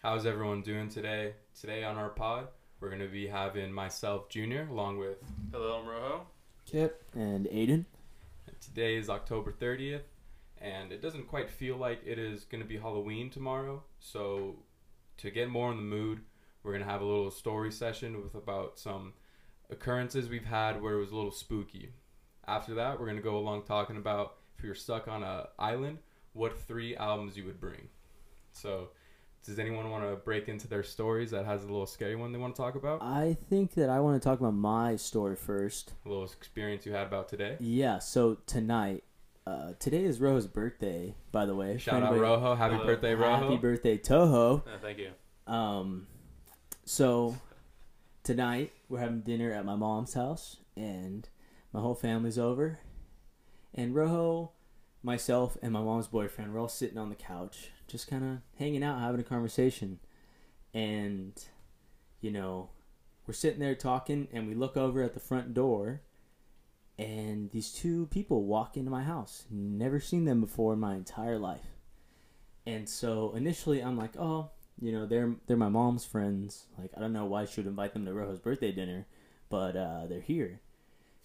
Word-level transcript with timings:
How's 0.00 0.26
everyone 0.26 0.62
doing 0.62 0.88
today? 0.88 1.34
Today 1.60 1.82
on 1.82 1.96
our 1.96 2.10
pod, 2.10 2.46
we're 2.78 2.88
going 2.88 3.00
to 3.00 3.08
be 3.08 3.26
having 3.26 3.72
myself, 3.72 4.28
Junior, 4.28 4.68
along 4.70 4.98
with. 4.98 5.16
Hello, 5.50 5.80
I'm 5.80 5.88
Rojo. 5.88 6.26
Kip 6.66 7.02
and 7.14 7.46
Aiden. 7.46 7.84
Today 8.60 8.94
is 8.94 9.10
October 9.10 9.50
30th, 9.50 10.02
and 10.60 10.92
it 10.92 11.02
doesn't 11.02 11.26
quite 11.26 11.50
feel 11.50 11.76
like 11.76 12.00
it 12.06 12.16
is 12.16 12.44
going 12.44 12.62
to 12.62 12.68
be 12.68 12.76
Halloween 12.76 13.28
tomorrow. 13.28 13.82
So, 13.98 14.60
to 15.16 15.32
get 15.32 15.50
more 15.50 15.72
in 15.72 15.76
the 15.76 15.82
mood, 15.82 16.20
we're 16.62 16.74
going 16.74 16.84
to 16.84 16.90
have 16.90 17.00
a 17.02 17.04
little 17.04 17.32
story 17.32 17.72
session 17.72 18.22
with 18.22 18.36
about 18.36 18.78
some 18.78 19.14
occurrences 19.68 20.28
we've 20.28 20.44
had 20.44 20.80
where 20.80 20.94
it 20.94 21.00
was 21.00 21.10
a 21.10 21.16
little 21.16 21.32
spooky. 21.32 21.90
After 22.46 22.72
that, 22.74 23.00
we're 23.00 23.06
going 23.06 23.16
to 23.16 23.22
go 23.22 23.36
along 23.36 23.64
talking 23.64 23.96
about 23.96 24.36
if 24.56 24.62
you're 24.62 24.76
stuck 24.76 25.08
on 25.08 25.24
a 25.24 25.48
island, 25.58 25.98
what 26.34 26.56
three 26.56 26.94
albums 26.94 27.36
you 27.36 27.44
would 27.46 27.60
bring. 27.60 27.88
So, 28.52 28.90
does 29.44 29.58
anyone 29.58 29.90
want 29.90 30.04
to 30.04 30.16
break 30.16 30.48
into 30.48 30.68
their 30.68 30.82
stories 30.82 31.30
that 31.30 31.44
has 31.46 31.62
a 31.62 31.66
little 31.66 31.86
scary 31.86 32.16
one 32.16 32.32
they 32.32 32.38
want 32.38 32.54
to 32.54 32.60
talk 32.60 32.74
about? 32.74 33.02
I 33.02 33.36
think 33.48 33.74
that 33.74 33.88
I 33.88 34.00
want 34.00 34.20
to 34.20 34.26
talk 34.26 34.40
about 34.40 34.54
my 34.54 34.96
story 34.96 35.36
first. 35.36 35.92
A 36.04 36.08
little 36.08 36.24
experience 36.24 36.84
you 36.84 36.92
had 36.92 37.06
about 37.06 37.28
today? 37.28 37.56
Yeah, 37.60 37.98
so 37.98 38.38
tonight, 38.46 39.04
uh, 39.46 39.72
today 39.78 40.04
is 40.04 40.20
Rojo's 40.20 40.46
birthday, 40.46 41.14
by 41.32 41.46
the 41.46 41.54
way. 41.54 41.78
Shout 41.78 42.02
For 42.02 42.08
out 42.08 42.18
Rojo. 42.18 42.54
Happy 42.54 42.74
Hello. 42.74 42.86
birthday, 42.86 43.14
Rojo. 43.14 43.48
Happy 43.48 43.56
birthday, 43.56 43.96
Toho. 43.96 44.66
Uh, 44.66 44.78
thank 44.82 44.98
you. 44.98 45.10
Um, 45.46 46.06
so 46.84 47.36
tonight 48.22 48.72
we're 48.88 49.00
having 49.00 49.20
dinner 49.20 49.52
at 49.52 49.64
my 49.64 49.76
mom's 49.76 50.14
house, 50.14 50.58
and 50.76 51.28
my 51.72 51.80
whole 51.80 51.94
family's 51.94 52.38
over. 52.38 52.80
And 53.74 53.94
Rojo, 53.94 54.52
myself, 55.02 55.56
and 55.62 55.72
my 55.72 55.80
mom's 55.80 56.08
boyfriend, 56.08 56.52
we're 56.52 56.60
all 56.60 56.68
sitting 56.68 56.98
on 56.98 57.08
the 57.08 57.14
couch, 57.14 57.70
just 57.88 58.06
kind 58.06 58.22
of 58.22 58.38
hanging 58.58 58.84
out, 58.84 59.00
having 59.00 59.20
a 59.20 59.24
conversation. 59.24 59.98
And, 60.72 61.32
you 62.20 62.30
know, 62.30 62.70
we're 63.26 63.34
sitting 63.34 63.58
there 63.58 63.74
talking, 63.74 64.28
and 64.32 64.46
we 64.46 64.54
look 64.54 64.76
over 64.76 65.02
at 65.02 65.14
the 65.14 65.20
front 65.20 65.54
door, 65.54 66.02
and 66.98 67.50
these 67.50 67.72
two 67.72 68.06
people 68.06 68.44
walk 68.44 68.76
into 68.76 68.90
my 68.90 69.02
house. 69.02 69.44
Never 69.50 69.98
seen 69.98 70.24
them 70.24 70.40
before 70.40 70.74
in 70.74 70.80
my 70.80 70.94
entire 70.94 71.38
life. 71.38 71.66
And 72.66 72.88
so 72.88 73.32
initially, 73.34 73.82
I'm 73.82 73.96
like, 73.96 74.16
oh, 74.18 74.50
you 74.80 74.92
know, 74.92 75.06
they're 75.06 75.34
they're 75.46 75.56
my 75.56 75.68
mom's 75.68 76.04
friends. 76.04 76.66
Like, 76.78 76.90
I 76.96 77.00
don't 77.00 77.12
know 77.12 77.24
why 77.24 77.46
she 77.46 77.60
would 77.60 77.66
invite 77.66 77.94
them 77.94 78.04
to 78.04 78.12
Rojo's 78.12 78.38
birthday 78.38 78.72
dinner, 78.72 79.06
but 79.48 79.74
uh, 79.74 80.06
they're 80.06 80.20
here. 80.20 80.60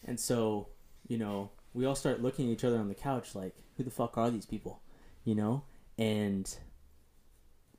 And 0.05 0.19
so, 0.19 0.69
you 1.07 1.17
know, 1.17 1.51
we 1.73 1.85
all 1.85 1.95
start 1.95 2.21
looking 2.21 2.47
at 2.47 2.53
each 2.53 2.63
other 2.63 2.77
on 2.77 2.87
the 2.87 2.95
couch, 2.95 3.35
like, 3.35 3.55
who 3.77 3.83
the 3.83 3.91
fuck 3.91 4.17
are 4.17 4.29
these 4.29 4.45
people? 4.45 4.81
You 5.23 5.35
know, 5.35 5.63
and 5.97 6.55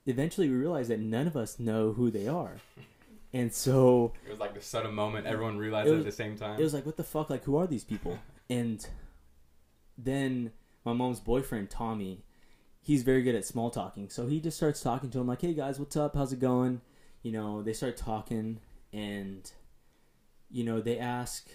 eventually 0.07 0.48
we 0.48 0.57
realize 0.57 0.89
that 0.89 1.01
none 1.01 1.27
of 1.27 1.37
us 1.37 1.59
know 1.59 1.93
who 1.93 2.11
they 2.11 2.29
are. 2.29 2.57
And 3.33 3.53
so 3.53 4.12
It 4.25 4.31
was 4.31 4.39
like 4.39 4.55
the 4.55 4.61
sudden 4.61 4.95
moment 4.95 5.27
everyone 5.27 5.59
realized 5.59 5.91
was- 5.91 5.98
at 5.98 6.05
the 6.07 6.12
same 6.12 6.37
time. 6.37 6.57
it 6.61 6.62
was 6.62 6.73
like, 6.73 6.87
what 6.87 6.97
the 6.97 7.03
fuck? 7.03 7.31
Like, 7.31 7.42
who 7.42 7.57
are 7.57 7.67
these 7.67 7.83
people? 7.83 8.17
And 8.48 8.87
then 9.98 10.53
my 10.85 10.92
mom's 10.92 11.19
boyfriend, 11.19 11.69
Tommy, 11.69 12.23
he's 12.81 13.03
very 13.03 13.23
good 13.23 13.35
at 13.35 13.45
small 13.45 13.70
talking. 13.70 14.09
So 14.09 14.27
he 14.29 14.39
just 14.39 14.57
starts 14.57 14.81
talking 14.81 15.11
to 15.11 15.19
him, 15.19 15.27
like, 15.27 15.41
hey 15.41 15.53
guys, 15.53 15.81
what's 15.81 15.97
up? 15.97 16.15
How's 16.15 16.33
it 16.33 16.39
going? 16.39 16.81
You 17.23 17.33
know, 17.33 17.61
they 17.62 17.73
start 17.73 17.97
talking, 17.97 18.61
and, 18.92 19.51
you 20.51 20.62
know, 20.62 20.81
they 20.81 20.98
ask, 20.98 21.48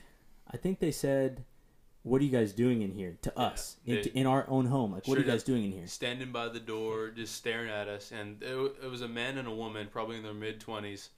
I 0.52 0.58
think 0.58 0.80
they 0.80 0.92
said, 0.92 1.46
what 2.04 2.22
are 2.22 2.24
you 2.24 2.32
guys 2.32 2.54
doing 2.54 2.82
in 2.82 2.92
here 2.92 3.18
to 3.22 3.34
Yeah, 3.36 3.44
us, 3.44 3.76
they- 3.86 4.00
in, 4.00 4.08
in 4.20 4.28
our 4.28 4.46
own 4.50 4.66
home? 4.68 4.92
Like, 4.94 5.08
what 5.08 5.18
are 5.18 5.22
you 5.22 5.28
guys 5.28 5.44
doing 5.44 5.66
in 5.66 5.72
here? 5.72 5.88
Standing 5.88 6.32
by 6.32 6.48
the 6.50 6.60
door, 6.60 7.10
just 7.10 7.36
staring 7.36 7.70
at 7.70 7.88
us, 7.88 8.12
and 8.12 8.42
it, 8.42 8.56
it 8.84 8.90
was 8.90 9.02
a 9.02 9.08
man 9.08 9.38
and 9.38 9.48
a 9.48 9.52
woman, 9.54 9.88
probably 9.92 10.18
in 10.18 10.24
their 10.24 10.34
mid 10.34 10.60
twenties, 10.60 11.10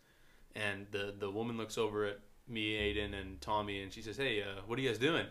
and 0.56 0.88
the 0.92 1.14
the 1.18 1.30
woman 1.30 1.58
looks 1.58 1.78
over 1.78 2.06
at 2.06 2.20
me, 2.48 2.74
Aiden, 2.74 3.14
and 3.20 3.40
Tommy, 3.42 3.82
and 3.84 3.94
she 3.94 4.02
says, 4.02 4.18
"Hey, 4.18 4.42
uh, 4.42 4.62
what 4.66 4.78
are 4.78 4.82
you 4.82 4.90
guys 4.90 4.98
doing?" 4.98 5.26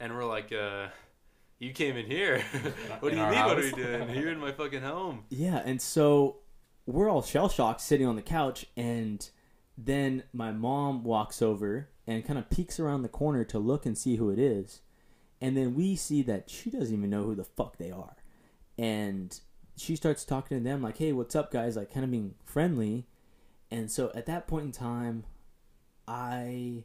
And 0.00 0.14
we're 0.14 0.24
like, 0.24 0.52
uh, 0.52 0.86
"You 1.58 1.72
came 1.72 1.96
in 1.96 2.06
here. 2.06 2.40
what 3.00 3.10
do 3.10 3.16
you 3.16 3.22
our 3.22 3.30
mean? 3.30 3.44
What 3.44 3.58
are 3.58 3.66
you 3.66 3.76
doing? 3.76 4.10
You're 4.14 4.32
in 4.32 4.40
my 4.40 4.52
fucking 4.52 4.82
home." 4.82 5.24
Yeah, 5.28 5.62
and 5.64 5.80
so 5.80 6.38
we're 6.86 7.08
all 7.10 7.22
shell 7.22 7.48
shocked 7.48 7.82
sitting 7.82 8.06
on 8.06 8.16
the 8.16 8.22
couch, 8.22 8.66
and 8.76 9.28
then 9.86 10.24
my 10.32 10.52
mom 10.52 11.04
walks 11.04 11.40
over 11.40 11.88
and 12.06 12.24
kind 12.24 12.38
of 12.38 12.50
peeks 12.50 12.78
around 12.78 13.02
the 13.02 13.08
corner 13.08 13.44
to 13.44 13.58
look 13.58 13.86
and 13.86 13.96
see 13.96 14.16
who 14.16 14.30
it 14.30 14.38
is. 14.38 14.80
And 15.40 15.56
then 15.56 15.74
we 15.74 15.96
see 15.96 16.22
that 16.22 16.50
she 16.50 16.70
doesn't 16.70 16.94
even 16.94 17.08
know 17.08 17.22
who 17.22 17.34
the 17.34 17.44
fuck 17.44 17.78
they 17.78 17.90
are. 17.90 18.16
And 18.76 19.38
she 19.76 19.96
starts 19.96 20.24
talking 20.24 20.58
to 20.58 20.64
them, 20.64 20.82
like, 20.82 20.98
hey, 20.98 21.12
what's 21.12 21.34
up, 21.34 21.50
guys? 21.50 21.76
Like, 21.76 21.92
kind 21.92 22.04
of 22.04 22.10
being 22.10 22.34
friendly. 22.44 23.06
And 23.70 23.90
so 23.90 24.10
at 24.14 24.26
that 24.26 24.46
point 24.46 24.66
in 24.66 24.72
time, 24.72 25.24
I 26.06 26.84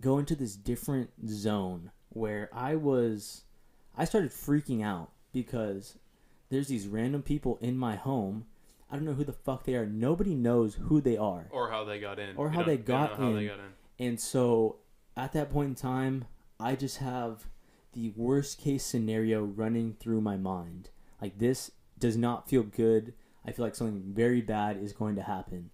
go 0.00 0.18
into 0.18 0.34
this 0.34 0.56
different 0.56 1.10
zone 1.26 1.90
where 2.10 2.50
I 2.52 2.74
was, 2.74 3.44
I 3.96 4.04
started 4.04 4.30
freaking 4.30 4.84
out 4.84 5.12
because 5.32 5.96
there's 6.50 6.68
these 6.68 6.86
random 6.88 7.22
people 7.22 7.58
in 7.62 7.78
my 7.78 7.96
home. 7.96 8.46
I 8.90 8.96
don't 8.96 9.04
know 9.04 9.14
who 9.14 9.24
the 9.24 9.32
fuck 9.32 9.64
they 9.64 9.74
are. 9.74 9.86
Nobody 9.86 10.34
knows 10.34 10.76
who 10.76 11.00
they 11.00 11.16
are. 11.16 11.48
Or 11.50 11.70
how 11.70 11.84
they 11.84 11.98
got 11.98 12.18
in. 12.18 12.36
Or 12.36 12.50
how 12.50 12.62
they 12.62 12.76
got 12.76 13.16
how 13.16 13.32
they 13.32 13.46
got 13.46 13.58
in. 13.58 13.72
And 13.98 14.20
so 14.20 14.76
at 15.16 15.32
that 15.32 15.50
point 15.50 15.70
in 15.70 15.74
time, 15.74 16.26
I 16.60 16.76
just 16.76 16.98
have 16.98 17.46
the 17.92 18.12
worst 18.14 18.58
case 18.58 18.84
scenario 18.84 19.42
running 19.42 19.96
through 19.98 20.20
my 20.20 20.36
mind. 20.36 20.90
Like 21.20 21.38
this 21.38 21.72
does 21.98 22.16
not 22.16 22.48
feel 22.48 22.62
good. 22.62 23.14
I 23.44 23.52
feel 23.52 23.64
like 23.64 23.74
something 23.74 24.02
very 24.14 24.40
bad 24.40 24.76
is 24.76 24.92
going 24.92 25.16
to 25.16 25.22
happen. 25.22 25.70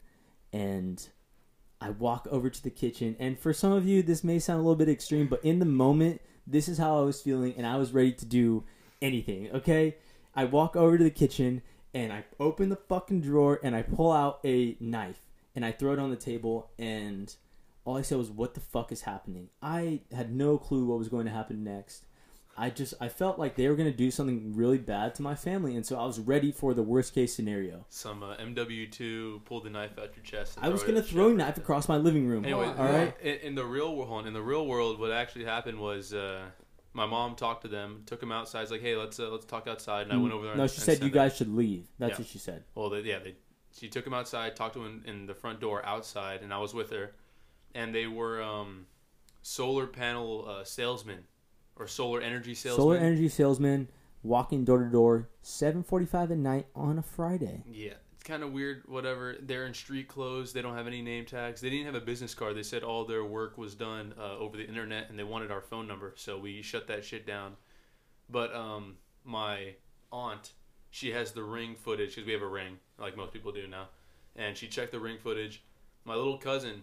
And 0.52 1.06
I 1.80 1.90
walk 1.90 2.28
over 2.30 2.48
to 2.48 2.62
the 2.62 2.70
kitchen 2.70 3.16
and 3.18 3.38
for 3.38 3.52
some 3.52 3.72
of 3.72 3.86
you 3.86 4.02
this 4.02 4.22
may 4.22 4.38
sound 4.38 4.60
a 4.60 4.62
little 4.62 4.76
bit 4.76 4.88
extreme, 4.88 5.26
but 5.26 5.44
in 5.44 5.58
the 5.58 5.64
moment 5.64 6.20
this 6.46 6.68
is 6.68 6.78
how 6.78 6.98
I 6.98 7.02
was 7.02 7.20
feeling 7.20 7.54
and 7.56 7.66
I 7.66 7.76
was 7.76 7.92
ready 7.92 8.12
to 8.12 8.24
do 8.24 8.64
anything, 9.00 9.50
okay? 9.50 9.96
I 10.34 10.44
walk 10.44 10.76
over 10.76 10.96
to 10.96 11.04
the 11.04 11.10
kitchen 11.10 11.62
and 11.94 12.12
I 12.12 12.24
open 12.40 12.68
the 12.68 12.76
fucking 12.76 13.20
drawer 13.20 13.60
and 13.62 13.74
I 13.74 13.82
pull 13.82 14.12
out 14.12 14.40
a 14.44 14.76
knife 14.80 15.20
and 15.54 15.64
I 15.64 15.72
throw 15.72 15.92
it 15.92 15.98
on 15.98 16.10
the 16.10 16.16
table 16.16 16.70
and 16.78 17.34
all 17.84 17.96
I 17.96 18.02
said 18.02 18.18
was 18.18 18.30
what 18.30 18.54
the 18.54 18.60
fuck 18.60 18.92
is 18.92 19.02
happening? 19.02 19.48
I 19.60 20.00
had 20.14 20.32
no 20.34 20.56
clue 20.58 20.86
what 20.86 20.98
was 20.98 21.08
going 21.08 21.26
to 21.26 21.32
happen 21.32 21.64
next. 21.64 22.04
I 22.56 22.68
just 22.68 22.92
I 23.00 23.08
felt 23.08 23.38
like 23.38 23.56
they 23.56 23.66
were 23.68 23.74
going 23.74 23.90
to 23.90 23.96
do 23.96 24.10
something 24.10 24.54
really 24.54 24.76
bad 24.76 25.14
to 25.16 25.22
my 25.22 25.34
family 25.34 25.74
and 25.74 25.86
so 25.86 25.98
I 25.98 26.04
was 26.04 26.20
ready 26.20 26.52
for 26.52 26.74
the 26.74 26.82
worst 26.82 27.14
case 27.14 27.34
scenario. 27.34 27.86
Some 27.88 28.22
uh, 28.22 28.36
MW2 28.36 29.44
pulled 29.46 29.64
the 29.64 29.70
knife 29.70 29.98
out 29.98 30.10
your 30.14 30.22
chest. 30.24 30.56
and 30.58 30.66
I 30.66 30.68
was 30.68 30.82
going 30.82 30.96
to 30.96 31.02
throw 31.02 31.30
a 31.30 31.34
knife 31.34 31.56
across 31.56 31.88
my 31.88 31.96
living 31.96 32.26
room. 32.26 32.44
Anyway, 32.44 32.66
all 32.66 32.84
right? 32.84 33.14
In, 33.22 33.36
in 33.36 33.54
the 33.54 33.64
real 33.64 33.96
world, 33.96 34.26
in 34.26 34.34
the 34.34 34.42
real 34.42 34.66
world, 34.66 35.00
what 35.00 35.10
actually 35.10 35.44
happened 35.46 35.78
was 35.78 36.12
uh, 36.12 36.42
my 36.94 37.06
mom 37.06 37.34
talked 37.34 37.62
to 37.62 37.68
them, 37.68 38.02
took 38.06 38.20
them 38.20 38.32
outside. 38.32 38.70
Like, 38.70 38.82
hey, 38.82 38.96
let's 38.96 39.18
uh, 39.18 39.30
let's 39.30 39.46
talk 39.46 39.66
outside. 39.66 40.02
And 40.02 40.12
I 40.12 40.16
went 40.16 40.32
over 40.32 40.46
there. 40.46 40.56
No, 40.56 40.62
and, 40.62 40.70
she 40.70 40.76
and 40.76 40.84
said 40.84 41.02
you 41.02 41.10
guys 41.10 41.36
should 41.36 41.54
leave. 41.54 41.86
That's 41.98 42.12
Yeah. 42.12 42.18
what 42.18 42.26
she 42.26 42.38
said. 42.38 42.64
Well, 42.74 42.90
they, 42.90 43.00
yeah, 43.00 43.18
they. 43.18 43.36
She 43.74 43.88
took 43.88 44.06
him 44.06 44.12
outside, 44.12 44.54
talked 44.54 44.74
to 44.74 44.84
him 44.84 45.02
in, 45.06 45.10
in 45.10 45.26
the 45.26 45.34
front 45.34 45.60
door 45.60 45.84
outside, 45.86 46.42
and 46.42 46.52
I 46.52 46.58
was 46.58 46.74
with 46.74 46.90
her, 46.90 47.14
and 47.74 47.94
they 47.94 48.06
were 48.06 48.42
um, 48.42 48.86
solar 49.40 49.86
panel 49.86 50.46
uh, 50.46 50.64
salesmen 50.64 51.24
or 51.76 51.86
solar 51.86 52.20
energy 52.20 52.54
salesmen. 52.54 52.82
Solar 52.82 52.96
energy 52.98 53.28
salesman 53.28 53.88
walking 54.22 54.64
door 54.64 54.84
to 54.84 54.90
door, 54.90 55.28
7:45 55.42 56.30
at 56.32 56.36
night 56.36 56.66
on 56.74 56.98
a 56.98 57.02
Friday. 57.02 57.64
Yeah, 57.66 57.94
kind 58.22 58.42
of 58.42 58.52
weird. 58.52 58.82
Whatever. 58.86 59.36
They're 59.40 59.66
in 59.66 59.74
street 59.74 60.08
clothes. 60.08 60.52
They 60.52 60.62
don't 60.62 60.76
have 60.76 60.86
any 60.86 61.02
name 61.02 61.24
tags. 61.24 61.60
They 61.60 61.70
didn't 61.70 61.86
have 61.86 61.94
a 61.94 62.00
business 62.00 62.34
card. 62.34 62.56
They 62.56 62.62
said 62.62 62.82
all 62.82 63.04
their 63.04 63.24
work 63.24 63.58
was 63.58 63.74
done 63.74 64.14
uh, 64.18 64.38
over 64.38 64.56
the 64.56 64.66
internet, 64.66 65.10
and 65.10 65.18
they 65.18 65.24
wanted 65.24 65.50
our 65.50 65.60
phone 65.60 65.86
number, 65.86 66.12
so 66.16 66.38
we 66.38 66.62
shut 66.62 66.86
that 66.88 67.04
shit 67.04 67.26
down. 67.26 67.56
But 68.28 68.54
um, 68.54 68.96
my 69.24 69.74
aunt, 70.10 70.52
she 70.90 71.10
has 71.12 71.32
the 71.32 71.42
ring 71.42 71.74
footage 71.74 72.10
because 72.10 72.26
we 72.26 72.32
have 72.32 72.42
a 72.42 72.48
ring, 72.48 72.78
like 72.98 73.16
most 73.16 73.32
people 73.32 73.52
do 73.52 73.66
now, 73.66 73.88
and 74.36 74.56
she 74.56 74.68
checked 74.68 74.92
the 74.92 75.00
ring 75.00 75.18
footage. 75.22 75.62
My 76.04 76.14
little 76.14 76.38
cousin 76.38 76.82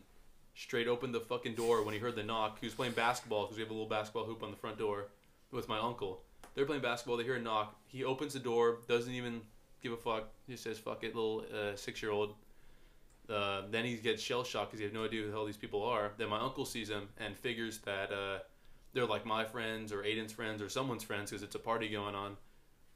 straight 0.55 0.87
opened 0.87 1.13
the 1.13 1.19
fucking 1.19 1.55
door 1.55 1.83
when 1.83 1.93
he 1.93 1.99
heard 1.99 2.15
the 2.15 2.23
knock. 2.23 2.59
He 2.59 2.65
was 2.65 2.73
playing 2.73 2.93
basketball 2.93 3.43
because 3.43 3.57
we 3.57 3.63
have 3.63 3.71
a 3.71 3.73
little 3.73 3.89
basketball 3.89 4.25
hoop 4.25 4.43
on 4.43 4.51
the 4.51 4.57
front 4.57 4.77
door 4.77 5.07
with 5.51 5.67
my 5.67 5.79
uncle. 5.79 6.21
They're 6.55 6.65
playing 6.65 6.81
basketball. 6.81 7.17
They 7.17 7.23
hear 7.23 7.35
a 7.35 7.41
knock. 7.41 7.75
He 7.87 8.03
opens 8.03 8.33
the 8.33 8.39
door, 8.39 8.79
doesn't 8.87 9.13
even 9.13 9.41
give 9.81 9.91
a 9.91 9.97
fuck. 9.97 10.29
He 10.47 10.55
says, 10.55 10.77
"Fuck 10.77 11.03
it, 11.03 11.15
little 11.15 11.45
uh, 11.53 11.75
six 11.75 12.01
year 12.01 12.11
old." 12.11 12.33
Uh, 13.29 13.61
then 13.69 13.85
he 13.85 13.95
gets 13.95 14.23
shell 14.23 14.43
shocked 14.43 14.71
because 14.71 14.79
he 14.79 14.85
has 14.85 14.93
no 14.93 15.05
idea 15.05 15.21
who 15.21 15.27
the 15.27 15.33
hell 15.33 15.45
these 15.45 15.57
people 15.57 15.83
are. 15.83 16.11
Then 16.17 16.29
my 16.29 16.39
uncle 16.39 16.65
sees 16.65 16.89
him 16.89 17.09
and 17.19 17.37
figures 17.37 17.77
that 17.79 18.11
uh, 18.11 18.39
they're 18.93 19.05
like 19.05 19.25
my 19.25 19.45
friends 19.45 19.91
or 19.91 20.01
Aiden's 20.03 20.33
friends 20.33 20.61
or 20.61 20.69
someone's 20.69 21.03
friends 21.03 21.29
because 21.29 21.43
it's 21.43 21.55
a 21.55 21.59
party 21.59 21.87
going 21.89 22.15
on. 22.15 22.37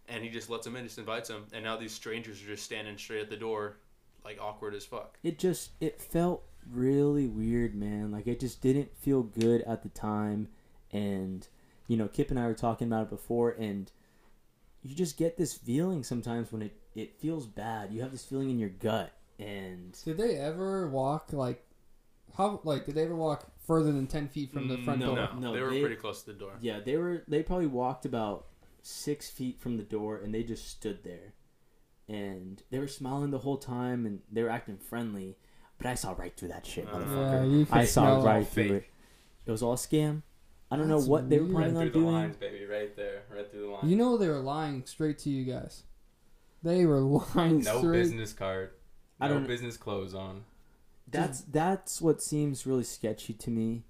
And 0.10 0.24
he 0.24 0.30
just 0.30 0.50
lets 0.50 0.66
them 0.66 0.76
in, 0.76 0.84
just 0.84 0.98
invites 0.98 1.30
them. 1.30 1.46
And 1.54 1.64
now 1.64 1.78
these 1.78 1.94
strangers 1.94 2.42
are 2.42 2.48
just 2.48 2.64
standing 2.64 2.98
straight 2.98 3.22
at 3.22 3.30
the 3.30 3.38
door, 3.38 3.78
like 4.26 4.40
awkward 4.42 4.74
as 4.74 4.86
fuck. 4.86 5.18
It 5.24 5.38
just 5.38 5.72
it 5.80 6.02
felt 6.02 6.44
really 6.72 7.28
weird, 7.28 7.76
man. 7.76 8.12
Like 8.12 8.26
it 8.26 8.40
just 8.40 8.60
didn't 8.62 8.98
feel 8.98 9.22
good 9.22 9.62
at 9.62 9.84
the 9.84 9.90
time 9.90 10.48
and 10.92 11.48
you 11.88 11.98
know, 11.98 12.08
Kip 12.08 12.32
and 12.32 12.40
I 12.40 12.48
were 12.48 12.54
talking 12.54 12.88
about 12.88 13.04
it 13.04 13.10
before 13.10 13.52
and 13.52 13.92
you 14.84 14.94
just 14.96 15.18
get 15.18 15.38
this 15.38 15.54
feeling 15.54 16.04
sometimes 16.04 16.52
when 16.52 16.62
it 16.62 16.74
it 16.96 17.16
feels 17.20 17.48
bad. 17.48 17.92
You 17.92 18.02
have 18.02 18.12
this 18.12 18.24
feeling 18.26 18.50
in 18.52 18.60
your 18.60 18.70
gut, 18.70 19.12
and 19.40 19.98
Did 20.06 20.18
they 20.18 20.36
ever 20.38 20.88
walk 20.90 21.34
like 21.34 21.66
how 22.38 22.60
like 22.64 22.86
did 22.86 22.96
they 22.96 23.04
ever 23.04 23.16
walk 23.16 23.46
further 23.66 23.92
than 23.92 24.08
ten 24.08 24.28
feet 24.28 24.52
from 24.52 24.68
the 24.68 24.78
front 24.80 25.00
No, 25.00 25.16
door? 25.16 25.30
No, 25.36 25.40
no, 25.40 25.54
they 25.54 25.62
were 25.62 25.70
they- 25.72 25.80
pretty 25.82 25.96
close 25.96 26.22
to 26.24 26.34
the 26.34 26.38
door. 26.40 26.54
yeah, 26.62 26.80
they 26.80 26.98
were 26.98 27.24
they 27.28 27.42
probably 27.44 27.68
walked 27.68 28.06
about 28.06 28.48
six 28.82 29.30
feet 29.30 29.60
from 29.62 29.78
the 29.78 29.84
door, 29.84 30.18
and 30.18 30.34
they 30.34 30.44
just 30.44 30.68
stood 30.68 31.04
there, 31.04 31.34
and 32.10 32.62
they 32.70 32.80
were 32.80 32.88
smiling 32.88 33.32
the 33.32 33.40
whole 33.40 33.58
time, 33.58 34.06
and 34.06 34.20
they 34.32 34.44
were 34.44 34.50
acting 34.50 34.78
friendly. 34.78 35.38
But 35.78 35.88
I 35.88 35.96
saw 35.96 36.14
right 36.18 36.36
through 36.36 36.50
that 36.50 36.66
shit, 36.66 36.88
Uh, 36.88 36.98
motherfucker. 36.98 37.60
Yeah, 37.70 37.76
I 37.76 37.86
saw 37.86 38.24
right 38.24 38.48
through 38.48 38.64
fake. 38.64 38.72
it. 38.72 38.86
It 39.48 39.52
was 39.52 39.64
all 39.64 39.74
a 39.74 39.78
scam. 39.78 40.22
I 40.74 40.78
don't 40.78 40.88
know 40.88 40.98
That's 40.98 41.08
what 41.10 41.30
they 41.30 41.38
were 41.40 41.44
weird. 41.46 41.56
planning 41.56 41.76
Right 41.76 41.82
on 41.88 41.92
through 41.92 42.02
the 42.02 42.06
doing. 42.06 42.14
lines, 42.14 42.36
baby, 42.38 42.66
right 42.66 42.96
there, 42.96 43.22
right 43.34 43.50
through 43.52 43.62
the 43.62 43.68
lines. 43.68 43.90
You 43.90 43.96
know 43.96 44.18
they 44.18 44.28
were 44.28 44.40
lying 44.40 44.84
straight 44.86 45.20
to 45.20 45.30
you 45.30 45.44
guys. 45.52 45.84
They 46.64 46.86
were 46.86 47.00
lying 47.36 47.60
no 47.62 47.80
straight. 47.80 48.00
business 48.04 48.34
card, 48.34 48.72
I 49.20 49.28
no 49.28 49.36
don't- 49.36 49.48
business 49.48 49.78
clothes 49.78 50.14
on. 50.14 50.46
That's 51.10 51.42
that's 51.42 52.02
what 52.02 52.22
seems 52.22 52.66
really 52.66 52.84
sketchy 52.84 53.34
to 53.34 53.50
me. 53.52 53.84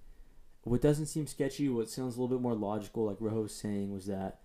What 0.64 0.82
doesn't 0.82 1.06
seem 1.08 1.28
sketchy, 1.28 1.70
what 1.70 1.90
sounds 1.90 2.16
a 2.18 2.22
little 2.22 2.36
bit 2.38 2.42
more 2.42 2.56
logical, 2.56 3.06
like 3.06 3.18
Rojo 3.20 3.42
was 3.44 3.54
saying, 3.56 3.94
was 3.94 4.06
that 4.08 4.40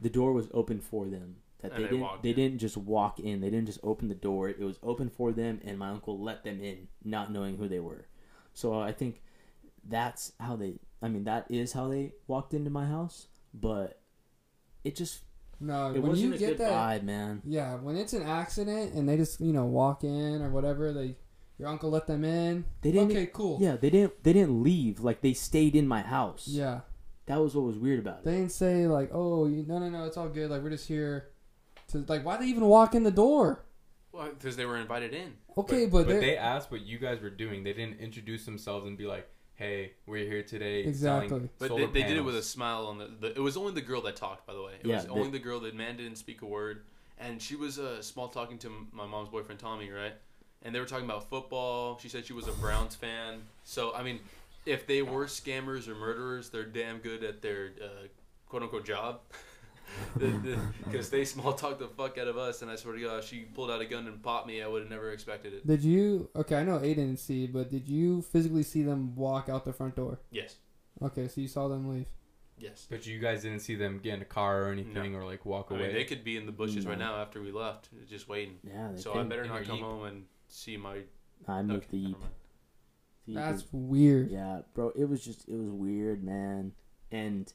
the 0.00 0.08
door 0.10 0.32
was 0.32 0.48
open 0.54 0.80
for 0.80 1.06
them. 1.06 1.36
That 1.60 1.72
And 1.72 1.80
they 1.80 1.82
they 1.84 1.88
didn't 1.90 2.00
walked 2.02 2.22
they 2.22 2.30
in. 2.30 2.36
didn't 2.36 2.58
just 2.58 2.76
walk 2.76 3.18
in. 3.18 3.40
They 3.40 3.50
didn't 3.50 3.66
just 3.66 3.80
open 3.82 4.08
the 4.08 4.14
door. 4.14 4.48
It 4.48 4.60
was 4.60 4.78
open 4.82 5.10
for 5.10 5.32
them, 5.32 5.60
and 5.64 5.78
my 5.78 5.88
uncle 5.88 6.18
let 6.18 6.44
them 6.44 6.60
in, 6.62 6.88
not 7.04 7.32
knowing 7.32 7.56
who 7.56 7.66
they 7.68 7.80
were. 7.80 8.06
So 8.54 8.78
I 8.80 8.92
think 8.92 9.20
that's 9.86 10.32
how 10.38 10.54
they. 10.56 10.78
I 11.02 11.08
mean, 11.08 11.24
that 11.24 11.46
is 11.48 11.72
how 11.72 11.88
they 11.88 12.14
walked 12.26 12.54
into 12.54 12.70
my 12.70 12.86
house. 12.86 13.28
But 13.54 14.00
it 14.84 14.96
just 14.96 15.22
No, 15.60 15.88
it 15.92 16.00
when 16.00 16.10
wasn't 16.10 16.28
you 16.30 16.34
a 16.34 16.38
get 16.38 16.48
good 16.50 16.58
that 16.58 16.72
vibe, 16.72 17.02
man. 17.04 17.42
Yeah, 17.44 17.76
when 17.76 17.96
it's 17.96 18.12
an 18.12 18.22
accident 18.22 18.94
and 18.94 19.08
they 19.08 19.16
just, 19.16 19.40
you 19.40 19.52
know, 19.52 19.64
walk 19.66 20.04
in 20.04 20.42
or 20.42 20.50
whatever, 20.50 20.92
they 20.92 21.16
your 21.58 21.68
uncle 21.68 21.90
let 21.90 22.06
them 22.06 22.24
in. 22.24 22.64
They 22.82 22.92
didn't. 22.92 23.10
Okay, 23.10 23.26
cool. 23.32 23.58
Yeah, 23.60 23.76
they 23.76 23.90
didn't. 23.90 24.22
They 24.22 24.32
didn't 24.32 24.62
leave. 24.62 25.00
Like 25.00 25.20
they 25.22 25.32
stayed 25.32 25.74
in 25.74 25.88
my 25.88 26.02
house. 26.02 26.46
Yeah. 26.46 26.80
that 27.26 27.40
was 27.40 27.54
what 27.54 27.64
was 27.64 27.76
weird 27.78 27.98
about 27.98 28.20
it. 28.20 28.24
They 28.24 28.32
didn't 28.36 28.52
say 28.52 28.86
like, 28.86 29.10
"Oh, 29.12 29.46
you, 29.48 29.64
no, 29.66 29.78
no, 29.78 29.88
no, 29.90 30.04
it's 30.04 30.16
all 30.16 30.28
good. 30.28 30.50
Like 30.50 30.62
we're 30.62 30.70
just 30.70 30.86
here 30.88 31.30
to 31.88 32.04
like 32.08 32.24
why 32.24 32.36
they 32.36 32.46
even 32.46 32.64
walk 32.66 32.94
in 32.94 33.02
the 33.02 33.10
door?" 33.10 33.64
Well, 34.12 34.30
because 34.30 34.56
they 34.56 34.64
were 34.66 34.76
invited 34.78 35.12
in. 35.12 35.34
Okay, 35.56 35.86
but, 35.86 36.06
but, 36.06 36.14
but 36.14 36.20
they 36.20 36.36
asked 36.36 36.70
what 36.70 36.82
you 36.82 36.98
guys 36.98 37.20
were 37.20 37.30
doing. 37.30 37.64
They 37.64 37.72
didn't 37.72 37.98
introduce 38.00 38.44
themselves 38.44 38.86
and 38.86 38.96
be 38.96 39.06
like, 39.06 39.28
"Hey, 39.58 39.92
we're 40.06 40.24
here 40.26 40.42
today." 40.42 40.80
Exactly. 40.84 41.28
selling 41.28 41.50
But 41.58 41.68
solar 41.68 41.86
they, 41.88 42.00
they 42.02 42.08
did 42.08 42.16
it 42.16 42.24
with 42.24 42.36
a 42.36 42.42
smile 42.42 42.86
on 42.86 42.98
the, 42.98 43.10
the. 43.20 43.28
It 43.34 43.40
was 43.40 43.56
only 43.56 43.72
the 43.72 43.80
girl 43.80 44.00
that 44.02 44.16
talked, 44.16 44.46
by 44.46 44.54
the 44.54 44.62
way. 44.62 44.74
It 44.80 44.86
Yeah, 44.86 44.96
was 44.96 45.04
they- 45.04 45.10
only 45.10 45.30
the 45.30 45.38
girl 45.38 45.60
that 45.60 45.74
man 45.74 45.96
didn't 45.96 46.16
speak 46.16 46.42
a 46.42 46.46
word, 46.46 46.84
and 47.18 47.42
she 47.42 47.56
was 47.56 47.78
uh, 47.78 48.00
small 48.02 48.28
talking 48.28 48.58
to 48.58 48.70
my 48.92 49.04
mom's 49.06 49.28
boyfriend 49.28 49.60
Tommy, 49.60 49.90
right? 49.90 50.14
And 50.62 50.74
they 50.74 50.80
were 50.80 50.86
talking 50.86 51.04
about 51.04 51.28
football. 51.28 51.98
She 52.00 52.08
said 52.08 52.24
she 52.26 52.32
was 52.32 52.48
a 52.48 52.52
Browns 52.52 52.94
fan. 52.94 53.42
So 53.64 53.92
I 53.94 54.02
mean, 54.02 54.20
if 54.66 54.86
they 54.86 55.02
were 55.02 55.26
scammers 55.26 55.88
or 55.88 55.94
murderers, 55.94 56.50
they're 56.50 56.64
damn 56.64 56.98
good 56.98 57.22
at 57.24 57.42
their 57.42 57.70
uh, 57.82 58.06
quote 58.48 58.62
unquote 58.62 58.84
job. 58.86 59.20
Because 60.84 61.10
they 61.10 61.24
small 61.24 61.52
talked 61.52 61.78
the 61.80 61.88
fuck 61.88 62.18
out 62.18 62.28
of 62.28 62.36
us, 62.38 62.62
and 62.62 62.70
I 62.70 62.76
swear 62.76 62.94
to 62.94 63.00
God, 63.02 63.24
she 63.24 63.40
pulled 63.40 63.70
out 63.70 63.80
a 63.80 63.84
gun 63.86 64.06
and 64.06 64.22
popped 64.22 64.46
me, 64.46 64.62
I 64.62 64.66
would 64.66 64.82
have 64.82 64.90
never 64.90 65.10
expected 65.12 65.52
it. 65.54 65.66
Did 65.66 65.82
you? 65.82 66.28
Okay, 66.36 66.56
I 66.56 66.64
know 66.64 66.78
Aiden 66.78 66.96
didn't 66.96 67.18
see, 67.18 67.46
but 67.46 67.70
did 67.70 67.88
you 67.88 68.22
physically 68.22 68.62
see 68.62 68.82
them 68.82 69.14
walk 69.14 69.48
out 69.48 69.64
the 69.64 69.72
front 69.72 69.96
door? 69.96 70.20
Yes, 70.30 70.56
Okay, 71.02 71.28
so 71.28 71.40
you 71.40 71.48
saw 71.48 71.68
them 71.68 71.88
leave. 71.88 72.06
yes. 72.58 72.86
But 72.90 73.06
you 73.06 73.18
guys 73.20 73.42
didn't 73.42 73.60
see 73.60 73.74
them 73.76 74.00
get 74.02 74.14
in 74.14 74.22
a 74.22 74.26
car 74.26 74.64
or 74.64 74.72
anything, 74.72 75.14
or 75.14 75.24
like 75.24 75.44
walk 75.46 75.68
I 75.70 75.74
away. 75.76 75.84
mean, 75.88 75.94
they 75.94 76.04
could 76.04 76.24
be 76.24 76.36
in 76.36 76.46
the 76.46 76.52
bushes 76.52 76.86
right 76.86 76.98
now 76.98 77.16
after 77.16 77.40
we 77.40 77.52
left, 77.52 77.88
just 78.08 78.28
waiting. 78.28 78.56
Yeah, 78.64 78.96
So 78.96 79.14
I 79.14 79.22
better 79.24 79.44
not 79.46 79.64
come 79.64 79.76
Jeep. 79.76 79.84
home 79.84 80.04
and 80.04 80.24
see 80.48 80.76
my. 80.76 80.98
I 81.46 81.58
Okay, 81.60 81.66
moved 81.68 81.90
the 81.92 82.02
never 82.02 82.16
The 83.26 83.32
Jeep 83.32 83.34
That's 83.36 83.64
weird. 83.72 84.30
yeah, 84.30 84.62
bro. 84.74 84.90
It 84.96 85.04
was 85.04 85.24
just 85.24 85.48
it 85.48 85.56
was 85.56 85.70
weird, 85.70 86.24
man. 86.24 86.72
And 87.12 87.52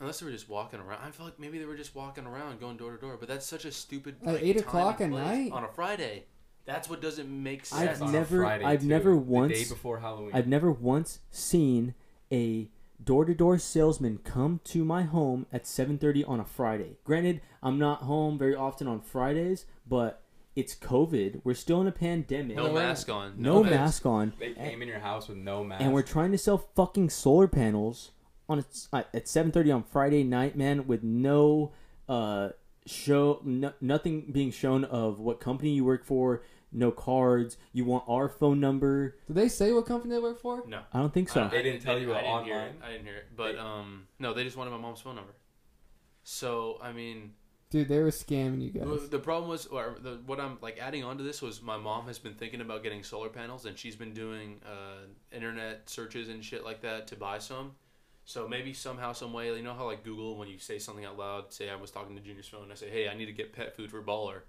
Unless 0.00 0.20
they 0.20 0.26
were 0.26 0.32
just 0.32 0.48
walking 0.48 0.80
around. 0.80 1.00
I 1.04 1.10
feel 1.12 1.24
like 1.26 1.38
maybe 1.38 1.58
they 1.58 1.64
were 1.66 1.76
just 1.76 1.94
walking 1.94 2.26
around, 2.26 2.58
going 2.60 2.76
door 2.76 2.92
to 2.92 2.98
door. 2.98 3.16
But 3.18 3.28
that's 3.28 3.46
such 3.46 3.64
a 3.64 3.70
stupid. 3.72 4.16
At 4.22 4.34
like, 4.34 4.42
8 4.42 4.52
time 4.58 4.62
o'clock 4.64 5.00
at 5.00 5.10
night? 5.10 5.52
on 5.52 5.64
a 5.64 5.68
Friday. 5.68 6.24
That's 6.66 6.88
what 6.88 7.00
doesn't 7.02 7.28
make 7.28 7.60
I've 7.60 7.66
sense. 7.66 8.00
on 8.00 8.08
a 8.08 8.12
never- 8.12 8.40
Friday, 8.42 8.64
I've 8.64 8.80
too, 8.80 8.86
never 8.88 9.10
the 9.10 9.16
once- 9.18 9.52
day 9.52 9.68
before 9.68 10.00
Halloween. 10.00 10.30
I've 10.34 10.48
never 10.48 10.70
once 10.72 11.20
seen 11.30 11.94
a 12.32 12.70
door-to-door 13.02 13.58
salesman 13.58 14.18
come 14.24 14.60
to 14.64 14.84
my 14.84 15.02
home 15.02 15.46
at 15.52 15.66
7:30 15.66 16.24
on 16.24 16.40
a 16.40 16.44
Friday. 16.44 16.96
Granted, 17.04 17.42
I'm 17.62 17.78
not 17.78 18.02
home 18.02 18.38
very 18.38 18.54
often 18.54 18.86
on 18.88 19.00
Fridays, 19.00 19.66
but 19.86 20.22
it's 20.56 20.74
COVID. 20.74 21.42
We're 21.44 21.54
still 21.54 21.80
in 21.82 21.86
a 21.86 21.92
pandemic. 21.92 22.56
no 22.56 22.68
No, 22.68 22.72
mask 22.72 23.10
on. 23.10 23.34
No 23.36 23.62
mask. 23.62 23.74
mask 23.74 24.06
on. 24.06 24.32
they 24.38 24.54
came 24.54 24.80
in 24.82 24.88
your 24.88 25.00
house 25.00 25.28
with 25.28 25.36
no 25.38 25.62
mask. 25.64 25.82
and 25.82 25.92
we're 25.92 26.02
trying 26.02 26.32
to 26.32 26.38
sell 26.38 26.58
fucking 26.74 27.10
solar 27.10 27.46
panels 27.48 28.12
on 28.48 28.58
a, 28.60 28.64
uh, 28.96 29.02
at 29.14 29.24
7:30 29.26 29.74
on 29.74 29.82
Friday 29.84 30.22
night, 30.24 30.56
man, 30.56 30.86
with 30.86 31.02
no 31.02 31.72
uh 32.08 32.50
show 32.86 33.40
no, 33.44 33.72
nothing 33.80 34.30
being 34.30 34.50
shown 34.50 34.84
of 34.84 35.18
what 35.18 35.40
company 35.40 35.70
you 35.70 35.84
work 35.84 36.04
for, 36.04 36.42
no 36.70 36.90
cards. 36.90 37.56
You 37.72 37.84
want 37.86 38.04
our 38.06 38.28
phone 38.28 38.60
number? 38.60 39.16
Did 39.26 39.36
they 39.36 39.48
say 39.48 39.72
what 39.72 39.86
company 39.86 40.14
they 40.14 40.20
work 40.20 40.38
for? 40.40 40.64
No. 40.66 40.80
I 40.92 40.98
don't 40.98 41.12
think 41.14 41.30
so. 41.30 41.44
I- 41.44 41.48
They 41.48 41.62
didn't 41.62 41.80
tell 41.82 41.98
you 41.98 42.12
I 42.14 42.20
didn't 42.22 42.44
hear 42.44 42.54
online? 42.56 42.68
it. 42.68 42.80
I 42.84 42.90
didn't 42.92 43.06
hear 43.06 43.16
it. 43.16 43.26
But 43.34 43.52
They- 43.52 43.58
um, 43.58 44.06
no, 44.18 44.34
they 44.34 44.44
just 44.44 44.56
wanted 44.56 44.70
my 44.70 44.76
mom's 44.78 45.00
phone 45.00 45.16
number. 45.16 45.32
So 46.22 46.78
I 46.82 46.92
mean, 46.92 47.32
Dude, 47.70 47.88
they 47.88 47.98
were 48.00 48.10
scamming 48.10 48.60
you 48.62 48.70
guys. 48.70 49.08
The 49.08 49.18
problem 49.18 49.48
was, 49.50 49.66
or 49.66 49.96
the, 50.00 50.20
what 50.26 50.38
I'm 50.38 50.58
like 50.62 50.78
adding 50.78 51.02
on 51.02 51.16
to 51.18 51.24
this 51.24 51.42
was 51.42 51.60
my 51.60 51.76
mom 51.76 52.06
has 52.06 52.18
been 52.20 52.34
thinking 52.34 52.60
about 52.60 52.82
getting 52.84 53.02
solar 53.02 53.28
panels, 53.28 53.64
and 53.66 53.76
she's 53.76 53.96
been 53.96 54.12
doing 54.12 54.60
uh, 54.64 55.06
internet 55.32 55.88
searches 55.90 56.28
and 56.28 56.44
shit 56.44 56.62
like 56.64 56.82
that 56.82 57.08
to 57.08 57.16
buy 57.16 57.38
some. 57.38 57.72
So 58.24 58.48
maybe 58.48 58.72
somehow, 58.72 59.12
some 59.12 59.32
way, 59.32 59.54
you 59.54 59.62
know 59.62 59.74
how 59.74 59.86
like 59.86 60.02
Google, 60.02 60.36
when 60.36 60.48
you 60.48 60.58
say 60.58 60.78
something 60.78 61.04
out 61.04 61.18
loud, 61.18 61.52
say 61.52 61.68
I 61.68 61.76
was 61.76 61.90
talking 61.90 62.16
to 62.16 62.22
Junior's 62.22 62.48
phone, 62.48 62.70
I 62.72 62.74
say, 62.74 62.88
hey, 62.88 63.08
I 63.08 63.14
need 63.14 63.26
to 63.26 63.32
get 63.32 63.52
pet 63.52 63.76
food 63.76 63.90
for 63.90 64.02
Baller, 64.02 64.40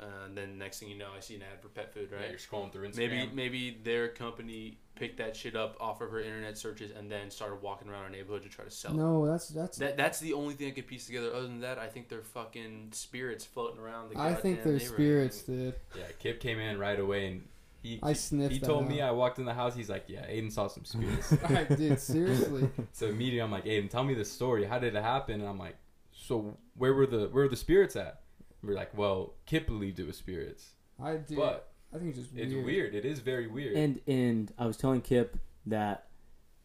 uh, 0.00 0.26
and 0.26 0.36
then 0.36 0.56
next 0.58 0.78
thing 0.78 0.88
you 0.88 0.96
know, 0.96 1.08
I 1.16 1.20
see 1.20 1.34
an 1.34 1.42
ad 1.42 1.60
for 1.60 1.68
pet 1.68 1.92
food, 1.92 2.10
Yeah, 2.12 2.18
right? 2.18 2.30
you're 2.30 2.38
scrolling 2.38 2.72
through 2.72 2.88
Instagram. 2.88 2.96
Maybe 2.96 3.30
maybe 3.34 3.78
their 3.82 4.08
company 4.08 4.78
picked 4.94 5.18
that 5.18 5.34
shit 5.34 5.56
up 5.56 5.76
off 5.80 6.00
of 6.00 6.10
her 6.10 6.20
internet 6.20 6.56
searches 6.56 6.92
and 6.92 7.10
then 7.10 7.30
started 7.30 7.60
walking 7.62 7.88
around 7.88 8.04
our 8.04 8.10
neighborhood 8.10 8.42
to 8.44 8.48
try 8.48 8.64
to 8.64 8.70
sell 8.70 8.92
it. 8.92 8.96
No, 8.96 9.26
that's 9.26 9.48
that's. 9.48 9.78
That 9.78 9.96
that's 9.96 10.20
the 10.20 10.34
only 10.34 10.54
thing 10.54 10.68
I 10.68 10.70
could 10.70 10.86
piece 10.86 11.06
together. 11.06 11.34
Other 11.34 11.48
than 11.48 11.60
that, 11.62 11.78
I 11.78 11.88
think 11.88 12.08
they're 12.08 12.22
fucking 12.22 12.90
spirits 12.92 13.44
floating 13.44 13.80
around 13.80 14.10
the. 14.10 14.20
I 14.20 14.34
think 14.34 14.58
goddamn 14.58 14.78
they're 14.78 14.88
spirits, 14.88 15.42
dude. 15.42 15.74
Yeah, 15.96 16.04
Kip 16.20 16.38
came 16.38 16.60
in 16.60 16.78
right 16.78 17.00
away 17.00 17.26
and 17.26 17.48
he 17.82 18.00
I 18.02 18.12
sniffed. 18.12 18.52
he 18.52 18.58
that 18.58 18.66
told 18.66 18.84
out. 18.84 18.88
me 18.90 19.00
I 19.00 19.10
walked 19.10 19.38
in 19.38 19.44
the 19.44 19.54
house. 19.54 19.74
He's 19.74 19.88
like, 19.88 20.04
"Yeah, 20.08 20.26
Aiden 20.26 20.50
saw 20.50 20.66
some 20.68 20.84
spirits." 20.84 21.32
I 21.44 21.64
did 21.64 22.00
seriously. 22.00 22.68
so 22.92 23.06
immediately 23.06 23.40
I'm 23.40 23.50
like, 23.52 23.64
"Aiden, 23.64 23.88
tell 23.90 24.04
me 24.04 24.14
the 24.14 24.24
story. 24.24 24.64
How 24.64 24.78
did 24.78 24.94
it 24.94 25.02
happen?" 25.02 25.40
And 25.40 25.48
I'm 25.48 25.58
like, 25.58 25.76
"So 26.12 26.56
where 26.74 26.92
were 26.94 27.06
the 27.06 27.28
where 27.28 27.44
were 27.44 27.48
the 27.48 27.56
spirits 27.56 27.96
at?" 27.96 28.20
We're 28.62 28.74
like, 28.74 28.96
"Well, 28.96 29.34
Kip 29.46 29.66
believed 29.66 30.00
it 30.00 30.06
was 30.06 30.16
spirits, 30.16 30.70
I 31.02 31.16
do. 31.16 31.36
but 31.36 31.70
I 31.94 31.98
think 31.98 32.10
it's 32.10 32.18
just 32.18 32.30
it's 32.36 32.52
weird. 32.52 32.64
weird. 32.66 32.94
It 32.94 33.04
is 33.04 33.20
very 33.20 33.46
weird." 33.46 33.76
And 33.76 34.00
and 34.06 34.52
I 34.58 34.66
was 34.66 34.76
telling 34.76 35.00
Kip 35.00 35.38
that 35.66 36.08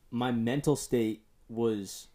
my 0.09 0.31
mental 0.31 0.75
state 0.75 1.25
was 1.47 2.07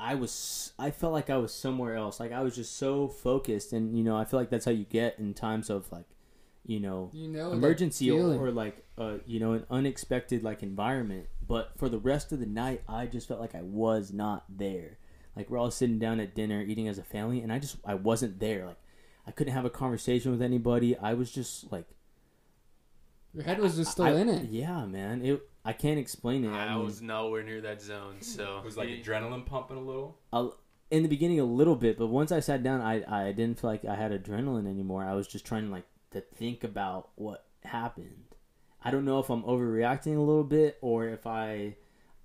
I 0.00 0.14
was 0.14 0.72
I 0.78 0.90
felt 0.90 1.12
like 1.12 1.30
I 1.30 1.36
was 1.36 1.52
somewhere 1.52 1.94
else. 1.94 2.18
Like 2.18 2.32
I 2.32 2.40
was 2.40 2.56
just 2.56 2.76
so 2.76 3.06
focused 3.06 3.72
and 3.72 3.96
you 3.96 4.02
know, 4.02 4.16
I 4.16 4.24
feel 4.24 4.40
like 4.40 4.50
that's 4.50 4.64
how 4.64 4.70
you 4.70 4.84
get 4.84 5.18
in 5.18 5.34
times 5.34 5.70
of 5.70 5.90
like 5.92 6.06
you 6.66 6.78
know, 6.80 7.10
You 7.12 7.28
know, 7.28 7.52
emergency 7.52 8.10
or, 8.10 8.34
or 8.36 8.50
like 8.50 8.84
uh 8.98 9.18
you 9.26 9.40
know, 9.40 9.52
an 9.52 9.64
unexpected 9.70 10.42
like 10.44 10.62
environment. 10.62 11.26
But 11.46 11.72
for 11.78 11.88
the 11.88 11.98
rest 11.98 12.32
of 12.32 12.38
the 12.40 12.46
night 12.46 12.82
I 12.88 13.06
just 13.06 13.26
felt 13.28 13.40
like 13.40 13.54
I 13.54 13.62
was 13.62 14.12
not 14.12 14.44
there. 14.48 14.98
Like 15.36 15.48
we're 15.50 15.58
all 15.58 15.70
sitting 15.70 15.98
down 15.98 16.20
at 16.20 16.34
dinner 16.34 16.60
eating 16.62 16.86
as 16.88 16.98
a 16.98 17.02
family 17.04 17.40
and 17.40 17.52
I 17.52 17.58
just 17.58 17.76
I 17.84 17.94
wasn't 17.94 18.38
there. 18.40 18.66
Like 18.66 18.78
I 19.26 19.30
couldn't 19.32 19.54
have 19.54 19.64
a 19.64 19.70
conversation 19.70 20.30
with 20.32 20.42
anybody. 20.42 20.96
I 20.96 21.14
was 21.14 21.30
just 21.30 21.70
like 21.72 21.86
Your 23.34 23.44
head 23.44 23.58
was 23.60 23.76
just 23.76 23.92
still 23.92 24.04
I- 24.06 24.12
in 24.12 24.28
it. 24.28 24.50
Yeah, 24.50 24.84
man. 24.86 25.24
It 25.24 25.42
I 25.64 25.72
can't 25.74 25.98
explain 25.98 26.44
it. 26.44 26.48
I 26.50 26.74
mean, 26.74 26.84
was 26.84 27.02
nowhere 27.02 27.42
near 27.42 27.60
that 27.60 27.82
zone, 27.82 28.22
so 28.22 28.58
it 28.58 28.64
was 28.64 28.76
like 28.78 28.88
adrenaline 28.88 29.44
pumping 29.44 29.76
a 29.76 29.80
little. 29.82 30.18
a- 30.32 30.48
in 30.90 31.02
the 31.04 31.08
beginning 31.08 31.38
a 31.38 31.44
little 31.44 31.76
bit, 31.76 31.96
but 31.98 32.06
once 32.08 32.32
I 32.32 32.40
sat 32.40 32.62
down, 32.62 32.80
I 32.80 33.04
I 33.06 33.32
didn't 33.32 33.60
feel 33.60 33.70
like 33.70 33.84
I 33.84 33.94
had 33.94 34.10
adrenaline 34.10 34.66
anymore. 34.68 35.04
I 35.04 35.14
was 35.14 35.28
just 35.28 35.44
trying 35.44 35.66
to 35.66 35.70
like 35.70 35.84
to 36.12 36.20
think 36.20 36.64
about 36.64 37.10
what 37.16 37.44
happened. 37.64 38.24
I 38.82 38.90
don't 38.90 39.04
know 39.04 39.18
if 39.18 39.28
I'm 39.28 39.42
overreacting 39.42 40.16
a 40.16 40.20
little 40.20 40.44
bit 40.44 40.78
or 40.80 41.08
if 41.08 41.26
I. 41.26 41.76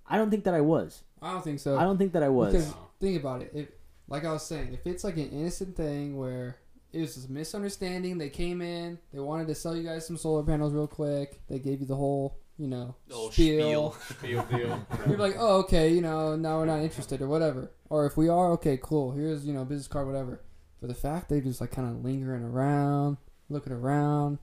I 0.08 0.16
don't 0.16 0.30
think 0.30 0.44
that 0.44 0.54
I 0.54 0.60
was. 0.60 1.02
I 1.20 1.32
don't 1.32 1.42
think 1.44 1.60
so. 1.60 1.76
I 1.78 1.82
don't 1.82 1.98
think 1.98 2.12
that 2.12 2.22
I 2.22 2.28
was. 2.28 2.52
Because 2.52 2.74
think 3.00 3.20
about 3.20 3.42
it. 3.42 3.50
If, 3.54 3.68
like 4.08 4.24
I 4.24 4.32
was 4.32 4.46
saying, 4.46 4.72
if 4.72 4.86
it's 4.86 5.04
like 5.04 5.16
an 5.16 5.30
innocent 5.30 5.76
thing 5.76 6.16
where 6.16 6.56
it 6.92 7.00
was 7.00 7.14
just 7.14 7.28
a 7.28 7.32
misunderstanding, 7.32 8.18
they 8.18 8.30
came 8.30 8.62
in, 8.62 8.98
they 9.12 9.18
wanted 9.18 9.48
to 9.48 9.54
sell 9.54 9.76
you 9.76 9.82
guys 9.82 10.06
some 10.06 10.16
solar 10.16 10.42
panels 10.44 10.72
real 10.72 10.86
quick, 10.86 11.40
they 11.48 11.58
gave 11.58 11.80
you 11.80 11.86
the 11.86 11.96
whole, 11.96 12.38
you 12.56 12.68
know, 12.68 12.94
The 13.08 13.28
spiel. 13.32 13.96
spiel. 14.08 14.42
Deal. 14.44 14.86
You're 15.08 15.18
like, 15.18 15.34
oh, 15.38 15.58
okay, 15.60 15.92
you 15.92 16.00
know, 16.00 16.36
now 16.36 16.58
we're 16.58 16.66
not 16.66 16.80
interested 16.80 17.20
or 17.20 17.26
whatever. 17.28 17.72
Or 17.90 18.06
if 18.06 18.16
we 18.16 18.28
are, 18.28 18.52
okay, 18.52 18.78
cool. 18.80 19.12
Here's 19.12 19.44
you 19.44 19.52
know, 19.52 19.64
business 19.64 19.88
card, 19.88 20.06
whatever. 20.06 20.40
But 20.80 20.88
the 20.88 20.94
fact 20.94 21.28
they 21.28 21.40
just 21.40 21.60
like 21.60 21.72
kind 21.72 21.88
of 21.88 22.04
lingering 22.04 22.44
around, 22.44 23.16
looking 23.48 23.72
around, 23.72 24.38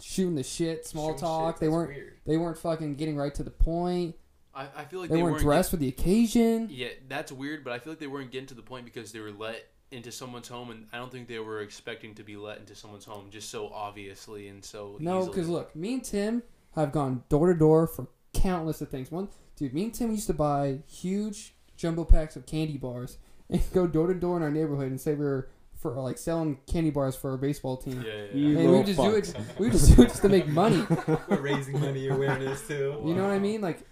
shooting 0.00 0.34
the 0.34 0.42
shit, 0.42 0.86
small 0.86 1.08
Shooting 1.08 1.20
talk. 1.20 1.54
shit, 1.54 1.60
they 1.60 1.66
that's 1.66 1.74
weren't 1.74 1.90
weird. 1.90 2.18
they 2.26 2.36
weren't 2.36 2.58
fucking 2.58 2.94
getting 2.96 3.16
right 3.16 3.34
to 3.34 3.42
the 3.42 3.50
point. 3.50 4.16
I, 4.54 4.66
I 4.76 4.84
feel 4.84 5.00
like 5.00 5.08
they, 5.08 5.16
they, 5.16 5.22
weren't 5.22 5.34
weren't 5.34 5.44
dressed 5.44 5.70
for 5.70 5.76
the 5.78 5.88
occasion. 5.88 6.68
Yeah, 6.70 6.88
that's 7.08 7.32
weird, 7.32 7.64
but 7.64 7.72
I 7.72 7.78
feel 7.78 7.92
like 7.92 8.00
they 8.00 8.06
weren't 8.06 8.30
getting 8.30 8.48
to 8.48 8.54
the 8.54 8.62
point 8.62 8.84
because 8.84 9.12
they 9.12 9.20
were 9.20 9.30
let 9.32 9.64
into 9.90 10.12
someone's 10.12 10.48
home, 10.48 10.70
and 10.70 10.86
I 10.92 10.98
don't 10.98 11.10
think 11.10 11.28
they 11.28 11.38
were 11.38 11.60
expecting 11.60 12.14
to 12.16 12.22
be 12.22 12.36
let 12.36 12.58
into 12.58 12.74
someone's 12.74 13.04
home 13.04 13.28
just 13.30 13.50
so 13.50 13.68
obviously 13.68 14.48
and 14.48 14.64
so. 14.64 14.96
No, 15.00 15.20
easily. 15.20 15.34
because 15.34 15.48
look, 15.48 15.76
me 15.76 15.94
and 15.94 16.04
Tim 16.04 16.42
have 16.74 16.92
gone 16.92 17.22
door 17.28 17.52
to 17.52 17.58
door 17.58 17.86
for 17.86 18.08
countless 18.34 18.80
of 18.80 18.88
things. 18.88 19.10
One, 19.10 19.28
dude, 19.56 19.72
me 19.74 19.84
and 19.84 19.94
Tim 19.94 20.10
used 20.10 20.26
to 20.26 20.34
buy 20.34 20.80
huge 20.86 21.54
jumbo 21.76 22.04
packs 22.04 22.36
of 22.36 22.46
candy 22.46 22.76
bars 22.76 23.18
and 23.50 23.62
go 23.72 23.86
door 23.86 24.06
to 24.08 24.14
door 24.14 24.36
in 24.36 24.42
our 24.42 24.50
neighborhood 24.50 24.88
and 24.88 25.00
say 25.00 25.14
we 25.14 25.24
were 25.24 25.48
for 25.82 26.00
like 26.00 26.16
selling 26.16 26.58
candy 26.66 26.90
bars 26.90 27.16
for 27.16 27.32
our 27.32 27.36
baseball 27.36 27.76
team. 27.76 28.02
Yeah, 28.06 28.12
yeah, 28.12 28.18
yeah. 28.32 28.46
And 28.46 28.56
we 28.56 28.66
little 28.66 28.76
would 28.78 28.86
just 28.86 28.98
do 28.98 29.04
fucks. 29.04 29.34
it. 29.34 29.46
We 29.58 29.70
just 29.70 29.96
do 29.96 30.02
it 30.02 30.08
just 30.08 30.22
to 30.22 30.28
make 30.28 30.46
money. 30.46 30.86
We're 31.28 31.40
raising 31.40 31.80
money 31.80 32.08
awareness 32.08 32.66
too. 32.66 33.02
You 33.04 33.14
know 33.14 33.22
what 33.22 33.32
I 33.32 33.38
mean? 33.38 33.60
Like, 33.60 33.86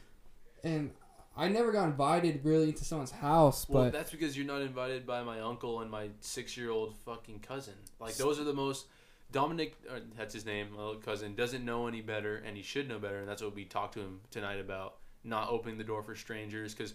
and 0.63 0.93
I 1.37 1.49
never 1.49 1.73
got 1.73 1.87
invited 1.87 2.45
really 2.45 2.69
into 2.69 2.85
someone's 2.85 3.11
house, 3.11 3.69
Well, 3.69 3.85
but 3.85 3.93
that's 3.93 4.11
because 4.11 4.37
you're 4.37 4.47
not 4.47 4.63
invited 4.63 5.07
by 5.07 5.23
my 5.23 5.41
uncle 5.41 5.81
and 5.81 5.91
my 5.91 6.11
six-year-old 6.21 6.97
fucking 7.05 7.41
cousin. 7.41 7.75
Like 7.99 8.17
those 8.17 8.39
are 8.39 8.45
the 8.45 8.55
most. 8.55 8.87
Dominic, 9.33 9.77
uh, 9.89 10.01
that's 10.17 10.35
his 10.35 10.45
name, 10.45 10.73
my 10.73 10.79
little 10.79 10.97
cousin, 10.97 11.37
doesn't 11.37 11.65
know 11.65 11.87
any 11.87 12.01
better, 12.01 12.43
and 12.45 12.57
he 12.57 12.65
should 12.65 12.89
know 12.89 12.99
better, 12.99 13.21
and 13.21 13.29
that's 13.29 13.41
what 13.41 13.55
we 13.55 13.65
talked 13.65 13.95
to 13.95 14.01
him 14.01 14.21
tonight 14.33 14.59
about. 14.59 14.97
Not 15.23 15.49
opening 15.49 15.79
the 15.79 15.85
door 15.85 16.03
for 16.03 16.17
strangers, 16.17 16.75
because 16.75 16.95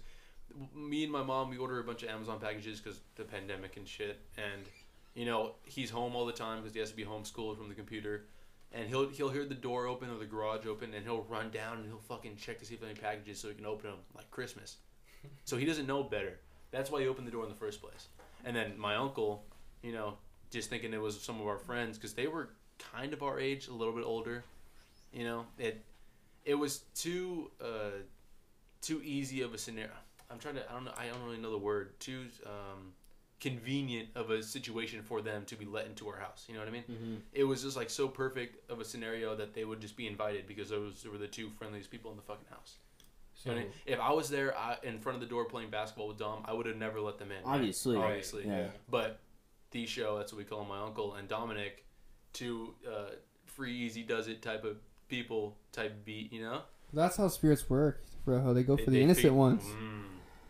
me 0.76 1.04
and 1.04 1.12
my 1.12 1.24
mom 1.24 1.50
we 1.50 1.58
order 1.58 1.80
a 1.80 1.84
bunch 1.84 2.04
of 2.04 2.10
Amazon 2.10 2.40
packages 2.40 2.80
because 2.80 3.00
the 3.16 3.24
pandemic 3.24 3.78
and 3.78 3.88
shit, 3.88 4.20
and 4.38 4.64
you 5.16 5.26
know 5.26 5.54
he's 5.64 5.90
home 5.90 6.16
all 6.16 6.26
the 6.26 6.34
time 6.34 6.60
because 6.60 6.74
he 6.74 6.80
has 6.80 6.92
to 6.92 6.96
be 6.96 7.06
homeschooled 7.06 7.58
from 7.58 7.70
the 7.70 7.76
computer, 7.76 8.26
and 8.72 8.88
he'll 8.88 9.10
he'll 9.10 9.30
hear 9.30 9.46
the 9.46 9.56
door 9.56 9.88
open 9.88 10.10
or 10.10 10.18
the 10.18 10.26
garage 10.26 10.66
open, 10.68 10.94
and 10.94 11.04
he'll 11.04 11.24
run 11.24 11.50
down 11.50 11.78
and 11.78 11.88
he'll 11.88 11.98
fucking 11.98 12.36
check 12.36 12.60
to 12.60 12.66
see 12.66 12.76
if 12.76 12.84
any 12.84 12.94
packages 12.94 13.40
so 13.40 13.48
he 13.48 13.56
can 13.56 13.66
open 13.66 13.90
them 13.90 14.00
like 14.16 14.30
Christmas. 14.32 14.78
So 15.44 15.58
he 15.58 15.66
doesn't 15.66 15.88
know 15.88 16.04
better. 16.04 16.38
That's 16.70 16.92
why 16.92 17.02
he 17.02 17.08
opened 17.08 17.26
the 17.26 17.32
door 17.32 17.42
in 17.46 17.50
the 17.50 17.56
first 17.56 17.82
place. 17.82 18.10
And 18.44 18.56
then 18.56 18.78
my 18.78 18.96
uncle, 18.96 19.44
you 19.82 19.92
know, 19.92 20.20
just 20.52 20.70
thinking 20.70 20.94
it 20.94 21.02
was 21.02 21.20
some 21.20 21.42
of 21.42 21.48
our 21.48 21.58
friends 21.58 21.98
because 21.98 22.14
they 22.14 22.28
were 22.28 22.50
kind 22.94 23.12
of 23.12 23.24
our 23.24 23.40
age, 23.40 23.68
a 23.68 23.74
little 23.74 23.94
bit 23.94 24.04
older. 24.04 24.44
You 25.12 25.24
know, 25.24 25.46
it 25.58 25.84
it 26.44 26.56
was 26.56 26.82
too 26.94 27.50
uh, 27.60 28.02
too 28.82 29.02
easy 29.04 29.42
of 29.42 29.54
a 29.54 29.58
scenario. 29.58 29.92
I'm 30.30 30.40
trying 30.40 30.56
to. 30.56 30.70
I 30.70 30.74
don't 30.74 30.86
know. 30.86 30.94
I 30.98 31.08
don't 31.08 31.24
really 31.24 31.38
know 31.38 31.52
the 31.52 31.58
word. 31.58 32.00
Too 32.00 32.26
um, 32.46 32.94
convenient 33.40 34.10
of 34.16 34.30
a 34.30 34.42
situation 34.42 35.02
for 35.04 35.22
them 35.22 35.44
to 35.46 35.56
be 35.56 35.66
let 35.66 35.86
into 35.86 36.08
our 36.08 36.18
house. 36.18 36.46
You 36.48 36.54
know 36.56 36.62
what 36.62 36.70
I 36.70 36.72
mean? 36.72 36.84
Mhm. 36.90 37.22
It 37.34 37.44
was 37.44 37.62
just 37.64 37.76
like 37.76 37.90
so 37.90 38.08
perfect 38.08 38.70
of 38.72 38.80
a 38.80 38.86
scenario 38.86 39.36
that 39.36 39.54
they 39.54 39.66
would 39.66 39.82
just 39.82 39.98
be 39.98 40.08
invited 40.08 40.48
because 40.48 40.70
those 40.70 41.06
were 41.06 41.18
the 41.18 41.28
two 41.28 41.50
friendliest 41.52 41.92
people 41.92 42.12
in 42.12 42.18
the 42.18 42.24
fucking 42.24 42.48
house. 42.50 42.78
So, 43.34 43.50
You 43.50 43.56
know 43.56 43.62
I 43.62 43.64
mean? 43.66 43.74
If 43.86 44.00
I 44.00 44.12
was 44.14 44.30
there 44.30 44.58
I, 44.58 44.78
in 44.84 44.98
front 45.00 45.18
of 45.18 45.22
the 45.22 45.28
door 45.28 45.44
playing 45.46 45.70
basketball 45.70 46.08
with 46.08 46.18
Dom, 46.18 46.44
I 46.46 46.54
would 46.54 46.66
have 46.66 46.78
never 46.78 47.02
let 47.02 47.18
them 47.20 47.32
in. 47.32 47.44
right? 47.44 47.56
Obviously. 47.56 47.98
Right, 47.98 48.06
obviously. 48.06 48.48
Yeah. 48.48 48.70
But 48.90 49.20
D 49.72 49.86
show, 49.86 50.18
that's 50.18 50.32
what 50.32 50.38
we 50.40 50.46
call 50.46 50.64
my 50.64 50.80
uncle 50.82 51.16
and 51.16 51.28
Dominic, 51.28 51.86
two 52.32 52.74
uh, 52.90 53.10
free 53.46 53.74
easy 53.76 54.04
does 54.04 54.28
it 54.30 54.42
type 54.42 54.64
of 54.64 54.78
people 55.10 55.58
type 55.74 56.06
beat. 56.06 56.32
You 56.32 56.44
know, 56.44 56.62
that's 56.94 57.18
how 57.18 57.28
spirits 57.28 57.70
work, 57.70 58.02
bro. 58.24 58.54
They 58.54 58.64
go 58.64 58.78
for 58.78 58.84
They- 58.86 58.86
the 58.86 58.92
they 59.00 59.02
innocent 59.04 59.24
fig- 59.26 59.32
ones. 59.34 59.64
Mm. 59.66 60.04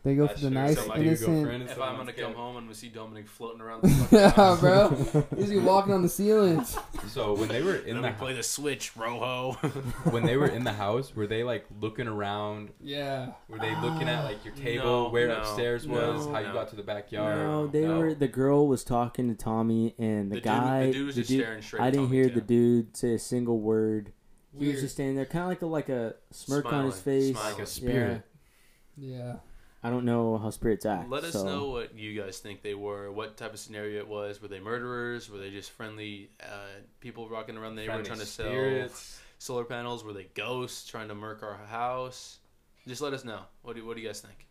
They 0.05 0.13
go 0.15 0.27
that's 0.27 0.39
for 0.39 0.45
the 0.45 0.51
true. 0.51 0.61
nice, 0.61 0.77
Somebody 0.77 1.01
who 1.01 1.07
innocent. 1.07 1.37
innocent 1.47 1.69
If 1.71 1.81
I'm 1.81 1.97
gonna 1.97 2.13
come 2.13 2.27
get- 2.27 2.35
home 2.37 2.57
and 2.57 2.67
we 2.67 2.73
see 2.75 2.89
Dominic 2.89 3.27
floating 3.27 3.59
around 3.59 3.81
the 3.81 4.07
yeah, 4.37 4.57
bro. 4.59 5.25
He's 5.35 5.49
be 5.49 5.57
walking 5.57 5.93
on 5.93 6.03
the 6.03 6.09
ceilings. 6.09 6.77
So 7.07 7.33
when 7.33 7.47
they 7.49 7.63
were 7.63 7.77
in 7.77 8.01
let 8.03 8.17
the 8.19 8.23
play 8.23 8.33
the 8.33 8.43
switch, 8.43 8.95
Rojo. 8.95 9.53
when 10.11 10.23
they 10.23 10.37
were 10.37 10.45
in 10.45 10.63
the 10.63 10.73
house, 10.73 11.15
were 11.15 11.25
they 11.25 11.43
like 11.43 11.65
looking 11.81 12.07
around? 12.07 12.69
Yeah. 12.79 13.31
Were 13.49 13.57
they 13.57 13.75
looking 13.81 14.07
at 14.07 14.23
like 14.25 14.45
your 14.45 14.53
table, 14.53 14.85
No, 15.05 15.09
where 15.09 15.27
no, 15.29 15.37
upstairs 15.37 15.87
was, 15.87 16.27
no, 16.27 16.33
how 16.33 16.39
you 16.39 16.47
no. 16.49 16.53
got 16.53 16.69
to 16.69 16.75
the 16.75 16.83
backyard? 16.83 17.37
No, 17.39 17.65
they 17.65 17.81
No. 17.87 17.97
were. 17.99 18.13
The 18.13 18.27
girl 18.27 18.67
was 18.67 18.83
talking 18.83 19.27
to 19.29 19.33
Tommy, 19.35 19.95
and 19.97 20.31
the, 20.31 20.35
the 20.35 20.41
guy. 20.41 20.91
dude, 20.91 20.93
the 20.93 20.97
dude 20.99 21.05
was 21.07 21.15
the 21.15 21.21
just 21.21 21.29
dude- 21.31 21.41
staring 21.43 21.61
straight. 21.63 21.79
At 21.79 21.83
me. 21.83 21.87
I 21.87 21.91
didn't 21.91 22.05
Tommy, 22.05 22.15
hear 22.17 22.29
too. 22.29 22.35
the 22.35 22.41
dude 22.41 22.95
say 22.97 23.13
a 23.15 23.19
single 23.19 23.59
word. 23.59 24.11
He 24.57 24.67
was 24.69 24.81
just 24.81 24.93
standing 24.93 25.15
there, 25.15 25.25
kind 25.25 25.41
of 25.43 25.49
like 25.49 25.61
a 25.63 25.65
like 25.65 25.89
a 25.89 26.13
smirk 26.31 26.71
on 26.71 26.85
his 26.85 26.99
face. 27.01 27.31
smiling. 27.31 27.49
like 27.53 27.57
a 27.57 27.61
Yeah. 27.61 27.65
spirit. 27.65 28.21
Yeah. 28.97 29.35
I 29.85 29.91
don't 29.91 30.03
know 30.03 30.39
how 30.39 30.49
spirits 30.49 30.83
act. 30.83 31.11
Let 31.11 31.23
us 31.25 31.33
so- 31.33 31.45
know 31.45 31.69
what 31.69 31.95
you 31.95 32.19
guys 32.19 32.39
think 32.39 32.63
they 32.63 32.73
were. 32.73 33.11
What 33.11 33.37
type 33.37 33.53
of 33.53 33.59
scenario 33.59 33.99
it 33.99 34.07
was? 34.07 34.41
Were 34.41 34.47
they 34.47 34.59
murderers? 34.59 35.29
Were 35.29 35.37
they 35.37 35.51
just 35.51 35.69
friendly 35.69 36.31
uh, 36.41 36.79
people 37.01 37.29
rocking 37.29 37.55
around 37.55 37.75
the 37.75 37.81
neighborhood 37.81 38.05
trying 38.05 38.19
to 38.19 38.25
sell 38.25 38.89
solar 39.37 39.63
panels? 39.63 40.03
Were 40.03 40.13
they 40.13 40.27
ghosts 40.33 40.89
trying 40.89 41.07
to 41.09 41.13
murk 41.13 41.43
our 41.43 41.55
house? 41.67 42.39
Just 42.87 43.01
let 43.01 43.13
us 43.13 43.23
know. 43.23 43.41
What 43.61 43.75
do 43.75 43.85
What 43.85 43.95
do 43.95 44.01
you 44.01 44.07
guys 44.07 44.21
think? 44.21 44.47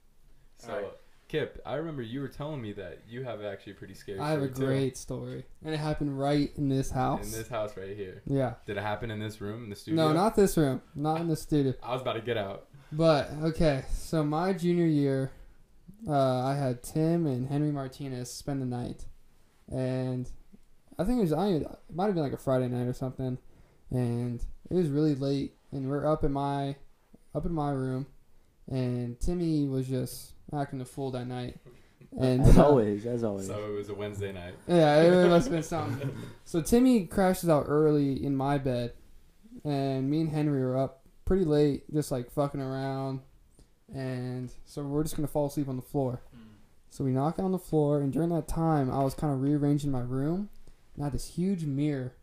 So, 0.58 0.72
Alright. 0.72 0.92
Kip, 1.26 1.60
I 1.66 1.74
remember 1.74 2.02
you 2.02 2.20
were 2.20 2.28
telling 2.28 2.62
me 2.62 2.72
that 2.74 3.00
you 3.08 3.24
have 3.24 3.42
actually 3.42 3.72
a 3.72 3.76
pretty 3.76 3.94
scary. 3.94 4.20
I 4.20 4.30
have 4.30 4.42
a 4.42 4.54
story, 4.54 4.54
too. 4.54 4.66
great 4.66 4.96
story, 4.96 5.44
and 5.64 5.74
it 5.74 5.78
happened 5.78 6.16
right 6.16 6.52
in 6.56 6.68
this 6.68 6.92
house. 6.92 7.24
in 7.24 7.32
this 7.32 7.48
house 7.48 7.76
right 7.76 7.96
here. 7.96 8.22
yeah. 8.26 8.54
Did 8.66 8.76
it 8.76 8.82
happen 8.82 9.10
in 9.10 9.18
this 9.18 9.40
room 9.40 9.64
in 9.64 9.70
the 9.70 9.74
studio? 9.74 10.06
No, 10.06 10.12
not 10.12 10.36
this 10.36 10.56
room. 10.56 10.80
Not 10.94 11.20
in 11.20 11.26
the 11.26 11.34
studio. 11.34 11.74
I 11.82 11.92
was 11.92 12.02
about 12.02 12.12
to 12.12 12.20
get 12.20 12.36
out. 12.36 12.68
But 12.96 13.30
okay, 13.42 13.84
so 13.92 14.22
my 14.22 14.52
junior 14.52 14.86
year, 14.86 15.32
uh, 16.08 16.44
I 16.44 16.54
had 16.54 16.82
Tim 16.82 17.26
and 17.26 17.48
Henry 17.48 17.72
Martinez 17.72 18.30
spend 18.30 18.62
the 18.62 18.66
night, 18.66 19.06
and 19.68 20.30
I 20.98 21.04
think 21.04 21.18
it 21.18 21.22
was 21.22 21.32
I 21.32 21.48
it 21.48 21.66
might 21.92 22.06
have 22.06 22.14
been 22.14 22.22
like 22.22 22.32
a 22.32 22.38
Friday 22.38 22.68
night 22.68 22.86
or 22.86 22.92
something, 22.92 23.38
and 23.90 24.40
it 24.70 24.74
was 24.74 24.88
really 24.90 25.16
late, 25.16 25.54
and 25.72 25.90
we're 25.90 26.06
up 26.06 26.22
in 26.22 26.32
my 26.32 26.76
up 27.34 27.44
in 27.46 27.52
my 27.52 27.70
room, 27.70 28.06
and 28.70 29.18
Timmy 29.18 29.66
was 29.66 29.88
just 29.88 30.34
acting 30.56 30.80
a 30.80 30.84
fool 30.84 31.10
that 31.12 31.26
night, 31.26 31.56
and 32.20 32.42
As 32.42 32.56
uh, 32.56 32.64
always, 32.64 33.06
as 33.06 33.24
always. 33.24 33.48
So 33.48 33.72
it 33.72 33.74
was 33.74 33.88
a 33.88 33.94
Wednesday 33.94 34.30
night. 34.30 34.54
yeah, 34.68 35.02
it 35.02 35.28
must 35.28 35.46
have 35.46 35.52
been 35.52 35.62
something. 35.64 36.10
So 36.44 36.60
Timmy 36.60 37.06
crashes 37.06 37.48
out 37.48 37.64
early 37.66 38.24
in 38.24 38.36
my 38.36 38.58
bed, 38.58 38.92
and 39.64 40.08
me 40.08 40.20
and 40.20 40.30
Henry 40.30 40.62
are 40.62 40.76
up 40.76 41.00
pretty 41.24 41.44
late, 41.44 41.84
just 41.92 42.10
like 42.10 42.30
fucking 42.30 42.60
around, 42.60 43.20
and 43.94 44.50
so 44.64 44.82
we're 44.82 45.02
just 45.02 45.16
gonna 45.16 45.28
fall 45.28 45.46
asleep 45.46 45.68
on 45.68 45.76
the 45.76 45.82
floor. 45.82 46.20
So 46.90 47.02
we 47.02 47.10
knock 47.10 47.40
on 47.40 47.50
the 47.50 47.58
floor, 47.58 48.00
and 48.00 48.12
during 48.12 48.28
that 48.28 48.46
time, 48.46 48.88
I 48.88 49.02
was 49.02 49.14
kind 49.14 49.32
of 49.32 49.42
rearranging 49.42 49.90
my 49.90 50.00
room, 50.00 50.48
and 50.94 51.02
I 51.02 51.06
had 51.06 51.12
this 51.12 51.34
huge 51.34 51.64
mirror, 51.64 52.14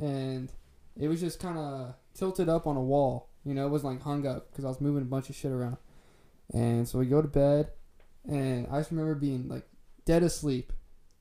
and 0.00 0.50
it 0.98 1.06
was 1.06 1.20
just 1.20 1.38
kind 1.38 1.56
of 1.56 1.94
tilted 2.12 2.48
up 2.48 2.66
on 2.66 2.76
a 2.76 2.82
wall. 2.82 3.28
You 3.44 3.54
know, 3.54 3.66
it 3.66 3.70
wasn't 3.70 3.92
like 3.92 4.02
hung 4.02 4.26
up 4.26 4.50
because 4.50 4.64
I 4.64 4.68
was 4.68 4.80
moving 4.80 5.02
a 5.02 5.06
bunch 5.06 5.30
of 5.30 5.36
shit 5.36 5.52
around. 5.52 5.76
And 6.52 6.88
so 6.88 6.98
we 6.98 7.06
go 7.06 7.22
to 7.22 7.28
bed, 7.28 7.70
and 8.28 8.66
I 8.70 8.78
just 8.78 8.90
remember 8.90 9.14
being 9.14 9.48
like 9.48 9.68
dead 10.04 10.24
asleep, 10.24 10.72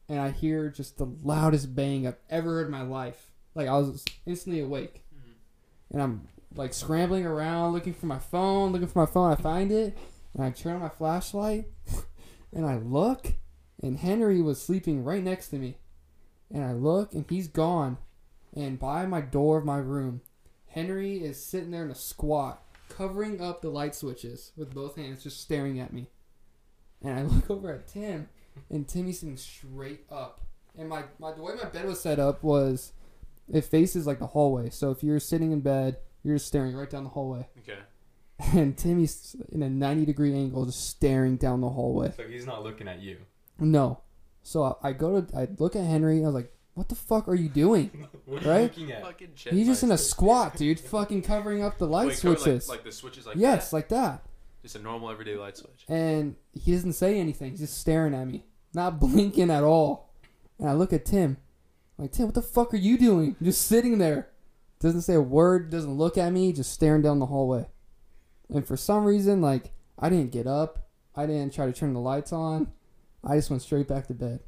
and 0.07 0.19
I 0.19 0.31
hear 0.31 0.69
just 0.69 0.97
the 0.97 1.05
loudest 1.23 1.75
bang 1.75 2.07
I've 2.07 2.17
ever 2.29 2.55
heard 2.55 2.65
in 2.65 2.71
my 2.71 2.81
life. 2.81 3.31
Like 3.53 3.67
I 3.67 3.77
was 3.77 4.03
instantly 4.25 4.61
awake, 4.61 5.03
mm-hmm. 5.15 5.93
and 5.93 6.01
I'm 6.01 6.27
like 6.55 6.73
scrambling 6.73 7.25
around 7.25 7.73
looking 7.73 7.93
for 7.93 8.05
my 8.05 8.19
phone, 8.19 8.71
looking 8.71 8.87
for 8.87 8.99
my 8.99 9.05
phone. 9.05 9.31
I 9.31 9.35
find 9.35 9.71
it, 9.71 9.97
and 10.33 10.43
I 10.43 10.49
turn 10.51 10.75
on 10.75 10.81
my 10.81 10.89
flashlight, 10.89 11.65
and 12.53 12.65
I 12.65 12.77
look, 12.77 13.33
and 13.81 13.97
Henry 13.97 14.41
was 14.41 14.61
sleeping 14.61 15.03
right 15.03 15.23
next 15.23 15.49
to 15.49 15.57
me, 15.57 15.77
and 16.51 16.63
I 16.63 16.73
look, 16.73 17.13
and 17.13 17.25
he's 17.29 17.47
gone, 17.47 17.97
and 18.55 18.79
by 18.79 19.05
my 19.05 19.21
door 19.21 19.57
of 19.57 19.65
my 19.65 19.77
room, 19.77 20.21
Henry 20.67 21.23
is 21.23 21.43
sitting 21.43 21.71
there 21.71 21.85
in 21.85 21.91
a 21.91 21.95
squat, 21.95 22.63
covering 22.89 23.41
up 23.41 23.61
the 23.61 23.69
light 23.69 23.95
switches 23.95 24.51
with 24.55 24.73
both 24.73 24.95
hands, 24.95 25.23
just 25.23 25.41
staring 25.41 25.79
at 25.79 25.93
me. 25.93 26.07
And 27.03 27.17
I 27.17 27.21
look 27.23 27.49
over 27.49 27.73
at 27.73 27.87
Tim, 27.87 28.29
and 28.69 28.87
Timmy's 28.87 29.19
sitting 29.19 29.37
straight 29.37 30.05
up. 30.11 30.41
And 30.77 30.89
my, 30.89 31.03
my 31.19 31.33
the 31.33 31.41
way 31.41 31.53
my 31.55 31.69
bed 31.69 31.85
was 31.85 31.99
set 31.99 32.19
up 32.19 32.43
was, 32.43 32.93
it 33.51 33.65
faces 33.65 34.05
like 34.05 34.19
the 34.19 34.27
hallway. 34.27 34.69
So 34.69 34.91
if 34.91 35.03
you're 35.03 35.19
sitting 35.19 35.51
in 35.51 35.61
bed, 35.61 35.97
you're 36.29 36.37
just 36.37 36.47
staring 36.47 36.75
right 36.75 36.89
down 36.89 37.03
the 37.03 37.09
hallway. 37.09 37.47
Okay. 37.59 37.79
And 38.53 38.77
Timmy's 38.77 39.35
in 39.51 39.61
a 39.63 39.69
90 39.69 40.05
degree 40.05 40.33
angle, 40.33 40.65
just 40.65 40.89
staring 40.89 41.35
down 41.35 41.59
the 41.59 41.69
hallway. 41.69 42.13
So 42.15 42.23
he's 42.25 42.45
not 42.45 42.63
looking 42.63 42.87
at 42.87 43.01
you. 43.01 43.17
No. 43.59 43.99
So 44.43 44.63
I, 44.81 44.89
I 44.89 44.93
go 44.93 45.19
to, 45.19 45.37
I 45.37 45.49
look 45.57 45.75
at 45.75 45.83
Henry, 45.83 46.17
and 46.17 46.25
I 46.25 46.27
was 46.29 46.35
like, 46.35 46.53
what 46.73 46.87
the 46.87 46.95
fuck 46.95 47.27
are 47.27 47.35
you 47.35 47.49
doing? 47.49 48.07
What 48.25 48.45
Right? 48.45 48.61
you 48.77 48.83
looking 48.85 48.91
at? 48.93 49.01
Fucking 49.01 49.29
He's 49.35 49.67
just 49.67 49.83
in 49.83 49.91
a 49.91 49.97
squat, 49.97 50.55
dude, 50.55 50.79
fucking 50.95 51.23
covering 51.23 51.61
up 51.63 51.77
the 51.79 51.87
light 51.87 52.07
Wait, 52.09 52.19
cover, 52.21 52.37
switches. 52.37 52.69
Like, 52.69 52.77
like 52.77 52.85
the 52.85 52.91
switches, 52.93 53.25
like 53.25 53.35
yes, 53.35 53.71
that? 53.71 53.75
like 53.75 53.89
that. 53.89 54.23
just 54.61 54.75
a 54.77 54.79
normal 54.79 55.09
everyday 55.09 55.35
light 55.35 55.57
switch. 55.57 55.83
And 55.89 56.35
he 56.53 56.71
doesn't 56.71 56.93
say 56.93 57.19
anything. 57.19 57.51
He's 57.51 57.59
just 57.59 57.77
staring 57.77 58.13
at 58.13 58.25
me, 58.25 58.45
not 58.73 58.99
blinking 59.01 59.49
at 59.51 59.63
all. 59.65 60.13
And 60.59 60.69
I 60.69 60.73
look 60.73 60.93
at 60.93 61.03
Tim, 61.05 61.35
like 61.97 62.13
Tim, 62.13 62.27
what 62.27 62.35
the 62.35 62.41
fuck 62.41 62.73
are 62.73 62.77
you 62.77 62.97
doing? 62.97 63.35
Just 63.41 63.63
sitting 63.67 63.97
there, 63.97 64.29
doesn't 64.79 65.01
say 65.01 65.13
a 65.13 65.21
word, 65.21 65.69
doesn't 65.69 65.93
look 65.97 66.17
at 66.17 66.31
me, 66.31 66.53
just 66.53 66.71
staring 66.71 67.01
down 67.01 67.19
the 67.19 67.25
hallway. 67.27 67.67
And 68.53 68.65
for 68.65 68.77
some 68.77 69.05
reason, 69.05 69.41
like 69.41 69.71
I 69.97 70.09
didn't 70.09 70.31
get 70.31 70.47
up, 70.47 70.87
I 71.15 71.25
didn't 71.25 71.53
try 71.53 71.65
to 71.65 71.73
turn 71.73 71.93
the 71.93 71.99
lights 71.99 72.31
on, 72.33 72.71
I 73.23 73.35
just 73.35 73.49
went 73.49 73.61
straight 73.61 73.87
back 73.87 74.07
to 74.07 74.13
bed. 74.13 74.39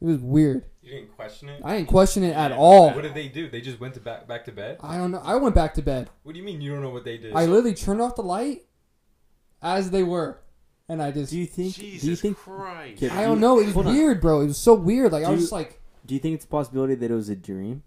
It 0.00 0.04
was 0.04 0.18
weird. 0.18 0.66
You 0.82 0.92
didn't 0.92 1.16
question 1.16 1.48
it. 1.48 1.60
I 1.64 1.76
didn't 1.76 1.88
question 1.88 2.22
it 2.22 2.36
at 2.36 2.52
all. 2.52 2.92
What 2.94 3.02
did 3.02 3.14
they 3.14 3.28
do? 3.28 3.48
They 3.50 3.60
just 3.60 3.80
went 3.80 3.94
to 3.94 4.00
back 4.00 4.28
back 4.28 4.44
to 4.44 4.52
bed. 4.52 4.78
I 4.80 4.96
don't 4.96 5.10
know. 5.10 5.20
I 5.24 5.34
went 5.36 5.54
back 5.56 5.74
to 5.74 5.82
bed. 5.82 6.08
What 6.22 6.32
do 6.34 6.38
you 6.38 6.44
mean 6.44 6.60
you 6.60 6.70
don't 6.70 6.82
know 6.82 6.90
what 6.90 7.04
they 7.04 7.18
did? 7.18 7.34
I 7.34 7.46
literally 7.46 7.74
turned 7.74 8.00
off 8.00 8.14
the 8.14 8.22
light 8.22 8.62
as 9.60 9.90
they 9.90 10.04
were, 10.04 10.40
and 10.88 11.02
I 11.02 11.10
just. 11.10 11.32
Do 11.32 11.38
you 11.38 11.46
think? 11.46 11.74
Jesus 11.74 12.02
do 12.02 12.10
you 12.10 12.16
think? 12.16 12.36
Christ. 12.36 13.02
I 13.02 13.08
do 13.08 13.08
don't 13.08 13.40
know. 13.40 13.58
It 13.58 13.64
was 13.66 13.74
hold 13.74 13.88
on. 13.88 13.94
weird, 13.94 14.20
bro. 14.20 14.40
It 14.42 14.46
was 14.46 14.58
so 14.58 14.74
weird. 14.74 15.10
Like 15.10 15.24
I 15.24 15.30
was 15.30 15.38
you- 15.40 15.42
just 15.44 15.52
like, 15.52 15.80
Do 16.06 16.14
you 16.14 16.20
think 16.20 16.36
it's 16.36 16.44
a 16.44 16.48
possibility 16.48 16.94
that 16.94 17.10
it 17.10 17.14
was 17.14 17.28
a 17.28 17.36
dream? 17.36 17.82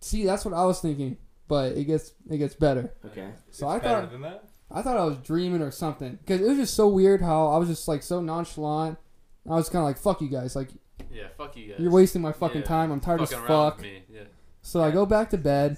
see, 0.00 0.24
that's 0.24 0.44
what 0.44 0.54
I 0.54 0.64
was 0.64 0.80
thinking. 0.80 1.16
But 1.48 1.72
it 1.76 1.84
gets 1.84 2.12
it 2.30 2.38
gets 2.38 2.54
better. 2.54 2.92
Okay. 3.06 3.28
So 3.50 3.66
It's 3.66 3.74
I 3.74 3.78
better 3.78 4.00
thought 4.02 4.12
than 4.12 4.22
that. 4.22 4.44
I 4.70 4.80
thought 4.82 4.96
I 4.96 5.04
was 5.04 5.18
dreaming 5.18 5.60
or 5.60 5.70
something 5.70 6.18
because 6.24 6.40
it 6.40 6.48
was 6.48 6.56
just 6.56 6.74
so 6.74 6.88
weird 6.88 7.20
how 7.20 7.48
I 7.48 7.58
was 7.58 7.68
just 7.68 7.86
like 7.88 8.02
so 8.02 8.20
nonchalant. 8.20 8.96
I 9.46 9.54
was 9.54 9.68
kind 9.68 9.82
of 9.82 9.86
like, 9.88 9.98
"Fuck 9.98 10.22
you 10.22 10.28
guys! 10.28 10.56
Like 10.56 10.70
Yeah, 11.12 11.24
fuck 11.36 11.56
you 11.56 11.68
guys. 11.72 11.80
you're 11.80 11.90
wasting 11.90 12.22
my 12.22 12.32
fucking 12.32 12.62
Yeah. 12.62 12.66
time. 12.66 12.90
I'm 12.92 13.00
tired 13.00 13.20
as 13.20 13.30
Fucking 13.32 13.46
around 13.46 13.70
fuck." 13.70 13.76
with 13.78 13.84
me. 13.86 14.02
Yeah. 14.10 14.22
So 14.62 14.82
I 14.82 14.90
go 14.92 15.04
back 15.04 15.30
to 15.30 15.38
bed. 15.38 15.76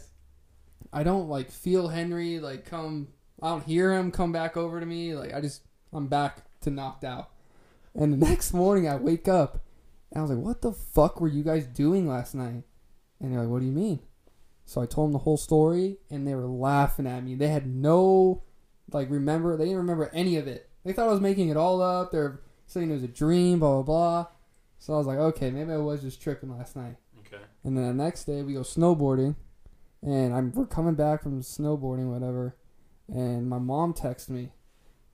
I 0.92 1.02
don't 1.02 1.28
like 1.28 1.50
feel 1.50 1.88
Henry 1.88 2.38
like 2.38 2.66
come. 2.66 3.09
I 3.42 3.49
don't 3.49 3.64
hear 3.64 3.92
him 3.92 4.12
come 4.12 4.30
back 4.33 4.56
over 4.56 4.78
to 4.78 4.87
me. 4.87 5.14
Like 5.14 5.35
I 5.35 5.40
just 5.40 5.62
I'm 5.92 6.06
back 6.06 6.44
to 6.61 6.71
knocked 6.71 7.02
out. 7.04 7.30
And 7.97 8.12
the 8.12 8.16
next 8.28 8.52
morning 8.52 8.87
I 8.88 8.94
wake 8.97 9.26
up 9.26 9.61
and 10.12 10.18
I 10.18 10.23
was 10.23 10.30
like, 10.30 10.44
"What 10.44 10.62
the 10.62 10.73
fuck 10.73 11.21
were 11.21 11.26
you 11.28 11.42
guys 11.42 11.66
doing 11.66 12.06
last 12.06 12.35
night?" 12.37 12.62
And 13.18 13.33
they're 13.33 13.40
like, 13.40 13.49
"What 13.49 13.59
do 13.61 13.66
you 13.66 13.73
mean?" 13.73 14.00
So 14.64 14.80
I 14.80 14.87
told 14.87 15.09
them 15.09 15.12
the 15.12 15.18
whole 15.21 15.37
story 15.37 15.99
and 16.11 16.26
they 16.26 16.35
were 16.35 16.47
laughing 16.47 17.06
at 17.06 17.23
me. 17.23 17.35
They 17.35 17.49
had 17.49 17.66
no 17.66 18.42
like 18.92 19.11
remember. 19.11 19.56
They 19.56 19.64
didn't 19.64 19.78
remember 19.78 20.11
any 20.12 20.37
of 20.37 20.47
it. 20.47 20.71
They 20.85 20.92
thought 20.92 21.09
I 21.09 21.12
was 21.12 21.21
making 21.21 21.49
it 21.49 21.56
all 21.56 21.83
up. 21.83 22.12
They're 22.12 22.40
saying 22.66 22.90
it 22.90 22.94
was 22.94 23.02
a 23.02 23.09
dream. 23.09 23.59
Blah 23.59 23.83
blah 23.83 23.83
blah. 23.83 24.26
So 24.78 24.94
I 24.94 24.97
was 24.99 25.06
like, 25.06 25.18
okay, 25.18 25.50
maybe 25.50 25.73
I 25.73 25.78
was 25.78 26.02
just 26.02 26.21
tripping 26.21 26.50
last 26.50 26.76
night. 26.76 26.97
Okay. 27.21 27.42
And 27.62 27.76
then 27.76 27.97
the 27.97 28.04
next 28.04 28.25
day 28.25 28.42
we 28.42 28.54
go 28.54 28.61
snowboarding, 28.61 29.35
and 30.02 30.35
I'm 30.35 30.52
we're 30.52 30.66
coming 30.66 30.94
back 30.94 31.23
from 31.23 31.40
snowboarding, 31.40 32.12
whatever. 32.12 32.56
And 33.09 33.49
my 33.49 33.59
mom 33.59 33.92
texts 33.92 34.28
me, 34.28 34.52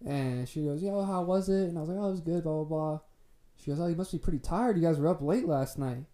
and 0.04 0.49
she 0.49 0.62
goes, 0.64 0.83
"Yo, 0.83 1.04
how 1.04 1.23
was 1.23 1.49
it?" 1.49 1.69
And 1.69 1.78
I 1.78 1.80
was 1.80 1.90
like, 1.90 1.99
"Oh, 1.99 2.09
it 2.09 2.11
was 2.11 2.21
good." 2.21 2.42
Blah 2.45 2.64
blah 2.64 2.64
blah. 2.64 2.99
She 3.57 3.71
goes, 3.71 3.80
"Oh, 3.80 3.87
you 3.87 3.97
must 3.97 4.12
be 4.12 4.19
pretty 4.19 4.38
tired. 4.38 4.76
You 4.76 4.83
guys 4.83 4.99
were 4.99 5.09
up 5.09 5.23
late 5.23 5.47
last 5.47 5.78
night." 5.78 6.04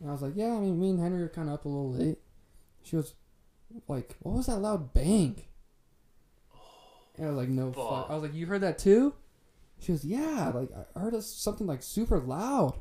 And 0.00 0.08
I 0.08 0.12
was 0.12 0.22
like, 0.22 0.34
"Yeah, 0.36 0.54
I 0.54 0.58
mean, 0.58 0.78
me 0.78 0.90
and 0.90 1.00
Henry 1.00 1.22
were 1.22 1.28
kind 1.28 1.48
of 1.48 1.54
up 1.54 1.64
a 1.64 1.68
little 1.68 1.92
late." 1.92 2.18
She 2.82 2.96
goes, 2.96 3.14
"Like, 3.88 4.16
what 4.20 4.36
was 4.36 4.46
that 4.46 4.58
loud 4.58 4.92
bang?" 4.92 5.42
And 7.16 7.26
I 7.26 7.28
was 7.30 7.38
like, 7.38 7.48
"No 7.48 7.72
fuck." 7.72 7.88
Fuck. 7.88 8.10
I 8.10 8.14
was 8.14 8.22
like, 8.22 8.34
"You 8.34 8.46
heard 8.46 8.62
that 8.62 8.78
too?" 8.78 9.14
She 9.78 9.92
goes, 9.92 10.04
"Yeah, 10.04 10.52
like 10.54 10.70
I 10.94 11.00
heard 11.00 11.20
something 11.22 11.66
like 11.66 11.82
super 11.82 12.18
loud." 12.18 12.74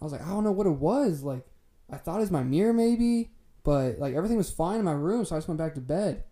I 0.00 0.04
was 0.04 0.12
like, 0.12 0.22
"I 0.22 0.28
don't 0.28 0.44
know 0.44 0.52
what 0.52 0.66
it 0.66 0.78
was. 0.78 1.22
Like, 1.22 1.46
I 1.90 1.96
thought 1.96 2.18
it 2.18 2.20
was 2.20 2.30
my 2.30 2.42
mirror 2.42 2.72
maybe, 2.72 3.32
but 3.62 3.98
like 3.98 4.14
everything 4.14 4.36
was 4.36 4.50
fine 4.50 4.78
in 4.78 4.84
my 4.84 4.92
room, 4.92 5.24
so 5.24 5.34
I 5.34 5.38
just 5.38 5.48
went 5.48 5.58
back 5.58 5.74
to 5.74 5.80
bed." 5.80 6.24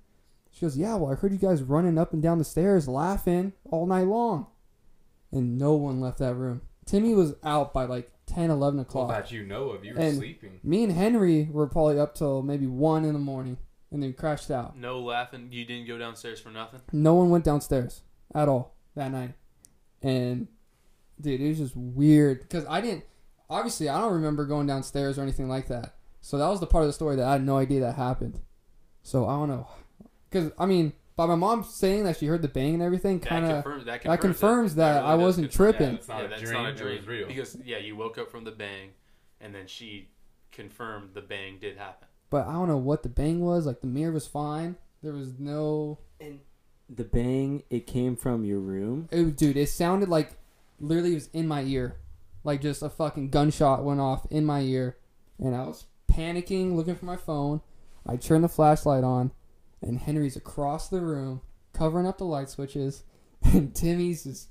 She 0.50 0.60
goes, 0.60 0.76
"Yeah, 0.76 0.94
well, 0.94 1.10
I 1.10 1.16
heard 1.16 1.32
you 1.32 1.38
guys 1.38 1.62
running 1.62 1.98
up 1.98 2.12
and 2.12 2.22
down 2.22 2.38
the 2.38 2.44
stairs 2.44 2.86
laughing 2.86 3.52
all 3.64 3.86
night 3.86 4.06
long." 4.06 4.46
And 5.32 5.58
no 5.58 5.74
one 5.74 6.00
left 6.00 6.18
that 6.18 6.36
room. 6.36 6.62
Timmy 6.84 7.14
was 7.14 7.34
out 7.42 7.74
by 7.74 7.86
like 7.86 8.12
10, 8.26 8.50
11 8.50 8.76
Well, 8.78 8.82
o'clock. 8.82 9.08
that 9.10 9.30
you 9.32 9.44
know 9.44 9.70
of. 9.70 9.84
You 9.84 9.94
were 9.94 10.00
And- 10.00 10.16
sleeping. 10.16 10.60
Me 10.62 10.82
and 10.84 10.92
Henry 10.92 11.48
were 11.52 11.66
probably 11.66 11.98
up 11.98 12.14
till 12.14 12.42
maybe 12.42 12.66
1 12.66 13.04
in 13.04 13.12
the 13.12 13.18
morning 13.18 13.58
and 13.90 14.02
then 14.02 14.12
crashed 14.14 14.50
out. 14.50 14.76
No 14.76 15.00
laughing. 15.00 15.48
You 15.52 15.64
didn't 15.64 15.86
go 15.86 15.98
downstairs 15.98 16.40
for 16.40 16.50
nothing. 16.50 16.80
No 16.92 17.14
one 17.14 17.30
went 17.30 17.44
downstairs 17.44 18.02
at 18.34 18.48
all 18.48 18.74
that 18.94 19.10
night. 19.12 19.34
And 20.02 20.48
dude, 21.20 21.40
it 21.40 21.48
was 21.48 21.58
just 21.58 21.76
weird 21.76 22.40
because 22.40 22.66
I 22.66 22.80
didn't 22.80 23.04
obviously 23.48 23.88
I 23.88 24.00
don't 24.00 24.14
remember 24.14 24.44
going 24.46 24.66
downstairs 24.66 25.18
or 25.18 25.22
anything 25.22 25.48
like 25.48 25.68
that. 25.68 25.94
So 26.20 26.38
that 26.38 26.48
was 26.48 26.60
the 26.60 26.66
part 26.66 26.82
of 26.82 26.88
the 26.88 26.92
story 26.94 27.16
that 27.16 27.26
I 27.26 27.32
had 27.32 27.44
no 27.44 27.56
idea 27.58 27.80
that 27.80 27.94
happened. 27.96 28.40
So 29.02 29.26
I 29.26 29.34
don't 29.36 29.48
know. 29.48 29.68
Cuz 30.30 30.50
I 30.58 30.66
mean, 30.66 30.92
by 31.16 31.26
my 31.26 31.34
mom 31.36 31.62
saying 31.64 32.04
that 32.04 32.16
she 32.18 32.26
heard 32.26 32.42
the 32.42 32.48
bang 32.48 32.74
and 32.74 32.82
everything 32.82 33.20
kind 33.20 33.44
that 33.46 33.58
of 33.58 33.62
confirms 33.64 33.84
that 33.84 34.02
that 34.02 34.20
confirms, 34.20 34.20
confirms 34.20 34.74
that 34.76 34.94
really 34.96 35.06
I 35.06 35.14
wasn't 35.14 35.52
tripping. 35.52 35.90
Yeah, 35.90 35.94
it's 35.94 36.08
not 36.08 36.18
yeah, 36.20 36.24
a 36.24 36.28
that's 36.28 36.42
dream. 36.42 36.52
not 36.54 36.66
a 36.70 36.74
dream. 36.74 36.96
was 36.96 37.06
real. 37.06 37.28
Because 37.28 37.56
yeah, 37.64 37.78
you 37.78 37.96
woke 37.96 38.18
up 38.18 38.30
from 38.30 38.44
the 38.44 38.50
bang, 38.50 38.90
and 39.40 39.54
then 39.54 39.66
she 39.66 40.08
confirmed 40.52 41.10
the 41.14 41.20
bang 41.20 41.58
did 41.60 41.76
happen. 41.76 42.08
but 42.30 42.46
I 42.46 42.52
don't 42.52 42.68
know 42.68 42.76
what 42.78 43.02
the 43.02 43.08
bang 43.08 43.40
was. 43.40 43.66
Like 43.66 43.80
the 43.80 43.86
mirror 43.86 44.12
was 44.12 44.26
fine. 44.26 44.76
There 45.02 45.12
was 45.12 45.38
no 45.38 45.98
And 46.20 46.40
the 46.88 47.04
bang, 47.04 47.62
it 47.70 47.86
came 47.86 48.16
from 48.16 48.44
your 48.44 48.58
room. 48.58 49.08
it, 49.12 49.36
dude, 49.36 49.56
it 49.56 49.68
sounded 49.68 50.08
like 50.08 50.32
literally 50.80 51.12
it 51.12 51.14
was 51.14 51.28
in 51.32 51.46
my 51.46 51.62
ear. 51.62 51.96
Like 52.42 52.60
just 52.60 52.82
a 52.82 52.90
fucking 52.90 53.30
gunshot 53.30 53.84
went 53.84 54.00
off 54.00 54.26
in 54.30 54.44
my 54.44 54.60
ear 54.60 54.96
and 55.38 55.54
I 55.54 55.64
was 55.64 55.86
panicking 56.10 56.74
looking 56.74 56.94
for 56.94 57.04
my 57.06 57.16
phone. 57.16 57.60
I 58.06 58.16
turned 58.16 58.44
the 58.44 58.48
flashlight 58.48 59.02
on 59.04 59.30
and 59.82 59.98
Henry's 59.98 60.36
across 60.36 60.88
the 60.88 61.00
room 61.00 61.40
covering 61.72 62.06
up 62.06 62.18
the 62.18 62.24
light 62.24 62.48
switches 62.48 63.02
and 63.42 63.74
Timmy's 63.74 64.24
just 64.24 64.48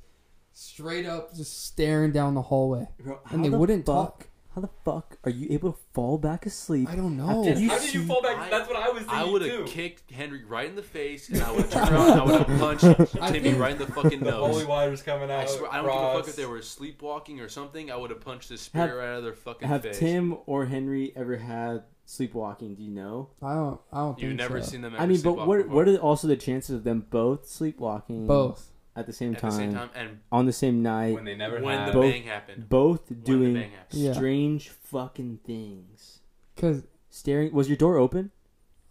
straight 0.51 1.05
up 1.05 1.33
just 1.35 1.65
staring 1.65 2.11
down 2.11 2.35
the 2.35 2.41
hallway. 2.43 2.87
Bro, 2.99 3.19
And 3.31 3.43
they 3.43 3.49
the 3.49 3.57
wouldn't 3.57 3.85
fuck, 3.85 3.95
talk. 4.19 4.27
How 4.53 4.61
the 4.61 4.69
fuck 4.85 5.17
are 5.23 5.31
you 5.31 5.47
able 5.49 5.71
to 5.73 5.79
fall 5.95 6.19
back 6.19 6.45
asleep? 6.45 6.87
I 6.87 6.95
don't 6.95 7.17
know. 7.17 7.43
After 7.49 7.59
you 7.59 7.69
How 7.69 7.79
did 7.79 7.91
you 7.91 8.05
fall 8.05 8.21
back? 8.21 8.37
I- 8.37 8.49
That's 8.51 8.67
what 8.67 8.77
I 8.77 8.89
was 8.89 8.99
thinking 8.99 9.17
I 9.17 9.23
would 9.23 9.41
too. 9.41 9.61
have 9.61 9.65
kicked 9.65 10.11
Henry 10.11 10.43
right 10.45 10.69
in 10.69 10.75
the 10.75 10.83
face, 10.83 11.27
and 11.29 11.41
I 11.41 11.51
would 11.51 11.71
turn 11.71 11.91
around 11.91 12.11
and 12.11 12.21
I 12.21 12.23
would 12.25 12.47
have 12.47 12.59
punched 12.79 13.15
I 13.19 13.31
Timmy 13.31 13.49
think- 13.49 13.59
right 13.59 13.71
in 13.71 13.79
the 13.79 13.87
fucking 13.87 14.19
the 14.19 14.31
holy 14.31 14.51
nose. 14.59 14.65
water's 14.67 15.01
coming 15.01 15.31
out. 15.31 15.39
I 15.39 15.45
swear, 15.47 15.73
I 15.73 15.77
don't 15.77 15.85
give 15.87 15.93
a 15.95 15.97
fuck 16.01 16.13
cross. 16.13 16.27
if 16.27 16.35
they 16.35 16.45
were 16.45 16.61
sleepwalking 16.61 17.39
or 17.39 17.49
something. 17.49 17.89
I 17.89 17.95
would 17.95 18.11
have 18.11 18.21
punched 18.21 18.49
the 18.49 18.59
spirit 18.59 18.89
Have- 18.89 18.97
right 18.97 19.07
out 19.07 19.17
of 19.17 19.23
their 19.23 19.33
fucking 19.33 19.67
Have 19.67 19.81
face. 19.81 19.97
Tim 19.97 20.37
or 20.45 20.67
Henry 20.67 21.13
ever 21.15 21.37
had 21.37 21.81
sleepwalking? 22.05 22.75
Do 22.75 22.83
you 22.83 22.91
know? 22.91 23.29
I 23.41 23.53
don't 23.55 23.79
I 23.91 23.97
don't 23.99 24.19
You've 24.19 24.29
think 24.29 24.39
never 24.39 24.61
so. 24.61 24.71
seen 24.71 24.81
them. 24.81 24.95
I 24.97 25.05
mean, 25.05 25.21
but 25.21 25.33
what 25.47 25.57
before. 25.57 25.73
what 25.75 25.87
are 25.87 25.97
also 25.97 26.27
the 26.27 26.35
chances 26.37 26.75
of 26.75 26.83
them 26.83 27.05
both 27.09 27.47
sleepwalking 27.47 28.27
both. 28.27 28.71
at 28.95 29.05
the 29.07 29.13
same 29.13 29.33
at 29.33 29.39
time, 29.39 29.49
the 29.51 29.57
same 29.57 29.73
time 29.73 29.89
and 29.95 30.19
on 30.31 30.45
the 30.45 30.53
same 30.53 30.81
night, 30.83 31.13
when 31.15 31.25
they 31.25 31.35
never 31.35 31.59
when 31.61 31.77
had. 31.79 31.89
the 31.89 31.93
Both- 31.93 32.11
bang 32.11 32.23
happened. 32.23 32.69
both 32.69 33.23
doing 33.23 33.53
bang 33.55 33.71
happened. 33.71 34.01
Yeah. 34.01 34.13
strange 34.13 34.69
fucking 34.69 35.39
things? 35.45 36.19
Cuz 36.55 36.83
Staring. 37.09 37.53
Was 37.53 37.67
your 37.69 37.77
door 37.77 37.97
open? 37.97 38.31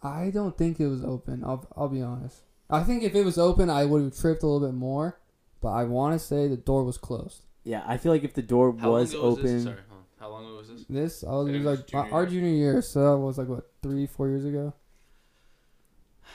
I 0.02 0.30
don't 0.30 0.56
think 0.56 0.78
it 0.80 0.86
was 0.88 1.04
open. 1.04 1.42
I'll 1.44 1.66
I'll 1.76 1.88
be 1.88 2.02
honest. 2.02 2.42
I 2.70 2.82
think 2.84 3.02
if 3.02 3.14
it 3.14 3.24
was 3.24 3.36
open, 3.36 3.68
I 3.68 3.84
would 3.84 4.02
have 4.02 4.16
tripped 4.16 4.42
a 4.42 4.46
little 4.46 4.66
bit 4.66 4.74
more. 4.76 5.18
But 5.60 5.70
I 5.72 5.84
want 5.84 6.18
to 6.18 6.24
say 6.24 6.48
the 6.48 6.56
door 6.56 6.82
was 6.84 6.98
closed. 6.98 7.42
Yeah, 7.64 7.84
I 7.86 7.96
feel 7.96 8.10
like 8.10 8.24
if 8.24 8.34
the 8.34 8.42
door 8.42 8.74
How 8.78 8.92
was 8.92 9.14
open, 9.14 9.64
was 9.64 9.66
this? 10.22 10.30
Sorry, 10.30 10.30
hold 10.30 10.30
on. 10.30 10.30
How 10.30 10.30
long 10.30 10.46
ago 10.46 10.56
was 10.56 10.68
this? 10.68 10.84
This 10.88 11.24
I 11.24 11.30
was, 11.30 11.48
It 11.48 11.54
it 11.54 11.58
was 11.64 11.78
like 11.78 11.86
junior 11.86 12.12
our 12.14 12.26
junior 12.26 12.50
year, 12.50 12.82
so 12.82 13.10
that 13.12 13.16
was 13.18 13.38
like 13.38 13.48
what 13.48 13.70
three, 13.82 14.06
four 14.06 14.28
years 14.28 14.44
ago. 14.44 14.72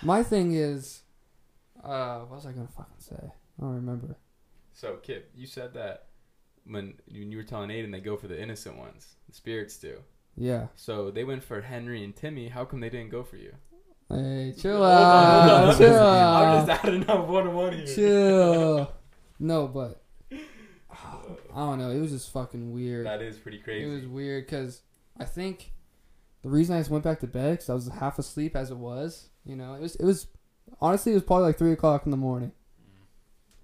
My 0.02 0.24
thing 0.24 0.54
is, 0.54 1.02
uh, 1.84 2.20
what 2.20 2.36
was 2.38 2.46
I 2.46 2.52
gonna 2.52 2.68
fucking 2.68 3.00
say? 3.00 3.16
I 3.22 3.62
don't 3.62 3.76
remember. 3.76 4.18
So, 4.74 4.98
Kip, 4.98 5.32
you 5.36 5.48
said 5.48 5.74
that 5.74 6.06
when 6.66 6.94
when 7.12 7.32
you 7.32 7.38
were 7.38 7.44
telling 7.44 7.70
Aiden 7.70 7.92
they 7.92 8.00
go 8.00 8.18
for 8.18 8.28
the 8.28 8.40
innocent 8.40 8.78
ones, 8.78 9.16
the 9.28 9.34
spirits 9.34 9.78
do. 9.78 9.98
Yeah. 10.36 10.68
So 10.76 11.10
they 11.10 11.24
went 11.24 11.44
for 11.44 11.62
Henry 11.62 12.04
and 12.04 12.16
Timmy. 12.16 12.50
How 12.50 12.64
come 12.66 12.80
they 12.80 12.90
didn't 12.90 13.10
go 13.10 13.24
for 13.24 13.38
you? 13.38 13.54
Hey, 14.10 14.54
chill 14.58 14.78
Hold 14.78 14.84
on, 14.86 14.92
hold 14.92 15.04
on, 15.04 15.50
out, 15.50 15.70
I'm 15.70 15.78
chill 15.78 15.88
just- 15.88 16.00
out, 16.00 16.46
I'm 16.46 16.68
just 16.68 16.86
adding 16.86 17.10
up 17.10 17.28
one 17.28 17.48
and 17.48 17.56
one 17.56 17.74
here. 17.74 17.86
chill. 17.88 18.92
No, 19.40 19.68
but 19.68 20.02
I 21.58 21.62
don't 21.62 21.80
know. 21.80 21.90
It 21.90 22.00
was 22.00 22.12
just 22.12 22.32
fucking 22.32 22.72
weird. 22.72 23.08
That 23.08 23.22
is 23.22 23.38
pretty 23.38 23.58
crazy. 23.58 23.90
It 23.90 23.94
was 23.94 24.06
weird 24.06 24.46
because 24.46 24.82
I 25.18 25.26
think 25.26 25.72
the 26.44 26.50
reason 26.50 26.76
I 26.76 26.80
just 26.80 26.92
went 26.92 27.04
back 27.04 27.20
to 27.22 27.28
bed 27.28 27.54
because 27.54 27.70
I 27.70 27.74
was 27.74 27.88
half 27.88 28.20
asleep 28.20 28.56
as 28.56 28.70
it 28.70 28.78
was. 28.78 29.30
You 29.44 29.56
know, 29.56 29.74
it 29.74 29.82
was 29.82 29.96
it 29.96 30.06
was 30.06 30.28
honestly 30.80 31.14
it 31.14 31.16
was 31.16 31.24
probably 31.24 31.46
like 31.48 31.58
three 31.58 31.72
o'clock 31.72 32.06
in 32.06 32.12
the 32.12 32.18
morning 32.18 32.52
mm. 32.80 33.06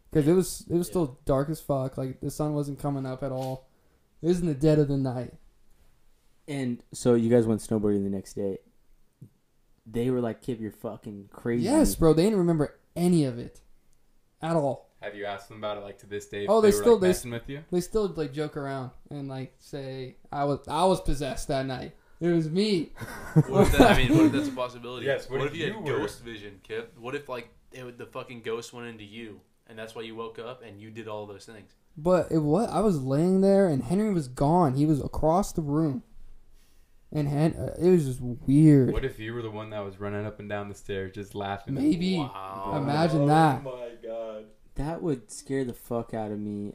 because 0.09 0.27
it 0.27 0.33
was 0.33 0.65
it 0.69 0.75
was 0.75 0.87
Yeah. 0.87 0.91
still 0.91 1.19
dark 1.25 1.49
as 1.49 1.61
fuck. 1.61 1.97
Like 1.97 2.19
the 2.19 2.31
sun 2.31 2.53
wasn't 2.55 2.79
coming 2.79 3.05
up 3.05 3.21
at 3.21 3.31
all. 3.31 3.67
It 4.21 4.27
was 4.27 4.39
in 4.39 4.47
the 4.47 4.53
dead 4.55 4.79
of 4.79 4.87
the 4.87 4.97
night. 4.97 5.33
and 6.47 6.81
so 6.93 7.13
you 7.13 7.29
guys 7.29 7.45
went 7.45 7.61
snowboarding 7.61 8.03
the 8.03 8.09
next 8.09 8.33
day. 8.33 8.57
They 9.85 10.09
were 10.09 10.21
like, 10.21 10.41
"Kip, 10.41 10.59
you're 10.59 10.71
fucking 10.71 11.29
crazy." 11.31 11.65
Yes, 11.65 11.93
bro. 11.95 12.13
They 12.13 12.23
didn't 12.23 12.39
remember 12.39 12.79
any 12.95 13.25
of 13.25 13.37
it 13.37 13.59
at 14.41 14.55
all. 14.55 14.89
Have 15.03 15.15
you 15.15 15.25
asked 15.25 15.49
them 15.49 15.57
about 15.57 15.77
it 15.77 15.81
like 15.83 15.97
to 15.99 16.05
this 16.07 16.27
day? 16.27 16.47
Oh, 16.47 16.61
they 16.61 16.69
were, 16.69 16.71
still- 16.71 16.93
like, 16.93 17.01
they- 17.01 17.07
messing 17.07 17.31
with 17.31 17.49
you. 17.49 17.63
They 17.71 17.81
still 17.81 18.07
like 18.07 18.31
joke 18.33 18.55
around 18.57 18.91
and 19.09 19.27
like 19.27 19.53
say 19.59 20.15
I 20.31 20.45
was 20.45 20.59
I 20.67 20.85
was 20.85 21.01
possessed 21.01 21.47
that 21.49 21.65
night. 21.65 21.93
It 22.21 22.27
was 22.29 22.49
me. 22.49 22.91
What 23.49 23.63
if 23.67 23.71
that, 23.77 23.91
I 23.91 23.97
mean, 23.97 24.15
what 24.15 24.25
if 24.27 24.31
that's 24.31 24.47
a 24.47 24.51
possibility? 24.51 25.05
Yes, 25.07 25.29
What, 25.29 25.39
what 25.39 25.47
if 25.47 25.53
if 25.53 25.59
you 25.59 25.65
you 25.67 25.73
had 25.73 25.83
were- 25.83 25.97
ghost 25.99 26.23
vision, 26.23 26.59
Kip? 26.63 26.97
What 26.97 27.15
if 27.15 27.27
like 27.27 27.49
it, 27.73 27.97
the 27.97 28.05
fucking 28.05 28.41
ghost 28.43 28.71
went 28.73 28.87
into 28.87 29.03
you, 29.03 29.41
and 29.67 29.77
that's 29.77 29.93
why 29.95 30.03
you 30.03 30.15
woke 30.15 30.39
up 30.39 30.63
and 30.63 30.79
you 30.79 30.89
did 30.89 31.07
all 31.09 31.25
those 31.25 31.45
things? 31.45 31.73
But 31.97 32.31
it 32.31 32.37
what 32.39 32.69
I 32.69 32.79
was 32.79 33.03
laying 33.03 33.41
there 33.41 33.67
and 33.67 33.83
Henry 33.83 34.13
was 34.13 34.27
gone. 34.29 34.75
He 34.75 34.85
was 34.85 35.01
across 35.03 35.51
the 35.51 35.61
room. 35.61 36.03
And 37.11 37.27
Hen- 37.27 37.53
uh, 37.59 37.75
it 37.79 37.91
was 37.91 38.05
just 38.05 38.21
weird. 38.21 38.91
What 38.91 39.05
if 39.05 39.19
you 39.19 39.33
were 39.35 39.43
the 39.43 39.51
one 39.51 39.69
that 39.69 39.85
was 39.85 39.99
running 39.99 40.25
up 40.25 40.39
and 40.39 40.49
down 40.49 40.67
the 40.69 40.73
stairs 40.75 41.11
just 41.13 41.35
laughing? 41.35 41.75
Maybe. 41.75 42.17
Wow. 42.17 42.73
Imagine 42.81 43.27
that. 43.27 43.61
Oh 43.63 43.77
my 43.77 44.07
god. 44.07 44.45
That 44.75 45.01
would 45.01 45.31
scare 45.31 45.63
the 45.63 45.73
fuck 45.73 46.13
out 46.13 46.31
of 46.31 46.39
me. 46.39 46.73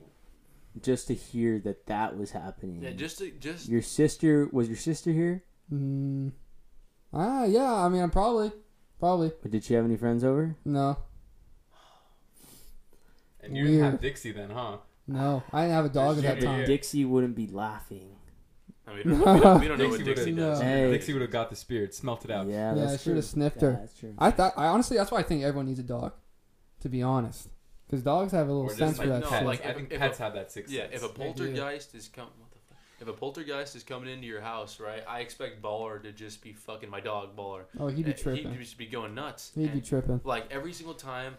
just 0.82 1.08
to 1.08 1.14
hear 1.14 1.58
that 1.58 1.86
that 1.86 2.16
was 2.16 2.30
happening. 2.30 2.82
Yeah, 2.82 2.90
just 2.92 3.18
to, 3.18 3.30
just 3.32 3.68
your 3.68 3.82
sister 3.82 4.48
was 4.52 4.68
your 4.68 4.76
sister 4.76 5.10
here, 5.12 5.42
Mm. 5.72 6.32
Ah, 7.12 7.44
yeah. 7.44 7.72
I 7.72 7.88
mean, 7.88 8.08
probably, 8.10 8.52
probably 9.00 9.32
But 9.42 9.50
did 9.50 9.64
she 9.64 9.74
have 9.74 9.84
any 9.84 9.96
friends 9.96 10.22
over? 10.24 10.56
no, 10.64 10.96
And 13.40 13.56
you 13.56 13.64
didn't 13.66 13.80
have 13.92 14.00
Dixie 14.00 14.32
then, 14.32 14.50
huh? 14.50 14.78
no. 15.06 15.42
I 15.52 15.62
didn't 15.62 15.74
have 15.74 15.84
a 15.86 15.88
dog 15.90 16.18
at 16.18 16.22
that 16.24 16.40
time. 16.42 16.66
Dixie 16.66 17.04
wouldn't 17.04 17.34
be 17.34 17.46
laughing. 17.46 18.10
I 18.86 18.94
mean, 18.94 19.02
we 19.04 19.24
don't, 19.24 19.34
we 19.34 19.40
don't, 19.40 19.60
we 19.60 19.68
don't 19.68 19.78
know 19.78 19.88
what 19.88 19.98
Dixie 19.98 20.04
Dixie 20.14 20.32
would've- 20.32 20.36
does. 20.36 20.60
Hey. 20.62 20.90
Dixie 20.90 21.12
would 21.12 21.22
have 21.22 21.30
got 21.30 21.50
the 21.50 21.56
spirit, 21.56 21.94
smelt 21.94 22.24
it 22.24 22.30
out. 22.30 22.46
Yeah, 22.46 22.74
Yeah, 22.74 22.74
that's 22.74 22.92
I 22.92 22.96
true. 22.96 23.12
should've 23.12 23.24
sniffed 23.24 23.56
Yeah, 23.62 23.68
her. 23.68 23.72
That's 23.80 23.98
true. 23.98 24.14
I 24.18 24.30
thought. 24.30 24.54
I 24.56 24.66
honestly, 24.68 24.96
that's 24.96 25.10
why 25.10 25.18
I 25.18 25.22
think 25.22 25.42
everyone 25.44 25.66
needs 25.66 25.78
a 25.80 25.82
dog. 25.82 26.12
To 26.80 26.88
be 26.88 27.02
honest, 27.02 27.48
because 27.88 28.02
dogs 28.02 28.32
have 28.32 28.48
a 28.48 28.52
little 28.52 28.66
just 28.68 28.78
sense 28.78 28.98
like 28.98 29.06
for 29.06 29.12
that 29.14 29.20
no, 29.20 29.28
pets. 29.28 29.38
shit. 29.40 29.46
like 29.46 29.64
I 29.66 29.68
if- 29.70 29.76
think 29.76 29.92
if 29.92 29.98
pets 29.98 30.20
a- 30.20 30.22
have 30.22 30.34
that 30.34 30.52
sixth 30.52 30.72
Yeah, 30.72 30.82
sense. 30.90 30.94
if 30.96 31.02
a 31.04 31.08
poltergeist 31.08 31.94
is 31.94 32.08
coming, 32.08 32.32
what 32.38 32.50
the 32.50 32.58
fuck? 32.68 32.78
If 33.00 33.08
a 33.08 33.12
poltergeist 33.12 33.76
is 33.76 33.82
coming 33.84 34.08
into 34.12 34.26
your 34.26 34.40
house, 34.40 34.78
right? 34.80 35.02
I 35.08 35.20
expect 35.20 35.62
Baller 35.62 36.02
to 36.02 36.12
just 36.12 36.42
be 36.42 36.52
fucking 36.52 36.90
my 36.90 37.00
dog, 37.00 37.36
Baller. 37.36 37.62
oh, 37.78 37.88
he'd 37.88 38.04
be 38.04 38.12
Uh, 38.12 38.16
tripping. 38.16 38.50
He'd 38.52 38.58
just 38.60 38.76
be 38.78 38.86
going 38.86 39.14
nuts. 39.14 39.52
He'd 39.54 39.72
be 39.72 39.80
tripping. 39.80 40.20
like 40.24 40.50
every 40.50 40.72
single 40.72 40.94
time, 40.94 41.36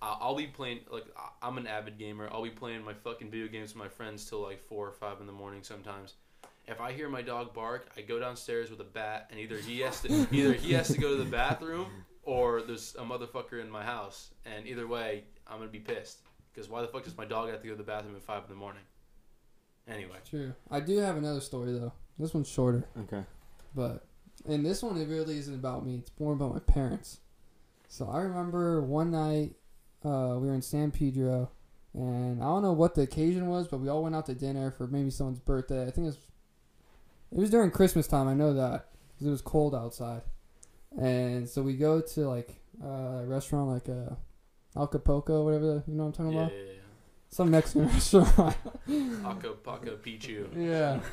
I- 0.00 0.16
I'll 0.20 0.36
be 0.36 0.46
playing. 0.46 0.80
Like 0.90 1.06
I- 1.16 1.46
I'm 1.46 1.58
an 1.58 1.66
avid 1.66 1.98
gamer. 1.98 2.28
I'll 2.32 2.42
be 2.42 2.50
playing 2.50 2.84
my 2.84 2.94
fucking 2.94 3.30
video 3.30 3.48
games 3.48 3.74
with 3.74 3.82
my 3.82 3.88
friends 3.88 4.28
till 4.28 4.40
like 4.42 4.60
four 4.62 4.86
or 4.86 4.92
five 4.92 5.20
in 5.20 5.26
the 5.26 5.32
morning 5.32 5.62
sometimes. 5.62 6.14
If 6.68 6.80
I 6.82 6.92
hear 6.92 7.08
my 7.08 7.22
dog 7.22 7.54
bark, 7.54 7.88
I 7.96 8.02
go 8.02 8.18
downstairs 8.20 8.68
with 8.70 8.78
a 8.80 8.84
bat, 8.84 9.28
and 9.30 9.40
either 9.40 9.56
he 9.58 9.80
has 9.80 10.00
to 10.02 10.26
either 10.30 10.52
he 10.52 10.72
has 10.74 10.88
to 10.88 10.98
go 10.98 11.16
to 11.16 11.24
the 11.24 11.30
bathroom 11.30 11.86
or 12.28 12.60
there's 12.60 12.94
a 12.98 13.02
motherfucker 13.02 13.58
in 13.58 13.70
my 13.70 13.82
house, 13.82 14.28
and 14.44 14.66
either 14.66 14.86
way, 14.86 15.24
I'm 15.46 15.56
gonna 15.58 15.70
be 15.70 15.78
pissed. 15.78 16.18
Because 16.52 16.68
why 16.68 16.82
the 16.82 16.88
fuck 16.88 17.04
does 17.04 17.16
my 17.16 17.24
dog 17.24 17.48
have 17.48 17.62
to 17.62 17.66
go 17.66 17.72
to 17.72 17.78
the 17.78 17.82
bathroom 17.82 18.14
at 18.16 18.22
five 18.22 18.42
in 18.42 18.50
the 18.50 18.54
morning? 18.54 18.82
Anyway, 19.88 20.18
True. 20.28 20.52
I 20.70 20.80
do 20.80 20.98
have 20.98 21.16
another 21.16 21.40
story 21.40 21.72
though. 21.72 21.92
This 22.18 22.34
one's 22.34 22.48
shorter, 22.48 22.84
Okay. 23.00 23.24
but 23.74 24.04
and 24.46 24.64
this 24.66 24.82
one 24.82 24.98
it 25.00 25.08
really 25.08 25.38
isn't 25.38 25.54
about 25.54 25.86
me. 25.86 25.94
It's 25.96 26.10
more 26.20 26.34
about 26.34 26.52
my 26.52 26.60
parents. 26.60 27.20
So 27.88 28.10
I 28.10 28.20
remember 28.20 28.82
one 28.82 29.10
night 29.10 29.54
uh, 30.04 30.36
we 30.38 30.48
were 30.48 30.54
in 30.54 30.60
San 30.60 30.90
Pedro, 30.90 31.50
and 31.94 32.42
I 32.42 32.44
don't 32.46 32.62
know 32.62 32.74
what 32.74 32.94
the 32.94 33.00
occasion 33.02 33.46
was, 33.46 33.68
but 33.68 33.78
we 33.80 33.88
all 33.88 34.02
went 34.02 34.14
out 34.14 34.26
to 34.26 34.34
dinner 34.34 34.70
for 34.70 34.86
maybe 34.86 35.08
someone's 35.08 35.38
birthday. 35.40 35.82
I 35.86 35.90
think 35.90 36.04
it 36.04 36.10
was 36.10 36.18
it 37.32 37.38
was 37.38 37.48
during 37.50 37.70
Christmas 37.70 38.06
time. 38.06 38.28
I 38.28 38.34
know 38.34 38.52
that 38.52 38.88
because 39.14 39.26
it 39.26 39.30
was 39.30 39.40
cold 39.40 39.74
outside, 39.74 40.20
and 40.96 41.48
so 41.48 41.62
we 41.62 41.76
go 41.76 42.00
to 42.00 42.28
like 42.28 42.54
uh, 42.82 43.22
a 43.22 43.26
restaurant 43.26 43.68
like 43.68 43.88
uh, 43.88 44.14
Acapulco, 44.80 45.44
whatever 45.44 45.82
you 45.86 45.94
know 45.94 46.04
what 46.04 46.06
I'm 46.06 46.12
talking 46.12 46.32
yeah, 46.32 46.38
about. 46.40 46.52
yeah, 46.52 46.58
yeah. 46.58 46.72
Some 47.30 47.50
Mexican 47.50 47.86
restaurant. 47.92 48.56
Paco 49.22 49.52
Paco 49.54 49.96
Pichu. 49.96 50.48
yeah. 50.56 51.00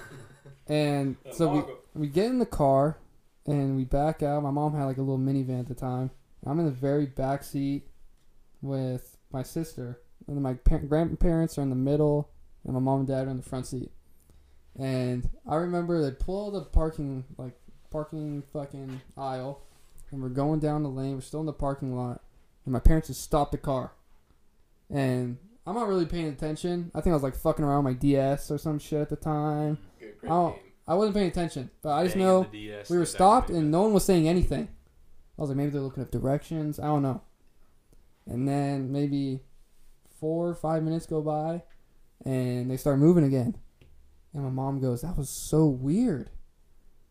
And 0.68 1.18
so 1.32 1.50
we 1.94 2.02
we 2.02 2.08
get 2.08 2.26
in 2.26 2.40
the 2.40 2.46
car 2.46 2.98
and 3.46 3.76
we 3.76 3.84
back 3.84 4.24
out. 4.24 4.42
My 4.42 4.52
mom 4.52 4.74
had 4.76 4.86
like 4.86 4.98
a 4.98 5.02
little 5.02 5.20
minivan 5.20 5.60
at 5.60 5.68
the 5.68 5.76
time. 5.76 6.10
I'm 6.46 6.60
in 6.60 6.66
the 6.66 6.72
very 6.72 7.06
back 7.06 7.44
seat 7.44 7.88
with 8.62 9.18
my 9.32 9.44
sister, 9.44 10.02
and 10.28 10.42
my 10.42 10.54
pa- 10.56 10.78
grandparents 10.78 11.58
are 11.58 11.62
in 11.62 11.70
the 11.70 11.76
middle, 11.76 12.30
and 12.64 12.74
my 12.74 12.80
mom 12.80 13.00
and 13.00 13.08
dad 13.08 13.28
are 13.28 13.32
in 13.32 13.38
the 13.38 13.44
front 13.44 13.68
seat. 13.68 13.92
And 14.78 15.30
I 15.48 15.56
remember 15.56 16.02
they 16.02 16.12
pull 16.12 16.52
the 16.52 16.62
parking 16.62 17.26
like 17.38 17.58
parking 17.96 18.44
fucking 18.52 19.00
aisle, 19.18 19.62
and 20.12 20.22
we're 20.22 20.28
going 20.28 20.60
down 20.60 20.84
the 20.84 20.90
lane. 20.90 21.16
We're 21.16 21.22
still 21.22 21.40
in 21.40 21.46
the 21.46 21.54
parking 21.54 21.96
lot, 21.96 22.22
and 22.66 22.74
my 22.74 22.80
parents 22.80 23.08
just 23.08 23.22
stopped 23.22 23.54
the 23.54 23.58
car, 23.58 23.94
and 24.90 25.38
I'm 25.66 25.76
not 25.76 25.88
really 25.88 26.06
paying 26.06 26.28
attention. 26.28 26.92
I 26.94 27.00
think 27.00 27.12
I 27.12 27.16
was 27.16 27.24
like 27.24 27.38
fucking 27.38 27.64
around 27.64 27.86
my 27.86 27.94
DS 27.94 28.52
or 28.52 28.58
some 28.58 28.80
shit 28.80 29.00
at 29.00 29.10
the 29.10 29.16
time. 29.16 29.78
Good, 29.98 30.16
Oh, 30.28 30.50
game. 30.52 30.60
I 30.86 30.96
wasn't 30.96 31.16
paying 31.16 31.30
attention, 31.30 31.70
but 31.82 31.94
I 31.94 32.04
just 32.04 32.16
Banging 32.18 32.28
know 32.28 32.48
we 32.90 32.98
were 32.98 33.06
stopped 33.06 33.50
and 33.50 33.72
no 33.72 33.84
one 33.84 33.94
was 33.94 34.04
saying 34.04 34.28
anything. 34.28 34.68
I 35.38 35.42
was 35.42 35.50
like, 35.50 35.58
maybe 35.58 35.70
they're 35.72 35.82
looking 35.82 36.04
up 36.04 36.12
directions. 36.12 36.78
I 36.82 36.88
don't 36.88 37.02
know. 37.02 37.22
And 38.28 38.46
then 38.46 38.92
maybe 38.92 39.40
four 40.20 40.50
or 40.50 40.54
five 40.56 40.84
minutes 40.84 41.06
go 41.06 41.22
by, 41.22 41.64
and 42.26 42.70
they 42.70 42.76
start 42.76 43.00
moving 43.00 43.24
again. 43.24 43.56
And 44.34 44.44
my 44.44 44.50
mom 44.50 44.82
goes, 44.82 45.02
"That 45.02 45.18
was 45.18 45.30
so 45.30 45.66
weird." 45.66 46.30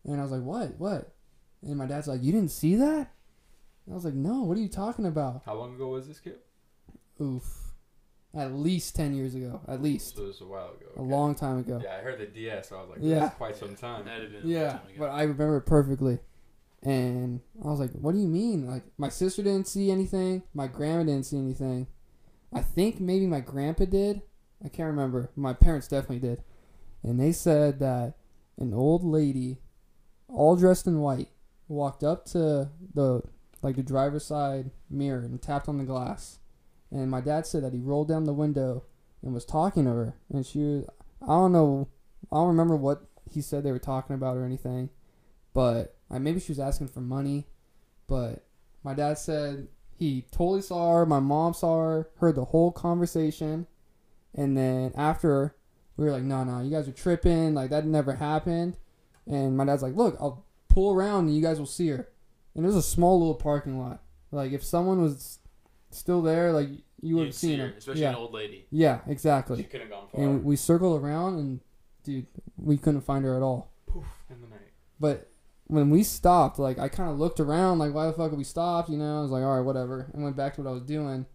And 0.04 0.20
I 0.20 0.22
was 0.22 0.32
like, 0.32 0.42
"What? 0.42 0.78
What?" 0.78 1.14
And 1.62 1.76
my 1.76 1.86
dad's 1.86 2.06
like, 2.08 2.22
"You 2.22 2.32
didn't 2.32 2.50
see 2.50 2.76
that?" 2.76 3.10
And 3.86 3.92
I 3.92 3.94
was 3.94 4.04
like, 4.04 4.14
"No. 4.14 4.42
What 4.42 4.56
are 4.56 4.60
you 4.60 4.68
talking 4.68 5.06
about?" 5.06 5.42
How 5.46 5.54
long 5.54 5.74
ago 5.74 5.88
was 5.88 6.06
this 6.08 6.20
kid? 6.20 6.36
Oof. 7.20 7.60
At 8.34 8.52
least 8.52 8.96
ten 8.96 9.14
years 9.14 9.34
ago. 9.36 9.60
At 9.68 9.80
least 9.80 10.16
So 10.16 10.24
it 10.24 10.26
was 10.26 10.40
a 10.40 10.46
while 10.46 10.70
ago. 10.70 10.86
a 10.96 11.02
long 11.02 11.34
time 11.36 11.58
ago. 11.58 11.80
Yeah, 11.82 11.94
I 11.96 12.00
heard 12.00 12.18
the 12.18 12.26
DS. 12.26 12.68
So 12.70 12.76
I 12.76 12.80
was 12.80 12.90
like, 12.90 12.98
Yeah. 13.00 13.20
that's 13.20 13.36
quite 13.36 13.56
some 13.56 13.76
time. 13.76 14.04
That'd 14.06 14.22
have 14.24 14.32
been 14.32 14.40
a 14.42 14.44
long 14.44 14.50
Yeah, 14.52 14.72
time 14.72 14.86
ago. 14.88 14.94
but 14.98 15.10
I 15.10 15.22
remember 15.22 15.56
it 15.58 15.62
perfectly. 15.66 16.18
And 16.82 17.40
I 17.64 17.68
was 17.68 17.78
like, 17.80 17.92
what 17.92 18.12
do 18.12 18.18
you 18.20 18.26
mean? 18.28 18.66
Like, 18.66 18.82
my 18.98 19.08
sister 19.08 19.42
didn't 19.42 19.68
see 19.68 19.90
anything. 19.90 20.42
My 20.52 20.66
grandma 20.66 21.04
didn't 21.04 21.24
see 21.26 21.38
anything. 21.38 21.86
I 22.52 22.60
think 22.60 23.00
maybe 23.00 23.26
my 23.26 23.40
grandpa 23.40 23.84
did. 23.86 24.20
I 24.62 24.68
can't 24.68 24.88
remember. 24.88 25.30
My 25.36 25.52
parents 25.54 25.88
definitely 25.88 26.18
did. 26.18 26.42
And 27.02 27.18
they 27.20 27.32
said 27.32 27.78
that 27.78 28.14
an 28.58 28.74
old 28.74 29.02
lady, 29.04 29.60
all 30.35 30.57
dressed 30.57 30.87
in 30.87 31.01
white, 31.01 31.29
walked 31.68 32.03
up 32.03 32.25
to 32.27 32.68
the 32.94 33.23
like 33.62 33.77
the 33.77 33.83
driver's 33.83 34.27
side 34.27 34.70
mirror 34.90 35.20
and 35.20 35.40
tapped 35.40 35.68
on 35.68 35.79
the 35.79 35.85
glass. 35.85 36.38
And 36.90 37.11
my 37.11 37.20
dad 37.20 37.47
said 37.47 37.64
that 37.64 37.73
he 37.73 37.81
rolled 37.81 38.09
down 38.09 38.25
the 38.25 38.35
window 38.35 38.85
and 39.23 39.33
was 39.33 39.44
talking 39.44 39.85
to 39.85 39.90
her. 39.90 40.14
And 40.31 40.44
she 40.44 40.59
was, 40.59 40.85
I 41.23 41.29
don't 41.29 41.53
know, 41.53 41.88
I 42.31 42.37
don't 42.37 42.49
remember 42.49 42.77
what 42.77 43.07
he 43.31 43.40
said 43.40 43.64
they 43.64 43.73
were 43.73 43.79
talking 43.79 44.14
about 44.14 44.37
or 44.37 44.44
anything, 44.44 44.90
but 45.55 45.97
uh, 46.11 46.18
maybe 46.18 46.40
she 46.40 46.53
was 46.53 46.61
asking 46.61 46.88
for 46.88 47.01
money. 47.01 47.47
But 48.07 48.44
my 48.83 48.92
dad 48.92 49.18
said 49.18 49.68
he 49.97 50.27
totally 50.31 50.61
saw 50.61 50.99
her. 50.99 51.07
My 51.07 51.20
mom 51.20 51.55
saw 51.55 51.81
her, 51.81 52.09
heard 52.18 52.35
the 52.35 52.44
whole 52.44 52.70
conversation, 52.70 53.66
and 54.35 54.57
then 54.57 54.92
after 54.94 55.57
we 55.97 56.05
were 56.05 56.11
like, 56.12 56.23
"No, 56.23 56.44
no, 56.44 56.61
you 56.61 56.70
guys 56.70 56.87
are 56.87 56.92
tripping. 56.92 57.55
Like 57.55 57.70
that 57.70 57.87
never 57.87 58.14
happened." 58.16 58.77
And 59.26 59.56
my 59.56 59.64
dad's 59.64 59.82
like, 59.82 59.94
"Look, 59.96 60.16
I'll 60.20 60.44
pull 60.68 60.94
around 60.94 61.26
and 61.26 61.37
you 61.37 61.42
guys 61.42 61.58
will 61.58 61.66
see 61.66 61.88
her." 61.88 62.08
And 62.54 62.64
it 62.64 62.66
was 62.66 62.76
a 62.76 62.82
small 62.82 63.18
little 63.18 63.34
parking 63.34 63.78
lot. 63.78 64.02
Like 64.30 64.52
if 64.52 64.62
someone 64.64 65.00
was 65.00 65.38
still 65.90 66.22
there, 66.22 66.52
like 66.52 66.68
you 67.00 67.16
would 67.16 67.26
have 67.26 67.34
seen 67.34 67.58
her, 67.58 67.68
her. 67.68 67.74
especially 67.76 68.02
yeah, 68.02 68.10
an 68.10 68.14
old 68.16 68.32
lady. 68.32 68.66
yeah, 68.70 69.00
She 69.04 69.12
exactly. 69.12 69.62
couldn't 69.64 69.82
have 69.82 69.90
gone 69.90 70.08
far. 70.12 70.20
And 70.22 70.44
we 70.44 70.56
circled 70.56 71.02
around, 71.02 71.38
and 71.38 71.60
dude, 72.02 72.26
we 72.56 72.76
couldn't 72.76 73.02
find 73.02 73.24
her 73.24 73.37
at 73.37 73.42
all. 73.42 73.70
Poof 73.87 74.04
in 74.30 74.40
the 74.40 74.48
night. 74.48 74.72
But 74.98 75.30
when 75.66 75.90
we 75.90 76.02
stopped, 76.02 76.58
like 76.58 76.78
I 76.78 76.88
kind 76.88 77.10
of 77.10 77.18
looked 77.18 77.40
around, 77.40 77.78
like 77.78 77.92
why 77.94 78.06
the 78.06 78.12
fuck 78.12 78.32
we 78.32 78.44
stopped? 78.44 78.88
You 78.90 78.96
know, 78.98 79.18
I 79.18 79.22
was 79.22 79.30
like, 79.30 79.42
all 79.42 79.56
right, 79.56 79.64
whatever, 79.64 80.10
and 80.12 80.22
went 80.22 80.37
back 80.37 80.54
to 80.54 80.62
what 80.62 80.70
I 80.70 80.72
was 80.72 80.82
doing. 80.82 81.26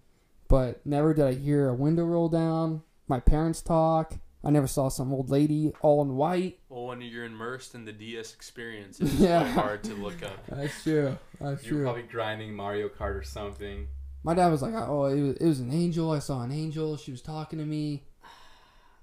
But 0.48 0.86
never 0.86 1.14
did 1.14 1.26
I 1.26 1.34
hear 1.36 1.70
a 1.70 1.74
window 1.76 2.04
roll 2.06 2.30
down. 2.30 2.82
My 3.08 3.20
parents 3.20 3.62
talk. 3.62 4.16
I 4.44 4.52
never 4.52 4.68
saw 4.68 4.88
some 4.90 5.12
old 5.14 5.30
lady 5.30 5.74
all 5.82 6.02
in 6.02 6.16
white. 6.16 6.60
Well, 6.70 6.86
when 6.88 7.02
you're 7.02 7.26
immersed 7.26 7.76
in 7.76 7.84
the 7.86 7.92
DS 7.92 8.34
experience, 8.34 9.00
it's 9.02 9.14
Yeah. 9.20 9.40
really 9.42 9.52
hard 9.52 9.84
to 9.86 9.94
look 9.96 10.24
up. 10.24 10.46
That's 10.48 10.82
true. 10.84 11.18
That's 11.42 11.66
You 11.66 11.78
were 11.78 11.84
probably 11.84 12.04
grinding 12.04 12.54
Mario 12.54 12.88
Kart 12.88 13.16
or 13.20 13.24
something. 13.24 13.88
My 14.24 14.34
dad 14.34 14.48
was 14.48 14.62
like, 14.62 14.74
"Oh, 14.74 15.06
it 15.06 15.22
was, 15.22 15.36
it 15.38 15.46
was 15.46 15.60
an 15.60 15.72
angel. 15.74 16.12
I 16.12 16.20
saw 16.20 16.42
an 16.44 16.52
angel. 16.52 16.96
She 16.98 17.12
was 17.12 17.22
talking 17.22 17.60
to 17.60 17.66
me," 17.66 18.04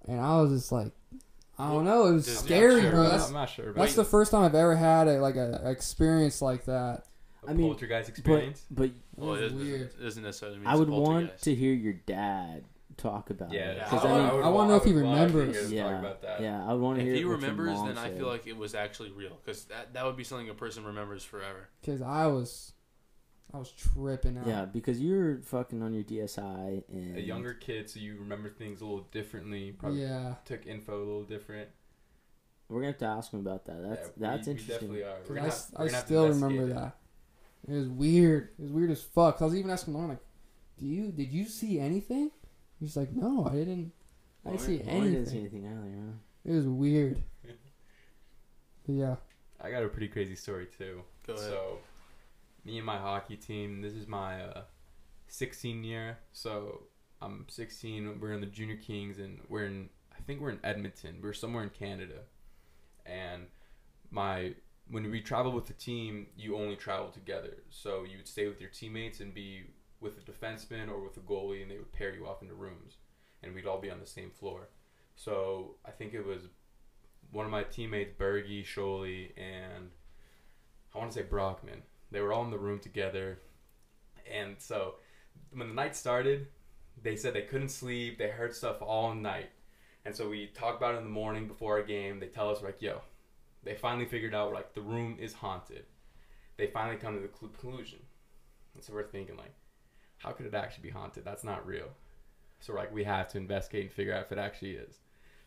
and 0.06 0.20
I 0.20 0.40
was 0.40 0.50
just 0.52 0.72
like, 0.72 0.92
"I 1.58 1.70
don't 1.70 1.84
know. 1.84 2.06
It 2.06 2.12
was 2.14 2.26
Does- 2.26 2.38
scary, 2.38 2.82
yeah, 2.82 2.90
bro. 2.90 3.02
sure. 3.04 3.08
That's 3.10 3.28
I'm 3.28 3.32
not 3.34 3.48
sure. 3.48 3.72
But 3.72 3.80
that's 3.82 3.94
the 3.94 4.04
first 4.04 4.30
time 4.30 4.42
I've 4.44 4.54
ever 4.54 4.76
had 4.76 5.08
a 5.08 5.20
like 5.20 5.36
a, 5.36 5.60
a 5.64 5.70
experience 5.70 6.42
like 6.42 6.66
that. 6.66 7.04
a 7.46 7.50
I 7.50 7.54
mean, 7.54 7.66
poltergeist 7.68 8.08
But 8.10 8.18
experience. 8.18 8.64
but 8.70 8.84
It 8.84 8.92
Well, 9.16 9.30
was 9.30 9.40
it 9.40 9.42
doesn't, 9.44 9.58
weird. 9.58 9.80
it 9.82 10.02
doesn't 10.02 10.22
necessarily 10.22 10.58
mean 10.58 10.66
I 10.66 10.76
would 10.76 10.88
want 10.90 11.38
to 11.42 11.54
hear 11.54 11.72
your 11.74 11.94
dad 11.94 12.64
talk 12.96 13.30
about 13.30 13.52
yeah, 13.52 13.70
it. 13.72 13.76
Yeah. 13.78 13.88
'Cause 13.88 14.04
I 14.04 14.08
I 14.08 14.12
mean, 14.18 14.28
wanna- 14.28 14.46
I 14.46 14.48
wanna 14.50 14.68
know 14.70 14.76
if 14.76 14.84
he 14.84 14.92
would 14.92 15.04
love 15.04 15.30
to 15.32 15.38
remembers. 15.38 15.72
yeah, 15.72 15.82
talk 15.90 16.00
about 16.00 16.22
that. 16.22 16.40
yeah, 16.40 16.66
I 16.66 16.74
want 16.74 16.98
to 16.98 17.04
hear. 17.04 17.12
If 17.12 17.18
he 17.18 17.24
what 17.24 17.28
your 17.30 17.36
remembers, 17.38 17.74
mom 17.76 17.88
then 17.88 17.98
I 17.98 18.08
said. 18.08 18.18
feel 18.18 18.26
like 18.28 18.46
it 18.46 18.56
was 18.56 18.74
actually 18.74 19.10
real 19.12 19.38
because 19.44 19.64
that, 19.66 19.92
that 19.94 20.04
would 20.04 20.16
be 20.16 20.24
something 20.24 20.48
a 20.48 20.54
person 20.54 20.84
remembers 20.84 21.22
forever. 21.24 21.68
Because 21.80 22.00
I 22.02 22.26
was, 22.26 22.72
I 23.52 23.58
was 23.58 23.70
tripping 23.72 24.38
out. 24.38 24.46
Yeah, 24.46 24.64
because 24.64 25.00
you're 25.00 25.42
fucking 25.42 25.82
on 25.82 25.92
your 25.94 26.04
DSI 26.04 26.84
and 26.88 27.16
A 27.16 27.20
younger 27.20 27.54
kid, 27.54 27.88
so 27.90 28.00
you 28.00 28.16
remember 28.18 28.48
things 28.50 28.80
a 28.80 28.84
little 28.84 29.06
differently. 29.12 29.72
Probably 29.72 30.02
yeah. 30.02 30.34
took 30.44 30.66
info 30.66 30.96
a 30.96 31.04
little 31.04 31.24
different. 31.24 31.68
We're 32.68 32.80
gonna 32.80 32.88
have 32.92 32.98
to 32.98 33.04
ask 33.06 33.30
him 33.32 33.40
about 33.40 33.64
that. 33.66 33.80
That's 33.82 34.08
Yeah, 34.16 34.30
that's 34.36 34.46
we, 34.48 34.54
we 34.54 34.58
interesting. 34.60 34.88
definitely 34.88 35.04
are. 35.04 35.18
'Cause 35.20 35.28
We're 35.30 35.36
I, 35.36 35.38
gonna 35.38 35.48
s- 35.52 35.70
have- 35.70 35.78
we're 35.78 35.84
I 35.84 35.86
gonna 35.86 35.96
have 35.96 36.04
to 36.04 36.06
still 36.06 36.28
remember 36.28 36.62
it. 36.64 36.74
that. 36.74 36.96
It 37.68 37.72
was 37.74 37.88
weird. 37.88 38.48
It 38.58 38.62
was 38.62 38.72
weird 38.72 38.90
as 38.90 39.02
fuck. 39.02 39.40
I 39.42 39.44
was 39.44 39.54
even 39.54 39.70
asking 39.70 39.94
Lauren 39.94 40.08
like, 40.10 40.24
"Do 40.78 40.86
you 40.86 41.12
did 41.12 41.30
you 41.32 41.44
see 41.44 41.78
anything?" 41.78 42.30
He's 42.80 42.96
like, 42.96 43.12
"No, 43.12 43.46
I 43.46 43.54
didn't. 43.54 43.92
I 44.44 44.50
didn't 44.50 44.62
see 44.62 44.82
Lauren 44.84 45.12
didn't 45.12 45.26
see 45.26 45.38
anything." 45.38 45.66
anything 45.66 45.66
either. 45.66 46.06
Huh? 46.06 46.12
It 46.44 46.52
was 46.52 46.66
weird. 46.66 47.22
But 48.86 48.94
yeah. 48.94 49.16
I 49.60 49.72
got 49.72 49.82
a 49.82 49.88
pretty 49.88 50.06
crazy 50.06 50.36
story 50.36 50.68
too. 50.78 51.02
Go 51.26 51.32
ahead. 51.32 51.44
So, 51.44 51.78
me 52.64 52.76
and 52.76 52.86
my 52.86 52.98
hockey 52.98 53.34
team. 53.34 53.82
This 53.82 53.94
is 53.94 54.06
my 54.06 54.40
uh, 54.42 54.62
16 55.26 55.82
year. 55.82 56.18
So 56.32 56.82
I'm 57.20 57.46
16. 57.48 58.20
We're 58.20 58.32
in 58.32 58.40
the 58.40 58.46
Junior 58.46 58.76
Kings, 58.76 59.18
and 59.18 59.40
we're 59.48 59.64
in 59.64 59.88
I 60.16 60.22
think 60.22 60.40
we're 60.40 60.50
in 60.50 60.60
Edmonton. 60.62 61.18
We 61.22 61.28
are 61.28 61.34
somewhere 61.34 61.62
in 61.62 61.70
Canada, 61.70 62.20
and 63.04 63.46
my 64.10 64.54
when 64.88 65.10
we 65.10 65.20
travel 65.20 65.52
with 65.52 65.66
the 65.66 65.72
team, 65.72 66.28
you 66.36 66.56
only 66.56 66.76
travel 66.76 67.08
together. 67.08 67.54
So 67.70 68.04
you 68.04 68.18
would 68.18 68.28
stay 68.28 68.46
with 68.46 68.60
your 68.60 68.70
teammates 68.70 69.20
and 69.20 69.34
be 69.34 69.64
with 70.06 70.18
a 70.18 70.30
defenseman 70.30 70.88
or 70.88 71.02
with 71.02 71.16
a 71.16 71.20
goalie, 71.20 71.62
and 71.62 71.70
they 71.70 71.76
would 71.76 71.92
pair 71.92 72.14
you 72.14 72.26
off 72.26 72.42
into 72.42 72.54
rooms, 72.54 72.96
and 73.42 73.54
we'd 73.54 73.66
all 73.66 73.80
be 73.80 73.90
on 73.90 74.00
the 74.00 74.06
same 74.06 74.30
floor. 74.30 74.68
So 75.14 75.76
I 75.84 75.90
think 75.90 76.14
it 76.14 76.24
was 76.24 76.42
one 77.32 77.44
of 77.44 77.50
my 77.50 77.64
teammates, 77.64 78.12
Bergie, 78.18 78.64
Sholey, 78.64 79.32
and 79.36 79.90
I 80.94 80.98
want 80.98 81.10
to 81.10 81.18
say 81.18 81.24
Brockman. 81.24 81.82
They 82.10 82.20
were 82.20 82.32
all 82.32 82.44
in 82.44 82.50
the 82.50 82.58
room 82.58 82.78
together, 82.78 83.40
and 84.32 84.56
so 84.58 84.96
when 85.52 85.68
the 85.68 85.74
night 85.74 85.96
started, 85.96 86.46
they 87.02 87.16
said 87.16 87.34
they 87.34 87.42
couldn't 87.42 87.68
sleep. 87.68 88.18
They 88.18 88.28
heard 88.28 88.54
stuff 88.54 88.80
all 88.80 89.14
night, 89.14 89.50
and 90.04 90.14
so 90.14 90.28
we 90.28 90.46
talked 90.46 90.78
about 90.78 90.94
it 90.94 90.98
in 90.98 91.04
the 91.04 91.10
morning 91.10 91.48
before 91.48 91.78
our 91.78 91.82
game. 91.82 92.20
They 92.20 92.28
tell 92.28 92.50
us 92.50 92.62
like, 92.62 92.80
"Yo, 92.80 93.02
they 93.64 93.74
finally 93.74 94.06
figured 94.06 94.34
out 94.34 94.52
like 94.52 94.72
the 94.72 94.80
room 94.80 95.16
is 95.18 95.34
haunted." 95.34 95.86
They 96.56 96.68
finally 96.68 96.96
come 96.96 97.14
to 97.14 97.20
the 97.20 97.28
conclusion, 97.28 97.98
and 98.74 98.82
so 98.82 98.94
we're 98.94 99.02
thinking 99.02 99.36
like, 99.36 99.52
how 100.26 100.32
could 100.32 100.46
it 100.46 100.54
actually 100.54 100.82
be 100.82 100.90
haunted? 100.90 101.24
That's 101.24 101.44
not 101.44 101.66
real. 101.66 101.88
So 102.58 102.74
like, 102.74 102.92
we 102.92 103.04
have 103.04 103.28
to 103.28 103.38
investigate 103.38 103.84
and 103.84 103.92
figure 103.92 104.12
out 104.12 104.26
if 104.26 104.32
it 104.32 104.38
actually 104.38 104.72
is. 104.72 104.98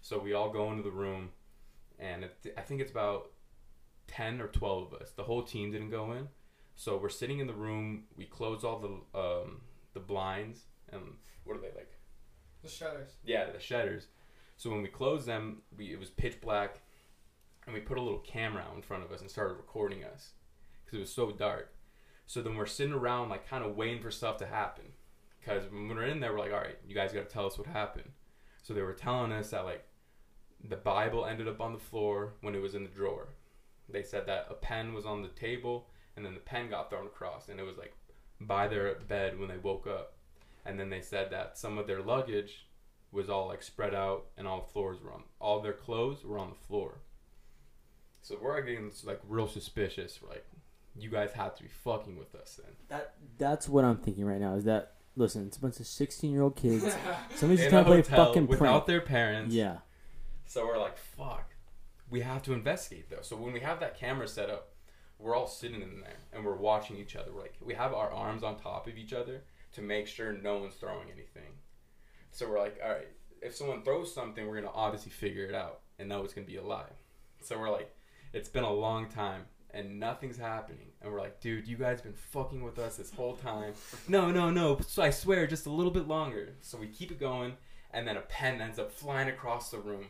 So 0.02 0.18
we 0.18 0.34
all 0.34 0.50
go 0.50 0.72
into 0.72 0.84
the 0.84 0.92
room, 0.92 1.30
and 2.00 2.24
it, 2.24 2.54
I 2.58 2.62
think 2.62 2.80
it's 2.80 2.92
about 2.92 3.32
ten 4.08 4.39
or 4.39 4.48
twelve 4.48 4.94
of 4.94 5.02
us. 5.02 5.12
The 5.12 5.24
whole 5.24 5.44
team 5.44 5.72
didn't 5.72 5.89
go 5.89 6.13
in, 6.13 6.30
so 6.76 6.98
we're 6.98 7.10
sitting 7.10 7.39
in 7.39 7.48
the 7.48 7.54
room. 7.54 8.06
We 8.15 8.24
close 8.24 8.63
all 8.63 8.80
the 8.80 9.20
um, 9.20 9.62
the 9.94 10.00
blinds, 10.00 10.62
and 10.94 11.02
what 11.44 11.58
are 11.58 11.62
they 11.62 11.76
like? 11.76 11.92
The 12.63 12.70
shutters. 12.70 13.10
Yeah, 13.26 13.52
the 13.52 13.60
shutters. 13.60 14.08
So 14.56 14.70
when 14.70 14.82
we 14.82 14.88
closed 14.88 15.28
them, 15.28 15.63
we 15.78 15.92
it 15.92 16.00
was 16.00 16.10
pitch 16.10 16.39
black, 16.39 16.80
and 17.65 17.74
we 17.74 17.82
put 17.82 17.98
a 17.98 18.02
little 18.02 18.20
camera 18.20 18.63
out 18.63 18.78
in 18.78 18.82
front 18.82 19.04
of 19.04 19.12
us 19.12 19.20
and 19.20 19.30
started 19.30 19.56
recording 19.56 20.06
us 20.06 20.30
because 20.86 20.98
it 20.98 21.02
was 21.02 21.13
so 21.13 21.32
dark. 21.32 21.74
So 22.30 22.44
then 22.44 22.56
we're 22.56 22.68
sitting 22.68 22.94
around 22.94 23.30
like 23.30 23.50
kind 23.50 23.65
of 23.65 23.76
waiting 23.76 24.04
for 24.04 24.12
stuff 24.12 24.38
to 24.38 24.46
happen, 24.46 24.84
because 25.39 25.63
when 25.72 25.88
we're 25.88 26.04
in 26.04 26.20
there, 26.20 26.32
we're 26.32 26.38
like, 26.38 26.54
all 26.54 26.60
right, 26.60 26.78
you 26.88 26.94
guys 26.94 27.12
got 27.12 27.28
to 27.28 27.34
tell 27.34 27.48
us 27.48 27.58
what 27.58 27.65
happened. 27.65 28.12
So 28.62 28.76
they 28.76 28.84
were 28.84 28.94
telling 28.94 29.32
us 29.32 29.50
that 29.50 29.65
like 29.65 29.84
the 30.63 30.76
Bible 30.76 31.26
ended 31.26 31.48
up 31.48 31.60
on 31.60 31.74
the 31.74 31.80
floor 31.80 32.34
when 32.42 32.54
it 32.54 32.62
was 32.62 32.76
in 32.76 32.84
the 32.84 32.89
drawer. 32.89 33.30
They 33.92 34.04
said 34.04 34.28
that 34.28 34.46
a 34.48 34.54
pen 34.54 34.94
was 34.94 35.08
on 35.08 35.24
the 35.24 35.30
table 35.30 35.89
and 36.15 36.24
then 36.24 36.36
the 36.36 36.39
pen 36.39 36.70
got 36.70 36.92
thrown 36.92 37.08
across 37.08 37.50
and 37.50 37.60
it 37.60 37.63
was 37.63 37.80
like 37.80 37.96
by 38.39 38.68
their 38.68 38.94
bed 39.08 39.39
when 39.39 39.50
they 39.50 39.58
woke 39.58 39.88
up. 39.88 40.13
And 40.68 40.80
then 40.80 40.92
they 40.92 41.02
said 41.02 41.32
that 41.32 41.58
some 41.58 41.80
of 41.80 41.88
their 41.88 42.04
luggage 42.04 42.68
was 43.12 43.28
all 43.28 43.48
like 43.48 43.63
spread 43.63 43.96
out 43.96 44.28
and 44.38 44.48
all 44.48 44.62
the 44.62 44.72
floors 44.72 45.02
were 45.02 45.13
on 45.13 45.24
all 45.39 45.62
their 45.62 45.74
clothes 45.74 46.24
were 46.24 46.38
on 46.38 46.52
the 46.52 46.68
floor. 46.68 47.00
So 48.22 48.38
we're 48.39 48.62
getting 48.62 48.92
like 49.04 49.20
real 49.28 49.48
suspicious. 49.48 50.20
Like, 50.22 50.46
you 51.02 51.10
guys 51.10 51.32
have 51.34 51.56
to 51.56 51.64
be 51.64 51.70
fucking 51.70 52.18
with 52.18 52.36
us 52.36 52.60
then. 52.62 52.74
That 52.90 53.14
that's 53.38 53.70
what 53.70 53.86
I'm 53.86 53.98
thinking 53.98 54.26
right 54.26 54.40
now. 54.40 54.56
Is 54.56 54.66
that 54.66 54.94
listen? 55.16 55.48
It's 55.48 55.58
a 55.58 55.62
bunch 55.62 55.80
of 55.80 55.88
16 55.88 56.32
year 56.32 56.42
old 56.42 56.56
kids. 56.56 56.96
Somebody's 57.36 57.68
trying 57.68 57.86
to 57.86 57.90
play 57.90 58.02
fucking 58.02 58.48
without 58.48 58.60
prank. 58.60 58.86
their 58.86 59.02
parents. 59.02 59.54
Yeah. 59.54 59.78
So 60.46 60.66
we're 60.66 60.80
like, 60.80 60.98
fuck. 60.98 61.54
We 62.10 62.22
have 62.22 62.42
to 62.44 62.54
investigate 62.54 63.10
though. 63.10 63.22
So 63.22 63.36
when 63.36 63.54
we 63.54 63.60
have 63.60 63.80
that 63.82 63.98
camera 64.00 64.28
set 64.28 64.50
up, 64.50 64.74
we're 65.20 65.36
all 65.36 65.48
sitting 65.48 65.82
in 65.82 66.02
there 66.02 66.18
and 66.34 66.44
we're 66.44 66.56
watching 66.56 66.98
each 66.98 67.16
other. 67.16 67.32
We're 67.34 67.42
like, 67.42 67.56
we 67.62 67.74
have 67.76 67.94
our 67.94 68.12
arms 68.12 68.42
on 68.42 68.58
top 68.58 68.88
of 68.88 68.98
each 68.98 69.14
other 69.14 69.44
to 69.74 69.82
make 69.82 70.08
sure 70.08 70.34
no 70.34 70.58
one's 70.58 70.76
throwing 70.76 71.10
anything. 71.14 71.52
So 72.32 72.50
we're 72.50 72.60
like, 72.60 72.80
all 72.84 72.92
right, 72.92 73.08
if 73.42 73.56
someone 73.56 73.84
throws 73.84 74.14
something, 74.14 74.48
we're 74.48 74.56
gonna 74.56 74.74
obviously 74.74 75.12
figure 75.12 75.46
it 75.46 75.56
out 75.56 75.82
and 76.00 76.10
know 76.10 76.24
it's 76.24 76.34
gonna 76.34 76.48
be 76.48 76.58
a 76.58 76.64
lie. 76.64 76.92
So 77.42 77.60
we're 77.60 77.70
like, 77.70 77.94
it's 78.34 78.50
been 78.50 78.64
a 78.64 78.74
long 78.74 79.08
time 79.08 79.46
and 79.73 79.99
nothing's 79.99 80.38
happening. 80.38 80.88
And 81.01 81.12
we're 81.12 81.19
like, 81.19 81.39
dude, 81.39 81.67
you 81.67 81.77
guys 81.77 82.01
been 82.01 82.13
fucking 82.13 82.63
with 82.63 82.79
us 82.79 82.97
this 82.97 83.12
whole 83.12 83.36
time. 83.36 83.73
No, 84.08 84.32
no, 84.32 84.49
no. 84.49 84.79
So 84.88 85.03
I 85.03 85.10
swear, 85.10 85.47
just 85.47 85.65
a 85.65 85.71
little 85.71 85.91
bit 85.91 86.08
longer. 86.08 86.55
So 86.62 86.77
we 86.77 86.88
keep 86.88 87.12
it 87.12 87.19
going, 87.19 87.53
and 87.91 88.08
then 88.08 88.17
a 88.17 88.21
pen 88.21 88.62
ends 88.62 88.79
up 88.79 88.91
flying 88.91 89.29
across 89.29 89.71
the 89.71 89.79
room, 89.79 90.08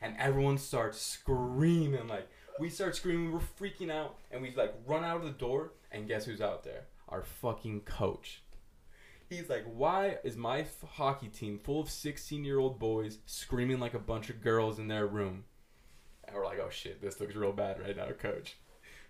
and 0.00 0.16
everyone 0.18 0.58
starts 0.58 1.00
screaming. 1.00 2.08
Like 2.08 2.28
we 2.58 2.68
start 2.68 2.96
screaming, 2.96 3.32
we're 3.32 3.40
freaking 3.40 3.90
out, 3.90 4.16
and 4.30 4.42
we 4.42 4.54
like 4.54 4.74
run 4.86 5.04
out 5.04 5.16
of 5.16 5.24
the 5.24 5.30
door, 5.30 5.72
and 5.90 6.08
guess 6.08 6.24
who's 6.24 6.40
out 6.40 6.64
there? 6.64 6.86
Our 7.08 7.22
fucking 7.22 7.80
coach. 7.82 8.42
He's 9.28 9.48
like, 9.48 9.64
why 9.64 10.18
is 10.24 10.36
my 10.36 10.60
f- 10.60 10.84
hockey 10.92 11.28
team 11.28 11.58
full 11.58 11.80
of 11.80 11.88
16 11.88 12.44
year 12.44 12.58
old 12.58 12.78
boys 12.78 13.18
screaming 13.24 13.80
like 13.80 13.94
a 13.94 13.98
bunch 13.98 14.28
of 14.28 14.42
girls 14.42 14.78
in 14.78 14.88
their 14.88 15.06
room? 15.06 15.44
And 16.24 16.36
we're 16.36 16.44
like, 16.44 16.58
oh 16.58 16.70
shit, 16.70 17.00
this 17.00 17.18
looks 17.20 17.34
real 17.34 17.52
bad 17.52 17.80
right 17.80 17.96
now, 17.96 18.08
coach. 18.10 18.56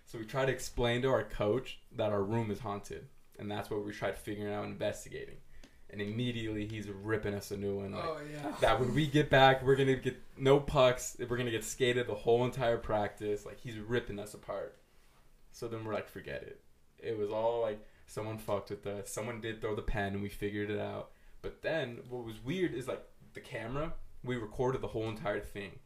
So 0.05 0.19
we 0.19 0.25
try 0.25 0.45
to 0.45 0.51
explain 0.51 1.01
to 1.01 1.09
our 1.09 1.23
coach 1.23 1.79
that 1.95 2.11
our 2.11 2.23
room 2.23 2.51
is 2.51 2.59
haunted, 2.59 3.07
and 3.39 3.49
that's 3.49 3.69
what 3.69 3.85
we 3.85 3.91
tried 3.91 4.15
figuring 4.15 4.53
out 4.53 4.63
and 4.63 4.73
investigating. 4.73 5.37
And 5.89 6.01
immediately 6.01 6.65
he's 6.65 6.89
ripping 6.89 7.35
us 7.35 7.51
a 7.51 7.57
new 7.57 7.77
one. 7.77 7.91
Like, 7.91 8.03
oh 8.03 8.17
yeah. 8.31 8.51
that 8.61 8.79
when 8.79 8.95
we 8.95 9.05
get 9.05 9.29
back, 9.29 9.63
we're 9.63 9.75
gonna 9.75 9.95
get 9.95 10.19
no 10.37 10.59
pucks. 10.59 11.15
We're 11.19 11.37
gonna 11.37 11.51
get 11.51 11.63
skated 11.63 12.07
the 12.07 12.15
whole 12.15 12.45
entire 12.45 12.77
practice. 12.77 13.45
Like 13.45 13.59
he's 13.59 13.77
ripping 13.77 14.19
us 14.19 14.33
apart. 14.33 14.77
So 15.51 15.67
then 15.67 15.85
we're 15.85 15.93
like, 15.93 16.09
forget 16.09 16.41
it. 16.41 16.61
It 16.97 17.17
was 17.17 17.29
all 17.29 17.61
like 17.61 17.79
someone 18.07 18.39
fucked 18.39 18.71
with 18.71 18.87
us. 18.87 19.11
Someone 19.11 19.39
did 19.39 19.61
throw 19.61 19.75
the 19.75 19.81
pen, 19.83 20.13
and 20.13 20.23
we 20.23 20.29
figured 20.29 20.71
it 20.71 20.79
out. 20.79 21.11
But 21.43 21.61
then 21.61 21.99
what 22.09 22.25
was 22.25 22.43
weird 22.43 22.73
is 22.73 22.87
like 22.87 23.03
the 23.33 23.41
camera. 23.41 23.93
We 24.23 24.37
recorded 24.37 24.81
the 24.81 24.87
whole 24.87 25.09
entire 25.09 25.41
thing, 25.41 25.79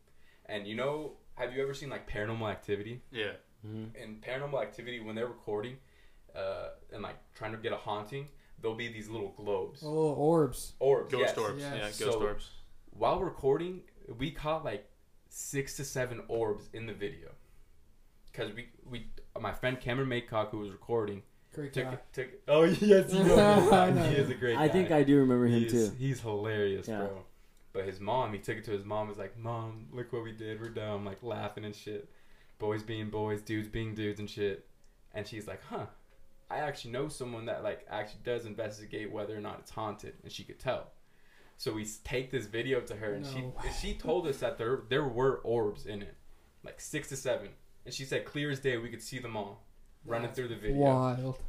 and 0.45 0.67
you 0.67 0.75
know, 0.75 1.13
have 1.35 1.53
you 1.53 1.61
ever 1.61 1.73
seen 1.73 1.89
like 1.89 2.09
Paranormal 2.09 2.49
Activity? 2.49 3.01
Yeah. 3.11 3.33
Mhm. 3.65 3.95
in 3.95 4.17
paranormal 4.21 4.61
activity 4.61 4.99
when 4.99 5.15
they're 5.15 5.27
recording 5.27 5.77
uh, 6.35 6.69
and 6.93 7.01
like 7.01 7.15
trying 7.33 7.51
to 7.51 7.57
get 7.57 7.71
a 7.73 7.77
haunting 7.77 8.27
there'll 8.61 8.77
be 8.77 8.87
these 8.91 9.09
little 9.09 9.29
globes 9.37 9.81
Oh, 9.83 10.13
orbs. 10.13 10.73
orbs 10.79 11.11
Ghost 11.11 11.23
yes. 11.35 11.37
orbs. 11.37 11.61
Yes. 11.61 11.73
Yeah, 11.75 12.05
ghost 12.05 12.17
So- 12.19 12.21
orbs. 12.27 12.49
while 12.91 13.19
recording 13.21 13.83
we 14.17 14.31
caught 14.31 14.63
like 14.63 14.87
six 15.29 15.75
to 15.77 15.83
seven 15.83 16.21
orbs 16.27 16.69
in 16.73 16.85
the 16.85 16.93
video 16.93 17.29
because 18.31 18.53
we 18.53 18.69
we 18.85 19.07
my 19.39 19.51
friend 19.53 19.79
Cameron 19.79 20.07
Maycock 20.09 20.49
who 20.49 20.59
was 20.59 20.71
recording 20.71 21.23
Great 21.53 21.73
took 21.73 21.85
guy. 21.85 21.97
took 22.13 22.27
oh 22.47 22.63
yes 22.81 23.11
you 23.13 23.23
know 23.25 23.69
I 23.71 23.89
know 23.89 24.03
he 24.09 24.15
is 24.15 24.29
a 24.29 24.33
him. 24.33 24.39
great 24.39 24.57
I 24.57 24.67
guy. 24.67 24.73
think 24.73 24.91
I 24.91 25.03
do 25.03 25.17
remember 25.17 25.47
him 25.47 25.61
he's, 25.63 25.71
too. 25.71 25.91
he's 25.97 26.21
hilarious 26.21 26.87
Yeah. 26.87 26.99
bro 26.99 27.23
but 27.73 27.85
his 27.85 27.99
mom 27.99 28.33
he 28.33 28.39
took 28.39 28.57
it 28.57 28.63
to 28.65 28.71
his 28.71 28.85
mom 28.85 29.07
was 29.07 29.17
like 29.17 29.37
mom 29.37 29.87
look 29.91 30.11
what 30.13 30.23
we 30.23 30.31
did 30.31 30.61
we're 30.61 30.69
dumb 30.69 31.05
like 31.05 31.21
laughing 31.23 31.65
and 31.65 31.75
shit 31.75 32.09
boys 32.59 32.83
being 32.83 33.09
boys 33.09 33.41
dudes 33.41 33.67
being 33.67 33.93
dudes 33.93 34.19
and 34.19 34.29
shit 34.29 34.65
and 35.13 35.27
she's 35.27 35.47
like 35.47 35.61
huh 35.65 35.85
i 36.49 36.57
actually 36.57 36.91
know 36.91 37.07
someone 37.07 37.45
that 37.45 37.63
like 37.63 37.85
actually 37.89 38.21
does 38.23 38.45
investigate 38.45 39.11
whether 39.11 39.35
or 39.37 39.41
not 39.41 39.59
it's 39.59 39.71
haunted 39.71 40.13
and 40.23 40.31
she 40.31 40.43
could 40.43 40.59
tell 40.59 40.87
so 41.57 41.71
we 41.73 41.85
take 42.03 42.31
this 42.31 42.45
video 42.45 42.79
to 42.81 42.95
her 42.95 43.13
and 43.13 43.23
No 43.25 43.29
she 43.31 43.41
way. 43.41 43.73
she 43.81 43.93
told 43.93 44.27
us 44.27 44.37
that 44.39 44.57
there 44.57 44.81
there 44.89 45.03
were 45.07 45.37
orbs 45.43 45.85
in 45.85 46.01
it 46.01 46.15
like 46.63 46.79
six 46.81 47.09
to 47.09 47.15
seven 47.15 47.49
and 47.85 47.93
she 47.93 48.05
said 48.05 48.25
clear 48.25 48.49
as 48.51 48.59
day 48.59 48.77
we 48.77 48.89
could 48.89 49.01
see 49.01 49.19
them 49.19 49.35
all 49.37 49.63
running 50.05 50.27
That's 50.27 50.37
through 50.39 50.47
the 50.49 50.55
video 50.55 50.77
Wild. 50.77 51.39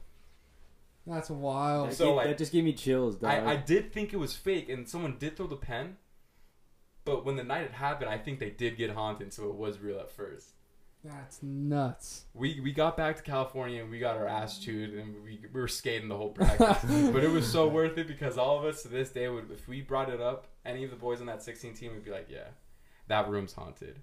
That's 1.07 1.31
wild. 1.31 1.89
That, 1.91 1.95
So, 1.95 2.07
gave- 2.09 2.17
like, 2.17 2.27
that 2.27 2.37
just 2.39 2.53
gave 2.53 2.65
me 2.65 2.75
chills, 2.75 3.17
dog. 3.17 3.31
I, 3.31 3.53
I 3.53 3.57
did 3.57 3.95
think 3.95 4.13
it 4.13 4.19
was 4.19 4.35
fake 4.37 4.69
and 4.69 4.87
someone 4.87 5.17
did 5.19 5.39
throw 5.39 5.47
the 5.47 5.57
pen, 5.57 5.97
but 7.07 7.25
when 7.25 7.37
the 7.37 7.43
night 7.45 7.63
had 7.63 7.71
happened, 7.73 8.11
I 8.11 8.19
think 8.19 8.39
they 8.41 8.51
did 8.51 8.77
get 8.77 8.91
haunted, 8.91 9.33
so 9.33 9.45
it 9.49 9.55
was 9.55 9.79
real 9.79 9.99
at 9.99 10.11
first. 10.11 10.51
That's 11.09 11.43
nuts. 11.43 12.25
We 12.35 12.61
we 12.61 12.73
got 12.73 12.97
back 12.97 13.17
to 13.17 13.23
California 13.23 13.83
and 13.83 13.91
we 13.91 13.99
got 13.99 14.17
our 14.17 14.27
ass 14.27 14.59
chewed 14.59 14.95
and 14.95 15.23
we, 15.25 15.41
we 15.53 15.61
were 15.61 15.69
skating 15.69 16.09
the 16.09 16.17
whole 16.17 16.31
practice, 16.31 17.11
but 17.13 17.25
it 17.25 17.31
was 17.31 17.51
so 17.51 17.67
worth 17.69 17.97
it 17.99 18.07
because 18.07 18.37
all 18.39 18.59
of 18.59 18.65
us 18.65 18.83
to 18.83 18.89
this 18.89 19.11
day 19.11 19.29
would 19.29 19.51
if 19.51 19.67
we 19.69 19.81
brought 19.81 20.11
it 20.11 20.21
up, 20.21 20.47
any 20.67 20.85
of 20.85 20.91
the 20.91 20.97
boys 20.97 21.21
on 21.21 21.27
that 21.27 21.43
16 21.43 21.75
team 21.75 21.93
would 21.95 22.05
be 22.05 22.11
like, 22.11 22.27
yeah, 22.31 22.49
that 23.09 23.29
room's 23.29 23.53
haunted. 23.53 23.99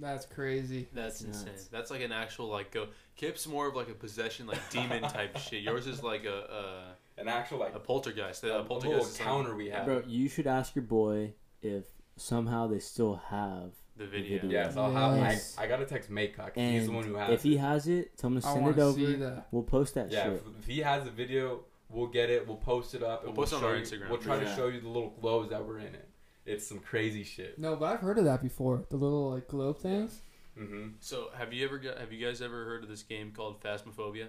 That's 0.00 0.24
crazy. 0.24 0.88
That's 0.94 1.22
Nuts. 1.22 1.42
insane. 1.42 1.68
That's 1.70 1.90
like 1.90 2.00
an 2.02 2.12
actual 2.12 2.48
like 2.48 2.70
go. 2.70 2.86
Kip's 3.16 3.46
more 3.46 3.68
of 3.68 3.74
like 3.76 3.90
a 3.90 3.94
possession, 3.94 4.46
like 4.46 4.70
demon 4.70 5.02
type 5.10 5.36
shit. 5.38 5.62
Yours 5.62 5.86
is 5.86 6.02
like 6.02 6.24
a 6.24 6.94
An 7.18 7.28
actual 7.28 7.58
a, 7.58 7.64
like 7.64 7.74
a 7.74 7.80
poltergeist. 7.80 8.44
a 8.44 8.60
A 8.60 8.64
poltergeist 8.64 8.84
little 8.92 9.00
is 9.06 9.06
something- 9.08 9.26
counter 9.26 9.54
we 9.56 9.68
had. 9.70 9.84
Bro, 9.84 10.04
you 10.06 10.28
should 10.28 10.46
ask 10.46 10.74
your 10.74 10.84
boy 10.84 11.34
if 11.60 11.84
somehow 12.16 12.66
they 12.66 12.78
still 12.78 13.16
have. 13.28 13.72
The 13.96 14.06
video. 14.06 14.40
video. 14.42 14.50
Yes, 14.50 14.76
I'll 14.76 14.92
have. 14.92 15.16
Yes. 15.16 15.56
I, 15.58 15.64
I 15.64 15.66
gotta 15.68 15.84
text 15.86 16.10
Maycock. 16.10 16.52
And 16.56 16.74
He's 16.74 16.86
the 16.86 16.92
one 16.92 17.04
who 17.04 17.14
has. 17.14 17.30
It. 17.30 17.34
If 17.34 17.42
he 17.44 17.56
has 17.58 17.86
it, 17.86 18.16
tell 18.18 18.28
him 18.28 18.36
to 18.36 18.42
send 18.42 18.62
want 18.62 18.76
it 18.76 18.80
over. 18.80 18.98
see 18.98 19.14
that. 19.16 19.46
We'll 19.52 19.62
post 19.62 19.94
that 19.94 20.10
Yeah, 20.10 20.24
shit. 20.24 20.32
if, 20.34 20.42
if 20.60 20.66
he 20.66 20.78
has 20.80 21.04
the 21.04 21.10
video, 21.10 21.60
we'll 21.88 22.08
get 22.08 22.28
it. 22.30 22.46
We'll 22.46 22.56
post 22.56 22.94
it 22.94 23.02
up. 23.04 23.24
and 23.24 23.28
We'll 23.36 23.36
post 23.46 23.52
it 23.52 23.56
on 23.56 23.62
show 23.62 23.68
our 23.68 23.76
you- 23.76 23.82
Instagram. 23.82 24.08
We'll 24.10 24.18
try 24.18 24.38
to 24.40 24.54
show 24.56 24.66
you 24.68 24.80
the 24.80 24.88
little 24.88 25.10
globes 25.20 25.50
that 25.50 25.64
were 25.64 25.78
in 25.78 25.94
it. 25.94 26.08
It's 26.44 26.66
some 26.66 26.80
crazy 26.80 27.22
shit. 27.24 27.58
No, 27.58 27.76
but 27.76 27.86
I've 27.92 28.00
heard 28.00 28.18
of 28.18 28.24
that 28.24 28.42
before. 28.42 28.84
The 28.90 28.96
little 28.96 29.30
like 29.30 29.48
globe 29.48 29.78
things. 29.78 30.20
Mm-hmm. 30.58 30.88
So 31.00 31.28
have 31.38 31.52
you 31.52 31.64
ever 31.64 31.78
got? 31.78 31.98
Have 31.98 32.12
you 32.12 32.24
guys 32.24 32.42
ever 32.42 32.64
heard 32.64 32.82
of 32.82 32.88
this 32.88 33.02
game 33.02 33.32
called 33.34 33.60
Phasmophobia? 33.62 34.26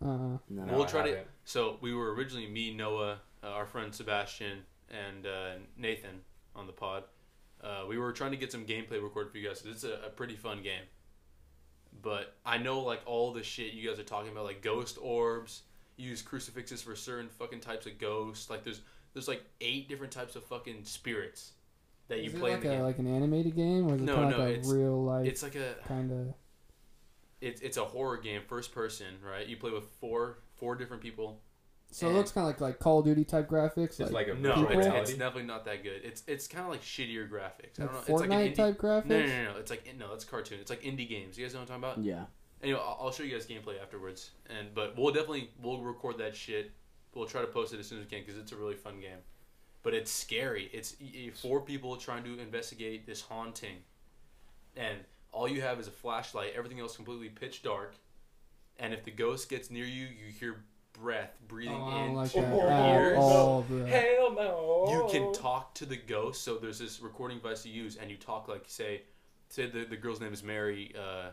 Uh, 0.00 0.06
no. 0.06 0.38
No, 0.48 0.72
We'll 0.72 0.84
I 0.84 0.86
try 0.86 1.02
to- 1.02 1.08
haven't. 1.10 1.26
So 1.44 1.78
we 1.80 1.92
were 1.94 2.14
originally 2.14 2.46
me, 2.48 2.72
Noah, 2.72 3.18
uh, 3.42 3.46
our 3.48 3.66
friend 3.66 3.92
Sebastian, 3.94 4.58
and 4.88 5.26
uh, 5.26 5.50
Nathan 5.76 6.20
on 6.56 6.66
the 6.66 6.72
pod. 6.72 7.04
Uh, 7.62 7.84
we 7.88 7.98
were 7.98 8.12
trying 8.12 8.30
to 8.30 8.36
get 8.36 8.50
some 8.50 8.64
gameplay 8.64 9.02
recorded 9.02 9.30
for 9.32 9.38
you 9.38 9.48
guys. 9.48 9.62
It's 9.66 9.84
a, 9.84 9.94
a 10.06 10.10
pretty 10.10 10.34
fun 10.36 10.62
game. 10.62 10.82
But 12.02 12.34
I 12.46 12.58
know 12.58 12.80
like 12.80 13.02
all 13.06 13.32
the 13.32 13.42
shit 13.42 13.72
you 13.74 13.88
guys 13.88 13.98
are 13.98 14.02
talking 14.04 14.30
about, 14.32 14.44
like 14.44 14.62
ghost 14.62 14.98
orbs. 15.00 15.62
Use 15.96 16.22
crucifixes 16.22 16.80
for 16.80 16.96
certain 16.96 17.28
fucking 17.28 17.60
types 17.60 17.84
of 17.86 17.98
ghosts. 17.98 18.48
Like 18.48 18.64
there's 18.64 18.80
there's 19.12 19.28
like 19.28 19.42
eight 19.60 19.88
different 19.88 20.12
types 20.12 20.34
of 20.36 20.44
fucking 20.44 20.84
spirits 20.84 21.52
that 22.08 22.20
you 22.22 22.30
it 22.30 22.38
play 22.38 22.52
like 22.52 22.62
in 22.62 22.68
the 22.68 22.72
a 22.72 22.76
game. 22.76 22.82
like 22.84 22.98
an 22.98 23.06
animated 23.14 23.54
game 23.54 23.86
or 23.86 23.96
is 23.96 24.00
it 24.00 24.04
No, 24.04 24.14
kind 24.14 24.32
of 24.32 24.38
no, 24.38 24.44
like 24.44 24.48
a 24.54 24.58
it's- 24.58 24.68
real 24.72 25.04
life 25.04 25.26
it's 25.26 25.42
like 25.42 25.56
a 25.56 25.74
kind 25.86 26.10
of? 26.10 26.34
it's 27.42 27.60
it's 27.60 27.76
a 27.76 27.84
horror 27.84 28.16
game, 28.16 28.40
first 28.48 28.72
person, 28.72 29.06
right? 29.22 29.46
You 29.46 29.56
play 29.58 29.70
with 29.72 29.84
four 30.00 30.38
four 30.56 30.74
different 30.76 31.02
people. 31.02 31.40
So 31.92 32.08
it 32.08 32.12
looks 32.12 32.30
kind 32.30 32.46
of 32.46 32.52
like 32.54 32.60
like 32.60 32.78
Call 32.78 33.00
of 33.00 33.04
Duty 33.04 33.24
type 33.24 33.48
graphics. 33.48 33.98
It's 34.00 34.12
like 34.12 34.28
a 34.28 34.34
No, 34.34 34.66
it's, 34.68 34.86
it's 34.86 35.10
definitely 35.18 35.42
not 35.44 35.64
that 35.64 35.82
good. 35.82 36.02
It's 36.04 36.22
it's 36.26 36.46
kind 36.46 36.64
of 36.64 36.70
like 36.70 36.82
shittier 36.82 37.28
graphics. 37.28 37.80
I 37.80 37.84
don't 37.84 37.92
know. 37.92 37.98
Fortnite 38.00 38.08
it's 38.08 38.20
like 38.20 38.30
an 38.30 38.38
indie, 38.38 38.54
type 38.54 38.78
graphics. 38.78 39.06
No, 39.06 39.18
no, 39.20 39.26
no, 39.26 39.52
no. 39.52 39.58
It's 39.58 39.70
like 39.70 39.94
no, 39.98 40.12
it's 40.14 40.24
cartoon. 40.24 40.58
It's 40.60 40.70
like 40.70 40.82
indie 40.82 41.08
games. 41.08 41.36
You 41.36 41.44
guys 41.44 41.54
know 41.54 41.60
what 41.60 41.70
I'm 41.70 41.80
talking 41.80 41.92
about? 41.94 42.04
Yeah. 42.04 42.24
Anyway, 42.62 42.78
I'll, 42.80 42.98
I'll 43.00 43.12
show 43.12 43.22
you 43.24 43.32
guys 43.32 43.46
gameplay 43.46 43.80
afterwards. 43.82 44.30
And 44.48 44.72
but 44.74 44.96
we'll 44.96 45.12
definitely 45.12 45.50
we'll 45.60 45.80
record 45.80 46.18
that 46.18 46.36
shit. 46.36 46.70
We'll 47.14 47.26
try 47.26 47.40
to 47.40 47.48
post 47.48 47.74
it 47.74 47.80
as 47.80 47.86
soon 47.88 47.98
as 47.98 48.04
we 48.04 48.10
can 48.10 48.24
because 48.24 48.38
it's 48.40 48.52
a 48.52 48.56
really 48.56 48.76
fun 48.76 49.00
game. 49.00 49.18
But 49.82 49.94
it's 49.94 50.12
scary. 50.12 50.70
It's 50.72 50.94
y- 51.00 51.10
y- 51.12 51.30
four 51.34 51.60
people 51.62 51.96
trying 51.96 52.22
to 52.24 52.38
investigate 52.38 53.06
this 53.06 53.20
haunting, 53.22 53.78
and 54.76 54.98
all 55.32 55.48
you 55.48 55.62
have 55.62 55.80
is 55.80 55.88
a 55.88 55.90
flashlight. 55.90 56.52
Everything 56.54 56.78
else 56.78 56.94
completely 56.94 57.30
pitch 57.30 57.62
dark. 57.62 57.94
And 58.78 58.94
if 58.94 59.04
the 59.04 59.10
ghost 59.10 59.48
gets 59.50 59.70
near 59.70 59.84
you, 59.84 60.04
you 60.06 60.32
hear 60.38 60.64
breath 61.00 61.36
breathing 61.48 61.74
Oh, 61.74 61.84
I 61.88 62.04
in 62.06 62.14
like 62.14 62.30
to 62.32 62.40
that 62.40 62.54
your 62.54 62.70
ears. 62.70 63.18
all, 63.18 63.62
bro. 63.62 63.86
Hell 63.86 64.32
no. 64.34 64.86
You 64.90 65.08
can 65.10 65.32
talk 65.32 65.74
to 65.76 65.86
the 65.86 65.96
ghost. 65.96 66.42
So 66.42 66.56
there's 66.56 66.78
this 66.78 67.00
recording 67.00 67.38
device 67.38 67.64
you 67.64 67.72
use, 67.72 67.96
and 67.96 68.10
you 68.10 68.16
talk 68.16 68.48
like 68.48 68.64
say, 68.66 69.02
say 69.48 69.66
the 69.66 69.84
the 69.84 69.96
girl's 69.96 70.20
name 70.20 70.32
is 70.32 70.42
Mary, 70.42 70.94
uh, 70.98 71.30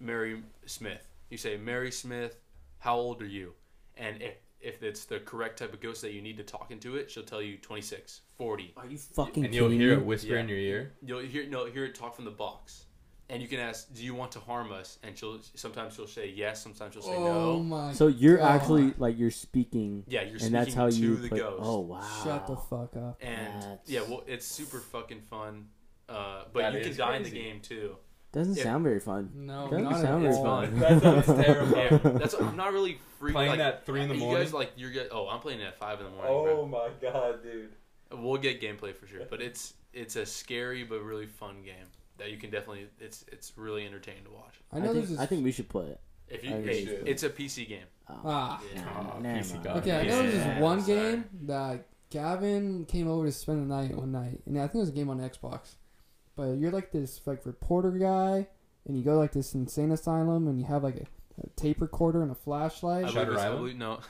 Mary 0.00 0.42
Smith. 0.66 1.06
You 1.30 1.38
say 1.38 1.56
Mary 1.56 1.90
Smith, 1.90 2.36
how 2.78 2.96
old 2.96 3.22
are 3.22 3.26
you? 3.26 3.52
And 3.96 4.20
if 4.22 4.34
if 4.60 4.82
it's 4.82 5.04
the 5.04 5.20
correct 5.20 5.58
type 5.58 5.74
of 5.74 5.80
ghost 5.80 6.00
that 6.02 6.12
you 6.12 6.22
need 6.22 6.38
to 6.38 6.42
talk 6.42 6.70
into 6.70 6.96
it, 6.96 7.10
she'll 7.10 7.22
tell 7.22 7.42
you 7.42 7.58
26, 7.58 8.22
40. 8.38 8.72
Are 8.78 8.86
you 8.86 8.96
fucking 8.96 9.44
And 9.44 9.54
you'll 9.54 9.68
hear 9.68 9.94
me? 9.96 10.02
it 10.02 10.06
whisper 10.06 10.32
Yeah. 10.32 10.40
in 10.40 10.48
your 10.48 10.56
ear. 10.58 10.94
You'll 11.02 11.20
hear 11.20 11.46
no 11.46 11.66
hear 11.66 11.84
it 11.84 11.94
talk 11.94 12.16
from 12.16 12.24
the 12.24 12.30
box, 12.30 12.86
and 13.30 13.40
you 13.42 13.48
can 13.48 13.58
ask, 13.60 13.92
"Do 13.94 14.04
you 14.04 14.14
want 14.14 14.32
to 14.32 14.40
harm 14.40 14.70
us?" 14.72 14.98
And 15.02 15.16
she'll 15.16 15.38
sometimes 15.54 15.94
she'll 15.94 16.06
say 16.06 16.28
yes, 16.28 16.62
sometimes 16.62 16.94
she'll 16.94 17.02
say 17.02 17.14
oh 17.14 17.56
no. 17.56 17.60
my! 17.62 17.92
So 17.92 18.06
you're 18.08 18.36
God. 18.38 18.50
actually 18.60 18.94
like 18.98 19.18
you're 19.18 19.30
speaking, 19.30 20.04
Yeah, 20.06 20.22
you're 20.22 20.32
and 20.32 20.40
speaking 20.40 20.52
that's 20.52 20.74
how 20.74 20.88
to 20.90 20.94
you 20.96 21.16
the 21.16 21.28
play. 21.28 21.38
ghost. 21.38 21.60
Oh 21.62 21.80
wow! 21.80 22.20
Shut 22.24 22.46
the 22.46 22.56
fuck 22.56 22.96
up. 22.96 23.18
and 23.22 23.62
That's- 23.62 23.78
yeah, 23.86 24.02
well, 24.02 24.22
it's 24.26 24.46
super 24.46 24.78
fucking 24.80 25.20
fun. 25.22 25.68
Uh, 26.08 26.44
but 26.52 26.60
That 26.60 26.74
you 26.74 26.80
can 26.80 26.90
is 26.90 26.96
die 26.98 27.16
in 27.16 27.22
the 27.22 27.30
crazy. 27.30 27.44
game 27.44 27.60
too. 27.60 27.96
Doesn't 28.32 28.56
Yeah. 28.56 28.64
sound 28.64 28.82
very 28.84 28.98
fun. 29.00 29.30
No, 29.34 29.68
Doesn't 29.70 29.84
not 29.84 30.00
sound 30.02 30.26
at 30.26 30.32
very 30.32 30.44
all. 30.44 30.44
fun. 30.66 30.78
That 30.80 31.02
sounds 31.02 31.26
terrible. 31.46 31.76
Yeah, 31.78 31.98
that's 32.18 32.34
I'm 32.34 32.56
not 32.56 32.72
really 32.72 32.98
free. 33.20 33.32
Playing 33.32 33.52
like, 33.52 33.60
at 33.60 33.86
three 33.86 34.02
in 34.02 34.08
the 34.08 34.14
you 34.16 34.20
morning. 34.20 34.42
guys 34.42 34.52
like 34.52 34.72
you're 34.76 34.90
get, 34.90 35.08
oh 35.12 35.28
I'm 35.28 35.40
playing 35.40 35.60
it 35.60 35.64
at 35.64 35.78
five 35.78 36.00
in 36.00 36.04
the 36.06 36.10
morning. 36.12 36.32
Oh 36.32 36.66
my 36.66 36.88
god, 37.00 37.42
dude. 37.42 37.70
bro. 38.10 38.20
We'll 38.20 38.36
get 38.40 38.60
gameplay 38.60 38.94
for 38.94 39.06
sure, 39.06 39.20
but 39.30 39.40
it's 39.40 39.74
it's 39.94 40.16
a 40.16 40.26
scary 40.26 40.82
but 40.84 41.00
really 41.02 41.26
fun 41.26 41.62
game 41.64 41.86
that 42.18 42.30
you 42.30 42.36
can 42.38 42.50
definitely 42.50 42.86
it's 43.00 43.24
it's 43.32 43.52
really 43.56 43.84
entertaining 43.86 44.24
to 44.24 44.30
watch. 44.30 44.54
I 44.72 44.76
I, 44.76 44.80
know 44.80 44.92
think 44.92 45.02
this 45.02 45.10
is. 45.12 45.18
I 45.18 45.26
think 45.26 45.44
we 45.44 45.52
should 45.52 45.68
play 45.68 45.86
it. 45.86 46.00
If 46.28 46.42
you 46.44 46.54
I 46.56 46.62
hey, 46.62 46.84
should. 46.86 47.06
it's 47.08 47.22
a 47.22 47.30
PC 47.30 47.68
game. 47.68 47.84
Oh, 48.08 48.20
Ah. 48.24 48.62
Yeah. 48.74 48.84
nah, 48.84 49.18
never 49.18 49.38
PC 49.40 49.52
mind. 49.52 49.64
God. 49.64 49.76
Okay, 49.78 49.92
I 49.92 50.02
know 50.02 50.08
Yeah, 50.16 50.22
there's 50.22 50.32
this 50.34 50.60
one 50.62 50.80
sorry. 50.82 50.98
game 51.00 51.24
that 51.42 51.86
Gavin 52.10 52.84
came 52.86 53.08
over 53.08 53.26
to 53.26 53.32
spend 53.32 53.62
the 53.70 53.74
night 53.74 53.94
one 53.96 54.12
night, 54.12 54.40
and 54.46 54.56
I 54.58 54.62
think 54.62 54.76
it 54.76 54.78
was 54.80 54.88
a 54.88 54.92
game 54.92 55.10
on 55.10 55.18
Xbox. 55.20 55.74
But 56.36 56.58
you're 56.58 56.70
like 56.70 56.92
this 56.92 57.20
like 57.26 57.44
reporter 57.46 57.90
guy, 57.92 58.46
and 58.86 58.96
you 58.96 59.02
go 59.02 59.16
like 59.18 59.32
this 59.32 59.54
insane 59.54 59.90
asylum, 59.92 60.48
and 60.48 60.58
you 60.58 60.64
have 60.66 60.82
like 60.82 60.96
a, 60.96 61.06
a 61.42 61.48
tape 61.56 61.80
recorder 61.80 62.22
and 62.22 62.30
a 62.30 62.34
flashlight. 62.34 63.04
I 63.04 63.08
Shutter 63.08 63.24
believe 63.26 63.32
it's- 63.32 63.44
I 63.44 63.46
Island? 63.48 63.60
believe- 63.60 63.76
no, 63.76 64.00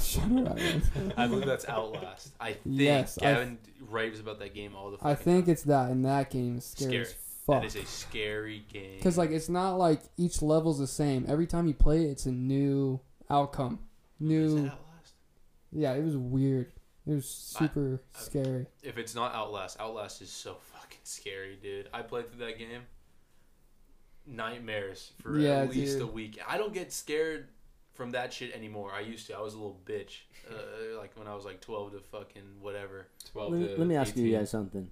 Shutter 0.00 0.48
Island. 0.50 1.12
I 1.16 1.26
believe 1.26 1.46
that's 1.46 1.68
Outlast. 1.68 2.34
I 2.40 2.52
think 2.52 2.60
Yes, 2.66 3.18
I- 3.18 3.22
Gavin 3.22 3.58
raves 3.88 4.20
about 4.20 4.38
that 4.40 4.54
game 4.54 4.74
all 4.76 4.90
the. 4.90 4.96
I 4.98 5.14
fucking 5.14 5.24
think 5.24 5.44
time. 5.46 5.52
it's 5.52 5.62
that, 5.64 5.90
and 5.90 6.04
that 6.04 6.30
game 6.30 6.58
is 6.58 6.64
scary, 6.64 7.04
Scary. 7.04 7.16
As 7.48 7.54
fuck. 7.54 7.62
that 7.62 7.66
is 7.66 7.76
a 7.76 7.86
scary 7.86 8.64
game. 8.72 8.96
Because 8.96 9.16
like 9.18 9.30
it's 9.30 9.48
not 9.48 9.76
like 9.76 10.00
each 10.16 10.42
level's 10.42 10.78
the 10.78 10.86
same. 10.86 11.24
Every 11.28 11.46
time 11.46 11.66
you 11.66 11.74
play 11.74 12.04
it, 12.04 12.10
it's 12.10 12.26
a 12.26 12.32
new 12.32 13.00
outcome. 13.30 13.80
New. 14.20 14.56
it 14.58 14.60
Outlast? 14.70 15.12
Yeah, 15.72 15.92
it 15.94 16.04
was 16.04 16.16
weird. 16.16 16.72
It 17.06 17.12
was 17.14 17.26
super 17.28 18.00
I- 18.14 18.18
scary. 18.18 18.66
If 18.82 18.96
it's 18.98 19.14
not 19.14 19.34
Outlast, 19.34 19.78
Outlast 19.80 20.22
is 20.22 20.30
so 20.30 20.56
fucking 20.72 21.00
scary, 21.02 21.56
dude. 21.62 21.88
I 21.92 22.02
played 22.02 22.30
through 22.30 22.46
that 22.46 22.58
game. 22.58 22.82
Nightmares 24.26 25.12
for 25.20 25.38
Yeah, 25.38 25.58
at 25.60 25.70
least 25.70 25.98
dude. 25.98 26.02
a 26.02 26.06
week. 26.06 26.38
I 26.48 26.56
don't 26.56 26.72
get 26.72 26.92
scared 26.92 27.48
from 27.92 28.12
that 28.12 28.32
shit 28.32 28.54
anymore. 28.54 28.90
I 28.94 29.00
used 29.00 29.26
to. 29.26 29.36
I 29.36 29.40
was 29.42 29.52
a 29.52 29.58
little 29.58 29.78
bitch, 29.84 30.20
uh, 30.50 30.98
like 30.98 31.14
when 31.18 31.28
I 31.28 31.34
was 31.34 31.44
like 31.44 31.60
twelve 31.60 31.92
to 31.92 32.00
fucking 32.00 32.42
whatever. 32.62 33.08
12 33.32 33.52
Let, 33.52 33.60
me- 33.60 33.66
to 33.68 33.76
let 33.76 33.86
me 33.86 33.96
ask 33.96 34.16
you 34.16 34.32
guys 34.32 34.48
something. 34.50 34.90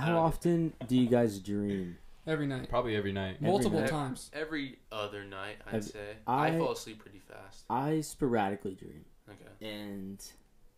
I 0.00 0.04
How 0.04 0.18
often 0.18 0.72
do 0.88 0.96
you 0.96 1.06
guys 1.08 1.38
dream? 1.40 1.98
Every 2.26 2.46
night, 2.46 2.68
Probably 2.70 2.96
every 2.96 3.12
night. 3.12 3.36
Every 3.36 3.48
multiple 3.48 3.80
night. 3.80 3.90
times. 3.90 4.30
Every 4.32 4.78
other 4.90 5.24
night, 5.24 5.56
I'd 5.66 5.72
Have- 5.74 5.84
say. 5.84 6.16
I- 6.26 6.48
I, 6.54 6.58
fall 6.58 6.72
asleep 6.72 7.00
pretty 7.00 7.18
fast. 7.18 7.64
I 7.68 8.00
sporadically 8.00 8.74
dream, 8.74 9.04
Okay. 9.28 9.66
and 9.66 10.22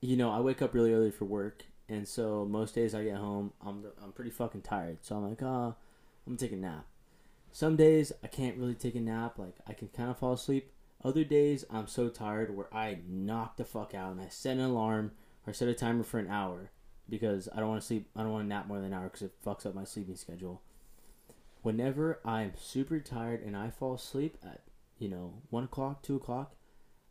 you 0.01 0.17
know 0.17 0.31
I 0.31 0.41
wake 0.41 0.61
up 0.63 0.75
really 0.75 0.93
early 0.93 1.11
for 1.13 1.25
work, 1.25 1.65
and 1.89 2.07
so 2.07 2.45
most 2.47 2.75
days 2.75 2.95
I 2.95 3.05
get 3.05 3.17
home, 3.17 3.53
I'm 3.61 3.85
I'm 4.03 4.13
pretty 4.13 4.31
fucking 4.31 4.63
tired. 4.63 4.99
So 5.03 5.17
I'm 5.17 5.29
like, 5.29 5.43
ah, 5.43 5.67
I'm 6.27 6.33
gonna 6.33 6.39
take 6.39 6.53
a 6.53 6.57
nap. 6.57 6.87
Some 7.53 7.77
days 7.77 8.13
I 8.25 8.27
can't 8.29 8.57
really 8.57 8.75
take 8.75 8.95
a 8.97 9.01
nap. 9.01 9.39
Like 9.39 9.57
I 9.67 9.73
can 9.73 9.89
kind 9.89 10.11
of 10.11 10.19
fall 10.19 10.33
asleep. 10.33 10.73
Other 11.05 11.23
days 11.25 11.65
I'm 11.71 11.87
so 11.87 12.09
tired 12.09 12.57
where 12.57 12.73
I 12.75 13.01
knock 13.09 13.57
the 13.57 13.65
fuck 13.65 13.95
out 13.95 14.13
and 14.13 14.21
I 14.21 14.29
set 14.29 14.57
an 14.57 14.63
alarm 14.65 15.13
or 15.47 15.53
set 15.53 15.69
a 15.69 15.75
timer 15.75 16.05
for 16.05 16.19
an 16.21 16.29
hour 16.29 16.71
because 17.13 17.47
I 17.55 17.61
don't 17.61 17.69
want 17.69 17.83
to 17.83 17.87
sleep. 17.87 18.09
I 18.17 18.23
don't 18.23 18.33
want 18.33 18.45
to 18.45 18.49
nap 18.49 18.67
more 18.67 18.79
than 18.79 18.87
an 18.87 18.95
hour 18.95 19.05
because 19.05 19.21
it 19.21 19.33
fucks 19.45 19.67
up 19.67 19.75
my 19.75 19.85
sleeping 19.85 20.17
schedule. 20.17 20.63
Whenever 21.61 22.19
I'm 22.25 22.55
super 22.59 23.01
tired 23.01 23.43
and 23.45 23.55
I 23.55 23.69
fall 23.69 23.95
asleep 23.95 24.39
at 24.43 24.63
you 24.99 25.11
know 25.11 25.35
one 25.51 25.65
o'clock, 25.65 26.03
two 26.03 26.17
o'clock, 26.17 26.55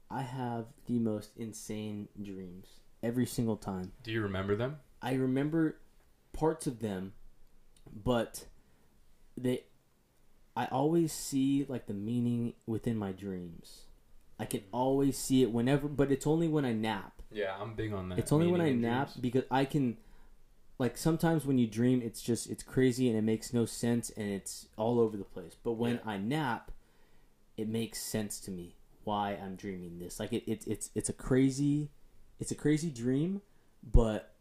I 0.09 0.23
have 0.23 0.65
the 0.87 0.97
most 0.97 1.29
insane 1.37 2.07
dreams 2.19 2.79
every 3.03 3.27
single 3.27 3.57
time. 3.57 3.91
Do 4.01 4.11
you 4.11 4.23
remember 4.23 4.55
them? 4.55 4.77
I 5.03 5.13
remember 5.13 5.77
parts 6.33 6.65
of 6.65 6.79
them, 6.79 7.13
but 8.03 8.45
they 9.37 9.65
I 10.55 10.65
always 10.65 11.13
see 11.13 11.67
like 11.69 11.85
the 11.85 11.93
meaning 11.93 12.53
within 12.65 12.97
my 12.97 13.11
dreams. 13.11 13.81
I 14.39 14.45
can 14.45 14.61
always 14.73 15.15
see 15.15 15.43
it 15.43 15.51
whenever, 15.51 15.87
but 15.87 16.11
it's 16.11 16.25
only 16.25 16.47
when 16.47 16.65
I 16.65 16.73
nap. 16.73 17.20
Yeah, 17.31 17.55
I'm 17.59 17.73
big 17.75 17.93
on 17.93 18.09
that. 18.09 18.19
It's 18.19 18.31
only 18.31 18.47
when 18.47 18.61
I 18.61 18.71
nap 18.71 19.07
dreams. 19.07 19.17
because 19.21 19.43
I 19.51 19.65
can 19.65 19.97
like 20.77 20.97
sometimes 20.97 21.45
when 21.45 21.57
you 21.57 21.67
dream 21.67 22.01
it's 22.01 22.21
just 22.21 22.49
it's 22.49 22.63
crazy 22.63 23.07
and 23.07 23.17
it 23.17 23.21
makes 23.21 23.53
no 23.53 23.65
sense 23.65 24.09
and 24.11 24.29
it's 24.29 24.67
all 24.77 24.99
over 24.99 25.15
the 25.17 25.23
place. 25.23 25.55
But 25.63 25.73
when 25.73 25.95
Yeah. 25.95 26.11
I 26.11 26.17
nap, 26.17 26.71
it 27.57 27.67
makes 27.67 28.01
sense 28.01 28.39
to 28.41 28.51
me 28.51 28.75
why 29.03 29.31
I'm 29.33 29.55
dreaming 29.55 29.99
this. 29.99 30.19
Like 30.19 30.33
it, 30.33 30.43
it 30.49 30.63
it's 30.67 30.89
it's 30.95 31.09
a 31.09 31.13
crazy 31.13 31.89
it's 32.39 32.51
a 32.51 32.55
crazy 32.55 32.89
dream, 32.89 33.41
but 33.83 34.33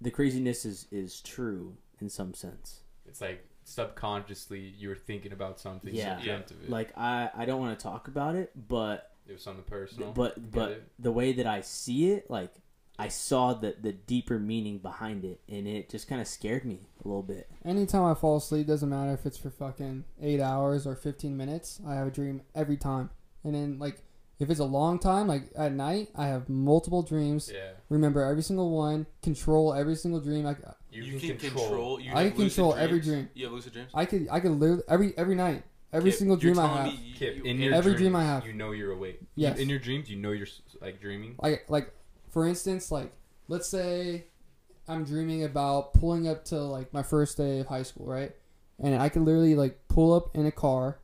the 0.00 0.10
craziness 0.10 0.64
is 0.64 0.86
is 0.90 1.20
true 1.20 1.76
in 2.00 2.08
some 2.08 2.34
sense. 2.34 2.80
It's 3.06 3.20
like 3.20 3.46
subconsciously 3.64 4.58
you 4.60 4.88
were 4.88 4.96
thinking 4.96 5.32
about 5.32 5.60
something. 5.60 5.94
Yeah. 5.94 6.18
of 6.18 6.26
it. 6.50 6.68
Like 6.68 6.96
I 6.98 7.30
I 7.34 7.44
don't 7.44 7.60
want 7.60 7.78
to 7.78 7.82
talk 7.82 8.08
about 8.08 8.34
it, 8.34 8.50
but 8.68 9.11
it 9.28 9.32
was 9.32 9.42
something 9.42 9.64
personal. 9.64 10.12
but 10.12 10.50
but 10.50 10.82
the 10.98 11.12
way 11.12 11.32
that 11.32 11.46
I 11.46 11.60
see 11.60 12.10
it, 12.10 12.30
like 12.30 12.52
I 12.98 13.08
saw 13.08 13.54
the 13.54 13.74
the 13.80 13.92
deeper 13.92 14.38
meaning 14.38 14.78
behind 14.78 15.24
it, 15.24 15.40
and 15.48 15.66
it 15.66 15.90
just 15.90 16.08
kind 16.08 16.20
of 16.20 16.26
scared 16.26 16.64
me 16.64 16.80
a 17.04 17.08
little 17.08 17.22
bit. 17.22 17.50
Anytime 17.64 18.04
I 18.04 18.14
fall 18.14 18.36
asleep, 18.36 18.66
doesn't 18.66 18.88
matter 18.88 19.12
if 19.12 19.26
it's 19.26 19.38
for 19.38 19.50
fucking 19.50 20.04
eight 20.20 20.40
hours 20.40 20.86
or 20.86 20.94
fifteen 20.94 21.36
minutes. 21.36 21.80
I 21.86 21.94
have 21.94 22.06
a 22.06 22.10
dream 22.10 22.42
every 22.54 22.76
time, 22.76 23.10
and 23.44 23.54
then 23.54 23.78
like 23.78 24.02
if 24.38 24.50
it's 24.50 24.60
a 24.60 24.64
long 24.64 24.98
time, 24.98 25.28
like 25.28 25.44
at 25.56 25.72
night, 25.72 26.08
I 26.16 26.26
have 26.26 26.48
multiple 26.48 27.02
dreams. 27.02 27.50
yeah, 27.52 27.70
Remember 27.88 28.22
every 28.22 28.42
single 28.42 28.70
one. 28.76 29.06
Control 29.22 29.72
every 29.72 29.94
single 29.94 30.20
dream. 30.20 30.46
I, 30.46 30.56
you, 30.90 31.18
can, 31.18 31.38
control. 31.38 32.00
you 32.00 32.10
I 32.12 32.28
can 32.30 32.38
lucid 32.38 32.56
control 32.56 32.74
every 32.74 33.00
dream. 33.00 33.30
You 33.34 33.44
have 33.44 33.52
lucid 33.52 33.72
dreams. 33.72 33.90
I 33.94 34.04
could 34.04 34.28
I 34.30 34.40
could 34.40 34.50
literally 34.52 34.82
every 34.88 35.16
every 35.16 35.34
night, 35.36 35.62
every 35.92 36.10
Kip, 36.10 36.18
single 36.18 36.38
you're 36.38 36.54
dream 36.54 36.64
I 36.64 36.68
have. 36.76 36.86
me 36.86 37.00
you- 37.04 37.14
Kip, 37.14 37.44
in 37.44 37.58
your 37.58 37.74
Every 37.74 37.92
dreams, 37.92 38.00
dream 38.00 38.16
I 38.16 38.24
have. 38.24 38.46
you 38.46 38.52
know 38.52 38.72
you're 38.72 38.92
awake. 38.92 39.20
Yes. 39.34 39.58
In 39.58 39.68
your 39.68 39.78
dreams, 39.78 40.10
you 40.10 40.16
know 40.16 40.32
you're 40.32 40.46
like 40.80 41.00
dreaming. 41.00 41.36
like 41.42 41.64
like 41.68 41.92
for 42.30 42.46
instance 42.46 42.90
like 42.90 43.12
let's 43.48 43.68
say 43.68 44.24
i'm 44.88 45.04
dreaming 45.04 45.44
about 45.44 45.92
pulling 45.94 46.26
up 46.26 46.44
to 46.46 46.56
like 46.56 46.92
my 46.94 47.02
first 47.02 47.36
day 47.36 47.58
of 47.60 47.66
high 47.66 47.82
school 47.82 48.06
right 48.06 48.32
and 48.82 49.00
i 49.02 49.08
could 49.10 49.22
literally 49.22 49.54
like 49.54 49.78
pull 49.88 50.14
up 50.14 50.34
in 50.34 50.46
a 50.46 50.50
car 50.50 50.98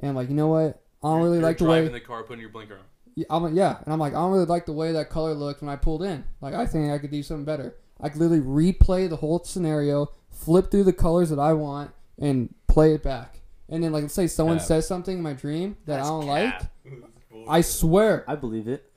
and 0.00 0.14
like 0.14 0.28
you 0.28 0.34
know 0.34 0.48
what 0.48 0.82
i 1.02 1.08
don't 1.08 1.12
you're- 1.20 1.22
really 1.24 1.36
you're 1.38 1.42
like 1.42 1.56
the 1.58 1.64
way 1.64 1.76
driving 1.80 1.92
the 1.92 2.00
car, 2.00 2.22
putting 2.22 2.40
your 2.42 2.50
blinker 2.50 2.74
on. 2.74 2.80
yeah, 3.14 3.24
I'm 3.30 3.42
like, 3.42 3.54
yeah 3.54 3.78
and 3.84 3.92
i'm 3.94 3.98
like 3.98 4.12
i 4.12 4.16
don't 4.16 4.30
really 4.32 4.44
like 4.44 4.66
the 4.66 4.72
way 4.74 4.92
that 4.92 5.08
color 5.08 5.32
looked 5.32 5.62
when 5.62 5.70
i 5.70 5.76
pulled 5.76 6.02
in 6.02 6.24
like 6.42 6.52
i 6.54 6.66
think 6.66 6.90
i 6.92 6.98
could 6.98 7.10
do 7.10 7.22
something 7.22 7.44
better 7.46 7.74
I 8.00 8.08
could 8.10 8.20
literally 8.20 8.42
replay 8.72 9.08
the 9.08 9.16
whole 9.16 9.42
scenario, 9.44 10.08
flip 10.28 10.70
through 10.70 10.82
the 10.84 10.92
colors 10.92 11.30
that 11.30 11.38
I 11.38 11.52
want, 11.52 11.92
and 12.18 12.52
play 12.66 12.92
it 12.92 13.04
back. 13.04 13.38
And 13.68 13.82
then, 13.82 13.92
like, 13.92 14.02
let's 14.02 14.14
say 14.14 14.26
someone 14.26 14.58
Cap. 14.58 14.66
says 14.66 14.86
something 14.86 15.16
in 15.18 15.22
my 15.22 15.32
dream 15.32 15.76
that 15.86 15.96
That's 15.96 16.06
I 16.08 16.10
don't 16.10 16.26
cap. 16.26 16.72
like. 16.84 17.48
I 17.48 17.60
swear. 17.62 18.24
I 18.28 18.34
believe 18.36 18.68
it. 18.68 18.90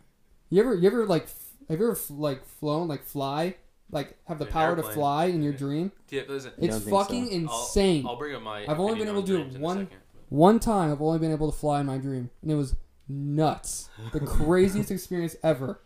You 0.49 0.61
ever, 0.61 0.75
you 0.75 0.87
ever 0.87 1.05
like, 1.05 1.23
f- 1.23 1.43
have 1.69 1.79
you 1.79 1.85
ever 1.85 1.95
f- 1.95 2.09
like 2.09 2.45
flown, 2.45 2.87
like 2.87 3.03
fly, 3.03 3.55
like 3.91 4.17
have 4.25 4.39
the 4.39 4.45
An 4.45 4.51
power 4.51 4.71
to 4.75 4.81
airplane. 4.81 4.93
fly 4.93 5.25
in 5.25 5.41
your 5.41 5.53
dream? 5.53 5.91
Yeah, 6.09 6.21
listen. 6.27 6.51
Yeah, 6.57 6.65
It's 6.65 6.75
don't 6.75 6.83
think 6.85 6.89
so. 6.93 6.97
fucking 7.03 7.47
I'll- 7.49 7.61
insane. 7.63 8.05
I'll 8.07 8.17
bring 8.17 8.35
up 8.35 8.41
my. 8.41 8.61
I've 8.67 8.79
only 8.79 8.93
opinion 8.93 9.07
been 9.07 9.09
on 9.09 9.15
able 9.15 9.21
to 9.23 9.27
do 9.27 9.37
dreams 9.37 9.55
in 9.55 9.61
a 9.61 9.63
one- 9.63 9.77
second. 9.77 9.97
One 10.29 10.59
time, 10.59 10.91
I've 10.91 11.01
only 11.01 11.19
been 11.19 11.31
able 11.31 11.49
to 11.51 11.57
fly 11.57 11.79
in 11.79 11.85
my 11.85 11.97
dream, 11.97 12.29
and 12.41 12.51
it 12.51 12.55
was 12.55 12.75
nuts. 13.07 13.89
The 14.11 14.19
craziest 14.25 14.91
experience 14.91 15.37
ever. 15.43 15.79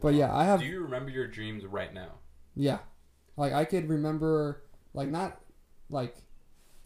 But 0.00 0.12
yeah, 0.14 0.34
I 0.34 0.44
have 0.44 0.60
Do 0.60 0.66
you 0.66 0.82
remember 0.82 1.10
your 1.10 1.26
dreams 1.26 1.64
right 1.64 1.92
now? 1.94 2.12
Yeah. 2.54 2.78
Like 3.36 3.52
I 3.54 3.64
could 3.64 3.88
remember 3.88 4.62
like 4.94 5.08
not 5.08 5.40
like 5.90 6.16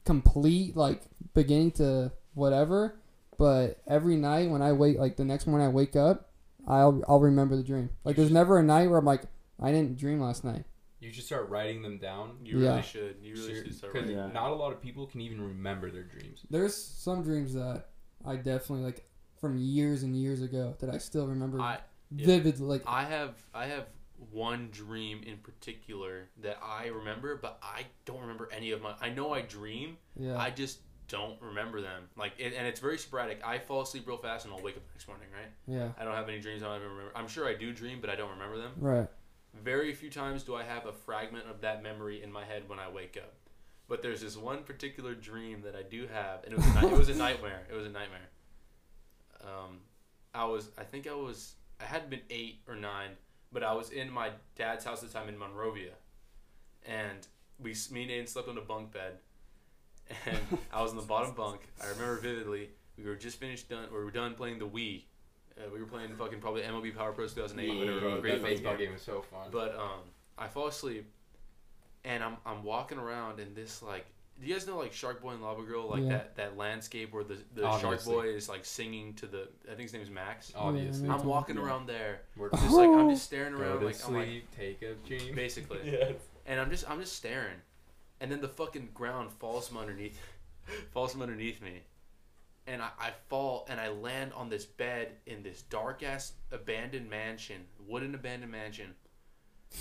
complete 0.05 0.77
like 0.77 1.03
beginning 1.35 1.73
to 1.73 2.13
whatever, 2.35 2.97
but 3.39 3.81
every 3.87 4.17
night 4.17 4.51
when 4.51 4.63
I 4.63 4.73
wake 4.73 4.99
like 4.99 5.17
the 5.17 5.25
next 5.25 5.47
morning 5.47 5.67
I 5.67 5.71
wake 5.71 5.97
up, 5.97 6.31
I'll 6.67 7.03
I'll 7.09 7.21
remember 7.21 7.57
the 7.57 7.63
dream. 7.63 7.91
Like 8.05 8.17
there's 8.17 8.31
never 8.31 8.59
a 8.59 8.63
night 8.63 8.89
where 8.89 8.99
I'm 8.99 9.05
like 9.05 9.23
I 9.61 9.71
didn't 9.73 9.99
dream 9.99 10.21
last 10.21 10.45
night. 10.45 10.65
You 11.01 11.13
should 11.13 11.25
start 11.25 11.49
writing 11.49 11.83
them 11.83 11.99
down. 11.99 12.37
You 12.45 12.61
Yeah. 12.61 12.71
really 12.71 12.83
should. 12.83 13.17
You 13.23 13.35
really 13.35 13.55
should 13.55 13.75
start 13.75 13.93
Because 13.93 14.09
writing. 14.09 14.25
Yeah. 14.25 14.33
not 14.33 14.51
a 14.53 14.55
lot 14.55 14.73
of 14.73 14.81
people 14.81 15.07
can 15.07 15.21
even 15.21 15.41
remember 15.41 15.91
their 15.91 16.05
dreams. 16.05 16.47
There's 16.49 16.77
some 16.77 17.23
dreams 17.25 17.55
that 17.55 17.87
I 18.25 18.37
definitely 18.37 18.85
like 18.85 19.05
from 19.41 19.59
years 19.59 20.05
and 20.05 20.17
years 20.17 20.43
ago 20.43 20.77
that 20.79 20.89
I 20.91 20.99
still 20.99 21.27
remember 21.27 21.61
I 21.61 21.79
yeah. 22.15 22.27
vividly. 22.27 22.67
Like 22.67 22.83
I 22.87 23.05
have 23.05 23.35
I 23.53 23.67
have 23.67 23.87
one 24.31 24.69
dream 24.71 25.23
in 25.27 25.39
particular 25.39 26.29
that 26.43 26.59
I 26.63 26.87
remember, 26.89 27.37
but 27.37 27.59
I 27.63 27.85
don't 28.05 28.21
remember 28.21 28.49
any 28.53 28.71
of 28.73 28.83
my. 28.83 28.95
I 29.01 29.09
know 29.11 29.33
I 29.33 29.43
dream. 29.43 29.97
yeah, 30.19 30.39
I 30.39 30.51
just 30.51 30.79
don't 31.09 31.41
remember 31.43 31.81
them. 31.81 32.05
Like, 32.17 32.33
it, 32.39 32.55
and 32.57 32.67
it's 32.67 32.81
very 32.81 32.97
sporadic. 32.99 33.41
I 33.45 33.59
fall 33.59 33.83
asleep 33.83 34.07
real 34.07 34.17
fast 34.17 34.47
and 34.47 34.55
I'll 34.55 34.63
wake 34.63 34.77
up 34.77 34.83
the 34.87 34.93
next 34.95 35.07
morning. 35.09 35.29
Right? 35.33 35.51
yeah, 35.67 35.89
I 36.01 36.05
don't 36.05 36.15
have 36.15 36.29
any 36.29 36.41
dreams. 36.41 36.63
I 36.63 36.67
don't 36.67 36.77
even 36.77 36.91
remember. 36.91 37.13
I'm 37.15 37.29
sure 37.29 37.47
I 37.47 37.55
do 37.55 37.73
dream, 37.73 37.99
but 38.01 38.09
I 38.11 38.17
don't 38.17 38.31
remember 38.31 38.59
them. 38.59 38.73
right. 38.79 39.09
Very 39.63 39.93
few 39.93 40.09
times 40.09 40.45
do 40.45 40.55
I 40.55 40.63
have 40.63 40.87
a 40.87 40.93
fragment 40.93 41.45
of 41.47 41.61
that 41.61 41.83
memory 41.83 42.23
in 42.23 42.33
my 42.33 42.43
head 42.45 42.63
when 42.69 42.79
I 42.79 42.89
wake 42.89 43.19
up. 43.19 43.35
But 43.87 44.01
there's 44.03 44.23
this 44.23 44.35
one 44.35 44.63
particular 44.63 45.15
dream 45.15 45.61
that 45.67 45.77
I 45.77 45.83
do 45.83 46.07
have, 46.11 46.45
and 46.45 46.55
it 46.55 46.57
was 46.57 46.67
a, 46.77 46.87
it 46.87 46.99
was 46.99 47.09
a 47.11 47.15
nightmare. 47.15 47.67
It 47.71 47.75
was 47.75 47.85
a 47.85 47.91
nightmare. 47.91 48.31
Um, 49.43 49.81
I 50.35 50.47
was, 50.47 50.71
I 50.79 50.85
think 50.85 51.07
I 51.07 51.13
was, 51.15 51.57
I 51.79 51.85
had 51.85 52.09
been 52.09 52.23
eight 52.31 52.61
or 52.67 52.75
nine, 52.77 53.11
but 53.53 53.63
I 53.63 53.73
was 53.75 53.91
in 53.91 54.11
my 54.11 54.31
dad's 54.57 54.85
house 54.85 55.03
at 55.03 55.11
the 55.13 55.19
time 55.19 55.29
in 55.29 55.39
Monrovia, 55.39 55.93
and 56.87 57.27
we, 57.59 57.75
me 57.91 58.03
and 58.03 58.11
Aiden 58.11 58.29
slept 58.29 58.49
on 58.49 58.59
a 58.59 58.63
bunk 58.63 58.93
bed, 58.93 59.19
and 60.27 60.39
I 60.73 60.83
was 60.83 60.91
in 60.93 60.97
the 60.97 61.03
bottom 61.05 61.35
bunk. 61.35 61.61
I 61.83 61.89
remember 61.89 62.19
vividly. 62.21 62.71
We 62.99 63.05
were 63.05 63.17
just 63.17 63.39
finished 63.41 63.69
done. 63.69 63.89
We 63.91 63.99
were 64.05 64.11
done 64.11 64.35
playing 64.35 64.59
the 64.59 64.69
Wii. 64.69 65.05
Uh, 65.57 65.69
we 65.73 65.81
were 65.81 65.87
playing 65.87 66.15
fucking 66.17 66.41
probably 66.41 66.63
MLB 66.63 66.97
Power 66.97 67.13
Pros 67.13 67.35
2008. 67.35 67.79
whatever, 67.79 68.01
Bro, 68.01 68.21
great 68.21 68.43
baseball 68.43 68.77
game. 68.77 68.87
game 68.89 68.97
is 68.97 69.03
so 69.03 69.23
fun. 69.23 69.49
But 69.51 69.75
um, 69.77 70.01
I 70.39 70.49
fall 70.49 70.67
asleep, 70.69 71.11
and 72.05 72.23
I'm 72.25 72.37
I'm 72.47 72.63
walking 72.65 72.99
around 72.99 73.41
in 73.41 73.55
this 73.55 73.83
like. 73.83 74.07
Do 74.41 74.49
you 74.49 74.55
guys 74.55 74.67
know 74.67 74.77
like 74.79 74.93
Shark 74.93 75.23
Boy 75.23 75.31
and 75.33 75.43
Lava 75.43 75.63
Girl, 75.63 75.89
like 75.89 76.03
Yeah. 76.03 76.09
that 76.09 76.37
that 76.37 76.57
landscape 76.57 77.13
where 77.13 77.23
the 77.25 77.39
the 77.55 77.63
Shark 77.63 77.85
Obviously. 77.85 78.15
Boy 78.15 78.27
is 78.29 78.49
like 78.49 78.65
singing 78.65 79.15
to 79.15 79.27
the 79.27 79.49
I 79.67 79.75
think 79.75 79.83
his 79.83 79.93
name 79.93 80.03
is 80.03 80.11
Max. 80.11 80.53
Obviously, 80.57 81.09
I'm 81.09 81.25
walking 81.25 81.57
Yeah. 81.57 81.63
around 81.63 81.87
there, 81.87 82.23
we're 82.37 82.51
just 82.51 82.71
like 82.71 82.89
I'm 82.89 83.11
just 83.11 83.25
staring 83.25 83.55
go 83.55 83.61
around, 83.61 83.81
to 83.81 83.87
like 83.87 83.97
I'm 84.07 84.15
like 84.15 84.51
take 84.57 84.83
a 84.83 84.95
dream. 85.07 85.35
basically, 85.35 85.79
yes. 85.85 86.15
and 86.47 86.61
I'm 86.61 86.71
just 86.71 86.89
I'm 86.91 86.99
just 87.01 87.13
staring, 87.15 87.59
and 88.21 88.33
then 88.33 88.41
the 88.41 88.49
fucking 88.49 88.91
ground 88.95 89.31
falls 89.33 89.69
from 89.69 89.79
underneath, 89.79 90.19
falls 90.93 91.13
from 91.13 91.23
underneath 91.23 91.63
me, 91.63 91.83
and 92.67 92.83
I, 92.83 92.89
I 92.99 93.11
fall 93.29 93.65
and 93.69 93.79
I 93.81 93.91
land 93.91 94.33
on 94.33 94.49
this 94.49 94.65
bed 94.65 95.13
in 95.27 95.45
this 95.45 95.63
dark 95.63 96.03
ass 96.03 96.33
abandoned 96.51 97.09
mansion, 97.09 97.67
wooden 97.87 98.15
abandoned 98.17 98.51
mansion, 98.51 98.95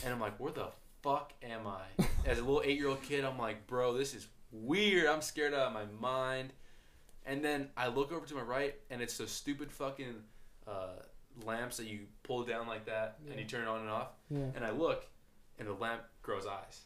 and 0.04 0.14
I'm 0.14 0.20
like, 0.20 0.40
where 0.40 0.52
the 0.52 0.68
fuck 1.02 1.34
am 1.42 1.66
I? 1.66 1.82
As 2.28 2.38
a 2.38 2.42
little 2.42 2.62
eight 2.64 2.78
year 2.78 2.90
old 2.90 3.02
kid, 3.02 3.26
I'm 3.26 3.40
like, 3.40 3.66
bro, 3.66 3.94
this 3.98 4.14
is 4.14 4.28
weird. 4.52 5.08
I'm 5.08 5.22
scared 5.22 5.54
out 5.54 5.68
of 5.68 5.74
my 5.74 5.86
mind. 6.00 6.54
And 7.26 7.44
then 7.44 7.70
I 7.78 7.88
look 7.88 8.12
over 8.12 8.26
to 8.26 8.36
my 8.36 8.42
right, 8.42 8.76
and 8.90 9.02
it's 9.02 9.18
those 9.18 9.32
stupid 9.32 9.72
fucking 9.72 10.16
uh, 10.68 11.04
lamps 11.46 11.78
that 11.78 11.86
you 11.86 12.00
pull 12.24 12.44
down 12.44 12.68
like 12.68 12.86
that, 12.86 13.18
and 13.30 13.40
you 13.40 13.46
turn 13.46 13.62
it 13.62 13.68
on 13.68 13.82
and 13.82 13.90
off. 13.90 14.10
Yeah. 14.30 14.46
And 14.56 14.66
I 14.66 14.72
look, 14.72 15.06
and 15.60 15.68
the 15.68 15.74
lamp 15.74 16.02
grows 16.24 16.48
eyes. 16.48 16.82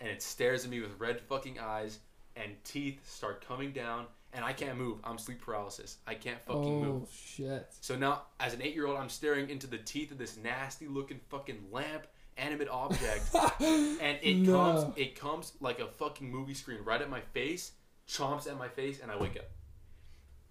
And 0.00 0.08
it 0.08 0.22
stares 0.22 0.64
at 0.64 0.70
me 0.70 0.80
with 0.80 0.98
red 0.98 1.20
fucking 1.20 1.58
eyes, 1.58 1.98
and 2.34 2.52
teeth 2.64 3.06
start 3.06 3.46
coming 3.46 3.72
down, 3.72 4.06
and 4.32 4.44
I 4.44 4.52
can't 4.52 4.78
move. 4.78 4.98
I'm 5.04 5.18
sleep 5.18 5.40
paralysis. 5.42 5.98
I 6.06 6.14
can't 6.14 6.40
fucking 6.46 6.62
oh 6.62 6.80
move. 6.80 7.08
shit. 7.12 7.66
So 7.80 7.94
now, 7.94 8.22
as 8.40 8.54
an 8.54 8.62
eight 8.62 8.74
year 8.74 8.86
old, 8.86 8.98
I'm 8.98 9.08
staring 9.08 9.50
into 9.50 9.66
the 9.66 9.78
teeth 9.78 10.10
of 10.12 10.18
this 10.18 10.38
nasty 10.38 10.86
looking 10.86 11.20
fucking 11.28 11.66
lamp 11.70 12.06
animate 12.38 12.68
object, 12.68 13.34
and 13.60 14.18
it 14.22 14.36
No. 14.38 14.52
comes, 14.52 14.96
it 14.96 15.18
comes 15.18 15.52
like 15.60 15.80
a 15.80 15.86
fucking 15.88 16.30
movie 16.30 16.54
screen 16.54 16.78
right 16.84 17.00
at 17.02 17.10
my 17.10 17.20
face, 17.20 17.72
chomps 18.08 18.46
at 18.48 18.56
my 18.58 18.68
face, 18.68 19.00
and 19.00 19.10
I 19.10 19.16
wake 19.16 19.36
up. 19.36 19.48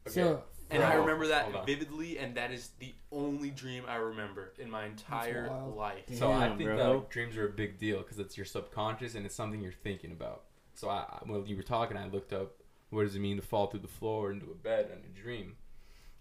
So 0.08 0.44
And 0.70 0.84
I 0.84 0.96
remember 0.96 1.28
that 1.28 1.66
vividly, 1.66 2.18
and 2.18 2.36
that 2.36 2.52
is 2.52 2.70
the 2.80 2.94
only 3.12 3.50
dream 3.50 3.84
I 3.88 3.96
remember 3.96 4.54
in 4.60 4.70
my 4.70 4.86
entire 4.86 5.48
wild. 5.50 5.76
life. 5.76 6.04
So 6.14 6.32
I 6.32 6.48
think 6.50 6.64
bro. 6.64 7.00
that 7.00 7.10
dreams 7.10 7.36
are 7.38 7.46
a 7.48 7.52
big 7.52 7.78
deal 7.78 8.00
because 8.00 8.20
it's 8.20 8.38
your 8.38 8.46
subconscious 8.46 9.16
and 9.16 9.26
it's 9.26 9.36
something 9.36 9.62
you're 9.62 9.72
thinking 9.72 10.12
about. 10.12 10.44
So 10.76 10.90
I, 10.90 10.98
I- 11.10 11.20
while 11.26 11.44
you 11.46 11.56
were 11.56 11.64
talking, 11.64 11.98
I 11.98 12.08
looked 12.08 12.34
up 12.34 12.62
what 12.90 13.04
does 13.04 13.16
it 13.16 13.20
mean 13.20 13.36
to 13.38 13.42
fall 13.42 13.68
through 13.68 13.82
the 13.82 13.88
floor 13.88 14.32
into 14.32 14.46
a 14.50 14.56
bed 14.56 14.90
in 14.92 15.00
a 15.00 15.22
dream, 15.22 15.58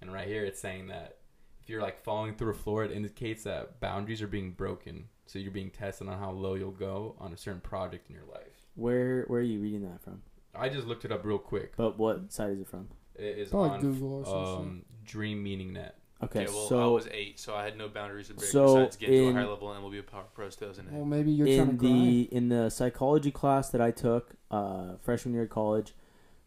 and 0.01 0.13
right 0.13 0.27
here 0.27 0.45
it's 0.45 0.61
saying 0.61 0.89
that 0.89 1.19
if 1.63 1.69
you're 1.71 1.81
like 1.83 2.03
falling 2.03 2.35
through 2.35 2.51
a 2.51 2.55
floor, 2.55 2.83
it 2.85 2.91
indicates 2.91 3.45
that 3.45 3.79
boundaries 3.79 4.21
are 4.21 4.27
being 4.27 4.51
broken. 4.51 5.09
So 5.27 5.39
you're 5.39 5.51
being 5.53 5.71
tested 5.71 6.09
on 6.09 6.19
how 6.19 6.31
low 6.31 6.55
you'll 6.55 6.71
go 6.71 7.17
on 7.19 7.33
a 7.33 7.37
certain 7.37 7.61
project 7.61 8.09
in 8.09 8.15
your 8.15 8.25
life. 8.33 8.67
Where 8.75 9.25
where 9.29 9.41
are 9.41 9.45
you 9.45 9.61
reading 9.61 9.83
that 9.83 10.01
from? 10.03 10.23
I 10.55 10.69
just 10.69 10.87
looked 10.87 11.05
it 11.05 11.13
up 11.13 11.25
real 11.25 11.39
quick. 11.39 11.77
But 11.77 11.99
what 11.99 12.33
site 12.33 12.51
is 12.51 12.61
it 12.61 12.69
from? 12.69 12.89
It 13.17 13.39
is 13.39 13.49
Probably 13.51 13.71
on 13.71 13.81
Google 13.81 14.15
or 14.21 14.25
some 14.25 14.35
um, 14.35 14.83
Dream 15.05 15.43
Meaning 15.43 15.73
Net. 15.75 15.97
Okay, 16.23 16.45
yeah, 16.45 16.49
well, 16.49 16.65
I 16.65 16.69
so 16.69 16.95
was 16.95 17.09
eight, 17.13 17.39
so 17.39 17.55
I 17.55 17.63
had 17.65 17.77
no 17.77 17.89
boundaries 17.89 18.29
to 18.29 18.35
break 18.35 18.49
So 18.49 18.77
besides 18.77 18.97
get 18.97 19.09
to 19.09 19.13
a 19.19 19.29
in- 19.29 19.37
high 19.37 19.45
level 19.45 19.71
and 19.73 19.83
we'll 19.83 19.93
be 19.93 19.99
a 19.99 20.03
Power 20.03 20.25
Pros 20.35 20.57
2008. 20.57 20.97
well, 20.97 21.05
maybe 21.05 21.31
you're 21.31 21.47
trying 21.47 21.57
to 21.57 21.73
in 21.73 21.79
cry. 21.79 21.89
the 21.89 22.21
in 22.33 22.49
the 22.49 22.71
psychology 22.71 23.31
class 23.31 23.69
that 23.69 23.83
I 23.83 23.91
took 23.91 24.35
uh, 24.51 24.97
freshman 25.03 25.35
year 25.35 25.43
of 25.43 25.51
college, 25.51 25.93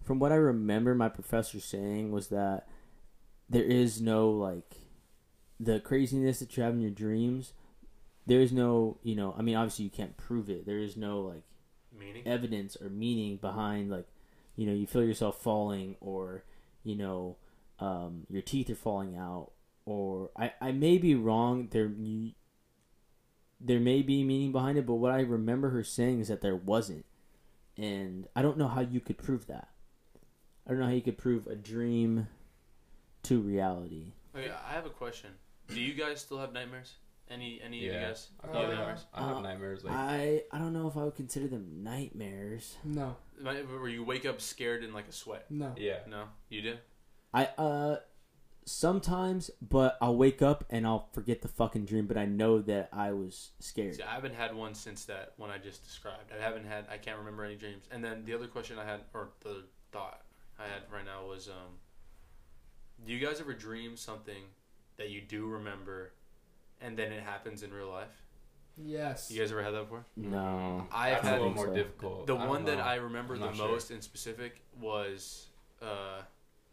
from 0.03 0.17
what 0.17 0.31
I 0.31 0.35
remember, 0.35 0.95
my 0.95 1.09
professor 1.09 1.59
saying 1.59 2.11
was 2.11 2.29
that 2.29 2.67
there 3.47 3.63
is 3.63 4.01
no 4.01 4.31
like 4.31 4.77
the 5.59 5.79
craziness 5.79 6.39
that 6.39 6.55
you 6.57 6.63
have 6.63 6.73
in 6.73 6.81
your 6.81 6.89
dreams. 6.91 7.53
There 8.25 8.41
is 8.41 8.51
no, 8.51 8.97
you 9.03 9.15
know, 9.15 9.33
I 9.37 9.41
mean, 9.41 9.55
obviously 9.55 9.85
you 9.85 9.91
can't 9.91 10.15
prove 10.17 10.49
it. 10.49 10.65
There 10.65 10.77
is 10.77 10.95
no 10.95 11.21
like 11.21 11.43
Meaning? 11.97 12.27
evidence 12.27 12.77
or 12.79 12.89
meaning 12.89 13.37
behind 13.37 13.89
like, 13.89 14.07
you 14.55 14.67
know, 14.67 14.73
you 14.73 14.85
feel 14.85 15.03
yourself 15.03 15.41
falling 15.41 15.95
or, 15.99 16.43
you 16.83 16.95
know, 16.95 17.37
um, 17.79 18.25
your 18.29 18.41
teeth 18.41 18.69
are 18.69 18.75
falling 18.75 19.15
out 19.17 19.51
or 19.85 20.29
I, 20.37 20.53
I 20.61 20.71
may 20.71 20.97
be 20.97 21.15
wrong. 21.15 21.69
There 21.71 21.87
you, 21.87 22.31
there 23.59 23.79
may 23.79 24.01
be 24.01 24.23
meaning 24.23 24.51
behind 24.51 24.77
it, 24.77 24.85
but 24.85 24.95
what 24.95 25.11
I 25.11 25.21
remember 25.21 25.69
her 25.71 25.83
saying 25.83 26.19
is 26.21 26.27
that 26.27 26.41
there 26.41 26.55
wasn't, 26.55 27.05
and 27.77 28.27
I 28.35 28.41
don't 28.41 28.57
know 28.57 28.67
how 28.67 28.81
you 28.81 28.99
could 28.99 29.17
prove 29.17 29.47
that. 29.47 29.69
I 30.65 30.71
don't 30.71 30.79
know 30.79 30.85
how 30.85 30.91
you 30.91 31.01
could 31.01 31.17
prove 31.17 31.47
a 31.47 31.55
dream 31.55 32.27
to 33.23 33.39
reality. 33.39 34.13
Okay, 34.35 34.51
I 34.69 34.73
have 34.73 34.85
a 34.85 34.91
question. 34.91 35.31
Do 35.67 35.81
you 35.81 35.93
guys 35.93 36.21
still 36.21 36.37
have 36.37 36.53
nightmares? 36.53 36.93
Any 37.29 37.61
any 37.61 37.77
of 37.87 37.93
you 37.93 37.99
guys? 37.99 38.29
I 38.43 38.47
Do 38.51 38.57
you 38.57 38.63
have 38.65 38.69
Uh, 38.71 38.75
nightmares? 38.75 39.05
I 39.13 39.27
have 39.27 39.37
Uh, 39.37 39.41
nightmares 39.41 39.83
like 39.83 39.93
I 39.93 40.43
I 40.51 40.57
don't 40.57 40.73
know 40.73 40.87
if 40.87 40.97
I 40.97 41.03
would 41.03 41.15
consider 41.15 41.47
them 41.47 41.83
nightmares. 41.83 42.77
no, 42.83 43.17
Might- 43.39 43.67
Where 43.69 43.87
you 43.87 44.03
wake 44.03 44.25
up 44.25 44.41
scared 44.41 44.83
in 44.83 44.93
like 44.93 45.07
a 45.07 45.11
sweat? 45.11 45.49
no. 45.51 45.75
yeah. 45.77 45.99
No, 46.07 46.29
you 46.49 46.61
do. 46.61 46.77
I 47.33 47.45
uh 47.57 47.97
sometimes, 48.65 49.49
but 49.61 49.97
I'll 50.01 50.15
wake 50.15 50.41
up 50.41 50.63
and 50.69 50.85
I'll 50.85 51.09
forget 51.13 51.41
the 51.41 51.47
fucking 51.47 51.85
dream, 51.85 52.05
but 52.07 52.17
I 52.17 52.25
know 52.25 52.59
that 52.61 52.89
I 52.91 53.11
was 53.13 53.51
scared. 53.59 53.95
See, 53.95 54.03
I 54.03 54.13
haven't 54.13 54.35
had 54.35 54.55
one 54.55 54.75
since 54.75 55.05
that 55.05 55.33
one 55.37 55.49
I 55.49 55.57
just 55.57 55.83
described. 55.83 56.31
I 56.31 56.41
haven't 56.41 56.65
had. 56.65 56.85
I 56.89 56.97
can't 56.97 57.17
remember 57.19 57.43
any 57.43 57.55
dreams. 57.55 57.85
And 57.91 58.03
then 58.03 58.25
the 58.25 58.33
other 58.33 58.47
question 58.47 58.77
I 58.79 58.85
had, 58.85 59.01
or 59.13 59.29
the 59.41 59.65
thought 59.91 60.23
I 60.59 60.63
had 60.67 60.83
right 60.91 61.05
now 61.05 61.25
was, 61.27 61.47
um, 61.49 61.79
do 63.05 63.13
you 63.13 63.25
guys 63.25 63.39
ever 63.39 63.53
dream 63.53 63.95
something 63.97 64.43
that 64.97 65.09
you 65.09 65.21
do 65.21 65.47
remember, 65.47 66.11
and 66.81 66.97
then 66.97 67.11
it 67.11 67.23
happens 67.23 67.63
in 67.63 67.71
real 67.73 67.89
life? 67.89 68.23
Yes. 68.77 69.29
You 69.29 69.39
guys 69.39 69.51
ever 69.51 69.61
had 69.63 69.73
that 69.73 69.83
before? 69.83 70.05
No. 70.15 70.87
I 70.91 71.11
That's 71.11 71.27
have 71.27 71.33
a 71.35 71.43
little 71.43 71.53
more 71.53 71.67
so. 71.67 71.73
difficult. 71.73 72.27
The 72.27 72.35
I 72.35 72.39
don't 72.39 72.49
one 72.49 72.65
that. 72.65 72.79
I 72.79 72.95
remember 72.95 73.33
I'm 73.33 73.41
the 73.41 73.45
not 73.47 73.55
sure. 73.55 73.67
most 73.67 73.91
in 73.91 74.01
specific 74.01 74.61
was 74.79 75.47
uh, 75.81 76.21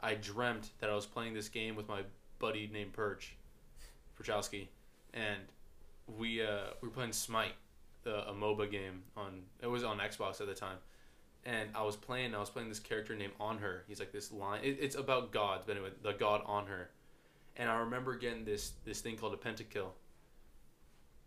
I 0.01 0.15
dreamt 0.15 0.71
that 0.81 0.91
I 0.91 0.95
was 0.95 1.07
playing 1.07 1.35
this 1.35 1.49
game 1.49 1.75
with 1.75 1.89
my 1.89 2.03
buddy 2.39 2.71
named 2.73 2.93
Perch, 2.93 3.35
Perchowski, 4.21 4.69
and 5.15 5.41
we 6.19 6.43
uh, 6.43 6.69
we 6.81 6.89
were 6.89 6.95
playing 6.95 7.13
Smite, 7.13 7.55
the 8.05 8.29
a 8.29 8.33
MOBA 8.33 8.71
game 8.71 9.03
on 9.17 9.43
it 9.61 9.67
was 9.67 9.83
on 9.83 9.99
Xbox 9.99 10.41
at 10.41 10.47
the 10.47 10.55
time, 10.55 10.77
and 11.45 11.71
I 11.75 11.83
was 11.83 11.97
playing. 11.97 12.35
I 12.35 12.39
was 12.39 12.51
playing 12.51 12.69
this 12.69 12.79
character 12.79 13.17
named 13.17 13.33
Anhur. 13.41 13.81
He's 13.89 13.99
like 13.99 14.13
this 14.13 14.31
line. 14.31 14.61
It, 14.63 14.79
it's 14.81 14.97
about 14.97 15.33
gods, 15.33 15.65
but 15.67 15.77
anyway, 15.77 15.91
the 16.03 16.13
god 16.13 16.45
Anhur, 16.45 16.87
and 17.57 17.69
I 17.69 17.79
remember 17.79 18.17
getting 18.17 18.45
this 18.45 18.73
this 18.85 19.01
thing 19.01 19.17
called 19.17 19.35
a 19.35 19.37
pentakill. 19.37 19.89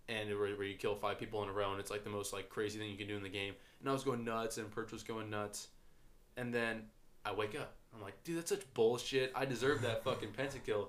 And 0.08 0.28
where, 0.30 0.50
where 0.56 0.66
you 0.66 0.76
kill 0.76 0.96
five 0.96 1.20
people 1.20 1.44
in 1.44 1.50
a 1.50 1.52
row, 1.52 1.70
and 1.70 1.80
it's 1.80 1.92
like 1.92 2.04
the 2.04 2.10
most 2.10 2.34
like 2.34 2.50
crazy 2.50 2.80
thing 2.80 2.90
you 2.90 2.98
can 2.98 3.08
do 3.08 3.16
in 3.16 3.22
the 3.22 3.30
game. 3.30 3.54
And 3.80 3.90
I 3.90 3.94
was 3.94 4.04
going 4.04 4.26
nuts, 4.26 4.58
and 4.58 4.70
Perch 4.72 4.92
was 4.92 5.04
going 5.04 5.30
nuts, 5.30 5.68
and 6.36 6.52
then 6.52 6.84
I 7.24 7.34
wake 7.34 7.56
up. 7.56 7.76
I'm 7.94 8.02
like, 8.02 8.24
dude, 8.24 8.38
that's 8.38 8.50
such 8.50 8.74
bullshit. 8.74 9.32
I 9.36 9.46
deserve 9.46 9.82
that 9.84 10.04
fucking 10.04 10.30
pentakill. 10.30 10.88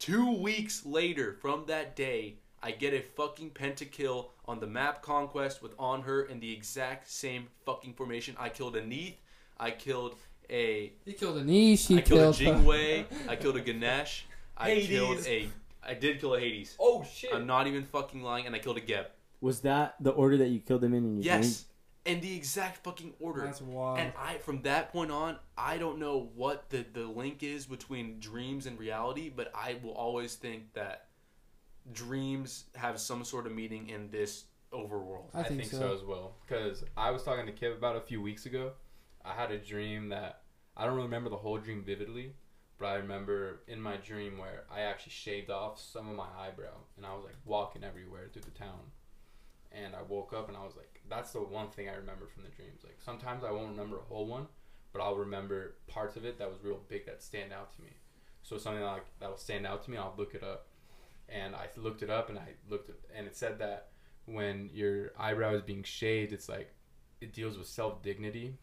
Two 0.00 0.36
weeks 0.40 0.84
later 0.84 1.36
from 1.40 1.64
that 1.66 1.94
day, 1.94 2.38
I 2.62 2.72
get 2.72 2.94
a 2.94 3.00
fucking 3.00 3.50
pentakill 3.50 4.30
on 4.46 4.58
the 4.58 4.66
map 4.66 5.02
conquest 5.02 5.62
with 5.62 5.76
Anhur 5.76 6.28
in 6.28 6.40
the 6.40 6.52
exact 6.52 7.08
same 7.10 7.48
fucking 7.64 7.94
formation. 7.94 8.34
I 8.38 8.48
killed 8.48 8.76
a 8.76 8.84
Neith. 8.84 9.20
I 9.58 9.70
killed 9.70 10.16
a. 10.50 10.92
He 11.04 11.12
killed 11.12 11.38
a 11.38 11.44
niche. 11.44 11.86
He 11.86 11.98
I 11.98 12.00
killed, 12.00 12.20
killed 12.20 12.34
a 12.34 12.38
Jing 12.38 12.64
Wei. 12.64 13.06
I 13.28 13.36
killed 13.36 13.56
a 13.56 13.60
Ganesh. 13.60 14.26
I 14.58 14.70
Hades. 14.70 14.88
killed 14.88 15.26
a. 15.26 15.48
I 15.82 15.94
did 15.94 16.20
kill 16.20 16.34
a 16.34 16.40
Hades. 16.40 16.76
Oh 16.78 17.04
shit! 17.04 17.32
I'm 17.32 17.46
not 17.46 17.66
even 17.66 17.84
fucking 17.84 18.22
lying, 18.22 18.46
and 18.46 18.54
I 18.54 18.58
killed 18.58 18.76
a 18.76 18.80
Geb. 18.80 19.06
Was 19.40 19.60
that 19.60 19.94
the 20.00 20.10
order 20.10 20.36
that 20.38 20.48
you 20.48 20.60
killed 20.60 20.80
them 20.80 20.92
in? 20.92 21.04
in 21.04 21.16
your 21.16 21.24
Yes, 21.24 21.66
in 22.04 22.20
the 22.20 22.34
exact 22.34 22.82
fucking 22.84 23.14
order. 23.20 23.44
That's 23.44 23.60
wild. 23.60 23.98
And 23.98 24.12
I, 24.18 24.38
from 24.38 24.62
that 24.62 24.92
point 24.92 25.10
on, 25.10 25.36
I 25.56 25.78
don't 25.78 25.98
know 25.98 26.30
what 26.34 26.70
the, 26.70 26.84
the 26.92 27.04
link 27.04 27.42
is 27.42 27.66
between 27.66 28.18
dreams 28.18 28.66
and 28.66 28.78
reality, 28.78 29.30
but 29.34 29.52
I 29.54 29.76
will 29.82 29.92
always 29.92 30.34
think 30.34 30.72
that 30.72 31.08
dreams 31.92 32.64
have 32.74 32.98
some 32.98 33.24
sort 33.24 33.46
of 33.46 33.52
meaning 33.52 33.88
in 33.88 34.10
this 34.10 34.44
overworld. 34.72 35.26
I 35.34 35.42
think, 35.42 35.64
so. 35.64 35.78
so. 35.78 35.94
as 35.94 36.02
well. 36.02 36.36
Because 36.46 36.82
I 36.96 37.10
was 37.10 37.22
talking 37.22 37.46
to 37.46 37.52
Kip 37.52 37.76
about 37.76 37.96
a 37.96 38.00
few 38.00 38.20
weeks 38.20 38.46
ago. 38.46 38.72
I 39.24 39.34
had 39.34 39.50
a 39.50 39.58
dream 39.58 40.08
that 40.08 40.42
I 40.76 40.86
don't 40.86 40.96
remember 40.96 41.28
the 41.28 41.36
whole 41.36 41.58
dream 41.58 41.82
vividly, 41.84 42.32
but 42.78 42.86
I 42.86 42.94
remember 42.94 43.60
in 43.66 43.80
my 43.80 43.96
dream 43.96 44.38
where 44.38 44.64
I 44.70 44.82
actually 44.82 45.12
shaved 45.12 45.50
off 45.50 45.80
some 45.80 46.08
of 46.08 46.16
my 46.16 46.28
eyebrow 46.38 46.76
and 46.96 47.04
I 47.04 47.14
was 47.14 47.24
like 47.24 47.34
walking 47.44 47.82
everywhere 47.82 48.28
through 48.32 48.42
the 48.42 48.50
town. 48.58 48.92
And 49.72 49.94
I 49.94 50.02
woke 50.02 50.32
up 50.32 50.48
and 50.48 50.56
I 50.56 50.64
was 50.64 50.76
like, 50.76 51.02
that's 51.08 51.32
the 51.32 51.40
one 51.40 51.68
thing 51.70 51.88
I 51.88 51.94
remember 51.94 52.26
from 52.26 52.44
the 52.44 52.50
dreams. 52.50 52.80
Like 52.84 52.98
sometimes 53.04 53.42
I 53.44 53.50
won't 53.50 53.70
remember 53.70 53.98
a 53.98 54.04
whole 54.08 54.26
one, 54.26 54.46
but 54.92 55.02
I'll 55.02 55.16
remember 55.16 55.74
parts 55.88 56.16
of 56.16 56.24
it 56.24 56.38
that 56.38 56.48
was 56.48 56.62
real 56.62 56.80
big 56.88 57.06
that 57.06 57.22
stand 57.22 57.52
out 57.52 57.74
to 57.76 57.82
me. 57.82 57.90
So 58.42 58.56
something 58.58 58.82
like 58.82 59.06
that 59.20 59.28
will 59.28 59.36
stand 59.36 59.66
out 59.66 59.82
to 59.84 59.90
me, 59.90 59.96
I'll 59.96 60.14
look 60.16 60.34
it 60.34 60.42
up. 60.42 60.68
And 61.28 61.54
I 61.54 61.66
looked 61.76 62.02
it 62.02 62.10
up 62.10 62.30
and 62.30 62.38
I 62.38 62.54
looked 62.70 62.90
and 63.14 63.26
it 63.26 63.36
said 63.36 63.58
that 63.58 63.88
when 64.24 64.70
your 64.72 65.12
eyebrow 65.18 65.54
is 65.54 65.62
being 65.62 65.82
shaved, 65.82 66.32
it's 66.32 66.48
like 66.48 66.72
it 67.20 67.32
deals 67.32 67.58
with 67.58 67.66
self 67.66 68.02
dignity. 68.02 68.56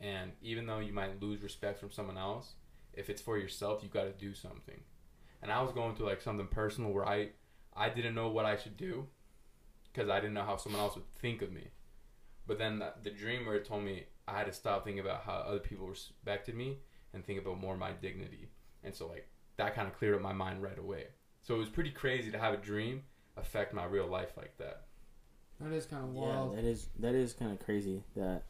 And 0.00 0.32
even 0.42 0.66
though 0.66 0.80
you 0.80 0.92
might 0.92 1.22
lose 1.22 1.42
respect 1.42 1.78
from 1.78 1.90
someone 1.90 2.18
else, 2.18 2.54
if 2.94 3.10
it's 3.10 3.22
for 3.22 3.38
yourself, 3.38 3.82
you 3.82 3.88
got 3.88 4.04
to 4.04 4.12
do 4.12 4.34
something. 4.34 4.80
And 5.42 5.50
I 5.50 5.62
was 5.62 5.72
going 5.72 5.96
through 5.96 6.06
like 6.06 6.22
something 6.22 6.46
personal 6.46 6.92
where 6.92 7.06
I, 7.06 7.30
I 7.74 7.88
didn't 7.88 8.14
know 8.14 8.28
what 8.28 8.44
I 8.44 8.56
should 8.56 8.76
do 8.76 9.06
because 9.92 10.08
I 10.08 10.20
didn't 10.20 10.34
know 10.34 10.44
how 10.44 10.56
someone 10.56 10.80
else 10.80 10.94
would 10.94 11.10
think 11.20 11.42
of 11.42 11.52
me. 11.52 11.68
But 12.46 12.58
then 12.58 12.78
the, 12.78 12.92
the 13.02 13.10
dream 13.10 13.46
where 13.46 13.56
it 13.56 13.64
told 13.64 13.84
me 13.84 14.04
I 14.26 14.38
had 14.38 14.46
to 14.46 14.52
stop 14.52 14.84
thinking 14.84 15.00
about 15.00 15.22
how 15.24 15.34
other 15.34 15.58
people 15.58 15.86
respected 15.86 16.54
me 16.54 16.78
and 17.12 17.24
think 17.24 17.40
about 17.40 17.60
more 17.60 17.76
my 17.76 17.92
dignity. 17.92 18.50
And 18.84 18.94
so 18.94 19.08
like 19.08 19.28
that 19.56 19.74
kind 19.74 19.88
of 19.88 19.94
cleared 19.94 20.14
up 20.14 20.20
my 20.20 20.32
mind 20.32 20.62
right 20.62 20.78
away. 20.78 21.06
So 21.42 21.54
it 21.54 21.58
was 21.58 21.68
pretty 21.68 21.90
crazy 21.90 22.30
to 22.30 22.38
have 22.38 22.54
a 22.54 22.58
dream 22.58 23.02
affect 23.36 23.74
my 23.74 23.84
real 23.84 24.06
life 24.06 24.36
like 24.36 24.56
that. 24.58 24.84
That 25.60 25.72
is 25.72 25.86
kind 25.86 26.04
of 26.04 26.10
wild. 26.10 26.28
Yeah, 26.28 26.40
wild. 26.40 26.56
that 26.56 26.64
is 26.64 26.88
that 26.98 27.14
is 27.14 27.32
kind 27.32 27.52
of 27.52 27.60
crazy. 27.60 28.02
That 28.16 28.44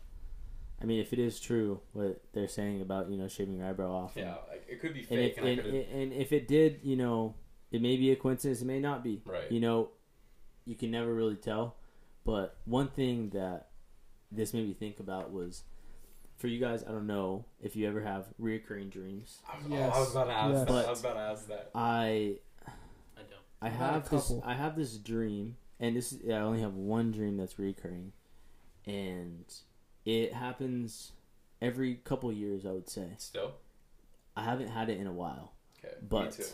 I 0.83 0.85
mean, 0.87 1.01
if 1.01 1.13
it 1.13 1.19
is 1.19 1.39
true 1.39 1.81
what 1.93 2.21
they're 2.33 2.49
saying 2.49 2.81
about 2.81 3.09
you 3.11 3.17
know 3.17 3.29
shaving 3.29 3.57
your 3.59 3.67
eyebrow 3.69 3.91
off, 3.93 4.13
Yeah, 4.17 4.35
like 4.49 4.67
it 4.69 4.81
could 4.81 4.95
be 4.95 5.07
and 5.11 5.21
if 5.21 5.39
and, 5.39 5.47
and, 5.61 5.75
and 5.75 6.13
if 6.13 6.33
it 6.33 6.49
did, 6.49 6.81
you 6.83 6.97
know, 6.97 7.35
it 7.71 7.81
may 7.81 7.97
be 7.97 8.11
a 8.11 8.17
coincidence. 8.17 8.63
It 8.63 8.67
may 8.67 8.81
not 8.81 9.05
be. 9.05 9.23
right. 9.25 9.51
You 9.51 9.61
know, 9.61 9.91
you 10.65 10.75
can 10.75 10.91
never 10.91 11.13
really 11.15 11.37
tell. 11.37 11.77
But 12.25 12.57
one 12.65 12.89
thing 12.89 13.31
that 13.31 13.69
this 14.31 14.55
made 14.55 14.67
me 14.67 14.75
think 14.75 14.99
about 15.01 15.33
was 15.33 15.63
for 16.37 16.47
you 16.49 16.59
guys. 16.59 16.83
I 16.87 16.91
don't 16.91 17.07
know 17.07 17.45
if 17.61 17.77
you 17.77 17.87
ever 17.89 18.01
have 18.01 18.27
reoccurring 18.41 18.91
dreams. 18.91 19.39
I 19.49 19.57
Yes. 19.69 19.93
oh, 19.93 19.97
I 19.97 20.01
was 20.01 20.11
about 20.13 20.25
to 20.25 20.33
ask 20.33 20.53
Yes. 20.55 20.69
that. 20.69 20.87
I 20.87 20.91
was 20.91 21.01
about 21.01 21.15
to 21.15 21.21
ask 21.21 21.49
that. 21.49 21.71
I 21.75 22.37
I 23.17 23.21
don't. 23.23 23.41
I 23.61 23.67
I've 23.67 23.73
had 23.73 23.91
a 23.91 23.93
have 23.95 24.11
this. 24.11 24.33
I 24.45 24.55
have 24.55 24.77
this 24.77 24.97
dream, 24.97 25.57
and 25.79 25.97
this 25.97 26.13
is, 26.13 26.29
I 26.29 26.39
only 26.39 26.61
have 26.61 26.75
one 26.75 27.13
dream 27.13 27.37
that's 27.37 27.59
recurring, 27.59 28.13
and 28.87 29.45
it 30.05 30.33
happens 30.33 31.13
every 31.61 31.97
couple 31.97 32.33
years. 32.33 32.65
I 32.67 32.71
would 32.73 32.89
say 32.89 33.09
Still, 33.19 33.53
I 34.37 34.43
haven't 34.45 34.69
had 34.69 34.89
it 34.91 34.99
in 34.99 35.07
a 35.07 35.13
while. 35.13 35.53
okay. 35.79 35.95
But 36.09 36.39
me 36.39 36.45
too. 36.45 36.51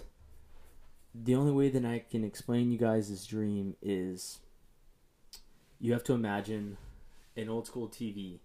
the 1.14 1.34
only 1.34 1.52
way 1.52 1.68
that 1.70 1.84
I 1.84 2.00
can 2.10 2.24
explain 2.24 2.70
you 2.70 2.78
guys 2.78 3.08
this 3.10 3.26
dream 3.26 3.76
is 3.82 4.38
you 5.80 5.92
have 5.92 6.04
to 6.04 6.12
imagine 6.12 6.76
an 7.36 7.48
old 7.48 7.66
school 7.66 7.88
TV 7.88 8.40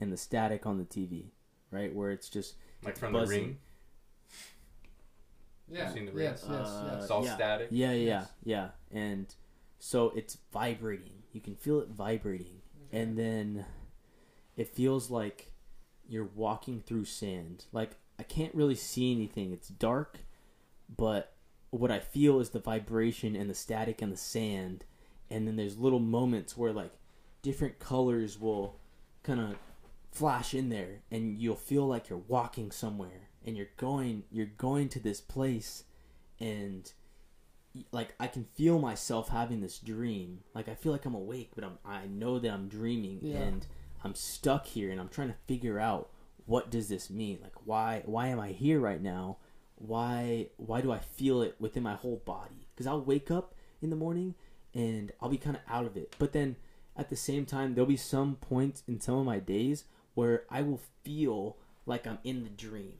and 0.00 0.12
the 0.12 0.16
static 0.16 0.66
on 0.66 0.78
the 0.78 0.84
TV, 0.84 1.30
right? 1.70 1.94
Where 1.94 2.10
it's 2.10 2.28
just 2.28 2.54
Like 2.82 2.96
from 2.96 3.12
buzzing. 3.12 3.38
the 3.40 3.44
ring, 3.46 3.58
Yeah. 5.68 5.92
seen 5.92 6.06
the 6.06 6.12
Yes. 6.12 6.44
ring? 6.44 6.52
Yes. 6.58 6.64
Uh, 6.66 6.90
yes. 6.92 7.02
it's 7.02 7.10
all 7.10 7.24
yeah. 7.24 7.34
static. 7.34 7.68
yeah, 7.70 7.92
yeah, 7.92 8.04
Yes. 8.20 8.32
yeah, 8.44 8.70
and 8.92 9.34
so 9.78 10.10
it's 10.10 10.38
vibrating. 10.52 11.22
You 11.32 11.40
can 11.40 11.56
feel 11.56 11.80
it 11.80 11.88
vibrating, 11.88 12.62
and 12.92 13.18
then 13.18 13.66
it 14.56 14.68
feels 14.68 15.10
like 15.10 15.52
you're 16.08 16.28
walking 16.34 16.80
through 16.80 17.04
sand. 17.04 17.64
Like 17.72 17.96
I 18.18 18.22
can't 18.22 18.54
really 18.54 18.74
see 18.74 19.12
anything. 19.12 19.52
It's 19.52 19.68
dark, 19.68 20.20
but 20.94 21.32
what 21.70 21.90
I 21.90 21.98
feel 21.98 22.40
is 22.40 22.50
the 22.50 22.60
vibration 22.60 23.36
and 23.36 23.50
the 23.50 23.54
static 23.54 24.00
and 24.00 24.12
the 24.12 24.16
sand. 24.16 24.84
And 25.30 25.46
then 25.46 25.56
there's 25.56 25.76
little 25.78 25.98
moments 25.98 26.56
where 26.56 26.72
like 26.72 26.92
different 27.42 27.78
colors 27.78 28.40
will 28.40 28.76
kind 29.22 29.40
of 29.40 29.56
flash 30.12 30.54
in 30.54 30.68
there 30.70 31.00
and 31.10 31.36
you'll 31.38 31.56
feel 31.56 31.86
like 31.86 32.08
you're 32.08 32.18
walking 32.28 32.70
somewhere 32.70 33.28
and 33.44 33.56
you're 33.56 33.68
going 33.76 34.22
you're 34.30 34.46
going 34.46 34.88
to 34.88 34.98
this 35.00 35.20
place 35.20 35.84
and 36.40 36.92
like 37.92 38.14
I 38.18 38.26
can 38.26 38.44
feel 38.44 38.78
myself 38.78 39.28
having 39.28 39.60
this 39.60 39.78
dream. 39.78 40.40
Like 40.54 40.68
I 40.68 40.74
feel 40.74 40.92
like 40.92 41.04
I'm 41.04 41.14
awake, 41.14 41.50
but 41.54 41.64
I'm 41.64 41.78
I 41.84 42.06
know 42.06 42.38
that 42.38 42.50
I'm 42.50 42.68
dreaming 42.68 43.18
Yeah. 43.20 43.36
and 43.38 43.66
I'm 44.04 44.14
stuck 44.14 44.66
here 44.66 44.90
and 44.90 45.00
I'm 45.00 45.08
trying 45.08 45.28
to 45.28 45.36
figure 45.46 45.78
out 45.78 46.10
what 46.46 46.70
does 46.70 46.88
this 46.88 47.10
mean? 47.10 47.38
Like 47.42 47.54
why 47.64 48.02
why 48.04 48.28
am 48.28 48.40
I 48.40 48.52
here 48.52 48.80
right 48.80 49.02
now? 49.02 49.38
Why 49.76 50.48
why 50.56 50.80
do 50.80 50.92
I 50.92 50.98
feel 50.98 51.42
it 51.42 51.56
within 51.58 51.82
my 51.82 51.94
whole 51.94 52.22
body? 52.24 52.68
Cuz 52.76 52.86
I'll 52.86 53.02
wake 53.02 53.30
up 53.30 53.54
in 53.82 53.90
the 53.90 53.96
morning 53.96 54.34
and 54.74 55.12
I'll 55.20 55.28
be 55.28 55.38
kind 55.38 55.56
of 55.56 55.62
out 55.68 55.86
of 55.86 55.96
it. 55.96 56.14
But 56.18 56.32
then 56.32 56.56
at 56.96 57.08
the 57.10 57.16
same 57.16 57.46
time 57.46 57.74
there'll 57.74 57.86
be 57.86 57.96
some 57.96 58.36
points 58.36 58.82
in 58.86 59.00
some 59.00 59.16
of 59.16 59.26
my 59.26 59.38
days 59.38 59.84
where 60.14 60.44
I 60.50 60.62
will 60.62 60.80
feel 61.02 61.56
like 61.84 62.06
I'm 62.06 62.18
in 62.24 62.42
the 62.42 62.50
dream. 62.50 62.94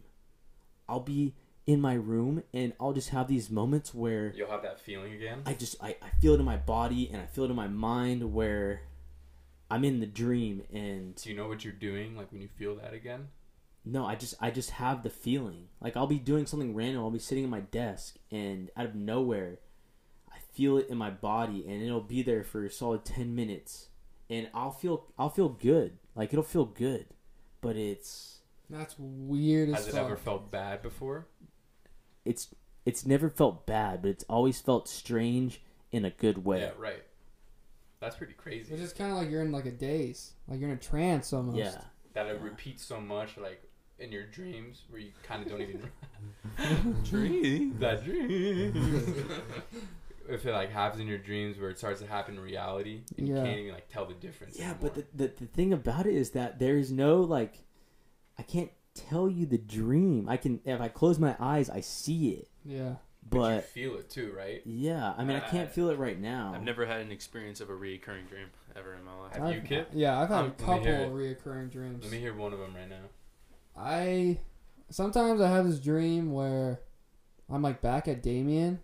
I'll 0.89 1.01
be 1.01 1.35
in 1.67 1.81
my 1.81 1.95
room 1.95 2.45
and 2.55 2.73
I'll 2.79 2.93
just 2.93 3.09
have 3.11 3.27
these 3.27 3.51
moments 3.51 3.93
where 3.93 4.33
You'll 4.37 4.51
have 4.51 4.63
that 4.63 4.81
feeling 4.81 5.13
again. 5.13 5.43
I 5.45 5.55
just 5.55 5.77
I, 5.83 5.97
I 6.01 6.11
feel 6.21 6.35
it 6.35 6.41
in 6.41 6.47
my 6.47 6.57
body 6.57 7.11
and 7.13 7.21
I 7.21 7.27
feel 7.27 7.45
it 7.45 7.51
in 7.51 7.57
my 7.57 7.69
mind 7.69 8.33
where 8.33 8.83
I'm 9.71 9.85
in 9.85 10.01
the 10.01 10.07
dream 10.07 10.63
and 10.73 11.15
Do 11.17 11.29
you 11.31 11.37
know 11.37 11.49
what 11.49 11.65
you're 11.65 11.73
doing? 11.73 12.17
Like 12.17 12.31
when 12.33 12.43
you 12.43 12.49
feel 12.59 12.77
that 12.77 12.93
again? 12.95 13.29
no, 13.85 14.05
I 14.05 14.15
just 14.17 14.35
I 14.41 14.51
just 14.51 14.71
have 14.73 15.03
the 15.03 15.11
feeling. 15.11 15.69
Like 15.81 15.97
I'll 15.97 16.07
be 16.07 16.19
doing 16.19 16.47
something 16.47 16.75
random, 16.75 17.03
I'll 17.03 17.11
be 17.11 17.19
sitting 17.19 17.45
at 17.45 17.51
my 17.51 17.61
desk 17.61 18.17
and 18.31 18.71
out 18.77 18.87
of 18.87 18.95
nowhere 18.95 19.59
I 20.33 20.39
feel 20.53 20.77
it 20.79 20.89
in 20.89 20.99
my 20.99 21.11
body 21.11 21.65
and 21.69 21.83
it'll 21.83 22.01
be 22.01 22.23
there 22.23 22.45
for 22.45 22.65
a 22.65 22.71
solid 22.71 23.05
10 23.05 23.35
minutes 23.35 23.89
and 24.31 24.49
I'll 24.55 24.71
feel 24.73 25.07
I'll 25.19 25.31
feel 25.31 25.49
good. 25.51 25.99
Like 26.15 26.33
it'll 26.33 26.43
feel 26.45 26.65
good. 26.67 27.07
But 27.61 27.77
it's 27.77 28.41
That's 28.71 28.95
weird 28.99 29.69
as 29.71 29.77
Has 29.77 29.89
it 29.89 29.93
fuck. 29.93 30.01
ever 30.07 30.17
felt 30.17 30.51
bad 30.51 30.83
before? 30.83 31.27
it's 32.25 32.55
it's 32.85 33.05
never 33.07 33.29
felt 33.31 33.67
bad, 33.67 34.03
but 34.03 34.11
it's 34.11 34.25
always 34.29 34.61
felt 34.61 34.89
strange 34.89 35.61
in 35.91 36.05
a 36.05 36.11
good 36.11 36.45
way. 36.45 36.61
Yeah, 36.61 36.71
right. 36.79 37.03
That's 38.01 38.17
pretty 38.17 38.35
crazy. 38.35 38.73
It's 38.73 38.83
just 38.83 38.97
kind 38.99 39.11
of 39.11 39.17
like 39.19 39.31
you're 39.31 39.43
in 39.43 39.53
like 39.53 39.67
a 39.67 39.71
daze, 39.73 40.33
like 40.49 40.61
you're 40.61 40.69
in 40.71 40.77
a 40.77 40.81
trance 40.81 41.33
almost. 41.33 41.57
Yeah. 41.59 41.81
that 42.15 42.27
it 42.27 42.41
repeats 42.41 42.85
so 42.85 43.01
much, 43.01 43.37
like 43.39 43.63
in 43.99 44.13
your 44.13 44.25
dreams, 44.27 44.83
where 44.91 45.01
you 45.01 45.13
kind 45.23 45.43
of 45.43 45.49
don't 45.51 45.63
even 45.63 45.81
dream 47.05 47.77
that 47.81 48.05
dream. 48.05 48.73
if 50.29 50.45
it 50.45 50.53
like 50.53 50.71
happens 50.71 51.01
in 51.01 51.07
your 51.07 51.19
dreams, 51.19 51.59
where 51.59 51.71
it 51.71 51.79
starts 51.79 52.01
to 52.01 52.07
happen 52.07 52.35
in 52.37 52.41
reality, 52.41 53.01
and 53.17 53.27
you 53.29 53.35
Yeah. 53.37 53.45
can't 53.45 53.59
even 53.61 53.73
like 53.73 53.89
tell 53.89 54.05
the 54.07 54.15
difference. 54.15 54.59
Yeah, 54.59 54.73
anymore. 54.73 54.91
but 54.95 54.95
the, 55.17 55.27
the 55.29 55.33
the 55.41 55.47
thing 55.47 55.73
about 55.73 56.07
it 56.07 56.15
is 56.15 56.31
that 56.33 56.59
there's 56.59 56.93
no 56.93 57.21
like, 57.23 57.65
I 58.39 58.43
can't 58.43 58.71
tell 58.95 59.29
you 59.29 59.47
the 59.47 59.59
dream. 59.59 60.29
I 60.29 60.37
can 60.37 60.61
if 60.65 60.81
I 60.81 60.89
close 60.89 61.19
my 61.19 61.35
eyes, 61.41 61.71
I 61.71 61.81
see 61.81 62.31
it, 62.31 62.49
Yeah. 62.65 62.97
But, 63.29 63.39
you 63.39 63.55
but 63.57 63.65
feel 63.65 63.95
it 63.97 64.09
too, 64.11 64.33
right? 64.37 64.63
yeah, 64.65 65.13
I 65.19 65.25
mean, 65.25 65.37
I 65.37 65.41
can't 65.41 65.69
I- 65.69 65.73
feel 65.73 65.91
it 65.91 65.99
right 65.99 66.19
now. 66.21 66.53
I've 66.55 66.63
never 66.63 66.87
had 66.87 67.01
an 67.01 67.11
experience 67.11 67.61
of 67.61 67.71
a 67.71 67.73
reoccurring 67.73 68.29
dream 68.29 68.47
ever 68.77 68.95
in 68.95 69.05
my 69.05 69.15
life. 69.15 69.33
Have 69.35 69.49
you, 69.53 69.59
I've- 69.59 69.69
Kip? 69.69 69.89
Yeah, 69.93 70.21
I've 70.21 70.29
had 70.29 70.39
Um, 70.39 70.47
a 70.47 70.51
couple 70.53 70.83
hear 70.85 70.95
it. 71.01 71.11
reoccurring 71.13 71.71
dreams. 71.71 72.03
Let 72.05 72.13
me 72.13 72.19
hear 72.19 72.35
one 72.35 72.53
of 72.53 72.59
them 72.61 72.75
right 72.77 72.89
now. 72.89 73.03
I 73.77 74.39
sometimes 74.91 75.41
I 75.41 75.49
have 75.49 75.67
this 75.67 75.81
dream 75.81 76.33
where 76.33 76.81
I'm 77.51 77.63
like 77.63 77.83
back 77.83 78.07
at 78.09 78.23
Damien, 78.23 78.81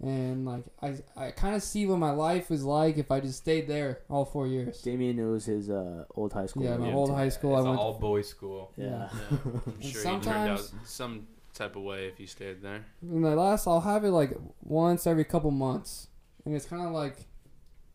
and 0.00 0.44
like 0.44 0.64
I 0.82 0.96
I 1.16 1.30
kind 1.30 1.54
of 1.56 1.62
see 1.62 1.86
what 1.86 1.98
my 1.98 2.10
life 2.10 2.50
was 2.50 2.62
like 2.62 2.98
if 2.98 3.10
I 3.10 3.20
just 3.20 3.38
stayed 3.38 3.66
there 3.68 4.02
all 4.10 4.24
four 4.24 4.46
years. 4.46 4.82
Damien 4.82 5.16
knows 5.16 5.46
his 5.46 5.70
uh, 5.70 6.04
old 6.14 6.32
high 6.32 6.46
school. 6.46 6.64
Yeah, 6.64 6.76
my 6.76 6.86
name, 6.86 6.94
old 6.94 7.10
high 7.10 7.30
school, 7.30 7.54
I 7.54 7.58
It's 7.58 7.64
an 7.64 7.68
went- 7.70 7.80
all 7.80 7.94
boys 7.98 8.28
school. 8.28 8.72
Yeah. 8.76 8.84
Yeah, 8.86 9.08
I'm 9.32 9.80
sure 9.80 10.02
you 10.02 10.02
turned 10.02 10.06
out 10.50 10.60
sometimes- 10.60 10.72
some 10.84 11.26
type 11.56 11.76
of 11.76 11.82
way 11.82 12.06
if 12.06 12.20
you 12.20 12.26
stayed 12.26 12.62
there. 12.62 12.84
And 13.02 13.24
the 13.24 13.34
last 13.34 13.66
I'll 13.66 13.80
have 13.80 14.04
it 14.04 14.10
like 14.10 14.32
once 14.62 15.06
every 15.06 15.24
couple 15.24 15.50
months, 15.50 16.08
and 16.44 16.54
it's 16.54 16.66
kind 16.66 16.86
of 16.86 16.92
like 16.92 17.26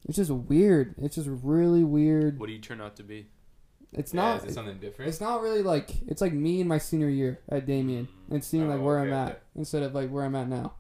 it's 0.08 0.18
just 0.18 0.32
weird. 0.32 0.96
It's 0.98 1.16
just 1.16 1.30
really 1.30 1.84
weird. 1.84 2.40
What 2.40 2.48
do 2.48 2.54
you 2.54 2.60
turn 2.60 2.82
out 2.82 2.96
to 2.98 3.04
be? 3.04 3.28
It's 3.94 4.14
Yeah, 4.14 4.22
not. 4.22 4.38
is 4.44 4.52
it 4.52 4.54
something 4.54 4.80
different? 4.80 5.10
It's 5.10 5.22
not 5.22 5.42
really 5.42 5.62
like 5.64 5.92
it's 6.08 6.22
like 6.22 6.34
me 6.34 6.62
in 6.62 6.68
my 6.68 6.78
senior 6.78 7.10
year 7.10 7.40
at 7.50 7.66
Damien 7.66 8.08
and 8.30 8.44
seeing 8.44 8.68
like 8.70 8.80
Oh, 8.80 8.84
where 8.84 9.00
okay, 9.00 9.10
I'm 9.10 9.14
at 9.14 9.30
okay. 9.32 9.40
instead 9.56 9.84
of 9.84 9.94
like 9.94 10.10
where 10.10 10.24
I'm 10.26 10.36
at 10.36 10.48
now. 10.48 10.74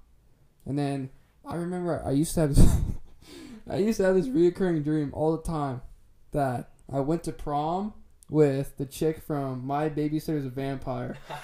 And 0.66 0.78
then 0.78 1.10
I 1.46 1.56
remember 1.56 2.02
I 2.06 2.12
used 2.12 2.34
to 2.36 2.42
have 2.42 2.56
this 2.56 2.76
I 3.70 3.78
used 3.78 3.98
to 3.98 4.04
have 4.06 4.16
this 4.16 4.28
reoccurring 4.28 4.84
dream 4.84 5.12
all 5.14 5.36
the 5.36 5.44
time 5.44 5.82
that 6.32 6.72
I 6.92 7.00
went 7.02 7.24
to 7.26 7.32
prom 7.32 7.94
with 8.32 8.76
the 8.78 8.86
chick 8.86 9.22
from 9.22 9.64
My 9.68 9.90
Babysitter's 9.90 10.46
a 10.46 10.50
Vampire. 10.50 11.18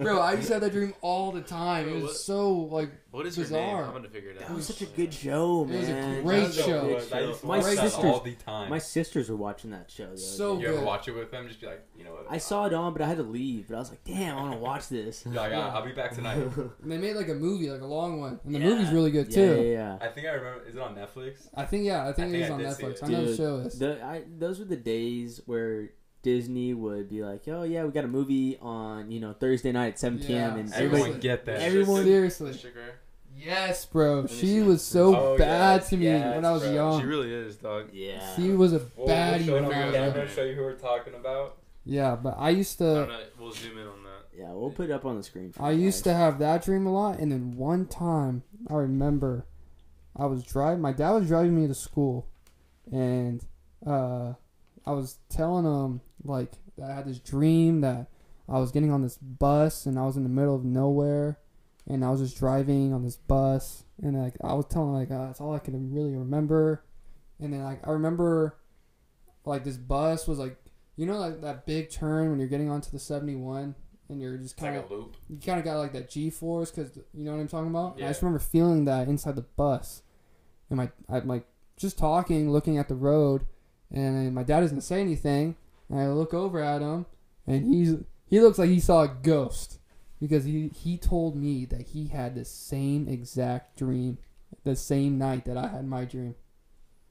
Bro, 0.00 0.20
I 0.20 0.34
used 0.34 0.48
to 0.48 0.52
have 0.54 0.62
that 0.62 0.72
dream 0.72 0.94
all 1.00 1.32
the 1.32 1.40
time. 1.40 1.88
It 1.88 1.94
was 1.94 2.02
what- 2.04 2.14
so 2.16 2.52
like 2.52 2.90
What 3.10 3.26
is 3.26 3.36
her 3.36 3.42
name? 3.42 3.50
Bizarre. 3.52 3.84
I'm 3.84 3.92
gonna 3.92 4.08
figure 4.08 4.30
it 4.30 4.42
out. 4.42 4.48
That 4.48 4.54
was 4.56 4.66
such 4.66 4.82
a 4.82 4.86
good 4.86 5.12
show, 5.14 5.64
man. 5.64 5.76
It 5.76 5.78
was 5.80 5.88
a 5.88 6.22
great 6.22 6.38
That 6.40 6.46
was 6.46 6.58
a 6.58 6.62
show. 6.62 6.80
good 6.82 7.12
I 7.12 7.20
used 7.20 7.40
to 7.40 7.46
My 7.46 7.56
watch 7.58 7.64
that 7.66 7.76
sisters, 7.78 8.04
all 8.04 8.20
the 8.20 8.32
time. 8.34 8.70
my 8.70 8.78
sisters 8.78 9.30
were 9.30 9.36
watching 9.36 9.70
that 9.70 9.90
show. 9.90 10.10
The 10.10 10.18
So 10.18 10.56
day. 10.56 10.62
you 10.62 10.68
ever 10.74 10.84
watch 10.84 11.08
it 11.08 11.12
with 11.12 11.30
them? 11.30 11.48
Just 11.48 11.60
be 11.60 11.66
like, 11.68 11.82
you 11.96 12.04
know 12.04 12.12
what? 12.12 12.26
I 12.28 12.38
saw 12.38 12.66
it 12.66 12.74
on, 12.74 12.92
but 12.92 13.00
I 13.02 13.06
had 13.06 13.16
to 13.16 13.22
leave. 13.22 13.68
But 13.68 13.76
I 13.76 13.78
was 13.78 13.90
like, 13.90 14.04
damn, 14.04 14.36
I 14.36 14.40
want 14.42 14.52
to 14.52 14.58
watch 14.58 14.88
this. 14.88 15.24
You're 15.24 15.34
like, 15.34 15.52
Yeah. 15.52 15.60
"Ah, 15.60 15.76
I'll 15.76 15.84
be 15.86 15.92
back 15.92 16.12
tonight. 16.14 16.36
and 16.38 16.70
they 16.84 16.98
made 16.98 17.16
like 17.16 17.28
a 17.28 17.34
movie, 17.34 17.70
like 17.70 17.80
a 17.80 17.86
long 17.86 18.20
one. 18.20 18.40
And 18.44 18.54
the 18.54 18.58
Yeah. 18.58 18.66
movie's 18.66 18.90
really 18.92 19.10
good 19.10 19.30
too. 19.30 19.62
yeah, 19.62 19.96
yeah. 19.96 19.98
I 20.00 20.08
think 20.08 20.26
I 20.26 20.32
remember. 20.32 20.64
Is 20.66 20.74
it 20.76 20.82
on 20.82 20.94
Netflix? 20.94 21.48
I 21.54 21.64
think 21.64 21.84
yeah, 21.86 22.02
I 22.08 22.12
think, 22.12 22.28
I 22.28 22.30
think 22.30 22.34
it 22.34 22.40
is 22.44 22.50
I 22.50 22.52
on 22.54 22.60
Netflix. 22.60 22.92
it. 22.94 23.04
I 23.04 23.08
know 23.08 23.24
the 23.26 23.36
show 23.36 23.56
is. 23.58 23.78
The, 23.78 24.04
I, 24.04 24.22
those 24.38 24.58
were 24.58 24.64
the 24.64 24.76
days 24.76 25.13
where 25.46 25.90
Disney 26.22 26.72
would 26.74 27.08
be 27.08 27.22
like, 27.22 27.42
"Oh 27.48 27.62
yeah, 27.64 27.84
we 27.84 27.90
got 27.90 28.04
a 28.04 28.08
movie 28.08 28.56
on 28.60 29.10
you 29.10 29.20
know 29.20 29.32
Thursday 29.34 29.72
night 29.72 29.88
at 29.94 29.98
7 29.98 30.18
p.m." 30.18 30.30
Yeah, 30.30 30.44
and 30.60 30.70
seriously. 30.70 30.84
everybody, 30.84 31.00
Everyone 31.02 31.20
get 31.20 31.44
that. 31.46 31.60
Everyone- 31.62 32.04
Seriously. 32.04 32.52
This 32.52 32.62
chick? 32.62 32.74
Yes, 33.36 33.84
bro. 33.86 34.26
She 34.28 34.60
was 34.60 34.80
so 34.82 35.14
Oh, 35.16 35.36
bad 35.38 35.80
yes, 35.80 35.90
to 35.90 35.96
me 35.96 36.04
yes, 36.04 36.34
when 36.36 36.44
I 36.44 36.52
was 36.52 36.62
bro. 36.62 36.72
young. 36.72 37.00
She 37.00 37.06
really 37.06 37.32
is, 37.32 37.56
dog. 37.56 37.88
yeah, 37.92 38.36
She 38.36 38.50
was 38.50 38.72
a 38.72 38.80
We'll, 38.96 39.08
baddie 39.08 39.38
we'll 39.38 39.46
show 39.46 39.52
when 39.54 39.64
it 39.64 39.66
I 39.74 39.80
on 39.80 39.86
was 39.86 39.94
camera, 39.96 40.18
young. 40.24 40.28
show 40.34 40.42
you 40.44 40.54
who 40.54 40.62
we're 40.62 40.74
talking 40.76 41.14
about. 41.14 41.56
Yeah, 41.84 42.14
but 42.16 42.36
I 42.38 42.50
used 42.50 42.80
I 42.80 42.84
to. 42.84 42.92
know. 43.06 43.20
We'll 43.38 43.52
zoom 43.52 43.76
in 43.78 43.86
on 43.88 44.02
that. 44.04 44.38
yeah. 44.38 44.52
We'll 44.52 44.70
put 44.70 44.84
it 44.88 44.92
up 44.92 45.04
on 45.04 45.16
the 45.16 45.22
screen. 45.24 45.50
For 45.52 45.62
I 45.64 45.72
you 45.72 45.82
used 45.82 46.04
to 46.04 46.14
have 46.14 46.38
that 46.38 46.64
dream 46.64 46.86
a 46.86 46.92
lot, 46.92 47.18
and 47.18 47.30
then 47.32 47.56
one 47.56 47.86
time 47.86 48.44
I 48.70 48.74
remember 48.74 49.46
I 50.16 50.26
was 50.26 50.44
driving. 50.44 50.80
My 50.80 50.92
dad 50.92 51.10
was 51.10 51.26
driving 51.26 51.60
me 51.60 51.66
to 51.66 51.74
school, 51.74 52.28
and 52.92 53.44
uh, 53.84 54.34
I 54.86 54.92
was 54.92 55.18
telling 55.28 55.64
him 55.64 56.00
like 56.24 56.52
that 56.78 56.90
I 56.90 56.94
had 56.94 57.06
this 57.06 57.18
dream 57.18 57.80
that 57.82 58.08
I 58.48 58.58
was 58.58 58.72
getting 58.72 58.92
on 58.92 59.02
this 59.02 59.16
bus 59.16 59.86
and 59.86 59.98
I 59.98 60.04
was 60.04 60.16
in 60.16 60.22
the 60.22 60.28
middle 60.28 60.54
of 60.54 60.64
nowhere, 60.64 61.38
and 61.86 62.04
I 62.04 62.10
was 62.10 62.20
just 62.20 62.38
driving 62.38 62.92
on 62.92 63.02
this 63.02 63.16
bus, 63.16 63.84
and 64.02 64.20
like 64.20 64.34
I 64.42 64.54
was 64.54 64.66
telling 64.66 64.92
like 64.92 65.10
uh, 65.10 65.26
that's 65.26 65.40
all 65.40 65.54
I 65.54 65.58
can 65.58 65.92
really 65.92 66.14
remember, 66.14 66.84
and 67.40 67.52
then 67.52 67.62
like 67.62 67.86
I 67.86 67.90
remember 67.90 68.56
like 69.44 69.64
this 69.64 69.76
bus 69.76 70.26
was 70.26 70.38
like 70.38 70.56
you 70.96 71.06
know 71.06 71.18
like 71.18 71.40
that 71.40 71.66
big 71.66 71.90
turn 71.90 72.30
when 72.30 72.38
you're 72.38 72.48
getting 72.48 72.70
onto 72.70 72.90
the 72.90 72.98
seventy 72.98 73.36
one. 73.36 73.74
And 74.10 74.20
you're 74.20 74.36
just 74.36 74.58
kind 74.58 74.76
of 74.76 74.82
like 74.82 74.90
loop. 74.90 75.16
you 75.30 75.38
kind 75.38 75.58
of 75.58 75.64
got 75.64 75.78
like 75.78 75.94
that 75.94 76.10
G 76.10 76.28
force 76.28 76.70
because 76.70 76.94
you 77.14 77.24
know 77.24 77.32
what 77.32 77.40
I'm 77.40 77.48
talking 77.48 77.70
about. 77.70 77.96
And 77.96 78.04
I 78.04 78.08
just 78.08 78.20
remember 78.20 78.38
feeling 78.38 78.84
that 78.84 79.08
inside 79.08 79.34
the 79.34 79.40
bus, 79.40 80.02
and 80.68 80.76
my 80.76 80.90
I'm 81.08 81.26
like 81.26 81.46
just 81.78 81.96
talking, 81.98 82.52
looking 82.52 82.76
at 82.76 82.88
the 82.88 82.94
road, 82.94 83.46
and 83.94 84.34
my 84.34 84.42
dad 84.42 84.60
doesn't 84.60 84.80
say 84.80 85.00
anything, 85.00 85.56
and 85.88 86.00
I 86.00 86.08
look 86.08 86.34
over 86.34 86.60
at 86.60 86.82
him, 86.82 87.06
and 87.46 87.72
he's 87.72 87.96
he 88.26 88.40
looks 88.40 88.58
like 88.58 88.68
he 88.68 88.80
saw 88.80 89.02
a 89.02 89.08
ghost. 89.08 89.78
Because 90.20 90.44
he 90.44 90.68
he 90.68 90.96
told 90.96 91.36
me 91.36 91.64
that 91.66 91.88
he 91.88 92.08
had 92.08 92.34
the 92.34 92.44
same 92.44 93.08
exact 93.08 93.78
dream, 93.78 94.18
the 94.64 94.74
same 94.74 95.18
night 95.18 95.44
that 95.44 95.56
I 95.56 95.68
had 95.68 95.86
my 95.86 96.04
dream, 96.04 96.34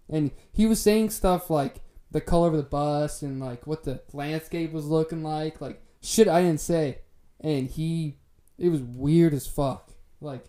and 0.10 0.32
he 0.52 0.66
was 0.66 0.82
saying 0.82 1.12
stuff 1.12 1.50
like 1.50 1.82
the 2.12 2.22
color 2.22 2.48
of 2.48 2.56
the 2.56 2.64
bus 2.64 3.22
and 3.22 3.40
like 3.40 3.66
what 3.66 3.84
the 3.84 4.02
landscape 4.14 4.72
was 4.72 4.86
looking 4.86 5.24
like, 5.24 5.62
like 5.62 5.84
shit 6.02 6.28
I 6.28 6.42
didn't 6.42 6.62
say. 6.62 7.00
And 7.40 7.68
he 7.68 8.18
it 8.58 8.70
was 8.70 8.82
weird 8.82 9.34
as 9.34 9.48
fuck. 9.48 9.92
Like 10.22 10.46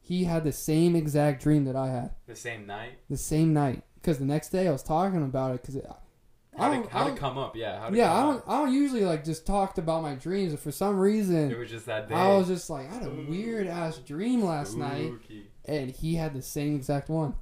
he 0.00 0.24
had 0.24 0.44
the 0.44 0.52
same 0.52 0.94
exact 0.94 1.42
dream 1.42 1.64
that 1.64 1.76
i 1.76 1.88
had. 1.88 2.10
The 2.26 2.36
same 2.36 2.66
night. 2.66 2.98
the 3.08 3.16
same 3.16 3.52
night 3.52 3.82
because 4.04 4.18
the 4.18 4.24
next 4.26 4.50
day 4.50 4.68
i 4.68 4.70
was 4.70 4.82
talking 4.82 5.22
about 5.22 5.54
it 5.54 5.62
because 5.62 5.76
How 6.56 6.66
I 6.66 6.68
did 6.68 6.82
don't- 6.82 6.90
how 6.92 7.06
I 7.06 7.10
to 7.10 7.16
come 7.16 7.38
up? 7.38 7.56
Yeah. 7.56 7.80
How 7.80 7.88
to 7.90 7.96
yeah 7.96 8.08
come 8.08 8.16
i 8.18 8.22
don't 8.22 8.36
up. 8.36 8.44
i 8.50 8.58
don't 8.58 8.72
usually 8.74 9.04
like 9.04 9.24
just 9.24 9.46
talked 9.46 9.78
about 9.78 10.02
my 10.02 10.14
dreams 10.14 10.52
but 10.52 10.60
for 10.60 10.70
some 10.72 10.98
reason, 10.98 11.36
It 11.36 11.42
reason 11.44 11.58
was 11.60 11.70
just 11.70 11.86
that 11.86 12.08
day. 12.08 12.14
i 12.14 12.28
was 12.36 12.46
just 12.48 12.68
like 12.68 12.90
i 12.90 12.94
had 12.94 13.06
a 13.06 13.10
weird 13.10 13.66
ass 13.66 13.96
dream 13.98 14.42
last 14.44 14.76
night 14.76 15.06
Spooky. 15.08 15.46
and 15.64 15.90
he 15.90 16.14
had 16.16 16.34
the 16.34 16.42
same 16.42 16.76
exact 16.76 17.08
one 17.08 17.34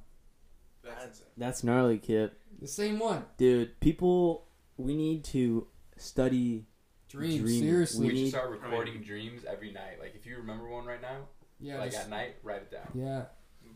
That's. 0.83 1.21
That's 1.37 1.63
gnarly, 1.63 1.97
Kip. 1.97 2.39
the 2.61 2.67
same 2.67 2.99
one 2.99 3.25
Dude, 3.37 3.79
people, 3.79 4.47
we 4.77 4.95
need 4.95 5.23
to 5.25 5.67
study. 5.97 6.65
dreams 7.09 7.41
Dream. 7.41 7.61
seriously 7.61 8.07
We 8.07 8.13
need- 8.13 8.21
should 8.25 8.29
start 8.39 8.49
recording 8.51 9.01
dreams 9.01 9.43
every 9.45 9.71
night. 9.71 9.99
Like 9.99 10.15
if 10.15 10.25
you 10.25 10.37
remember 10.37 10.67
one 10.67 10.85
right 10.85 11.01
now, 11.01 11.27
yeah 11.59 11.77
like 11.79 11.91
just, 11.91 12.03
at 12.05 12.09
night, 12.09 12.35
write 12.43 12.63
it 12.63 12.71
down. 12.71 12.87
yeah 12.95 13.25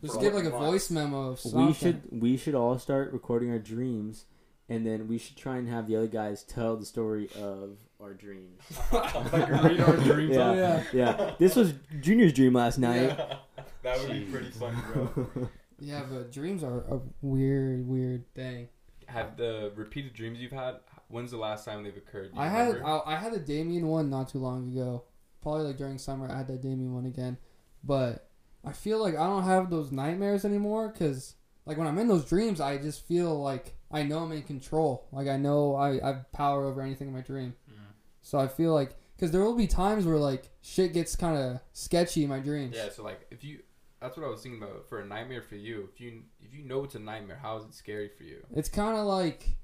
just 0.02 0.14
For 0.14 0.20
give 0.20 0.34
like 0.34 0.44
a 0.44 0.50
months. 0.50 0.66
voice 0.66 0.90
memo 0.90 1.30
of 1.30 1.40
something 1.40 1.66
We 1.66 1.72
should 1.72 2.02
we 2.10 2.36
should 2.36 2.54
all 2.54 2.78
start 2.78 3.12
recording 3.12 3.50
our 3.50 3.58
dreams, 3.58 4.24
and 4.68 4.86
then 4.86 5.08
we 5.08 5.18
should 5.18 5.36
try 5.36 5.56
and 5.56 5.68
have 5.68 5.86
the 5.88 5.96
other 5.96 6.06
guys 6.06 6.42
tell 6.42 6.76
the 6.76 6.84
story 6.86 7.28
of 7.40 7.76
our 8.00 8.14
dreams. 8.14 8.60
like 8.92 9.32
read 9.50 9.80
our 9.80 9.96
dreams 9.96 10.34
Yeah. 10.36 10.48
oh 10.50 10.54
yeah 10.54 10.84
Yeah, 10.92 11.34
this 11.38 11.56
was 11.56 11.74
Junior's 12.00 12.32
dream 12.32 12.52
last 12.54 12.78
night. 12.78 13.16
that 13.82 13.98
would 14.00 14.12
be 14.12 14.20
pretty 14.26 14.50
fun, 14.50 14.76
bro. 14.92 15.48
yeah 15.80 16.02
but 16.10 16.32
dreams 16.32 16.62
are 16.64 16.80
a 16.90 17.00
weird 17.22 17.86
weird 17.86 18.24
thing 18.34 18.68
Have 19.06 19.36
the 19.36 19.70
repeated 19.76 20.12
dreams 20.14 20.38
you've 20.40 20.52
had? 20.52 20.76
When's 21.08 21.30
the 21.30 21.36
last 21.38 21.64
time 21.64 21.82
they've 21.84 21.96
occurred? 21.96 22.32
Do 22.32 22.36
you 22.36 22.42
I 22.44 22.48
had 22.48 22.68
remember? 22.74 22.86
I, 23.06 23.14
I 23.14 23.16
had 23.16 23.32
the 23.32 23.38
Damien 23.38 23.86
one 23.86 24.10
not 24.10 24.28
too 24.28 24.38
long 24.38 24.70
ago. 24.72 25.04
Probably 25.40 25.64
like 25.64 25.76
during 25.78 25.98
summer 25.98 26.30
I 26.30 26.36
had 26.36 26.48
that 26.48 26.60
Damien 26.60 26.92
one 26.94 27.06
again, 27.06 27.38
but 27.82 28.27
I 28.68 28.72
feel 28.72 28.98
like 29.00 29.14
I 29.14 29.26
don't 29.26 29.44
have 29.44 29.70
those 29.70 29.90
nightmares 29.92 30.44
anymore 30.44 30.88
because 30.88 31.34
like 31.66 31.76
when 31.78 31.86
I'm 31.86 31.98
in 31.98 32.08
those 32.08 32.24
dreams 32.24 32.60
I 32.60 32.78
just 32.78 33.06
feel 33.06 33.40
like 33.40 33.74
I 33.90 34.02
know 34.02 34.18
I'm 34.18 34.32
in 34.32 34.42
control. 34.42 35.06
Like 35.12 35.28
I 35.28 35.36
know 35.36 35.74
I, 35.74 36.00
I 36.02 36.06
have 36.08 36.32
power 36.32 36.64
over 36.66 36.80
anything 36.82 37.08
in 37.08 37.14
my 37.14 37.22
dream. 37.22 37.54
Mhm. 37.70 37.92
So 38.22 38.38
I 38.38 38.48
feel 38.48 38.74
like 38.74 38.94
because 39.16 39.32
there 39.32 39.42
will 39.42 39.56
be 39.56 39.66
times 39.66 40.06
where 40.06 40.18
like 40.18 40.50
shit 40.60 40.92
gets 40.92 41.16
kind 41.16 41.36
of 41.36 41.60
sketchy 41.72 42.22
in 42.24 42.28
my 42.28 42.38
dreams. 42.40 42.76
Yeah, 42.76 42.90
so 42.90 43.02
like 43.02 43.26
if 43.30 43.42
you, 43.42 43.60
that's 44.00 44.16
what 44.16 44.24
I 44.26 44.28
was 44.30 44.42
thinking 44.42 44.62
about 44.62 44.88
for 44.88 45.00
a 45.00 45.06
nightmare 45.06 45.42
for 45.42 45.56
you. 45.56 45.88
If 45.92 46.00
you 46.00 46.22
if 46.40 46.54
you 46.54 46.64
know 46.64 46.84
it's 46.84 46.94
a 46.94 47.00
nightmare, 47.00 47.38
how 47.42 47.56
is 47.56 47.64
it 47.64 47.74
scary 47.74 48.08
for 48.16 48.22
you? 48.24 48.44
It's 48.54 48.68
kind 48.68 48.96
of 48.96 49.06
like 49.06 49.56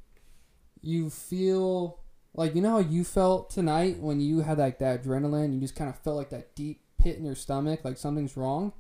you 0.81 1.11
feel 1.11 2.01
like 2.35 2.55
you 2.55 2.61
know 2.63 2.71
how 2.73 2.79
you 2.79 3.05
felt 3.05 3.51
tonight 3.51 3.99
when 3.99 4.21
you 4.21 4.41
had 4.41 4.59
like 4.59 4.79
that 4.79 5.05
adrenaline. 5.05 5.55
You 5.55 5.61
just 5.61 5.77
kind 5.77 5.89
of 5.91 5.99
felt 5.99 6.17
like 6.17 6.31
that 6.31 6.55
deep 6.55 6.81
pit 6.99 7.17
in 7.17 7.25
your 7.25 7.35
stomach, 7.37 7.85
like 7.85 7.97
something's 7.97 8.37
wrong. 8.37 8.73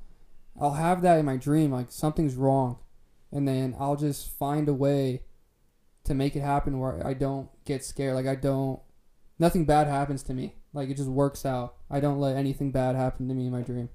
I'll 0.60 0.74
have 0.74 1.02
that 1.02 1.18
in 1.18 1.24
my 1.26 1.36
dream, 1.36 1.70
like 1.72 1.90
something's 1.90 2.34
wrong, 2.36 2.78
and 3.32 3.46
then 3.48 3.74
I'll 3.78 3.96
just 3.96 4.30
find 4.30 4.68
a 4.68 4.74
way 4.74 5.22
to 6.04 6.14
make 6.14 6.36
it 6.36 6.40
happen 6.40 6.78
where 6.78 7.04
I 7.06 7.14
don't 7.14 7.48
get 7.64 7.84
scared. 7.84 8.14
Like 8.14 8.26
I 8.26 8.34
don't, 8.34 8.80
nothing 9.38 9.64
bad 9.64 9.86
happens 9.86 10.22
to 10.24 10.34
me. 10.34 10.54
Like 10.72 10.88
it 10.90 10.94
just 10.96 11.08
works 11.08 11.44
out. 11.46 11.76
I 11.90 12.00
don't 12.00 12.18
let 12.20 12.36
anything 12.36 12.70
bad 12.72 12.94
happen 12.96 13.28
to 13.28 13.34
me 13.34 13.46
in 13.46 13.52
my 13.52 13.62
dream. 13.62 13.88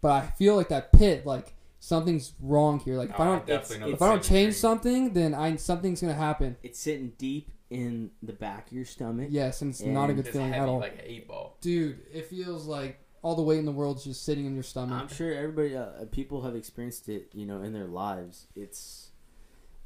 But 0.00 0.10
I 0.12 0.26
feel 0.26 0.56
like 0.56 0.68
that 0.68 0.92
pit, 0.92 1.24
like 1.26 1.54
something's 1.80 2.32
wrong 2.40 2.80
here. 2.80 2.96
Like 2.96 3.10
if 3.10 3.20
I 3.20 3.24
don't, 3.24 3.46
definitely 3.46 3.78
know 3.78 3.86
it's- 3.86 3.98
if 3.98 4.02
I 4.02 4.08
don't 4.10 4.22
change 4.22 4.52
dream. 4.54 4.60
something, 4.60 5.12
then 5.12 5.34
I 5.34 5.56
something's 5.56 6.00
gonna 6.00 6.14
happen. 6.14 6.56
It's 6.62 6.78
sitting 6.78 7.12
deep 7.18 7.50
in 7.70 8.10
the 8.22 8.32
back 8.32 8.68
of 8.68 8.72
your 8.72 8.84
stomach. 8.84 9.28
Yes, 9.30 9.60
and 9.62 9.70
it's 9.70 9.80
And 9.80 9.92
not 9.94 10.08
a 10.10 10.14
good 10.14 10.26
feeling 10.28 10.52
heavy, 10.52 10.62
at 10.62 10.68
all. 10.68 10.78
like 10.80 10.94
an 10.94 11.00
eight 11.04 11.28
ball. 11.28 11.56
Dude, 11.60 12.00
it 12.12 12.26
feels 12.26 12.66
like 12.66 12.98
all 13.28 13.36
the 13.36 13.42
weight 13.42 13.58
in 13.58 13.66
the 13.66 13.72
world's 13.72 14.04
just 14.04 14.24
sitting 14.24 14.46
in 14.46 14.54
your 14.54 14.62
stomach. 14.62 14.98
I'm 14.98 15.08
sure 15.14 15.30
everybody, 15.34 15.76
uh, 15.76 16.06
people 16.10 16.42
have 16.44 16.56
experienced 16.56 17.10
it, 17.10 17.28
you 17.34 17.44
know, 17.44 17.60
in 17.60 17.74
their 17.74 17.84
lives. 17.86 18.46
It's, 18.56 19.10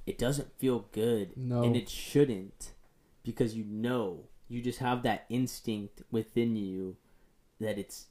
it 0.07 0.17
doesn't 0.17 0.57
feel 0.59 0.87
good, 0.93 1.37
No. 1.37 1.65
and 1.65 1.75
it 1.75 1.89
shouldn't, 1.89 2.71
because 3.25 3.57
you 3.57 3.65
know, 3.65 4.29
you 4.49 4.63
just 4.63 4.79
have 4.79 5.03
that 5.03 5.25
instinct 5.29 6.03
within 6.13 6.55
you 6.55 6.97
that 7.59 7.79
it's 7.79 8.07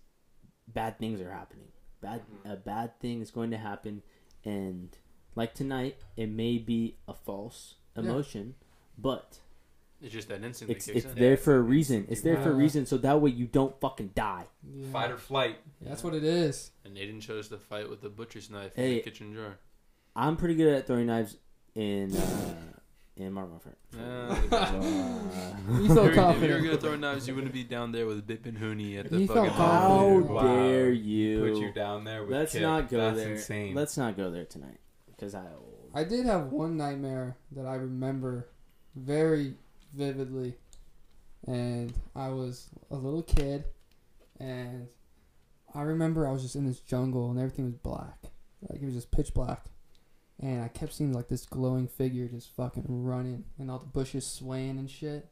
bad 0.67 0.99
things 0.99 1.21
are 1.21 1.31
happening. 1.31 1.69
Bad 2.01 2.23
Mhm. 2.45 2.51
a 2.53 2.55
bad 2.57 2.99
thing 2.99 3.21
is 3.21 3.31
going 3.31 3.51
to 3.51 3.57
happen, 3.57 4.01
and 4.43 4.97
like 5.35 5.53
tonight, 5.53 5.95
it 6.17 6.27
may 6.27 6.57
be 6.57 6.97
a 7.07 7.13
false 7.13 7.75
Yeah. 7.95 8.03
emotion, 8.03 8.55
but 8.97 9.39
It's 10.01 10.11
just 10.13 10.29
that 10.29 10.43
instinct 10.43 10.73
it's 10.75 10.85
kicks 10.87 10.97
it's 11.05 11.13
in. 11.13 11.19
there 11.19 11.33
it's 11.33 11.43
for 11.43 11.55
a 11.55 11.61
reason. 11.61 12.07
It's 12.09 12.21
there 12.21 12.37
for 12.41 12.49
a 12.51 12.55
reason, 12.55 12.85
so 12.85 12.97
that 12.97 13.21
way 13.21 13.29
you 13.29 13.45
don't 13.45 13.79
fucking 13.79 14.11
die. 14.15 14.45
Yeah. 14.73 14.87
Fight 14.91 15.11
or 15.11 15.17
flight. 15.17 15.57
That's 15.81 16.03
what 16.03 16.13
it 16.15 16.23
is. 16.23 16.71
And 16.85 16.97
Aiden 16.97 17.21
chose 17.21 17.49
to 17.49 17.57
fight 17.57 17.89
with 17.89 18.01
the 18.01 18.09
butcher's 18.09 18.49
knife 18.49 18.75
in 18.77 18.83
Hey. 18.83 18.93
the 18.95 19.01
kitchen 19.01 19.31
drawer. 19.33 19.59
I'm 20.15 20.37
pretty 20.37 20.55
good 20.55 20.73
at 20.73 20.87
throwing 20.87 21.05
knives 21.07 21.37
in 21.75 22.15
uh, 22.15 22.55
in 23.15 23.31
Modern 23.31 23.51
Warfare. 23.51 23.75
Uh, 23.97 24.35
You 25.69 25.85
If 25.85 25.91
so 25.91 25.93
you 25.93 25.95
were- 25.95 25.95
if 25.95 25.95
you 25.95 26.01
were 26.01 26.13
confident. 26.15 26.63
gonna 26.65 26.77
throw 26.77 26.95
knives, 26.95 27.27
you 27.27 27.35
wouldn't 27.35 27.53
be 27.53 27.63
down 27.63 27.91
there 27.91 28.05
with 28.07 28.25
Bip 28.25 28.45
and 28.45 28.57
Hooney 28.57 28.97
at 28.97 29.09
the 29.09 29.19
He 29.19 29.27
felt 29.27 29.49
fucking. 29.49 29.53
confident. 29.53 30.27
How 30.27 30.33
Wow. 30.33 30.55
dare 30.55 30.91
you? 30.91 31.39
Put 31.53 31.61
you 31.61 31.71
down 31.73 32.03
there 32.05 32.23
with 32.23 32.31
Let's 32.31 32.53
Kip. 32.53 32.61
not 32.63 32.89
go 32.89 32.97
That's 32.97 33.17
there. 33.17 33.33
insane. 33.33 33.75
Let's 33.75 33.97
not 33.97 34.17
go 34.17 34.31
there 34.31 34.45
tonight 34.45 34.79
because 35.07 35.35
I. 35.35 35.45
I 35.93 36.03
did 36.05 36.25
have 36.25 36.51
one 36.51 36.77
nightmare 36.77 37.37
that 37.51 37.65
I 37.65 37.75
remember 37.75 38.47
very 38.95 39.55
vividly, 39.93 40.55
and 41.45 41.93
I 42.15 42.29
was 42.29 42.69
a 42.89 42.95
little 42.95 43.23
kid, 43.23 43.65
and 44.39 44.87
I 45.73 45.81
remember 45.81 46.27
I 46.27 46.31
was 46.31 46.41
just 46.41 46.55
in 46.55 46.65
this 46.65 46.79
jungle 46.79 47.29
and 47.29 47.39
everything 47.39 47.65
was 47.65 47.75
black, 47.75 48.17
like 48.69 48.81
it 48.81 48.85
was 48.85 48.95
just 48.95 49.11
pitch 49.11 49.33
black, 49.33 49.65
and 50.39 50.63
I 50.63 50.67
kept 50.67 50.93
seeing 50.93 51.13
like 51.13 51.27
this 51.27 51.45
glowing 51.45 51.87
figure 51.87 52.27
just 52.27 52.55
fucking 52.55 52.85
running, 52.87 53.45
and 53.57 53.69
all 53.69 53.79
the 53.79 53.85
bushes 53.85 54.25
swaying 54.25 54.77
and 54.77 54.89
shit, 54.89 55.27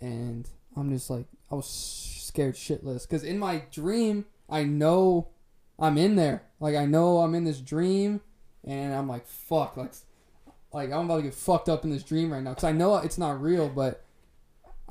and 0.00 0.48
I'm 0.76 0.90
just 0.90 1.10
like 1.10 1.26
I 1.50 1.54
was 1.54 1.68
scared 1.68 2.54
shitless. 2.54 3.02
Because 3.02 3.24
in 3.24 3.38
my 3.38 3.64
dream 3.70 4.24
I 4.48 4.64
know 4.64 5.28
I'm 5.78 5.98
in 5.98 6.16
there, 6.16 6.44
like 6.60 6.76
I 6.76 6.86
know 6.86 7.18
I'm 7.18 7.34
in 7.34 7.44
this 7.44 7.60
dream 7.60 8.20
and 8.64 8.94
I'm 8.94 9.08
like, 9.08 9.26
fuck, 9.26 9.76
like, 9.76 9.92
like 10.72 10.90
I'm 10.90 11.04
about 11.04 11.18
to 11.18 11.22
get 11.22 11.34
fucked 11.34 11.68
up 11.68 11.84
in 11.84 11.90
this 11.90 12.02
dream 12.02 12.32
right 12.32 12.42
now 12.42 12.50
because 12.50 12.64
I 12.64 12.72
know 12.72 12.96
it's 12.96 13.18
not 13.18 13.40
real, 13.40 13.68
but 13.68 14.04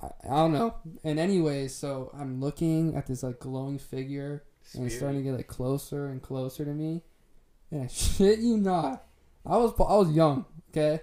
I, 0.01 0.07
I 0.29 0.35
don't 0.35 0.53
know. 0.53 0.75
And 1.03 1.19
anyway, 1.19 1.67
so 1.67 2.11
I'm 2.17 2.39
looking 2.39 2.95
at 2.95 3.07
this 3.07 3.23
like 3.23 3.39
glowing 3.39 3.79
figure, 3.79 4.43
and 4.73 4.85
it's 4.85 4.95
starting 4.95 5.19
to 5.19 5.23
get 5.23 5.35
like 5.35 5.47
closer 5.47 6.07
and 6.07 6.21
closer 6.21 6.65
to 6.65 6.71
me, 6.71 7.03
and 7.71 7.83
I 7.83 7.87
shit 7.91 8.39
you 8.39 8.57
not, 8.57 9.03
I 9.45 9.57
was 9.57 9.73
I 9.79 9.95
was 9.95 10.11
young, 10.11 10.45
okay, 10.71 11.01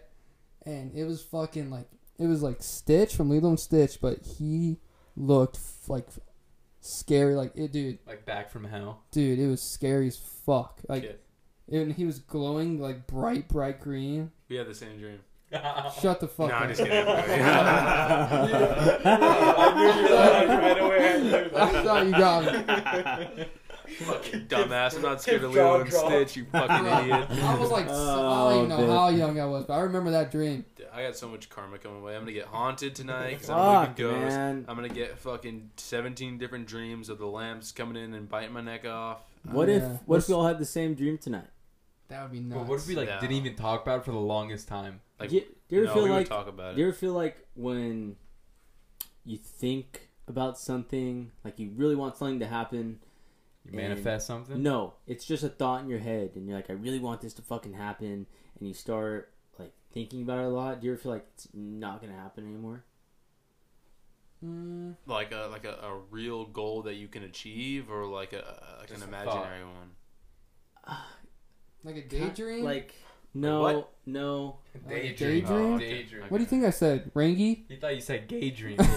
and 0.64 0.94
it 0.94 1.04
was 1.04 1.22
fucking 1.22 1.70
like 1.70 1.88
it 2.18 2.26
was 2.26 2.42
like 2.42 2.62
Stitch 2.62 3.14
from 3.14 3.30
Lilo 3.30 3.48
and 3.50 3.60
Stitch, 3.60 4.00
but 4.00 4.18
he 4.22 4.78
looked 5.16 5.56
f- 5.56 5.88
like 5.88 6.08
scary, 6.80 7.34
like 7.34 7.52
it, 7.56 7.72
dude, 7.72 7.98
like 8.06 8.24
back 8.24 8.50
from 8.50 8.64
hell. 8.64 9.02
dude, 9.10 9.38
it 9.38 9.48
was 9.48 9.62
scary 9.62 10.08
as 10.08 10.16
fuck, 10.16 10.80
like. 10.88 11.02
Kid. 11.02 11.18
And 11.70 11.92
he 11.92 12.06
was 12.06 12.18
glowing 12.18 12.80
like 12.80 13.06
bright, 13.06 13.46
bright 13.46 13.78
green. 13.78 14.30
We 14.48 14.56
had 14.56 14.66
the 14.66 14.74
same 14.74 14.98
dream. 14.98 15.18
Shut 16.00 16.20
the 16.20 16.28
fuck 16.28 16.50
up. 16.50 16.50
No, 16.50 16.56
up. 16.56 16.62
I'm 16.62 16.68
just 16.68 16.82
kidding. 16.82 17.06
I 19.06 19.74
knew 19.76 19.86
you 19.86 20.08
were 20.08 20.60
right 20.60 20.78
away. 20.78 21.14
I 21.14 21.18
knew 21.18 21.30
that. 21.30 21.56
I 21.56 21.82
thought 21.82 22.06
you 22.06 22.12
got 22.12 22.44
me. 22.44 23.46
fucking 24.04 24.46
dumbass. 24.46 24.94
I'm 24.96 25.02
not 25.02 25.22
scared 25.22 25.44
of 25.44 25.54
Jaw 25.54 25.72
Lilo 25.72 25.80
and. 25.80 25.92
Stitch, 25.92 26.36
you 26.36 26.44
fucking 26.52 26.86
idiot. 27.04 27.30
I 27.30 27.54
was 27.58 27.70
like, 27.70 27.88
so- 27.88 27.94
I 27.94 28.52
don't 28.54 28.66
even 28.66 28.68
know 28.86 28.86
Oh, 28.92 28.98
how 29.00 29.08
young 29.08 29.40
I 29.40 29.46
was, 29.46 29.64
but 29.64 29.74
I 29.74 29.80
remember 29.80 30.10
that 30.10 30.30
dream. 30.30 30.64
I 30.92 31.02
got 31.02 31.16
so 31.16 31.28
much 31.28 31.48
karma 31.48 31.78
coming 31.78 32.00
away. 32.00 32.14
I'm 32.16 32.22
gonna 32.22 32.32
get 32.32 32.46
haunted 32.46 32.94
tonight 32.94 33.34
because 33.34 33.50
I'm 33.50 33.86
Fuck, 33.86 33.98
a 33.98 34.02
ghost. 34.02 34.36
man. 34.36 34.64
I'm 34.68 34.74
gonna 34.76 34.88
get 34.88 35.18
fucking 35.18 35.70
17 35.76 36.38
different 36.38 36.66
dreams 36.66 37.08
of 37.08 37.18
the 37.18 37.26
lamps 37.26 37.72
coming 37.72 38.02
in 38.02 38.14
and 38.14 38.28
biting 38.28 38.52
my 38.52 38.60
neck 38.62 38.84
off. 38.86 39.20
What 39.44 39.68
oh, 39.68 39.72
if 39.72 39.82
Yeah. 39.82 39.98
what 40.06 40.18
if 40.18 40.28
we 40.28 40.34
all 40.34 40.46
had 40.46 40.58
the 40.58 40.64
same 40.64 40.94
dream 40.94 41.16
tonight? 41.18 41.46
That 42.08 42.22
would 42.22 42.32
be 42.32 42.40
nuts. 42.40 42.58
But 42.60 42.68
what 42.68 42.80
if 42.80 42.86
we 42.86 42.94
like 42.96 43.08
No. 43.08 43.20
didn't 43.20 43.36
even 43.36 43.54
talk 43.54 43.82
about 43.82 44.00
it 44.00 44.04
for 44.04 44.12
the 44.12 44.18
longest 44.18 44.66
time? 44.68 45.00
Like, 45.20 45.30
do 45.30 45.36
you, 45.36 45.42
do 45.68 45.76
you 45.76 45.82
ever 45.82 45.86
no, 45.88 45.94
feel 45.94 46.02
we 46.04 46.10
like 46.10 46.18
would 46.20 46.26
talk 46.28 46.48
about 46.48 46.74
do 46.74 46.80
it. 46.80 46.82
you 46.82 46.88
ever 46.88 46.96
feel 46.96 47.12
like 47.12 47.46
when 47.54 48.16
you 49.24 49.36
think 49.36 50.08
about 50.26 50.58
something, 50.58 51.32
like 51.44 51.58
you 51.58 51.70
really 51.76 51.94
want 51.96 52.16
something 52.16 52.38
to 52.40 52.46
happen? 52.46 53.00
You 53.64 53.70
And- 53.78 53.88
manifest 53.88 54.26
something? 54.26 54.62
No, 54.62 54.94
it's 55.06 55.24
just 55.26 55.42
a 55.42 55.48
thought 55.50 55.82
in 55.82 55.88
your 55.90 55.98
head, 55.98 56.32
and 56.36 56.46
you're 56.46 56.56
like, 56.56 56.70
I 56.70 56.74
really 56.74 56.98
want 56.98 57.20
this 57.20 57.34
to 57.34 57.42
fucking 57.42 57.74
happen, 57.74 58.26
and 58.58 58.66
you 58.68 58.72
start 58.72 59.32
like 59.58 59.72
thinking 59.92 60.22
about 60.22 60.38
it 60.38 60.44
a 60.44 60.48
lot. 60.48 60.80
Do 60.80 60.86
you 60.86 60.92
ever 60.94 61.02
feel 61.02 61.12
like 61.12 61.26
it's 61.34 61.48
not 61.52 62.00
gonna 62.00 62.14
happen 62.14 62.46
anymore? 62.46 62.84
Mm, 64.42 64.94
Like 65.06 65.32
a 65.32 65.48
like 65.50 65.64
a, 65.64 65.72
a 65.82 65.98
real 66.10 66.46
goal 66.46 66.82
that 66.82 66.94
you 66.94 67.08
can 67.08 67.24
achieve, 67.24 67.90
or 67.90 68.06
like 68.06 68.32
a 68.32 68.76
like 68.78 68.88
Just 68.88 69.02
an 69.04 69.12
a 69.12 69.16
imaginary 69.20 69.64
one. 69.64 69.90
like 71.84 71.96
a 71.96 72.02
daydream? 72.02 72.64
Like 72.64 72.94
no, 73.34 73.60
what? 73.60 73.92
no. 74.06 74.56
Daydream. 74.88 75.16
daydream? 75.16 75.72
Oh, 75.74 75.78
daydream. 75.78 76.24
what 76.28 76.38
do 76.38 76.42
you 76.44 76.48
think 76.48 76.64
I 76.64 76.70
said? 76.70 77.10
Rangy? 77.14 77.66
You 77.68 77.76
thought 77.76 77.94
you 77.94 78.00
said 78.00 78.26
gay 78.28 78.50
dream. 78.50 78.76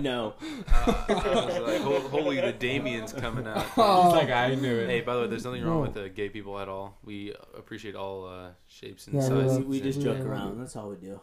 No. 0.00 0.34
Uh, 0.70 1.04
I 1.08 1.46
was 1.46 1.58
like, 1.58 1.80
holy, 2.10 2.40
the 2.40 2.52
Damien's 2.52 3.12
coming 3.14 3.46
out. 3.46 3.64
Oh. 3.78 4.04
He's 4.04 4.12
like, 4.14 4.30
I 4.30 4.54
knew 4.54 4.76
it. 4.80 4.88
Hey, 4.90 5.00
by 5.00 5.14
the 5.14 5.20
way, 5.22 5.26
there's 5.28 5.44
nothing 5.44 5.64
wrong 5.64 5.76
No. 5.76 5.80
with 5.88 5.96
uh, 5.96 6.08
gay 6.08 6.28
people 6.28 6.58
at 6.58 6.68
all. 6.68 6.98
We 7.02 7.32
appreciate 7.56 7.94
all 7.96 8.26
uh, 8.28 8.48
shapes 8.66 9.06
and 9.06 9.16
Yeah, 9.16 9.28
we 9.30 9.34
we, 9.42 9.48
sizes. 9.48 9.64
we 9.64 9.80
just 9.80 9.98
Yeah. 10.00 10.12
joke 10.14 10.26
around. 10.26 10.60
That's 10.60 10.76
all 10.76 10.90
we 10.90 10.96
do. 10.96 11.18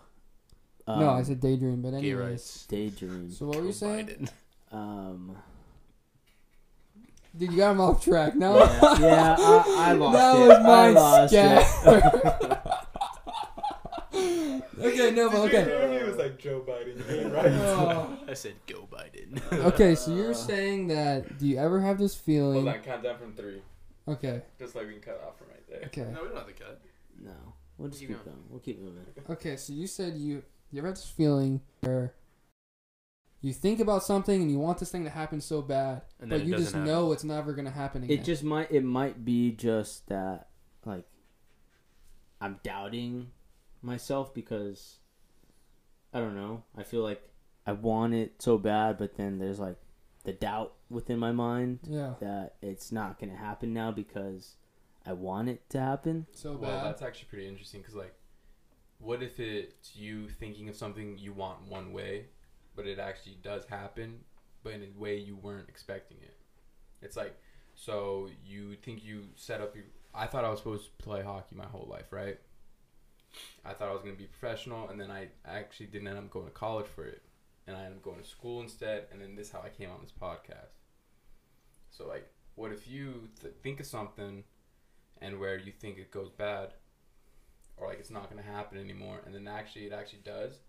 Um, 0.87 0.99
no, 0.99 1.09
I 1.11 1.21
said 1.23 1.39
daydream, 1.39 1.81
but 1.83 1.91
gay 1.91 1.97
anyways. 1.97 2.19
rights. 2.31 2.65
daydream. 2.65 3.31
So 3.31 3.45
what 3.45 3.57
were 3.57 3.65
you 3.65 3.71
saying? 3.73 4.27
Um, 4.71 5.37
Dude, 7.35 7.51
you 7.51 7.57
got 7.57 7.71
him 7.71 7.81
off 7.81 8.03
track. 8.03 8.35
No. 8.35 8.57
yeah, 8.59 8.99
yeah 8.99 9.35
I, 9.39 9.89
I 9.89 9.93
lost 9.93 10.17
that 10.17 10.35
it. 10.35 10.47
was 10.47 10.57
I 10.57 10.61
my 10.61 10.89
lost 10.89 11.33
scat. 11.33 12.83
okay, 14.79 15.11
no, 15.11 15.29
but 15.29 15.39
okay. 15.47 15.97
He 15.99 16.03
was 16.09 16.17
like 16.17 16.37
Joe 16.37 16.61
Biden. 16.67 17.01
Oh. 17.57 18.17
I 18.27 18.33
said 18.33 18.53
go 18.67 18.87
Biden. 18.91 19.41
Okay, 19.65 19.95
so 19.95 20.13
you're 20.13 20.33
saying 20.33 20.87
that 20.87 21.37
do 21.39 21.47
you 21.47 21.57
ever 21.57 21.81
have 21.81 21.97
this 21.97 22.15
feeling? 22.15 22.63
Hold 22.63 22.75
on, 22.75 22.81
count 22.81 23.03
down 23.03 23.17
from 23.17 23.33
three. 23.33 23.61
Okay, 24.07 24.41
Just 24.59 24.75
like 24.75 24.85
we 24.87 24.93
can 24.93 25.01
cut 25.01 25.23
off 25.25 25.37
from 25.37 25.47
right 25.47 25.67
there. 25.69 25.81
okay, 25.85 26.11
no, 26.13 26.21
we 26.23 26.27
don't 26.27 26.37
have 26.37 26.47
to 26.47 26.53
cut. 26.53 26.81
No, 27.23 27.31
we'll 27.77 27.89
just 27.89 28.01
Keep 28.01 28.09
keep 28.09 28.23
going. 28.25 28.35
going. 28.35 28.45
We'll 28.49 28.59
keep 28.59 28.79
moving. 28.81 29.05
okay. 29.29 29.55
So 29.55 29.71
you 29.73 29.87
said 29.87 30.15
you 30.17 30.43
you 30.71 30.79
ever 30.79 30.87
have 30.89 30.95
this 30.97 31.05
feeling 31.09 31.61
where 31.81 32.13
you 33.43 33.53
think 33.53 33.79
about 33.79 34.03
something 34.03 34.41
and 34.41 34.49
you 34.49 34.57
want 34.57 34.77
this 34.79 34.89
thing 34.91 35.03
to 35.03 35.09
happen 35.09 35.41
so 35.41 35.61
bad, 35.61 36.01
And 36.19 36.29
but 36.29 36.45
you 36.45 36.55
just 36.55 36.73
happen. 36.73 36.87
know 36.87 37.11
it's 37.11 37.23
never 37.23 37.53
gonna 37.53 37.69
happen 37.71 38.03
again. 38.03 38.17
It 38.17 38.23
just 38.23 38.43
might. 38.43 38.71
It 38.71 38.83
might 38.83 39.23
be 39.25 39.51
just 39.51 40.07
that, 40.07 40.47
like, 40.85 41.05
I'm 42.41 42.59
doubting 42.63 43.31
myself 43.81 44.33
because 44.33 44.99
I 46.13 46.19
don't 46.19 46.35
know. 46.35 46.63
I 46.77 46.83
feel 46.83 47.03
like 47.03 47.21
I 47.65 47.73
want 47.73 48.13
it 48.13 48.41
so 48.41 48.57
bad, 48.57 48.97
but 48.97 49.15
then 49.17 49.39
there's 49.39 49.59
like 49.59 49.77
the 50.23 50.33
doubt 50.33 50.73
within 50.89 51.19
my 51.19 51.31
mind 51.33 51.79
yeah, 51.83 52.13
that 52.21 52.55
it's 52.61 52.91
not 52.91 53.19
gonna 53.19 53.35
happen 53.35 53.73
now 53.73 53.91
because 53.91 54.55
I 55.05 55.13
want 55.13 55.49
it 55.49 55.69
to 55.71 55.79
happen. 55.81 56.27
so 56.31 56.55
Well, 56.55 56.71
bad. 56.71 56.85
that's 56.85 57.01
actually 57.01 57.27
pretty 57.29 57.47
interesting 57.47 57.81
because, 57.81 57.95
like, 57.95 58.15
what 58.99 59.21
if 59.21 59.37
it's 59.39 59.95
you 59.97 60.29
thinking 60.29 60.69
of 60.69 60.75
something 60.77 61.17
you 61.17 61.33
want 61.33 61.63
one 61.67 61.91
way, 61.91 62.27
but 62.75 62.87
it 62.87 62.99
actually 62.99 63.37
does 63.41 63.65
happen, 63.65 64.19
but 64.63 64.73
in 64.73 64.83
a 64.83 64.99
way 64.99 65.17
you 65.17 65.35
weren't 65.35 65.69
expecting 65.69 66.17
it? 66.21 66.35
It's 67.01 67.17
like, 67.17 67.37
so 67.75 68.29
you 68.45 68.75
think 68.75 69.03
you 69.03 69.25
set 69.35 69.61
up 69.61 69.75
your. 69.75 69.85
I 70.13 70.27
thought 70.27 70.45
I 70.45 70.49
was 70.49 70.59
supposed 70.59 70.85
to 70.85 71.03
play 71.03 71.23
hockey 71.23 71.55
my 71.55 71.65
whole 71.65 71.87
life, 71.89 72.11
right? 72.11 72.39
I 73.65 73.73
thought 73.73 73.89
I 73.89 73.93
was 73.93 74.03
going 74.03 74.15
to 74.15 74.21
be 74.21 74.27
professional, 74.27 74.89
and 74.89 74.99
then 74.99 75.09
I 75.09 75.29
actually 75.45 75.87
didn't 75.87 76.07
end 76.07 76.17
up 76.17 76.29
going 76.29 76.45
to 76.45 76.51
college 76.51 76.85
for 76.85 77.05
it. 77.05 77.23
And 77.65 77.75
I 77.75 77.85
ended 77.85 77.97
up 77.97 78.03
going 78.03 78.19
to 78.19 78.27
school 78.27 78.61
instead, 78.61 79.07
and 79.11 79.21
then 79.21 79.35
this 79.35 79.47
is 79.47 79.53
how 79.53 79.61
I 79.65 79.69
came 79.69 79.89
on 79.89 80.01
this 80.01 80.11
podcast. 80.11 80.75
So, 81.89 82.07
like, 82.07 82.29
what 82.55 82.71
if 82.71 82.87
you 82.87 83.29
th- 83.41 83.53
think 83.63 83.79
of 83.79 83.85
something 83.85 84.43
and 85.21 85.39
where 85.39 85.57
you 85.57 85.71
think 85.71 85.97
it 85.97 86.11
goes 86.11 86.29
bad 86.29 86.73
or 87.77 87.87
like 87.87 87.99
it's 87.99 88.11
not 88.11 88.29
going 88.29 88.41
to 88.43 88.49
happen 88.49 88.77
anymore 88.77 89.21
and 89.25 89.33
then 89.33 89.47
actually 89.47 89.85
it 89.85 89.93
actually 89.93 90.21
does 90.23 90.59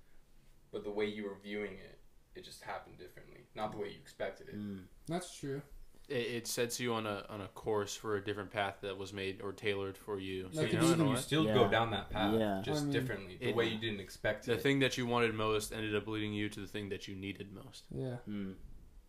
but 0.74 0.84
the 0.84 0.90
way 0.90 1.06
you 1.06 1.24
were 1.24 1.36
viewing 1.42 1.72
it 1.72 1.98
it 2.34 2.44
just 2.44 2.62
happened 2.62 2.98
differently 2.98 3.40
not 3.54 3.72
the 3.72 3.78
way 3.78 3.86
you 3.88 3.98
expected 3.98 4.48
it 4.48 4.56
Mm. 4.58 4.80
That's 5.08 5.34
true. 5.38 5.62
It, 6.06 6.14
it 6.38 6.46
sets 6.46 6.78
you 6.80 6.92
on 6.92 7.06
a 7.06 7.24
on 7.30 7.40
a 7.40 7.48
course 7.48 7.94
for 7.96 8.16
a 8.16 8.22
different 8.24 8.50
path 8.50 8.76
that 8.82 8.98
was 8.98 9.12
made 9.14 9.40
or 9.42 9.52
tailored 9.52 9.96
for 9.96 10.18
you. 10.18 10.48
So 10.52 10.60
you 10.62 10.74
know, 10.74 10.86
you- 10.88 10.92
in 10.92 11.00
a 11.00 11.04
you 11.04 11.10
way, 11.12 11.16
still 11.16 11.44
Yeah. 11.46 11.54
go 11.54 11.68
down 11.68 11.90
that 11.92 12.10
path 12.10 12.34
Yeah. 12.38 12.60
just 12.62 12.82
I 12.82 12.84
mean, 12.84 12.92
differently 12.92 13.36
the 13.40 13.48
it- 13.48 13.56
way 13.56 13.66
you 13.68 13.78
didn't 13.78 14.00
expect 14.00 14.44
the 14.44 14.52
it 14.52 14.56
The 14.56 14.62
thing 14.62 14.80
that 14.80 14.98
you 14.98 15.06
wanted 15.06 15.34
most 15.34 15.72
ended 15.72 15.94
up 15.96 16.06
leading 16.06 16.34
you 16.34 16.50
to 16.50 16.60
the 16.60 16.66
thing 16.66 16.90
that 16.90 17.08
you 17.08 17.14
needed 17.14 17.48
most. 17.54 17.84
Yeah. 17.90 18.16
Mm. 18.28 18.54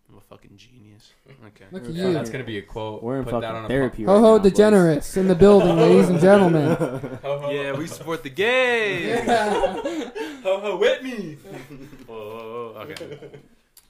I'm 0.07 0.17
a 0.17 0.21
fucking 0.21 0.55
genius. 0.55 1.11
Okay. 1.47 1.65
Look 1.71 1.83
at 1.85 1.89
Yeah, 1.91 2.07
you. 2.07 2.13
that's 2.13 2.29
going 2.29 2.43
to 2.43 2.47
be 2.47 2.59
a 2.59 2.61
quote 2.61 3.01
We're 3.03 3.17
in 3.17 3.23
Put 3.23 3.31
fucking 3.31 3.41
that 3.41 3.55
on 3.55 3.65
a 3.65 3.67
therapy 3.67 4.03
Ho 4.03 4.13
right 4.13 4.19
ho 4.21 4.37
now, 4.37 4.43
boys. 4.43 4.51
degenerates 4.51 5.17
in 5.17 5.27
the 5.27 5.35
building, 5.35 5.75
ladies 5.77 6.09
and 6.09 6.19
gentlemen. 6.21 6.75
ho, 6.75 7.17
ho, 7.23 7.49
Yeah, 7.51 7.71
we 7.73 7.87
support 7.87 8.21
the 8.23 8.29
gays. 8.29 9.23
Yeah. 9.27 10.11
Ho 10.45 10.59
ho 10.59 10.77
with 10.77 11.01
me 11.03 11.33
Whoa, 12.07 12.15
whoa, 12.15 12.73
whoa, 12.73 12.81
Okay. 12.81 13.19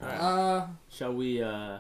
Alright. 0.02 0.20
Uh, 0.22 0.68
Shall 0.90 1.14
we? 1.14 1.42
uh 1.42 1.80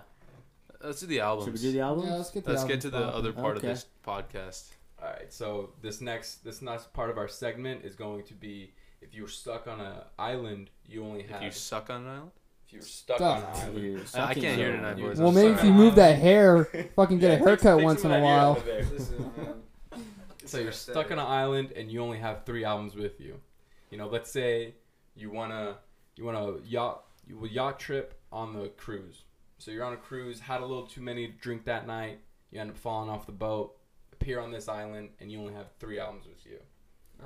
let's 0.83 0.99
do 1.01 1.07
the 1.07 1.19
albums. 1.19 1.45
Should 1.45 1.53
we 1.53 1.59
do 1.59 1.71
the 1.73 1.79
album? 1.81 2.05
Yeah, 2.07 2.15
let's 2.15 2.29
get 2.31 2.43
the 2.45 2.51
Let's 2.51 2.63
get 2.63 2.81
to 2.81 2.89
the 2.89 2.99
popping. 3.01 3.15
other 3.17 3.33
part 3.33 3.57
Okay. 3.57 3.67
of 3.67 3.73
this 3.73 3.85
podcast. 4.05 4.69
All 5.01 5.09
right, 5.09 5.31
so 5.33 5.71
this 5.81 5.99
next 6.01 6.43
this 6.43 6.61
next 6.61 6.93
part 6.93 7.09
of 7.09 7.17
our 7.17 7.27
segment 7.27 7.83
is 7.83 7.95
going 7.95 8.23
to 8.25 8.33
be 8.33 8.73
if 9.01 9.13
you're 9.13 9.27
stuck 9.27 9.67
on 9.67 9.79
an 9.81 9.93
island, 10.17 10.69
you 10.87 11.03
only 11.03 11.21
If 11.21 11.29
have 11.29 11.43
you 11.43 11.51
suck 11.51 11.89
on 11.89 12.01
an 12.03 12.07
island, 12.07 12.31
if 12.67 12.73
you 12.73 12.79
were 12.79 12.85
stuck 12.85 13.17
Stuck. 13.17 13.37
on 13.37 13.43
an 13.43 13.59
island. 13.61 13.83
You're 13.85 13.99
I 14.01 14.05
sucking 14.05 14.43
can't 14.43 14.57
hear 14.57 14.71
so- 14.71 14.75
tonight, 14.77 14.97
boys. 14.97 15.19
Well, 15.19 15.29
I'm 15.29 15.35
maybe 15.35 15.47
if 15.51 15.57
sorry. 15.57 15.67
you 15.69 15.73
move 15.75 15.95
that 15.95 16.17
hair, 16.17 16.65
fucking 16.95 17.19
get 17.19 17.27
Yeah, 17.27 17.33
a 17.33 17.37
take- 17.37 17.47
haircut 17.47 17.77
take 17.77 17.85
once 17.85 18.01
some 18.01 18.11
in 18.11 18.23
a 18.23 18.23
of 18.23 18.23
that 18.23 18.27
hair 18.27 18.37
while. 18.37 18.51
out 18.51 18.57
of 18.57 18.65
there. 19.45 19.53
So 20.45 20.59
you're 20.59 20.71
stuck 20.71 21.07
on 21.11 21.13
an 21.17 21.25
island 21.25 21.71
and 21.75 21.91
you 21.91 22.01
only 22.01 22.19
have 22.19 22.45
three 22.45 22.63
albums 22.63 22.95
with 22.95 23.19
you. 23.19 23.39
You 23.89 23.97
know, 23.97 24.07
let's 24.07 24.31
say 24.31 24.75
you 25.15 25.31
wanna 25.31 25.77
you 26.15 26.25
want 26.25 26.37
a 26.37 26.59
yacht 26.67 27.03
you 27.27 27.43
a 27.43 27.47
yacht 27.47 27.79
trip 27.79 28.19
on 28.31 28.53
the 28.53 28.69
cruise. 28.69 29.23
So 29.57 29.71
you're 29.71 29.85
on 29.85 29.93
a 29.93 29.97
cruise, 29.97 30.39
had 30.39 30.61
a 30.61 30.65
little 30.65 30.85
too 30.85 31.01
many 31.01 31.27
to 31.27 31.33
drink 31.33 31.65
that 31.65 31.87
night, 31.87 32.19
you 32.51 32.59
end 32.59 32.69
up 32.71 32.77
falling 32.77 33.09
off 33.09 33.25
the 33.25 33.31
boat, 33.31 33.77
appear 34.13 34.39
on 34.39 34.51
this 34.51 34.67
island, 34.67 35.09
and 35.19 35.31
you 35.31 35.39
only 35.39 35.53
have 35.53 35.67
three 35.79 35.97
albums 35.99 36.25
with 36.27 36.45
you. 36.45 36.57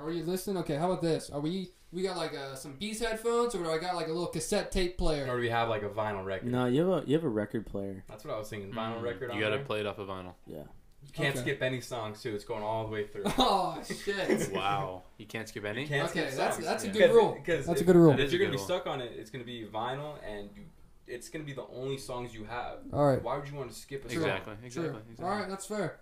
Are 0.00 0.10
you 0.12 0.22
listening? 0.22 0.56
Okay, 0.58 0.76
how 0.76 0.90
about 0.90 1.02
this? 1.02 1.28
Are 1.30 1.40
we 1.40 1.70
we 1.92 2.02
got 2.02 2.16
like 2.16 2.32
uh, 2.34 2.54
some 2.54 2.74
Beats 2.74 3.00
headphones, 3.00 3.54
or 3.56 3.64
do 3.64 3.70
I 3.70 3.78
got 3.78 3.96
like 3.96 4.06
a 4.06 4.12
little 4.12 4.28
cassette 4.28 4.70
tape 4.70 4.96
player? 4.96 5.24
Or 5.28 5.34
do 5.36 5.40
we 5.42 5.48
have 5.48 5.68
like 5.68 5.82
a 5.82 5.88
vinyl 5.88 6.24
record? 6.24 6.52
No, 6.52 6.66
you 6.66 6.88
have 6.88 7.02
a 7.04 7.06
you 7.08 7.14
have 7.16 7.24
a 7.24 7.28
record 7.28 7.66
player. 7.66 8.04
That's 8.08 8.24
what 8.24 8.32
I 8.32 8.38
was 8.38 8.48
thinking. 8.48 8.70
Vinyl 8.72 9.00
Mm, 9.00 9.02
record 9.02 9.30
on 9.32 9.36
You 9.36 9.42
gotta 9.42 9.56
there. 9.56 9.64
play 9.64 9.80
it 9.80 9.86
off 9.86 9.98
a 9.98 10.06
vinyl. 10.06 10.34
Yeah. 10.46 10.62
You 11.10 11.14
can't 11.24 11.34
Okay. 11.34 11.40
skip 11.42 11.62
any 11.62 11.80
songs 11.80 12.22
too. 12.22 12.36
It's 12.36 12.44
going 12.44 12.62
all 12.62 12.84
the 12.86 12.92
way 12.92 13.04
through. 13.04 13.24
Oh 13.38 13.82
shit! 13.84 14.52
Wow, 14.54 15.02
you 15.18 15.26
can't 15.26 15.48
skip 15.48 15.64
any. 15.64 15.84
Can't 15.84 16.08
Okay, 16.08 16.20
skip 16.28 16.36
that's- 16.36 16.54
songs. 16.54 16.64
that's 16.66 16.84
a 16.84 16.86
good 16.86 16.92
Because- 16.98 17.10
rule. 17.16 17.32
because 17.32 17.66
That's 17.66 17.80
a 17.80 17.82
if- 17.82 17.86
good 17.88 17.96
rule. 17.96 18.10
That 18.12 18.20
is 18.20 18.26
If 18.26 18.34
a 18.34 18.36
you're 18.38 18.46
gonna 18.46 18.56
good 18.58 18.64
be 18.68 18.72
one. 18.72 18.80
stuck 18.80 18.86
on 18.86 19.00
it, 19.00 19.12
it's 19.16 19.28
gonna 19.28 19.42
be 19.42 19.66
vinyl, 19.66 20.18
and 20.24 20.50
you, 20.54 20.62
it's 21.08 21.28
gonna 21.28 21.42
be 21.44 21.52
the 21.52 21.66
only 21.66 21.98
songs 21.98 22.32
you 22.32 22.44
have. 22.44 22.78
All 22.92 23.04
right, 23.08 23.20
Why 23.20 23.36
would 23.36 23.48
you 23.48 23.56
want 23.56 23.70
to 23.72 23.76
skip 23.76 24.04
a 24.04 24.08
True. 24.08 24.22
song? 24.22 24.30
Exactly, 24.30 24.54
exactly, 24.64 24.90
True. 24.90 24.98
exactly. 25.10 25.24
All 25.26 25.30
right, 25.36 25.48
that's 25.48 25.66
fair. 25.66 25.98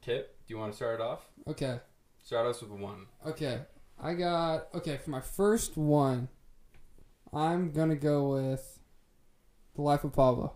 Kip, 0.00 0.34
do 0.46 0.54
you 0.54 0.58
want 0.58 0.72
to 0.72 0.76
start 0.76 0.98
it 0.98 1.02
off? 1.02 1.28
Okay, 1.46 1.78
Start 2.22 2.46
us 2.46 2.62
with 2.62 2.70
one. 2.70 3.04
okay. 3.26 3.60
I 4.00 4.14
got 4.14 4.68
okay 4.76 4.96
for 4.96 5.10
my 5.10 5.20
first 5.20 5.76
one. 5.76 6.28
I'm 7.34 7.70
gonna 7.72 7.96
go 7.96 8.30
with 8.32 8.78
the 9.74 9.82
Life 9.82 10.04
of 10.04 10.14
Pablo, 10.14 10.54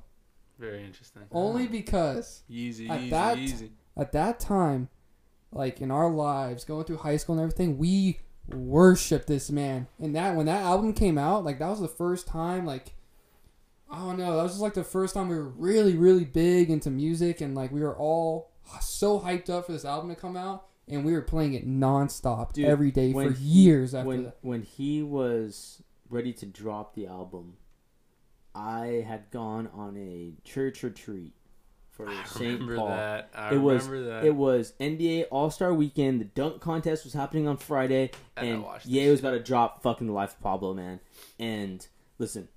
Very 0.59 0.83
interesting. 0.83 1.23
only 1.31 1.67
because 1.67 2.43
Easy, 2.49 2.89
At 2.89 3.01
easy, 3.01 3.11
that- 3.11 3.39
easy. 3.39 3.73
At 3.97 4.13
that 4.13 4.41
time, 4.41 4.89
like 5.53 5.81
in 5.81 5.91
our 5.91 6.11
lives, 6.11 6.65
going 6.65 6.85
through 6.85 6.99
high 6.99 7.17
school 7.17 7.35
and 7.35 7.43
everything, 7.43 7.79
we 7.79 8.21
worshiped 8.49 9.27
this 9.27 9.51
man. 9.51 9.87
And 9.99 10.15
that 10.17 10.35
when 10.35 10.47
that 10.47 10.63
album 10.63 10.93
came 10.95 11.19
out, 11.19 11.45
like 11.45 11.59
that 11.59 11.69
was 11.69 11.81
the 11.81 11.89
first 11.89 12.27
time, 12.27 12.65
like 12.65 12.95
I 13.91 13.99
don't 13.99 14.19
know, 14.19 14.37
that 14.37 14.43
was 14.43 14.53
just 14.53 14.63
like 14.63 14.75
the 14.75 14.85
first 14.85 15.15
time 15.15 15.29
we 15.29 15.37
were 15.37 15.49
really, 15.49 15.97
really 15.97 16.25
big 16.25 16.71
into 16.71 16.91
music, 16.91 17.43
and 17.43 17.55
like 17.55 17.71
we 17.71 17.83
were 17.83 17.97
all 17.97 18.51
so 18.81 19.21
hyped 19.21 19.51
up 19.51 19.67
for 19.67 19.73
this 19.73 19.85
album 19.85 20.09
to 20.09 20.17
come 20.17 20.37
out, 20.37 20.65
and 20.89 21.05
we 21.05 21.13
were 21.13 21.21
playing 21.21 21.53
it 21.53 21.69
nonstop 21.69 22.55
Dude, 22.55 22.65
every 22.65 22.91
day 22.91 23.13
for 23.13 23.33
years 23.33 23.95
after 23.95 24.09
when 24.09 24.23
that. 24.25 24.39
when 24.41 24.63
he 24.63 25.03
was 25.03 25.83
ready 26.09 26.33
to 26.33 26.47
drop 26.47 26.95
the 26.95 27.07
album, 27.07 27.59
I 28.55 29.05
had 29.07 29.31
gone 29.31 29.69
on 29.75 29.97
a 29.99 30.33
church 30.43 30.83
retreat 30.83 31.35
for 31.93 32.09
St. 32.27 32.61
Paul. 32.77 32.89
that. 32.89 33.31
I 33.35 33.55
It 33.55 33.59
was- 33.59 33.87
that. 33.89 34.25
It 34.25 34.35
was 34.35 34.73
NBA 34.81 35.27
All 35.31 35.51
Star 35.51 35.73
Weekend. 35.73 36.21
The 36.21 36.25
dunk 36.25 36.61
contest 36.61 37.05
was 37.05 37.13
happening 37.13 37.47
on 37.47 37.57
Friday, 37.59 38.11
And 38.37 38.47
I 38.49 38.51
and 38.51 38.63
watched 38.65 38.87
Ye 38.87 39.09
was 39.11 39.19
shit. 39.21 39.25
about 39.27 39.37
to 39.37 39.43
drop 39.43 39.83
fucking 39.83 40.07
the 40.07 40.13
life 40.13 40.33
of 40.33 40.41
Pablo, 40.41 40.75
man. 40.75 41.01
And 41.39 41.87
listen, 42.19 42.49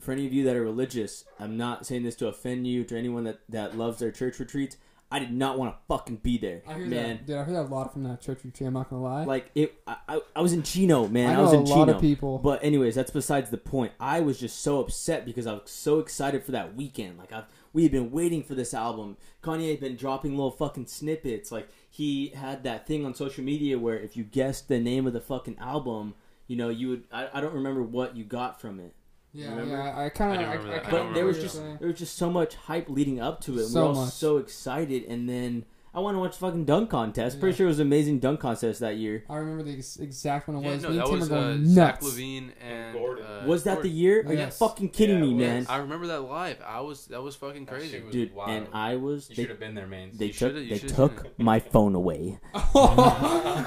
for 0.00 0.12
any 0.12 0.26
of 0.26 0.32
you 0.32 0.44
that 0.44 0.56
are 0.56 0.62
religious, 0.62 1.24
I'm 1.40 1.56
not 1.56 1.84
saying 1.86 2.04
this 2.04 2.14
to 2.16 2.28
offend 2.28 2.66
you, 2.66 2.84
to 2.84 2.96
anyone 2.98 3.24
that 3.24 3.40
that 3.48 3.76
loves 3.76 3.98
their 3.98 4.10
church 4.10 4.38
retreats. 4.38 4.76
I 5.10 5.20
did 5.20 5.32
not 5.32 5.58
want 5.58 5.72
to 5.72 5.78
fucking 5.86 6.16
be 6.16 6.38
there, 6.38 6.62
I 6.66 6.74
hear 6.74 6.86
man. 6.86 7.08
that, 7.18 7.26
dude. 7.26 7.36
I 7.36 7.44
heard 7.44 7.54
that 7.54 7.66
a 7.66 7.72
lot 7.74 7.92
from 7.92 8.02
that 8.04 8.20
church 8.20 8.38
retreat. 8.42 8.66
I'm 8.66 8.74
not 8.74 8.90
gonna 8.90 9.02
lie. 9.02 9.22
Like 9.24 9.48
it, 9.54 9.74
I, 9.86 9.96
I, 10.08 10.20
I 10.34 10.40
was 10.40 10.52
in 10.52 10.64
Chino, 10.64 11.06
man. 11.06 11.30
I 11.30 11.32
I, 11.34 11.36
know 11.36 11.42
was 11.44 11.52
a 11.52 11.56
in 11.56 11.64
lot 11.66 11.84
Chino. 11.86 11.94
of 11.96 12.00
people. 12.00 12.38
But 12.38 12.64
anyways, 12.64 12.96
that's 12.96 13.12
besides 13.12 13.50
the 13.50 13.58
point. 13.58 13.92
I 14.00 14.20
was 14.20 14.40
just 14.40 14.60
so 14.60 14.80
upset 14.80 15.24
because 15.24 15.46
I 15.46 15.52
was 15.52 15.62
so 15.70 16.00
excited 16.00 16.42
for 16.42 16.50
that 16.52 16.74
weekend. 16.74 17.18
Like 17.18 17.32
I've 17.32 17.44
we 17.74 17.82
had 17.82 17.92
been 17.92 18.10
waiting 18.10 18.42
for 18.42 18.54
this 18.54 18.72
album. 18.72 19.18
Kanye 19.42 19.72
had 19.72 19.80
been 19.80 19.96
dropping 19.96 20.30
little 20.30 20.50
fucking 20.52 20.86
snippets. 20.86 21.52
Like 21.52 21.68
he 21.90 22.28
had 22.28 22.62
that 22.64 22.86
thing 22.86 23.04
on 23.04 23.14
social 23.14 23.44
media 23.44 23.78
where 23.78 23.98
if 23.98 24.16
you 24.16 24.24
guessed 24.24 24.68
the 24.68 24.78
name 24.78 25.06
of 25.06 25.12
the 25.12 25.20
fucking 25.20 25.58
album, 25.58 26.14
you 26.46 26.56
know, 26.56 26.70
you 26.70 26.88
would 26.88 27.04
I, 27.12 27.28
I 27.34 27.40
don't 27.42 27.52
remember 27.52 27.82
what 27.82 28.16
you 28.16 28.24
got 28.24 28.60
from 28.60 28.80
it. 28.80 28.94
yeah, 29.32 29.62
yeah. 29.64 29.98
I 29.98 30.08
kind 30.08 30.40
of. 30.40 30.62
do 30.62 30.70
I, 30.70 30.76
I. 30.76 30.86
I 30.86 30.90
But 30.90 31.12
there 31.14 31.26
was 31.26 31.40
just 31.40 31.56
you're 31.56 31.76
there 31.78 31.88
was 31.88 31.98
just 31.98 32.16
so 32.16 32.30
much 32.30 32.54
hype 32.54 32.88
leading 32.88 33.20
up 33.20 33.40
to 33.42 33.58
it. 33.58 33.66
So 33.66 33.80
we 33.80 33.88
were 33.88 33.94
all 33.94 34.04
much. 34.04 34.14
so 34.14 34.36
excited 34.38 35.04
and 35.04 35.28
then 35.28 35.64
I 35.96 36.00
want 36.00 36.16
to 36.16 36.18
watch 36.18 36.36
fucking 36.36 36.64
dunk 36.64 36.90
contest. 36.90 37.38
Pretty 37.38 37.52
Yeah. 37.54 37.56
sure 37.58 37.66
it 37.66 37.68
was 37.68 37.78
an 37.78 37.86
amazing 37.86 38.18
dunk 38.18 38.40
contest 38.40 38.80
that 38.80 38.96
year. 38.96 39.24
I 39.30 39.36
remember 39.36 39.62
the 39.62 39.74
ex- 39.78 39.96
exact 39.96 40.48
one 40.48 40.56
it 40.56 40.62
Yeah, 40.66 40.72
was. 40.72 40.82
no, 40.82 40.88
Me 40.88 40.94
and 40.96 41.00
that 41.04 41.10
Tim 41.10 41.20
was 41.20 41.30
were 41.30 41.36
uh, 41.36 41.40
going 41.52 41.66
Zach 41.66 42.02
nuts. 42.02 42.14
LaVine 42.16 42.50
and 42.60 42.92
Gordon. 42.94 43.24
uh, 43.26 43.44
was 43.46 43.62
that 43.64 43.82
the 43.82 43.88
year? 43.88 44.24
Are 44.26 44.32
you 44.34 44.46
fucking 44.46 44.88
kidding 44.88 45.18
Yeah, 45.18 45.24
me, 45.24 45.34
man? 45.34 45.66
I 45.68 45.76
remember 45.76 46.08
that 46.08 46.20
live. 46.22 46.60
I 46.66 46.80
was 46.80 47.06
that 47.06 47.22
was 47.22 47.36
fucking 47.36 47.66
That 47.66 47.74
crazy. 47.74 47.90
shit 47.92 48.04
was 48.06 48.12
Dude, 48.12 48.34
wild. 48.34 48.50
and 48.50 48.66
I 48.72 48.96
was 48.96 49.30
You 49.30 49.36
they 49.36 49.42
should 49.44 49.50
have 49.50 49.60
been 49.60 49.74
there, 49.76 49.86
man. 49.86 50.10
they 50.14 50.26
You 50.26 50.32
took 50.32 50.54
you 50.56 50.68
they 50.68 50.78
took 50.80 51.38
my 51.38 51.60
phone 51.60 51.94
away. 51.94 52.40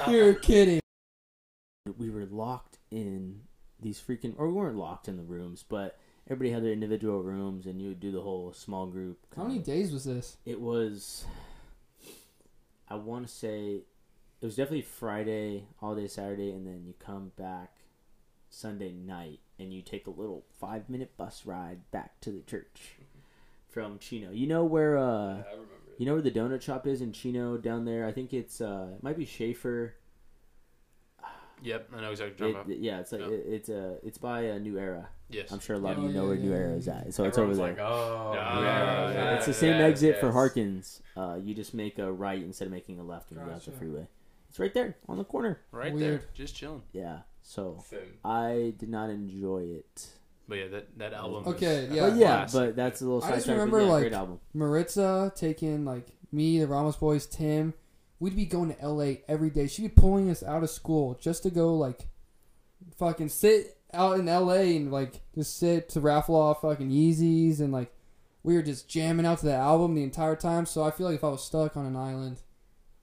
You're 0.08 0.34
kidding. 0.34 0.80
We 1.96 2.10
were 2.10 2.26
locked 2.26 2.78
in 2.90 3.40
these 3.80 3.98
freaking, 4.00 4.34
or 4.36 4.48
we 4.48 4.52
weren't 4.54 4.76
locked 4.76 5.08
in 5.08 5.16
the 5.16 5.22
rooms, 5.22 5.64
but 5.66 5.98
everybody 6.28 6.50
had 6.52 6.62
their 6.62 6.72
individual 6.72 7.22
rooms, 7.22 7.64
and 7.66 7.80
you 7.80 7.88
would 7.88 8.00
do 8.00 8.12
the 8.12 8.20
whole 8.20 8.52
small 8.52 8.86
group. 8.86 9.18
How 9.34 9.44
many 9.44 9.54
kinda- 9.60 9.66
days 9.70 9.92
was 9.92 10.04
this? 10.04 10.36
It 10.44 10.60
was. 10.60 11.24
I 12.90 12.96
want 12.96 13.26
to 13.26 13.32
say, 13.32 13.82
it 14.40 14.44
was 14.44 14.56
definitely 14.56 14.82
Friday, 14.82 15.64
all 15.82 15.94
day 15.94 16.06
Saturday, 16.06 16.50
and 16.52 16.66
then 16.66 16.84
you 16.86 16.94
come 16.98 17.32
back 17.36 17.72
Sunday 18.50 18.92
night, 18.92 19.40
and 19.58 19.72
you 19.72 19.82
take 19.82 20.06
a 20.06 20.10
little 20.10 20.44
five 20.58 20.88
minute 20.88 21.16
bus 21.16 21.44
ride 21.44 21.90
back 21.90 22.20
to 22.22 22.30
the 22.30 22.40
church 22.42 22.96
from 23.68 23.98
Chino. 23.98 24.30
You 24.30 24.46
know 24.46 24.64
where 24.64 24.96
uh. 24.96 25.02
Yeah, 25.02 25.42
I 25.46 25.50
remember. 25.52 25.74
it. 25.88 26.00
You 26.00 26.06
know 26.06 26.12
where 26.14 26.22
the 26.22 26.30
donut 26.30 26.62
shop 26.62 26.86
is 26.86 27.00
in 27.02 27.12
Chino 27.12 27.56
down 27.56 27.84
there? 27.84 28.06
I 28.06 28.12
think 28.12 28.32
it's 28.32 28.60
uh 28.60 28.88
it 28.96 29.02
might 29.02 29.18
be 29.18 29.26
Schaefer. 29.26 29.94
Yep, 31.62 31.90
I 31.96 32.00
know 32.00 32.10
exactly 32.10 32.52
what 32.54 32.66
you're 32.68 32.76
It, 32.76 32.80
yeah, 32.82 33.00
it's 33.00 33.12
like 33.12 33.20
Yeah. 33.22 33.28
it, 33.28 33.44
it's 33.48 33.68
uh 33.68 33.96
it's 34.02 34.18
by 34.18 34.42
a 34.42 34.58
New 34.58 34.78
Era. 34.78 35.08
Yes. 35.30 35.50
I'm 35.52 35.60
sure 35.60 35.76
a 35.76 35.78
lot 35.78 35.92
of 35.98 36.04
Oh, 36.04 36.06
you 36.06 36.12
know 36.14 36.22
yeah, 36.22 36.28
where 36.28 36.36
New 36.38 36.52
Era 36.52 36.72
is 36.74 36.88
at. 36.88 37.12
So 37.12 37.24
it's 37.24 37.36
over 37.38 37.54
there. 37.54 37.68
like, 37.68 37.78
oh, 37.78 38.32
Yeah, 38.34 38.60
yeah, 38.60 39.12
yeah, 39.12 39.34
it's 39.36 39.44
the 39.46 39.50
yes, 39.52 39.58
same 39.58 39.74
exit 39.80 40.18
for. 40.20 40.32
Harkins. 40.32 41.02
Uh, 41.16 41.38
you 41.42 41.54
just 41.54 41.74
make 41.74 41.98
a 41.98 42.10
right 42.10 42.42
instead 42.42 42.66
of 42.66 42.72
making 42.72 42.98
a 42.98 43.02
left 43.04 43.30
when 43.30 43.40
you 43.40 43.46
go 43.46 43.52
out 43.52 43.64
the 43.64 43.72
freeway. 43.72 44.06
It's 44.48 44.58
right 44.58 44.72
there 44.72 44.96
on 45.08 45.18
the 45.18 45.24
corner. 45.24 45.60
Right 45.72 45.92
Weird. 45.92 46.20
there, 46.22 46.28
just 46.32 46.54
chilling. 46.56 46.82
Yeah. 46.92 47.18
So 47.42 47.82
Same. 47.90 48.00
I 48.24 48.72
did 48.78 48.88
not 48.88 49.10
enjoy 49.10 49.64
it. 49.64 50.06
But 50.48 50.54
yeah, 50.58 50.68
that 50.68 50.98
that 50.98 51.12
album. 51.12 51.44
Okay, 51.46 51.86
was 51.88 51.94
yeah. 51.96 52.08
but 52.08 52.16
yeah, 52.16 52.26
classic. 52.36 52.60
but 52.60 52.76
that's 52.76 53.02
a 53.02 53.04
little 53.04 53.22
I 53.24 53.32
just 53.34 53.48
remember, 53.48 53.80
yeah, 53.82 53.86
like- 53.90 54.02
great 54.04 54.12
album. 54.14 54.40
Maritza 54.54 55.30
taking 55.34 55.84
like 55.84 56.06
me, 56.32 56.58
the 56.58 56.66
Ramos 56.66 56.96
boys, 56.96 57.26
Tim. 57.26 57.74
We'd 58.20 58.36
be 58.36 58.46
going 58.46 58.74
to 58.74 58.86
LA 58.88 59.14
every 59.28 59.50
day. 59.50 59.66
She'd 59.68 59.82
be 59.82 59.88
pulling 59.88 60.28
us 60.30 60.42
out 60.42 60.62
of 60.62 60.70
school 60.70 61.16
just 61.20 61.42
to 61.44 61.50
go 61.50 61.74
like 61.74 62.08
fucking 62.96 63.28
sit 63.28 63.76
out 63.92 64.18
in 64.18 64.26
LA 64.26 64.74
and 64.76 64.90
like 64.92 65.20
just 65.34 65.58
sit 65.58 65.88
to 65.90 66.00
raffle 66.00 66.34
off 66.36 66.60
fucking 66.62 66.90
Yeezys 66.90 67.60
and 67.60 67.72
like 67.72 67.92
we 68.42 68.54
were 68.54 68.62
just 68.62 68.88
jamming 68.88 69.26
out 69.26 69.38
to 69.38 69.46
the 69.46 69.54
album 69.54 69.94
the 69.94 70.02
entire 70.02 70.36
time. 70.36 70.66
So 70.66 70.82
I 70.82 70.90
feel 70.90 71.06
like 71.06 71.16
if 71.16 71.24
I 71.24 71.28
was 71.28 71.44
stuck 71.44 71.76
on 71.76 71.86
an 71.86 71.96
island, 71.96 72.40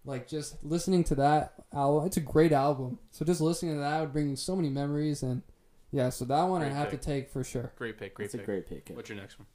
like 0.03 0.27
just 0.27 0.63
listening 0.63 1.03
to 1.05 1.15
that 1.15 1.53
album, 1.73 2.05
it's 2.05 2.17
a 2.17 2.21
great 2.21 2.51
album. 2.51 2.99
So 3.11 3.25
just 3.25 3.41
listening 3.41 3.75
to 3.75 3.79
that 3.81 3.99
would 4.01 4.13
bring 4.13 4.35
so 4.35 4.55
many 4.55 4.69
memories 4.69 5.23
and 5.23 5.41
yeah. 5.91 6.09
So 6.09 6.25
that 6.25 6.43
one 6.43 6.61
I 6.61 6.69
have 6.69 6.89
pick. 6.89 7.01
to 7.01 7.05
take 7.07 7.29
for 7.29 7.43
sure. 7.43 7.71
Great 7.77 7.97
pick, 7.97 8.15
great 8.15 8.25
It's 8.25 8.33
a 8.33 8.37
pick. 8.37 8.45
great 8.45 8.67
pick. 8.67 8.89
What's 8.93 9.09
your 9.09 9.17
next 9.17 9.37
one? 9.39 9.47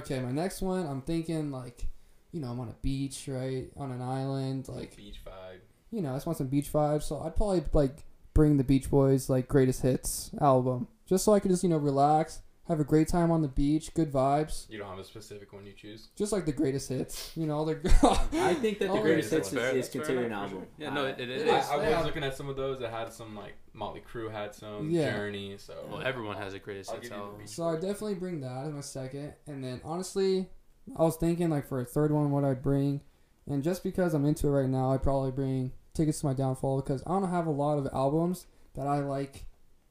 Okay, 0.00 0.20
my 0.20 0.32
next 0.32 0.62
one, 0.62 0.86
I'm 0.86 1.02
thinking 1.02 1.50
like, 1.50 1.86
you 2.32 2.40
know, 2.40 2.48
I'm 2.48 2.60
on 2.60 2.68
a 2.68 2.76
beach, 2.82 3.28
right, 3.28 3.68
on 3.76 3.92
an 3.92 4.00
island, 4.02 4.68
like, 4.68 4.96
beach 4.96 5.20
vibe. 5.26 5.58
you 5.90 6.00
know, 6.02 6.10
I 6.10 6.14
just 6.16 6.26
want 6.26 6.38
some 6.38 6.48
beach 6.48 6.72
vibes. 6.72 7.02
So 7.04 7.20
I'd 7.20 7.36
probably 7.36 7.62
like 7.72 8.04
bring 8.34 8.56
the 8.56 8.64
Beach 8.64 8.90
Boys 8.90 9.28
like 9.28 9.46
greatest 9.48 9.82
hits 9.82 10.30
album, 10.40 10.88
just 11.06 11.24
so 11.24 11.34
I 11.34 11.40
could 11.40 11.50
just 11.50 11.62
you 11.62 11.68
know 11.68 11.76
relax, 11.76 12.40
have 12.68 12.80
a 12.80 12.84
great 12.84 13.08
time 13.08 13.30
on 13.30 13.42
the 13.42 13.48
beach, 13.48 13.92
good 13.92 14.10
vibes, 14.10 14.70
You 14.70 14.78
don't 14.78 14.88
have 14.88 14.98
a 14.98 15.04
specific 15.04 15.52
one 15.52 15.66
you 15.66 15.72
choose. 15.74 16.08
just 16.16 16.32
like 16.32 16.46
the 16.46 16.52
greatest 16.52 16.88
hits. 16.88 17.32
You 17.36 17.46
know, 17.46 17.64
they're. 17.66 17.82
I 18.02 18.54
think 18.60 18.78
that 18.78 18.90
the 18.92 19.00
greatest 19.00 19.30
hits 19.30 19.50
fair. 19.50 19.70
is, 19.76 19.86
is 19.86 19.92
considered 19.92 20.24
an 20.26 20.32
album. 20.32 20.50
sure. 20.60 20.66
Yeah, 20.78 20.94
no, 20.94 21.04
it, 21.06 21.20
it 21.20 21.28
it 21.28 21.38
is. 21.42 21.50
I, 21.50 21.58
is. 21.58 21.68
I 21.70 21.76
was 21.76 21.86
Yeah. 21.90 22.00
looking 22.02 22.24
at 22.24 22.34
some 22.36 22.48
of 22.48 22.56
those 22.56 22.78
that 22.80 22.90
had 22.90 23.12
some 23.12 23.36
like 23.36 23.54
Motley 23.74 24.00
Crue 24.00 24.30
had 24.32 24.54
some 24.54 24.88
Yeah. 24.88 25.14
Journey. 25.16 25.56
So 25.58 25.74
Well, 25.90 26.00
everyone 26.02 26.36
has 26.38 26.54
a 26.54 26.58
greatest 26.58 26.88
I'll 26.90 26.96
hits 26.96 27.08
give 27.10 27.18
you 27.18 27.22
the 27.22 27.28
album. 27.30 27.46
So 27.46 27.64
I 27.64 27.74
definitely 27.74 28.14
bring 28.14 28.40
that 28.40 28.64
as 28.66 28.72
my 28.72 28.80
second, 28.80 29.34
and 29.46 29.62
then 29.62 29.80
honestly, 29.84 30.48
I 30.96 31.02
was 31.02 31.16
thinking 31.16 31.50
like 31.50 31.66
for 31.66 31.80
a 31.80 31.84
third 31.84 32.10
one, 32.12 32.30
what 32.30 32.44
I'd 32.44 32.62
bring, 32.62 33.00
and 33.46 33.62
just 33.62 33.82
because 33.82 34.14
I'm 34.14 34.24
into 34.24 34.48
it 34.48 34.50
right 34.50 34.68
now, 34.68 34.92
I'd 34.92 35.02
probably 35.02 35.30
bring 35.30 35.72
Tickets 35.94 36.20
to 36.20 36.26
My 36.26 36.34
Downfall 36.34 36.80
because 36.82 37.02
I 37.06 37.10
don't 37.10 37.30
have 37.30 37.46
a 37.46 37.50
lot 37.50 37.78
of 37.78 37.88
albums 37.92 38.46
that 38.74 38.86
I 38.86 39.00
like, 39.00 39.44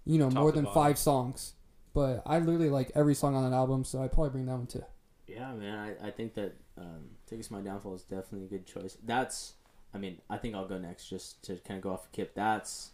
you 0.05 0.17
know, 0.17 0.29
Top 0.29 0.39
more 0.39 0.51
than 0.51 0.65
bottom. 0.65 0.81
five 0.81 0.97
songs. 0.97 1.53
But 1.93 2.23
I 2.25 2.39
literally 2.39 2.69
like 2.69 2.91
every 2.95 3.13
song 3.15 3.35
on 3.35 3.49
that 3.49 3.55
album, 3.55 3.83
so 3.83 4.01
I'd 4.01 4.11
probably 4.13 4.29
bring 4.31 4.45
that 4.45 4.55
one 4.55 4.67
too. 4.67 4.83
Yeah, 5.27 5.53
man, 5.53 5.95
I, 6.01 6.07
I 6.07 6.11
think 6.11 6.33
that 6.35 6.55
um, 6.77 7.09
Tickets 7.27 7.49
to 7.49 7.53
My 7.53 7.61
Downfall 7.61 7.95
is 7.95 8.03
definitely 8.03 8.45
a 8.45 8.49
good 8.49 8.65
choice. 8.65 8.97
That's, 9.03 9.53
I 9.93 9.97
mean, 9.97 10.19
I 10.29 10.37
think 10.37 10.55
I'll 10.55 10.67
go 10.67 10.77
next 10.77 11.09
just 11.09 11.43
to 11.43 11.55
kind 11.57 11.77
of 11.77 11.83
go 11.83 11.91
off 11.91 12.05
of 12.05 12.11
Kip. 12.11 12.33
That's 12.35 12.91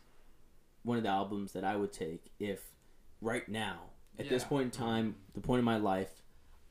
one 0.84 0.98
of 0.98 1.04
the 1.04 1.10
albums 1.10 1.54
that 1.54 1.64
I 1.64 1.76
would 1.76 1.94
take 1.94 2.32
if 2.40 2.60
right 3.22 3.48
now, 3.48 3.82
at 4.20 4.30
this 4.30 4.44
point 4.44 4.66
in 4.66 4.72
time, 4.72 5.16
the 5.34 5.42
point 5.42 5.60
in 5.60 5.66
my 5.66 5.78
life, 5.78 6.10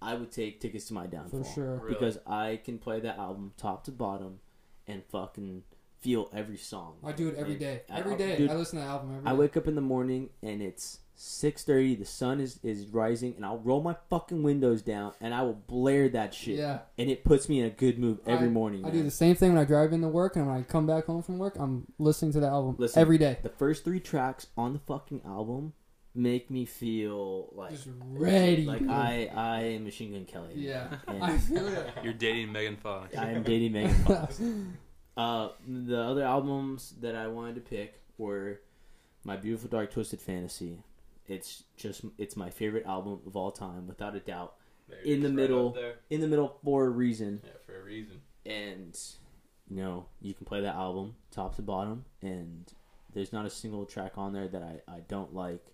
I 0.03 0.15
would 0.15 0.31
take 0.31 0.61
Tickets 0.61 0.87
to 0.89 0.95
My 0.95 1.07
Downfall. 1.07 1.43
For 1.45 1.51
sure. 1.51 1.77
Really? 1.79 1.95
Because 1.95 2.19
I 2.27 2.61
can 2.65 2.79
play 2.79 3.01
that 3.01 3.19
album 3.19 3.53
top 3.57 3.85
to 3.85 3.91
bottom 3.93 4.41
and 4.87 5.03
fucking 5.11 5.63
feel 6.01 6.29
every 6.33 6.59
song. 6.59 6.97
I 7.03 7.13
do 7.13 7.29
it 7.29 7.37
every 7.37 7.53
And 7.53 7.61
day. 7.61 7.83
I- 7.91 7.99
Every 8.01 8.15
I- 8.15 8.17
day, 8.19 8.37
dude, 8.37 8.51
I 8.51 8.55
listen 8.57 8.79
to 8.79 8.85
the 8.85 8.91
album 8.91 9.17
every 9.17 9.27
I 9.27 9.33
day. 9.33 9.39
wake 9.39 9.57
up 9.57 9.67
in 9.67 9.75
the 9.75 9.81
morning 9.81 10.31
and 10.43 10.63
it's 10.63 11.01
six 11.19 11.65
thirty. 11.65 11.95
The 11.95 12.05
sun 12.05 12.41
is 12.41 12.61
is 12.63 12.89
rising, 12.89 13.33
and 13.37 13.45
I'll 13.47 13.59
roll 13.61 13.83
my 13.83 13.97
fucking 14.11 14.43
windows 14.43 14.83
down 14.83 15.15
and 15.23 15.33
I 15.33 15.41
will 15.43 15.55
blare 15.55 16.11
that 16.11 16.35
shit. 16.35 16.59
Yeah, 16.59 16.81
And 16.99 17.09
it 17.11 17.25
puts 17.25 17.49
me 17.49 17.61
in 17.61 17.65
a 17.67 17.71
good 17.71 17.99
mood 17.99 18.19
every 18.27 18.51
morning. 18.51 18.85
I 18.85 18.89
man. 18.89 18.99
do 18.99 19.03
the 19.03 19.11
same 19.11 19.35
thing 19.35 19.55
when 19.55 19.61
I 19.61 19.65
drive 19.65 19.95
into 19.95 20.09
work, 20.09 20.37
and 20.37 20.47
when 20.47 20.57
I 20.59 20.63
come 20.63 20.87
back 20.87 21.07
home 21.07 21.23
from 21.23 21.39
work, 21.39 21.57
I'm 21.59 21.87
listening 21.99 22.33
to 22.33 22.41
the 22.41 22.49
album 22.49 22.77
Listen. 22.79 23.01
every 23.01 23.17
day. 23.17 23.39
The 23.43 23.49
first 23.49 23.83
three 23.83 23.99
tracks 23.99 24.49
on 24.59 24.75
the 24.75 24.79
fucking 24.81 25.23
album 25.25 25.73
make 26.17 26.51
me 26.51 26.65
feel 26.65 27.51
like 27.55 27.71
Just 27.73 27.89
ready. 28.01 28.65
like 28.65 28.83
I 28.89 29.31
I 29.35 29.61
am 29.75 29.85
Machine 29.85 30.13
Gun 30.13 30.25
Kelly. 30.25 30.55
yeah, 30.57 30.89
And 31.07 31.23
I 31.25 31.37
feel 31.39 31.67
it. 31.69 31.91
You're 32.03 32.13
dating 32.15 32.53
Megan 32.53 32.77
Fox. 32.77 33.17
I 33.17 33.31
am 33.31 33.43
dating 33.43 33.73
Megan 33.73 33.95
Fox. 34.05 34.41
Uh, 35.17 35.49
the 35.67 35.99
other 36.01 36.23
albums 36.23 36.95
that 37.01 37.15
I 37.17 37.27
wanted 37.29 37.55
to 37.57 37.61
pick 37.63 38.01
were 38.19 38.61
My 39.25 39.37
Beautiful 39.37 39.69
Dark 39.69 39.91
Twisted 39.93 40.21
Fantasy. 40.21 40.83
It's 41.27 41.65
just 41.77 42.03
it's 42.19 42.37
my 42.37 42.51
favorite 42.51 42.87
album 42.87 43.21
of 43.27 43.37
all 43.37 43.51
time, 43.51 43.87
without 43.87 44.15
a 44.15 44.21
doubt. 44.21 44.55
There 44.89 44.99
In 45.01 45.21
the 45.21 45.27
is, 45.29 45.33
right 45.33 45.35
middle. 45.35 45.77
In 46.11 46.21
the 46.21 46.29
middle 46.29 46.59
for 46.63 46.87
a 46.87 46.91
reason, 46.91 47.41
Yeah, 47.45 47.51
for 47.67 47.81
a 47.81 47.83
reason. 47.85 48.21
and 48.45 48.97
you 49.69 49.83
know 49.83 50.07
you 50.23 50.33
can 50.35 50.47
play 50.47 50.61
that 50.61 50.77
album 50.77 51.17
top 51.33 51.57
to 51.57 51.63
bottom, 51.63 52.05
and 52.23 52.73
there's 53.13 53.33
not 53.33 53.45
a 53.47 53.51
single 53.51 53.85
track 53.87 54.13
on 54.17 54.33
there 54.33 54.47
that 54.49 54.63
I 54.63 54.81
I 54.97 55.01
don't 55.09 55.35
like. 55.35 55.65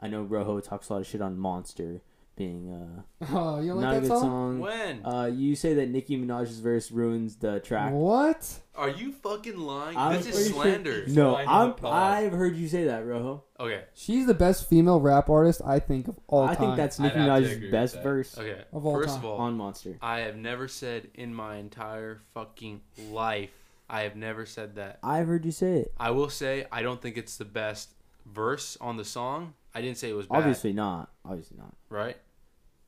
I 0.00 0.08
know 0.08 0.22
Rojo 0.22 0.60
talks 0.60 0.88
a 0.88 0.94
lot 0.94 1.00
of 1.00 1.06
shit 1.06 1.20
on 1.22 1.38
Monster 1.38 2.02
being 2.36 2.68
uh 2.68 3.24
Oh, 3.30 3.60
you 3.60 3.68
don't 3.68 3.80
not 3.80 3.90
like 3.94 3.96
a 3.98 4.00
good 4.00 4.08
song? 4.08 4.20
song. 4.20 4.58
When? 4.58 5.06
Uh, 5.06 5.26
you 5.26 5.54
say 5.54 5.74
that 5.74 5.88
Nicki 5.88 6.18
Minaj's 6.18 6.58
verse 6.58 6.90
ruins 6.90 7.36
the 7.36 7.60
track. 7.60 7.92
What? 7.92 8.58
Are 8.74 8.88
you 8.88 9.12
fucking 9.12 9.56
lying? 9.56 9.96
I'm 9.96 10.16
this 10.16 10.26
is 10.26 10.34
pretty 10.34 10.50
sure- 10.52 10.62
slander. 10.64 11.04
No, 11.06 11.30
Sliding 11.34 11.48
I'm, 11.48 11.70
applause. 11.70 11.94
I've 11.94 12.32
heard 12.32 12.56
you 12.56 12.66
say 12.66 12.84
that, 12.86 13.06
Rojo. 13.06 13.44
Okay, 13.60 13.84
She's 13.94 14.26
the 14.26 14.34
best 14.34 14.68
female 14.68 15.00
rap 15.00 15.30
artist 15.30 15.60
I 15.64 15.78
think 15.78 16.08
of 16.08 16.18
all 16.26 16.42
I 16.42 16.54
time. 16.54 16.56
think 16.56 16.76
that's 16.76 16.98
I'd 16.98 17.04
Nicki 17.04 17.18
have 17.20 17.26
to 17.44 17.48
agree 17.50 17.68
Minaj's 17.68 17.70
best 17.70 18.02
verse 18.02 18.36
okay. 18.36 18.62
Of 18.72 18.84
all 18.84 18.94
First 18.96 19.10
time. 19.10 19.18
of 19.18 19.24
all, 19.26 19.38
on 19.38 19.54
Monster. 19.56 19.96
I 20.02 20.18
have 20.20 20.36
never 20.36 20.66
said 20.66 21.08
in 21.14 21.32
my 21.32 21.58
entire 21.58 22.20
fucking 22.34 22.80
life. 23.12 23.50
I 23.88 24.00
have 24.00 24.16
never 24.16 24.44
said 24.44 24.74
that. 24.74 24.98
I've 25.04 25.28
heard 25.28 25.44
you 25.44 25.52
say 25.52 25.76
it. 25.82 25.94
I 26.00 26.10
will 26.10 26.30
say 26.30 26.66
I 26.72 26.82
don't 26.82 27.00
think 27.00 27.16
it's 27.16 27.36
the 27.36 27.44
best 27.44 27.90
verse 28.26 28.76
on 28.80 28.96
the 28.96 29.04
song. 29.04 29.54
I 29.74 29.80
didn't 29.82 29.98
say 29.98 30.10
it 30.10 30.14
was 30.14 30.26
bad. 30.26 30.38
Obviously 30.38 30.72
not. 30.72 31.10
Obviously 31.24 31.56
not. 31.58 31.74
right? 31.88 32.16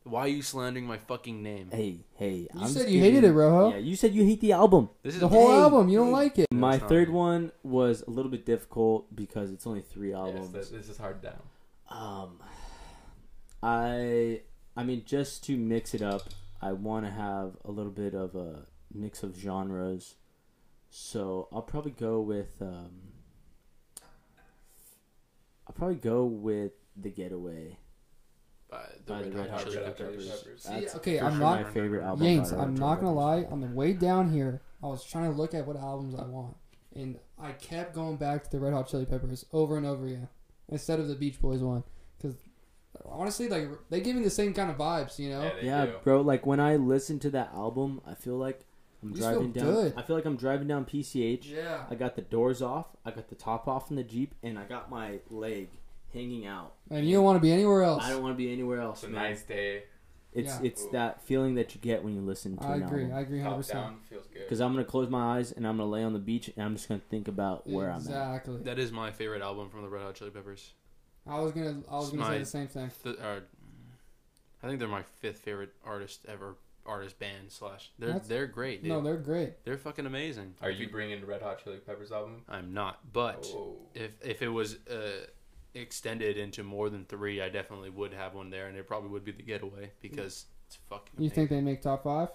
Why 0.05 0.21
are 0.21 0.29
you 0.29 0.41
slandering 0.43 0.87
my 0.87 0.99
fucking 0.99 1.43
name? 1.43 1.69
Hey, 1.73 2.05
hey. 2.15 2.47
You 2.55 2.61
I'm 2.61 2.69
said 2.69 2.89
you 2.89 3.01
hated 3.01 3.25
it, 3.25 3.33
Rojo. 3.33 3.71
Yeah, 3.75 3.79
you 3.79 3.97
said 3.97 4.15
you 4.15 4.25
hate 4.25 4.41
the 4.41 4.53
album. 4.53 4.89
This 5.03 5.15
is 5.15 5.21
The 5.21 5.27
whole 5.27 5.49
Hey, 5.49 5.57
album, 5.57 5.89
you 5.89 5.99
don't 5.99 6.07
hey. 6.09 6.13
like 6.13 6.39
it. 6.39 6.47
My 6.53 6.79
third 6.79 7.09
me. 7.09 7.15
one 7.15 7.51
was 7.65 8.03
a 8.07 8.11
little 8.11 8.31
bit 8.31 8.47
difficult 8.47 9.13
because 9.17 9.51
it's 9.51 9.67
only 9.67 9.81
three 9.81 10.13
albums. 10.13 10.53
that- 10.53 10.71
this 10.71 10.89
is 10.89 10.97
hard 10.97 11.23
down. 11.23 11.43
Um, 11.91 12.39
I, 13.63 14.43
I 14.77 14.85
mean, 14.85 15.03
just 15.05 15.43
to 15.45 15.57
mix 15.57 15.93
it 15.93 16.03
up, 16.03 16.23
I 16.63 16.73
want 16.73 17.05
to 17.07 17.11
have 17.11 17.57
a 17.65 17.71
little 17.73 17.91
bit 17.93 18.15
of 18.15 18.37
a 18.37 18.67
mix 18.95 19.23
of 19.25 19.37
genres. 19.37 20.15
So 20.89 21.49
I'll 21.53 21.63
probably 21.63 21.91
go 21.91 22.21
with. 22.21 22.55
Um, 22.61 22.91
I'll 25.67 25.75
probably 25.75 25.97
go 25.97 26.25
with 26.25 26.73
the 26.97 27.11
Getaway. 27.11 27.79
By 28.71 28.83
the 29.05 29.13
by 29.13 29.21
Red 29.21 29.33
the 29.33 29.39
Red 29.39 29.51
Hot 29.51 29.59
Hot 29.61 29.65
Chili 29.65 29.75
Chili 29.77 29.87
Peppers. 29.93 30.29
Peppers. 30.29 30.63
See, 30.63 30.97
okay, 30.99 31.21
I'm 31.21 31.39
not- 31.39 31.63
my 31.63 31.71
favorite 31.71 32.03
album. 32.03 32.27
Yanks, 32.27 32.53
I'm 32.53 32.75
not 32.75 32.97
gonna 32.97 33.13
lie. 33.15 33.39
Peppers. 33.43 33.53
On 33.53 33.61
the 33.61 33.67
way 33.69 33.93
down 33.93 34.31
here, 34.33 34.63
I 34.83 34.87
was 34.87 35.05
trying 35.05 35.31
to 35.31 35.37
look 35.37 35.55
at 35.55 35.67
what 35.67 35.77
albums 35.77 36.15
I 36.15 36.25
want, 36.27 36.57
and 36.95 37.19
I 37.39 37.53
kept 37.53 37.95
going 37.95 38.17
back 38.17 38.45
to 38.45 38.51
the 38.51 38.59
Red 38.61 38.73
Hot 38.73 38.89
Chili 38.89 39.07
Peppers 39.07 39.45
over 39.53 39.77
and 39.77 39.87
over 39.87 40.07
again 40.07 40.29
instead 40.69 40.99
of 40.99 41.07
the 41.09 41.15
Beach 41.15 41.41
Boys 41.41 41.63
one, 41.63 41.85
because 42.19 42.37
honestly, 43.05 43.49
like 43.49 43.69
they 43.89 44.01
give 44.01 44.17
me 44.17 44.25
the 44.25 44.31
same 44.31 44.53
kind 44.53 44.71
of 44.71 44.77
vibes, 44.77 45.19
you 45.19 45.31
know. 45.31 45.43
Yeah, 45.43 45.87
Yeah, 45.87 45.93
bro. 46.03 46.21
Like 46.23 46.45
when 46.45 46.59
I 46.61 46.75
listen 46.77 47.19
to 47.21 47.31
that 47.31 47.53
album, 47.55 48.01
I 48.05 48.15
feel 48.15 48.37
like 48.37 48.66
I'm 49.07 49.13
You 49.15 49.17
driving 49.23 49.53
feel 49.53 49.65
down. 49.65 49.75
good. 49.75 49.95
I 49.97 50.03
feel 50.03 50.17
like 50.17 50.25
I'm 50.25 50.37
driving 50.37 50.69
down 50.69 50.85
PCH. 50.85 51.45
Yeah. 51.51 51.85
I 51.91 51.95
got 51.95 52.17
the 52.17 52.23
doors 52.23 52.63
off. 52.63 52.87
I 53.05 53.11
got 53.11 53.29
the 53.29 53.35
top 53.35 53.69
off 53.69 53.91
in 53.91 53.97
the 53.97 54.03
Jeep, 54.05 54.35
and 54.43 54.59
I 54.59 54.65
got 54.65 54.91
my 54.91 55.21
leg 55.31 55.69
hanging 56.13 56.47
out. 56.47 56.75
And 56.91 57.07
you 57.09 57.15
don't 57.17 57.25
want 57.25 57.37
to 57.37 57.41
be 57.43 57.53
anywhere 57.53 57.83
else. 57.83 58.03
I 58.05 58.11
don't 58.11 58.23
want 58.23 58.35
to 58.35 58.39
be 58.39 58.53
anywhere 58.53 58.81
else. 58.81 58.99
It's 59.03 59.09
a 59.09 59.11
man. 59.11 59.23
nice 59.31 59.43
day. 59.43 59.85
It's 60.33 60.49
Yeah. 60.55 60.61
it's 60.65 60.83
Ooh. 60.85 60.91
that 60.93 61.23
feeling 61.23 61.55
that 61.55 61.75
you 61.75 61.81
get 61.81 62.05
when 62.05 62.15
you 62.15 62.21
listen 62.21 62.59
to 62.59 62.65
I 62.65 62.75
an 62.77 62.83
agree. 62.83 63.03
album. 63.05 63.17
I 63.17 63.21
agree, 63.21 63.39
hundred 63.39 63.51
Top 63.51 63.57
percent. 63.59 63.79
down 63.79 64.01
feels 64.11 64.27
good. 64.27 64.41
Because 64.43 64.61
I'm 64.61 64.73
gonna 64.73 64.85
close 64.85 65.09
my 65.09 65.39
eyes 65.39 65.53
and 65.53 65.67
I'm 65.67 65.79
gonna 65.79 65.89
lay 65.89 66.03
on 66.03 66.13
the 66.13 66.19
beach 66.19 66.49
and 66.55 66.63
I'm 66.65 66.75
just 66.75 66.89
gonna 66.89 67.01
think 67.09 67.27
about 67.29 67.67
where 67.67 67.89
I'm 67.89 67.97
at. 67.97 68.03
Exactly. 68.03 68.59
That 68.63 68.79
is 68.79 68.93
my 68.93 69.11
favorite 69.13 69.41
album 69.41 69.71
from 69.71 69.81
the 69.83 69.89
Red 69.89 70.03
Hot 70.03 70.15
Chili 70.15 70.31
Peppers. 70.31 70.73
I 71.27 71.41
was 71.41 71.53
gonna. 71.53 71.83
I 71.91 71.97
was 71.97 72.11
gonna 72.11 72.27
say 72.27 72.39
the 72.39 72.45
same 72.45 72.69
thing. 72.69 72.91
Th- 73.03 73.17
uh, 73.19 73.41
I 74.63 74.67
think 74.67 74.79
they're 74.79 74.89
my 74.89 75.03
fifth 75.21 75.39
favorite 75.41 75.73
artist 75.85 76.27
ever. 76.29 76.57
Artist 76.87 77.19
band 77.19 77.51
slash. 77.51 77.91
They're 77.99 78.09
That's- 78.11 78.29
they're 78.29 78.47
great, 78.47 78.83
dude. 78.83 78.91
No, 78.91 79.01
they're 79.01 79.17
great. 79.17 79.65
they're 79.65 79.77
fucking 79.79 80.07
amazing. 80.07 80.55
Are 80.63 80.71
If 80.71 80.79
you 80.81 80.89
bringing 80.89 81.21
the 81.21 81.27
Red 81.27 81.43
Hot 81.43 81.63
Chili 81.63 81.79
Peppers 81.79 82.13
album? 82.13 82.45
I'm 82.49 82.73
not, 82.73 83.13
but 83.13 83.45
Oh. 83.55 83.77
if 83.95 84.13
if 84.25 84.43
it 84.43 84.49
was 84.49 84.77
uh, 84.89 85.27
extended 85.75 86.37
into 86.39 86.63
more 86.63 86.89
than 86.89 87.05
three, 87.05 87.43
I 87.43 87.49
definitely 87.49 87.91
would 87.91 88.13
have 88.15 88.35
one 88.35 88.51
there, 88.51 88.69
and 88.69 88.77
it 88.79 88.87
probably 88.87 89.11
would 89.11 89.25
be 89.25 89.33
the 89.33 89.43
Getaway 89.43 89.91
because 90.01 90.47
it's 90.67 90.77
fucking. 90.89 91.23
You 91.23 91.29
think 91.31 91.51
they 91.51 91.61
make 91.61 91.83
top 91.83 92.05
five? 92.05 92.29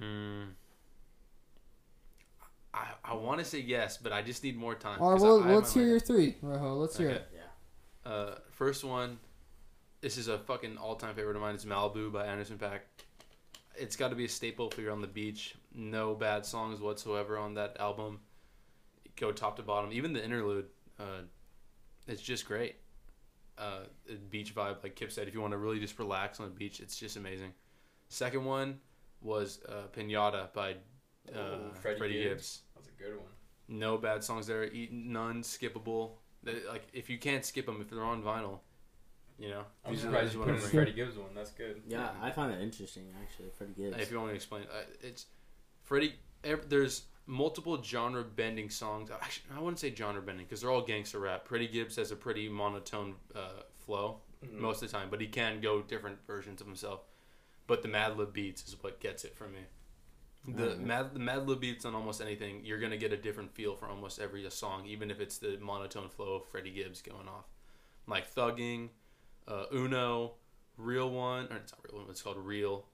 Mm. 0.00 0.50
I 2.74 2.86
I 3.04 3.14
want 3.14 3.38
to 3.40 3.44
say 3.44 3.58
yes, 3.60 3.96
but 3.96 4.12
I 4.12 4.22
just 4.22 4.44
need 4.44 4.56
more 4.56 4.74
time. 4.74 5.00
All 5.00 5.10
right. 5.10 5.14
'cause 5.16 5.22
Well, 5.22 5.42
I- 5.42 5.50
I 5.50 5.54
let's 5.54 5.74
my 5.74 5.82
hear 5.82 5.90
your 5.90 6.00
three, 6.00 6.36
Rojo. 6.42 6.74
Let's 6.76 6.96
hear 6.96 7.08
Okay. 7.10 7.16
it. 7.16 7.28
Yeah. 7.34 8.10
Uh, 8.12 8.38
first 8.52 8.84
one, 8.84 9.18
this 10.00 10.16
is 10.16 10.28
a 10.28 10.38
fucking 10.38 10.76
all-time 10.78 11.14
favorite 11.14 11.36
of 11.36 11.42
mine. 11.42 11.54
It's 11.54 11.64
Malibu 11.64 12.12
by 12.12 12.26
Anderson 12.26 12.58
Paak. 12.58 12.80
It's 13.76 13.96
got 13.96 14.08
to 14.08 14.16
be 14.16 14.24
a 14.24 14.28
staple 14.28 14.68
if 14.70 14.78
you're 14.78 14.92
on 14.92 15.00
the 15.00 15.06
beach. 15.06 15.54
No 15.74 16.14
bad 16.14 16.44
songs 16.44 16.80
whatsoever 16.80 17.38
on 17.38 17.54
that 17.54 17.76
album. 17.78 18.20
Go 19.16 19.32
top 19.32 19.56
to 19.56 19.62
bottom. 19.62 19.92
Even 19.92 20.12
the 20.12 20.24
interlude, 20.24 20.66
uh, 20.98 21.22
it's 22.06 22.22
just 22.22 22.46
great. 22.46 22.76
Uh, 23.56 23.80
beach 24.30 24.54
vibe, 24.54 24.82
like 24.82 24.94
Kip 24.94 25.10
said. 25.10 25.26
If 25.28 25.34
you 25.34 25.40
want 25.40 25.52
to 25.52 25.58
really 25.58 25.80
just 25.80 25.98
relax 25.98 26.38
on 26.40 26.46
the 26.48 26.54
beach, 26.54 26.80
it's 26.80 26.96
just 26.96 27.16
amazing. 27.16 27.52
Second 28.08 28.44
one 28.44 28.78
was 29.20 29.60
uh, 29.68 29.88
Pinata 29.96 30.52
by 30.52 30.72
uh, 31.34 31.38
Oh, 31.38 31.60
Freddie, 31.82 31.98
Freddie 31.98 32.14
Gibbs. 32.22 32.28
Gibbs. 32.28 32.60
That's 32.76 32.88
a 32.88 33.02
good 33.02 33.16
one. 33.16 33.26
No 33.68 33.98
bad 33.98 34.22
songs 34.24 34.46
there. 34.46 34.68
None 34.92 35.42
skippable. 35.42 36.12
They- 36.44 36.62
Like 36.68 36.86
if 36.92 37.10
you 37.10 37.18
can't 37.18 37.44
skip 37.44 37.66
them, 37.66 37.80
if 37.80 37.90
they're 37.90 38.02
on 38.04 38.22
vinyl, 38.22 38.60
you 39.38 39.48
know. 39.48 39.62
I'm 39.84 39.92
these 39.92 40.02
surprised 40.02 40.26
these 40.28 40.34
you 40.34 40.42
are 40.42 40.44
put 40.46 40.54
what 40.54 40.56
in 40.58 40.62
the. 40.64 40.68
Freddie 40.68 40.92
Gibbs 40.92 41.16
one. 41.16 41.34
That's 41.34 41.50
good. 41.52 41.82
Yeah, 41.86 42.10
I 42.20 42.30
find 42.30 42.52
that 42.52 42.60
interesting 42.60 43.04
actually. 43.22 43.48
Freddie 43.56 43.74
Gibbs. 43.76 43.96
If 44.00 44.10
you 44.10 44.16
want 44.18 44.28
me 44.28 44.32
to 44.32 44.36
explain, 44.36 44.62
uh, 44.72 44.82
it's 45.02 45.26
Freddie. 45.84 46.14
ev- 46.44 46.68
There's 46.68 47.02
multiple 47.26 47.82
genre 47.82 48.24
bending 48.24 48.70
songs. 48.70 49.10
Actually, 49.10 49.54
I 49.56 49.60
wouldn't 49.60 49.78
say 49.78 49.94
genre 49.94 50.22
bending 50.22 50.46
because 50.46 50.60
they're 50.62 50.70
all 50.70 50.82
gangster 50.82 51.18
rap. 51.20 51.46
Freddie 51.46 51.68
Gibbs 51.68 51.96
has 51.96 52.10
a 52.10 52.16
pretty 52.16 52.48
monotone 52.48 53.14
uh, 53.34 53.62
flow 53.84 54.20
Mhm. 54.44 54.58
most 54.60 54.82
of 54.82 54.90
the 54.90 54.96
time, 54.96 55.08
but 55.10 55.20
he 55.20 55.26
can 55.26 55.60
go 55.60 55.82
different 55.82 56.18
versions 56.26 56.60
of 56.60 56.66
himself. 56.66 57.00
But 57.66 57.82
the 57.82 57.88
Madlib 57.88 58.32
beats 58.32 58.66
is 58.66 58.76
what 58.82 58.98
gets 59.00 59.24
it 59.24 59.36
for 59.36 59.46
me. 59.48 59.60
The 60.46 60.62
Alright. 60.70 60.80
Mad 60.80 61.12
the 61.14 61.20
Madlib 61.20 61.60
beats 61.60 61.84
on 61.84 61.94
almost 61.94 62.22
anything, 62.22 62.64
you're 62.64 62.78
gonna 62.78 62.96
get 62.96 63.12
a 63.12 63.16
different 63.16 63.52
feel 63.54 63.74
for 63.76 63.86
almost 63.88 64.18
every 64.20 64.48
song, 64.50 64.86
even 64.86 65.10
if 65.10 65.20
it's 65.20 65.36
the 65.38 65.58
monotone 65.60 66.08
flow 66.08 66.36
of 66.36 66.46
Freddie 66.46 66.70
Gibbs 66.70 67.02
going 67.02 67.28
off, 67.28 67.44
like 68.06 68.32
Thugging, 68.34 68.88
uh, 69.48 69.64
Uno, 69.72 70.34
Real 70.76 71.10
One, 71.10 71.46
or 71.50 71.56
it's 71.56 71.72
not 71.72 71.80
Real 71.90 72.02
One, 72.02 72.10
it's 72.10 72.22
called 72.22 72.36
Real, 72.38 72.84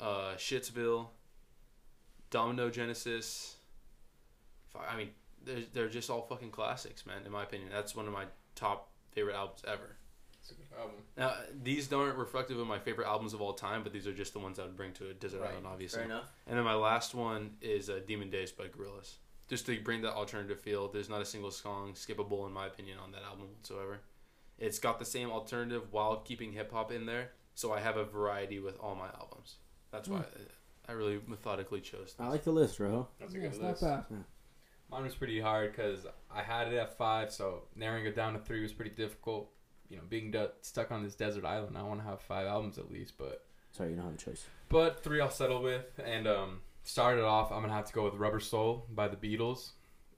uh, 0.00 0.34
Shitsville, 0.36 1.08
Domino 2.30 2.70
Genesis. 2.70 3.56
I 4.88 4.96
mean, 4.96 5.10
they're 5.44 5.62
they're 5.72 5.88
just 5.88 6.10
all 6.10 6.22
fucking 6.22 6.50
classics, 6.50 7.04
man. 7.06 7.22
In 7.26 7.32
my 7.32 7.42
opinion, 7.42 7.70
that's 7.72 7.96
one 7.96 8.06
of 8.06 8.12
my 8.12 8.24
top 8.54 8.90
favorite 9.12 9.34
albums 9.34 9.62
ever. 9.66 9.96
It's 10.40 10.52
a 10.52 10.54
good 10.54 10.66
album. 10.78 10.96
Now, 11.16 11.34
these 11.62 11.92
aren't 11.92 12.16
reflective 12.16 12.58
of 12.58 12.66
my 12.66 12.78
favorite 12.78 13.06
albums 13.06 13.34
of 13.34 13.40
all 13.42 13.52
time, 13.52 13.82
but 13.82 13.92
these 13.92 14.06
are 14.06 14.12
just 14.12 14.32
the 14.32 14.38
ones 14.38 14.58
I 14.58 14.62
would 14.62 14.76
bring 14.76 14.92
to 14.94 15.10
a 15.10 15.14
desert 15.14 15.40
Right. 15.40 15.50
island, 15.50 15.66
obviously. 15.66 15.98
Fair 15.98 16.06
enough. 16.06 16.32
And 16.46 16.56
then 16.56 16.64
my 16.64 16.74
last 16.74 17.14
one 17.14 17.56
is 17.60 17.90
uh, 17.90 18.00
Demon 18.06 18.30
Days 18.30 18.52
by 18.52 18.64
Gorillaz. 18.68 19.14
Just 19.48 19.66
to 19.66 19.78
bring 19.80 20.00
that 20.02 20.14
alternative 20.14 20.60
feel. 20.60 20.88
There's 20.88 21.08
not 21.08 21.20
a 21.20 21.24
single 21.24 21.50
song 21.50 21.92
skippable, 21.94 22.46
in 22.46 22.52
my 22.52 22.66
opinion, 22.68 22.98
on 22.98 23.10
that 23.12 23.22
album 23.22 23.48
whatsoever. 23.56 24.00
It's 24.60 24.78
got 24.78 24.98
the 24.98 25.04
same 25.04 25.30
alternative 25.30 25.84
while 25.90 26.16
keeping 26.18 26.52
hip 26.52 26.70
hop 26.72 26.92
in 26.92 27.06
there. 27.06 27.30
so 27.54 27.72
I 27.72 27.80
have 27.80 27.96
a 27.96 28.04
variety 28.04 28.58
with 28.60 28.78
all 28.78 28.94
my 28.94 29.08
albums. 29.18 29.56
That's 29.90 30.08
why 30.08 30.22
I 30.88 30.92
really 30.92 31.20
methodically 31.26 31.80
chose. 31.80 32.14
I 32.18 32.28
like 32.28 32.44
the 32.44 32.52
list, 32.52 32.78
Rojo. 32.80 33.08
That's 33.18 33.34
a 33.34 33.36
Yeah, 33.38 33.48
good 33.48 33.60
list. 33.62 33.82
not 33.82 34.08
bad. 34.10 34.24
Mine 34.90 35.02
was 35.04 35.14
pretty 35.14 35.40
hard 35.40 35.72
because 35.72 36.06
I 36.30 36.42
had 36.42 36.68
it 36.72 36.76
at 36.76 36.96
five, 36.96 37.30
so 37.32 37.64
narrowing 37.76 38.06
it 38.06 38.16
down 38.16 38.32
to 38.34 38.38
three 38.40 38.62
was 38.62 38.72
pretty 38.72 38.90
difficult. 38.92 39.50
You 39.88 39.96
know, 39.98 40.02
being 40.08 40.30
du- 40.30 40.50
stuck 40.62 40.90
on 40.90 41.02
this 41.02 41.14
desert 41.14 41.44
island, 41.44 41.76
I 41.76 41.82
want 41.82 42.00
to 42.00 42.06
have 42.06 42.20
five 42.22 42.46
albums 42.46 42.78
at 42.78 42.90
least, 42.90 43.14
but 43.18 43.44
Sorry, 43.72 43.90
you 43.90 43.96
don't 43.96 44.04
have 44.06 44.14
a 44.14 44.18
choice. 44.18 44.46
but 44.68 45.02
three 45.02 45.20
I'll 45.20 45.30
settle 45.30 45.62
with. 45.62 46.00
And 46.04 46.26
um, 46.26 46.60
started 46.82 47.24
off, 47.24 47.52
I'm 47.52 47.60
gonna 47.62 47.72
have 47.74 47.86
to 47.86 47.92
go 47.92 48.04
with 48.04 48.14
Rubber 48.14 48.40
Soul 48.40 48.86
by 48.90 49.06
the 49.08 49.16
Beatles. 49.16 49.70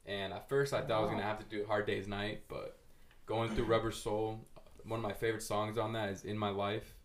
And 0.07 0.33
at 0.33 0.49
first, 0.49 0.73
I 0.75 0.81
thought 0.83 0.91
I 0.99 1.01
was 1.01 1.11
gonna 1.11 1.23
have 1.23 1.39
to 1.39 1.45
do 1.47 1.65
Hard 1.67 1.87
Day's 1.87 2.07
Night, 2.09 2.43
but 2.49 2.79
going 3.27 3.55
through 3.55 3.65
Rubber 3.65 3.91
Soul, 3.91 4.41
one 4.85 4.99
of 4.99 5.05
my 5.05 5.13
favorite 5.13 5.43
songs 5.43 5.79
on 5.79 5.93
that 5.93 6.11
is 6.11 6.25
In 6.25 6.37
My 6.37 6.51
Life. 6.51 6.97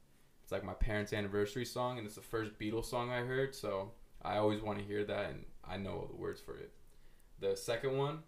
It's 0.43 0.51
like 0.51 0.63
my 0.63 0.74
parents' 0.74 1.13
anniversary 1.13 1.65
song, 1.65 1.97
and 1.97 2.05
it's 2.05 2.15
the 2.15 2.22
first 2.22 2.57
Beatles 2.57 2.86
song 2.86 3.11
I 3.11 3.20
heard, 3.20 3.53
so 3.53 3.91
I 4.22 4.38
always 4.38 4.61
want 4.61 4.80
to 4.80 4.86
hear 4.86 5.03
that, 5.03 5.30
and 5.30 5.45
I 5.63 5.78
know 5.78 5.91
all 5.91 6.07
the 6.07 6.15
words 6.15 6.39
for 6.39 6.55
it. 6.57 6.72
The 7.39 7.55
second 7.55 7.97
one, 7.97 8.20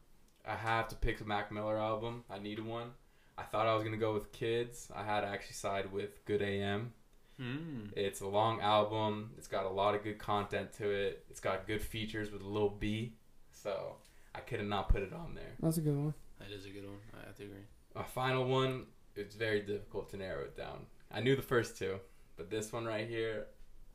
I 0.46 0.56
have 0.56 0.88
to 0.90 0.96
pick 0.96 1.18
the 1.18 1.26
Mac 1.26 1.52
Miller 1.52 1.78
album. 1.78 2.24
I 2.30 2.40
needed 2.40 2.66
one. 2.66 2.92
I 3.38 3.44
thought 3.44 3.68
I 3.68 3.74
was 3.74 3.84
gonna 3.84 3.98
go 3.98 4.14
with 4.14 4.32
Kids. 4.32 4.90
I 4.94 5.04
had 5.04 5.22
to 5.22 5.28
actually 5.28 5.54
side 5.54 5.92
with 5.92 6.26
Good 6.26 6.42
AM. 6.42 6.94
Mm. 7.40 7.94
It's 7.96 8.20
a 8.20 8.28
long 8.28 8.60
album. 8.60 9.32
It's 9.38 9.48
got 9.48 9.66
a 9.66 9.70
lot 9.70 9.96
of 9.96 10.04
good 10.04 10.20
content 10.20 10.74
to 10.74 10.90
it. 10.90 11.24
It's 11.30 11.40
got 11.40 11.66
good 11.66 11.82
features 11.82 12.32
with 12.32 12.42
a 12.42 12.48
little 12.48 12.70
B. 12.70 13.14
So 13.52 13.96
I 14.36 14.40
could 14.40 14.60
have 14.60 14.68
not 14.68 14.90
put 14.90 15.04
it 15.04 15.14
on 15.14 15.36
there. 15.36 15.56
That's 15.62 15.78
a 15.78 15.82
good 15.82 15.96
one. 15.96 16.14
That 16.40 16.52
is 16.52 16.66
a 16.66 16.70
good 16.70 16.86
one. 16.86 16.98
I 17.14 17.28
have 17.28 17.36
to 17.38 17.44
agree. 17.44 17.64
My 17.96 18.04
final 18.04 18.46
one, 18.46 18.86
it's 19.16 19.36
very 19.36 19.62
difficult 19.62 20.10
to 20.12 20.18
narrow 20.18 20.42
it 20.44 20.56
down. 20.56 20.86
I 21.12 21.20
knew 21.22 21.36
the 21.36 21.42
first 21.42 21.78
two, 21.78 22.00
but 22.38 22.50
this 22.50 22.72
one 22.72 22.86
right 22.86 23.08
here, 23.08 23.48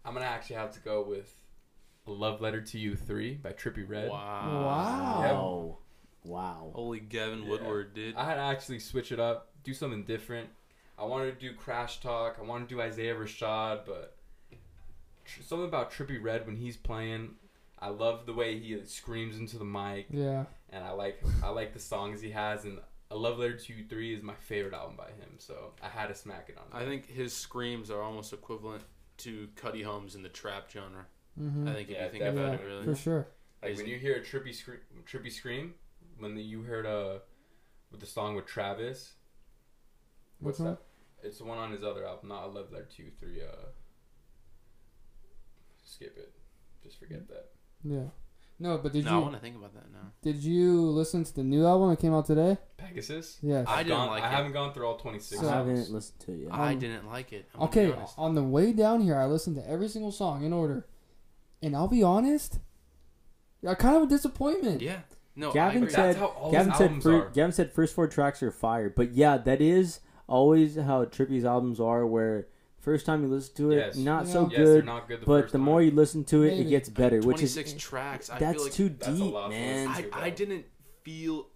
I'm 0.05 0.15
gonna 0.15 0.27
actually 0.27 0.57
have 0.57 0.73
to 0.73 0.81
go 0.81 1.03
with 1.03 1.33
"A 2.07 2.11
Love 2.11 2.41
Letter 2.41 2.61
to 2.61 2.79
You" 2.79 2.97
three 2.97 3.35
by 3.35 3.53
Trippie 3.53 3.89
Redd. 3.89 4.11
Wow. 4.11 4.63
Wow. 4.65 5.21
Wow. 5.21 5.79
Wow. 6.25 6.71
Holy 6.75 7.01
Gavin 7.01 7.43
Yeah. 7.43 7.49
Woodward, 7.51 7.95
dude. 7.95 8.17
I 8.17 8.25
had 8.25 8.35
to 8.35 8.41
actually 8.41 8.79
switch 8.81 9.13
it 9.13 9.21
up, 9.21 9.51
do 9.63 9.73
something 9.75 10.05
different. 10.05 10.49
I 10.99 11.05
wanted 11.05 11.39
to 11.39 11.41
do 11.51 11.55
Crash 11.55 12.01
Talk. 12.01 12.37
I 12.39 12.43
wanted 12.43 12.69
to 12.69 12.75
do 12.77 12.81
Isaiah 12.81 13.15
Rashad, 13.15 13.85
but 13.87 14.17
tr- 15.25 15.43
something 15.43 15.67
about 15.69 15.91
Trippie 15.93 16.23
Redd 16.23 16.47
when 16.47 16.57
he's 16.57 16.77
playing. 16.77 17.37
I 17.79 17.89
love 17.89 18.27
the 18.27 18.33
way 18.33 18.59
he 18.59 18.81
screams 18.87 19.39
into 19.39 19.59
the 19.59 19.65
mic, 19.65 20.07
Yeah. 20.11 20.45
and 20.71 20.83
I 20.85 20.91
like 20.93 21.23
I 21.43 21.49
like 21.51 21.73
the 21.75 21.79
songs 21.81 22.21
he 22.21 22.31
has. 22.31 22.65
And 22.65 22.79
"A 23.15 23.17
Love 23.17 23.39
Letter 23.39 23.57
to 23.57 23.73
You" 23.73 23.85
three 23.85 24.13
is 24.13 24.23
my 24.23 24.35
favorite 24.35 24.75
album 24.75 24.97
by 24.97 25.07
him, 25.09 25.37
so 25.39 25.73
I 25.81 25.89
had 25.89 26.09
to 26.09 26.15
smack 26.15 26.49
it 26.49 26.59
on. 26.59 26.65
I 26.73 26.85
think 26.85 27.07
his 27.09 27.33
screams 27.35 27.91
are 27.91 28.03
almost 28.03 28.33
equivalent 28.33 28.83
to 29.19 29.49
Cudi 29.55 29.85
Holmes 29.85 30.17
in 30.17 30.23
the 30.23 30.29
trap 30.29 30.69
genre. 30.71 31.07
Mm-hmm. 31.41 31.69
I 31.69 31.73
think 31.75 31.91
if 31.91 31.97
Yeah, 31.97 32.05
you 32.07 32.11
think 32.11 32.25
about 32.25 32.49
yeah, 32.53 32.55
it, 32.55 32.65
really. 32.67 32.85
for 32.85 32.95
sure. 32.97 33.29
like 33.63 33.77
when 33.77 33.87
you 33.87 33.99
hear 33.99 34.17
a 34.17 34.21
Trippie 34.21 34.55
scream, 34.55 34.79
Trippie 35.07 35.33
scream, 35.33 35.75
when 36.19 36.35
the, 36.35 36.43
you 36.43 36.63
heard 36.63 36.87
uh 36.87 37.19
with 37.93 38.01
the 38.01 38.07
song 38.07 38.35
with 38.35 38.47
Travis. 38.47 39.13
Which 40.41 40.59
What's 40.59 40.59
one? 40.59 40.71
that? 40.71 40.79
It's 41.27 41.39
the 41.39 41.45
one 41.45 41.59
on 41.59 41.71
his 41.71 41.85
other 41.85 42.05
album, 42.07 42.29
not 42.31 42.45
"A 42.45 42.49
Love 42.49 42.73
Letter 42.73 42.89
to 42.97 43.03
You" 43.05 43.11
three. 43.21 43.41
Uh, 43.41 43.67
skip 45.85 46.17
it. 46.19 46.33
Just 46.83 46.99
forget 46.99 47.29
that. 47.29 47.51
Yeah. 47.85 48.09
No, 48.59 48.79
but 48.79 48.93
did 48.93 49.05
no, 49.05 49.11
I 49.11 49.15
you 49.17 49.21
want 49.23 49.35
to 49.35 49.41
think 49.41 49.57
about 49.57 49.75
that 49.75 49.91
now. 49.93 50.13
did 50.23 50.37
you 50.45 50.81
listen 50.83 51.25
to 51.25 51.35
the 51.35 51.43
new 51.43 51.67
album 51.67 51.91
that 51.91 51.99
came 51.99 52.15
out 52.15 52.25
today? 52.27 52.57
Pegasus. 52.77 53.39
Yeah, 53.43 53.65
I 53.67 53.81
I've 53.81 53.87
didn't 53.87 53.99
gone- 53.99 54.09
like 54.11 54.23
I 54.23 54.29
it. 54.29 54.31
haven't 54.31 54.53
gone 54.53 54.73
through 54.73 54.87
all 54.87 54.97
twenty 54.97 55.19
six. 55.19 55.41
I 55.41 55.45
So- 55.45 55.51
haven't 55.51 55.91
listened 55.91 56.21
to 56.21 56.33
it 56.33 56.39
yet. 56.45 56.53
I 56.55 56.73
Um, 56.73 56.79
didn't 56.79 57.07
like 57.09 57.33
it. 57.33 57.47
I'm 57.55 57.59
gonna 57.61 57.71
Okay, 57.71 57.93
honest. 57.93 58.15
on 58.17 58.35
the 58.37 58.45
way 58.45 58.73
down 58.73 59.01
here, 59.01 59.17
I 59.17 59.27
listened 59.27 59.57
to 59.57 59.69
every 59.69 59.89
single 59.89 60.13
song 60.13 60.45
in 60.45 60.53
order, 60.53 60.87
and 61.63 61.75
I'll 61.75 61.89
be 61.89 62.03
honest, 62.05 62.61
I 63.67 63.75
kind 63.75 63.97
of 63.97 64.03
a 64.05 64.07
disappointment. 64.07 64.83
Yeah. 64.83 65.01
No, 65.37 65.51
Gavin 65.53 65.75
I 65.75 65.87
agree. 65.87 65.91
said- 65.91 66.05
That's 66.11 66.19
how 66.19 66.27
all 66.27 66.53
Gavin 66.53 66.73
said 66.75 66.83
albums 66.83 67.07
are. 67.07 67.31
Gavin 67.31 67.53
said 67.53 67.73
first 67.73 67.93
four 67.95 68.07
tracks 68.07 68.41
are 68.43 68.53
fire, 68.53 68.89
but 68.89 69.13
yeah, 69.15 69.37
that 69.39 69.61
is 69.61 69.99
always 70.29 70.77
how 70.77 71.05
Trippie's 71.07 71.45
albums 71.45 71.81
are. 71.81 72.07
Where 72.07 72.47
first 72.85 73.07
time 73.07 73.23
you 73.23 73.29
listen 73.29 73.55
to 73.57 73.71
it, 73.73 73.77
Yes. 73.77 73.97
not 73.97 74.27
Yeah. 74.27 74.33
so 74.33 74.41
yes, 74.51 74.57
they're 74.57 74.65
good, 74.77 74.85
not 74.85 75.09
good. 75.09 75.21
The 75.23 75.27
but 75.27 75.41
first 75.43 75.53
the 75.53 75.59
time. 75.59 75.65
more 75.65 75.83
you 75.83 75.91
listen 75.91 76.25
to 76.25 76.43
it, 76.43 76.53
it 76.53 76.59
Maybe. 76.59 76.71
gets 76.71 76.89
better. 76.89 77.21
Which 77.21 77.43
is 77.43 77.55
26 77.55 77.75
tracks. 77.83 78.31
I 78.31 78.39
that's 78.39 78.55
feel 78.57 78.65
like 78.65 78.73
too 78.73 78.89
that's 78.91 79.09
a 79.09 79.13
deep, 79.23 79.33
lot 79.33 79.45
to 79.49 79.51
man. 79.51 79.89
listen 79.89 80.11
I, 80.13 80.23
I 80.27 80.31
didn't 80.31 80.65
feel. 81.03 81.49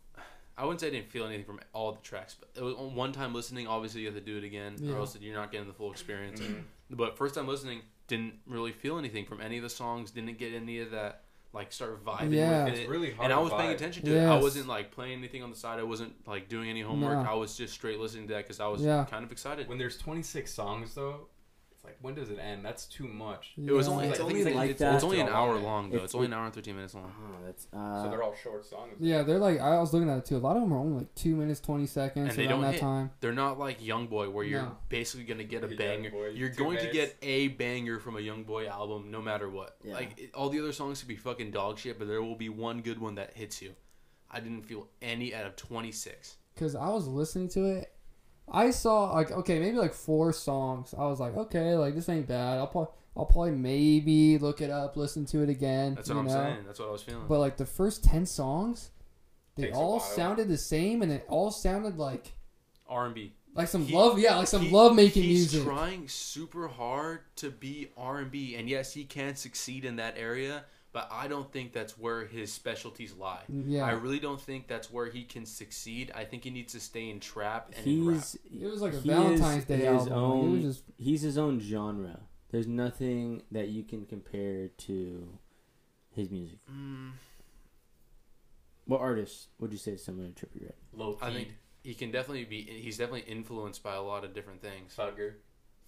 I 0.56 0.62
wouldn't 0.64 0.80
say 0.80 0.88
I 0.88 0.90
didn't 0.90 1.10
feel 1.12 1.24
anything 1.26 1.44
from 1.44 1.60
all 1.72 1.92
the 1.92 2.00
tracks, 2.02 2.34
but 2.38 2.48
it 2.56 2.62
was 2.64 2.74
on 2.74 2.96
one 2.96 3.12
time 3.12 3.32
listening. 3.32 3.68
Obviously, 3.68 4.00
you 4.00 4.06
have 4.08 4.16
to 4.16 4.20
do 4.20 4.38
it 4.38 4.44
again, 4.44 4.74
Yeah. 4.80 4.94
or 4.94 4.98
else 4.98 5.16
you're 5.20 5.34
not 5.36 5.52
getting 5.52 5.68
the 5.68 5.72
full 5.74 5.92
experience. 5.92 6.40
Mhm. 6.40 6.62
But 6.90 7.16
first 7.16 7.36
time 7.36 7.46
listening, 7.46 7.82
didn't 8.08 8.34
really 8.46 8.72
feel 8.72 8.98
anything 8.98 9.24
from 9.24 9.40
any 9.40 9.56
of 9.58 9.62
the 9.62 9.70
songs. 9.70 10.10
Didn't 10.10 10.36
get 10.38 10.54
any 10.54 10.80
of 10.80 10.90
that 10.90 11.26
like 11.58 11.72
start 11.72 12.04
vibing 12.04 12.32
Yeah. 12.32 12.64
with 12.64 12.74
It's 12.74 12.82
it. 12.84 12.88
really 12.88 13.10
hard. 13.10 13.24
And 13.24 13.32
I 13.32 13.42
was 13.42 13.50
paying 13.52 13.70
vibe. 13.70 13.74
attention 13.74 14.04
to 14.06 14.16
it. 14.16 14.24
I 14.26 14.38
wasn't 14.40 14.68
like 14.68 14.92
playing 14.92 15.18
anything 15.18 15.42
on 15.42 15.50
the 15.50 15.56
side. 15.56 15.80
I 15.80 15.82
wasn't 15.82 16.12
like 16.26 16.48
doing 16.48 16.70
any 16.70 16.80
homework. 16.82 17.24
No. 17.24 17.30
I 17.30 17.34
was 17.34 17.56
just 17.56 17.74
straight 17.74 17.98
listening 17.98 18.28
to 18.28 18.34
that 18.34 18.44
because 18.44 18.60
I 18.60 18.68
was 18.68 18.80
Yeah. 18.80 19.04
kind 19.10 19.24
of 19.24 19.32
excited. 19.32 19.68
When 19.68 19.76
there's 19.76 19.98
26 19.98 20.52
songs 20.54 20.94
though, 20.94 21.26
it's 21.34 21.37
like 21.88 21.98
when 22.00 22.14
does 22.14 22.30
it 22.30 22.38
end? 22.38 22.64
That's 22.64 22.86
too 22.86 23.06
much. 23.08 23.52
It 23.56 23.72
was 23.72 23.88
only. 23.88 24.06
It's 24.06 24.14
I 24.20 24.24
think 24.24 24.30
only 24.30 24.42
it's, 24.42 24.54
like 24.56 24.70
it's, 24.70 24.80
that. 24.80 24.94
it's 24.94 25.04
only 25.04 25.20
an 25.20 25.28
hour 25.28 25.54
long. 25.54 25.64
long 25.64 25.90
though. 25.90 25.96
It's- 25.96 26.04
It's, 26.10 26.14
only 26.14 26.26
an 26.28 26.32
hour 26.34 26.44
and 26.44 26.54
thirteen 26.54 26.76
minutes 26.76 26.94
long. 26.94 27.12
Oh, 27.18 27.44
that's 27.44 27.66
so 27.72 27.78
uh, 27.78 28.08
they're 28.10 28.22
all 28.22 28.34
short 28.42 28.64
songs. 28.64 28.94
Yeah, 29.00 29.22
they're 29.22 29.38
like 29.38 29.60
I 29.60 29.78
was 29.80 29.92
looking 29.92 30.08
at 30.08 30.18
it 30.18 30.24
too. 30.24 30.36
A 30.36 30.38
lot 30.38 30.56
of 30.56 30.62
them 30.62 30.72
are 30.72 30.78
only 30.78 30.98
like 30.98 31.14
two 31.14 31.34
minutes 31.36 31.60
twenty 31.60 31.86
seconds 31.86 32.28
And 32.30 32.38
they 32.38 32.46
don't 32.46 32.62
that 32.62 32.72
hit. 32.74 32.80
time. 32.80 33.10
They're 33.20 33.32
not 33.32 33.58
like 33.58 33.84
Young 33.84 34.06
Boy 34.06 34.30
where 34.30 34.44
you're 34.44 34.62
No. 34.62 34.76
basically 34.88 35.24
gonna 35.26 35.44
get 35.44 35.64
a 35.64 35.68
Young 35.68 35.76
banger. 35.76 36.10
Boy, 36.10 36.28
you're 36.28 36.50
two 36.50 36.64
going 36.64 36.78
to 36.78 36.90
get 36.92 37.16
a 37.22 37.48
banger 37.48 37.98
from 37.98 38.16
a 38.16 38.20
Young 38.20 38.44
Boy 38.44 38.66
album, 38.68 39.10
no 39.10 39.20
matter 39.20 39.48
what. 39.48 39.76
Yeah. 39.82 39.94
Like 39.94 40.18
it, 40.18 40.34
all 40.34 40.48
the 40.50 40.60
other 40.60 40.72
songs 40.72 40.98
could 41.00 41.08
be 41.08 41.16
fucking 41.16 41.50
dog 41.50 41.78
shit, 41.78 41.98
but 41.98 42.06
there 42.08 42.22
will 42.22 42.36
be 42.36 42.48
one 42.48 42.80
good 42.82 43.00
one 43.00 43.14
that 43.16 43.32
hits 43.36 43.60
you. 43.62 43.72
I 44.30 44.40
didn't 44.40 44.62
feel 44.64 44.88
any 45.00 45.34
out 45.34 45.46
of 45.46 45.56
26. 45.56 46.36
Because 46.54 46.74
I 46.74 46.88
was 46.88 47.06
listening 47.08 47.48
to 47.50 47.64
it, 47.64 47.92
I 48.52 48.70
saw 48.70 49.12
like 49.12 49.30
okay 49.30 49.58
maybe 49.58 49.76
like 49.76 49.94
four 49.94 50.32
songs. 50.32 50.94
I 50.96 51.06
was 51.06 51.20
like 51.20 51.36
okay 51.36 51.74
like 51.74 51.94
this 51.94 52.08
ain't 52.08 52.26
bad. 52.26 52.58
I'll 52.58 52.66
probably 52.66 52.92
I'll 53.16 53.26
probably 53.26 53.50
maybe 53.52 54.38
look 54.38 54.60
it 54.60 54.70
up, 54.70 54.96
listen 54.96 55.26
to 55.26 55.42
it 55.42 55.48
again. 55.48 55.94
That's 55.94 56.08
what 56.08 56.14
you 56.14 56.20
I'm 56.20 56.26
know? 56.26 56.32
saying. 56.32 56.58
That's 56.66 56.78
what 56.78 56.88
I 56.88 56.92
was 56.92 57.02
feeling. 57.02 57.24
But 57.28 57.40
like 57.40 57.56
the 57.56 57.66
first 57.66 58.04
ten 58.04 58.26
songs, 58.26 58.90
they 59.56 59.64
Takes 59.64 59.76
all 59.76 59.98
sounded 60.00 60.48
the 60.48 60.56
same, 60.58 61.02
and 61.02 61.10
it 61.10 61.24
all 61.28 61.50
sounded 61.50 61.98
like 61.98 62.34
R&B. 62.88 63.34
like 63.54 63.66
some 63.68 63.84
He- 63.84 63.94
love. 63.94 64.18
Yeah, 64.20 64.36
like 64.36 64.46
some 64.46 64.62
He- 64.62 64.70
love 64.70 64.94
making 64.94 65.24
he's 65.24 65.52
music. 65.52 65.64
trying 65.64 66.06
super 66.08 66.68
hard 66.68 67.20
to 67.36 67.50
be 67.50 67.88
R&B, 67.96 68.54
and 68.54 68.68
yes, 68.68 68.92
he 68.94 69.04
can 69.04 69.34
succeed 69.34 69.84
in 69.84 69.96
that 69.96 70.14
area. 70.16 70.64
But 70.90 71.08
I 71.12 71.28
don't 71.28 71.52
think 71.52 71.72
that's 71.74 71.98
where 71.98 72.24
his 72.24 72.50
specialties 72.52 73.12
lie. 73.12 73.42
yeah, 73.48 73.84
I 73.84 73.90
really 73.92 74.18
don't 74.18 74.40
think 74.40 74.68
that's 74.68 74.90
where 74.90 75.06
he 75.06 75.22
can 75.24 75.44
succeed. 75.44 76.10
I 76.14 76.24
think 76.24 76.44
he 76.44 76.50
needs 76.50 76.72
to 76.72 76.80
stay 76.80 77.10
in 77.10 77.20
trap 77.20 77.72
and 77.76 77.86
in 77.86 78.06
rap. 78.06 78.16
he's 78.16 78.36
it 78.62 78.66
was 78.66 78.80
like 78.80 78.94
a 78.94 79.00
Valentine's 79.00 79.64
Day 79.66 79.76
his 79.76 79.86
album. 80.08 80.12
Own, 80.14 80.58
it 80.58 80.62
just 80.62 80.82
he's 80.96 81.20
his 81.22 81.36
own 81.36 81.60
genre. 81.60 82.20
There's 82.50 82.66
nothing 82.66 83.42
that 83.52 83.68
you 83.68 83.84
can 83.84 84.06
compare 84.06 84.68
to 84.68 85.38
his 86.10 86.30
music. 86.30 86.58
Mm, 86.72 87.10
What 88.86 89.00
artist 89.02 89.48
would 89.58 89.72
you 89.72 89.78
say 89.78 89.92
is 89.92 90.02
similar 90.04 90.30
to 90.30 90.46
Trippie 90.46 90.62
Redd? 90.62 90.72
Low. 90.94 91.18
I 91.20 91.30
think 91.30 91.48
he 91.84 91.92
can 91.94 92.10
definitely 92.10 92.44
be. 92.44 92.62
He's 92.62 92.96
definitely 92.96 93.30
influenced 93.30 93.82
by 93.82 93.94
a 93.94 94.02
lot 94.02 94.24
of 94.24 94.32
different 94.32 94.62
things. 94.62 94.94
Thugger. 94.96 95.34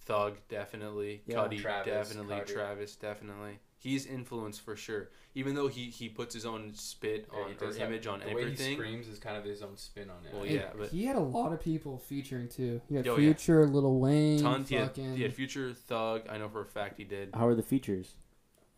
Thug 0.03 0.37
definitely, 0.49 1.21
Yeah. 1.27 1.37
Cudi 1.37 1.59
Travis, 1.59 2.09
definitely, 2.09 2.35
Carter. 2.35 2.53
Travis 2.53 2.95
definitely. 2.95 3.59
He's 3.83 4.05
influenced 4.05 4.61
for 4.61 4.75
sure. 4.75 5.09
Even 5.33 5.55
though 5.55 5.67
he 5.67 5.85
he 5.89 6.07
puts 6.07 6.35
his 6.35 6.45
own 6.45 6.71
spit 6.75 7.27
Yeah, 7.33 7.39
on 7.39 7.47
he 7.49 7.55
or 7.55 7.57
does 7.57 7.77
have- 7.77 7.89
image 7.89 8.05
on 8.05 8.19
the 8.19 8.31
way 8.33 8.51
he 8.53 8.55
screams 8.75 9.07
is 9.07 9.17
kind 9.17 9.35
of 9.35 9.43
his 9.43 9.63
own 9.63 9.75
spin 9.75 10.09
on 10.11 10.23
it. 10.23 10.33
Well, 10.35 10.45
yeah, 10.45 10.69
but- 10.77 10.89
he 10.89 11.05
had 11.05 11.15
a 11.15 11.19
lot 11.21 11.51
of 11.51 11.61
people 11.61 11.97
featuring 11.97 12.47
too. 12.47 12.79
He 12.87 12.95
had 12.95 13.07
Oh, 13.07 13.11
yeah. 13.17 13.33
Future, 13.33 13.65
Lil 13.65 13.99
Wayne, 13.99 14.39
Tons. 14.39 14.69
He 14.69 14.75
had, 14.75 14.89
fucking. 14.89 15.15
he 15.15 15.23
had 15.23 15.33
Future 15.33 15.73
Thug. 15.73 16.21
I 16.29 16.37
know 16.37 16.47
for 16.47 16.61
a 16.61 16.65
fact 16.65 16.97
he 16.97 17.05
did. 17.05 17.29
How 17.33 17.47
are 17.47 17.55
the 17.55 17.63
features? 17.63 18.13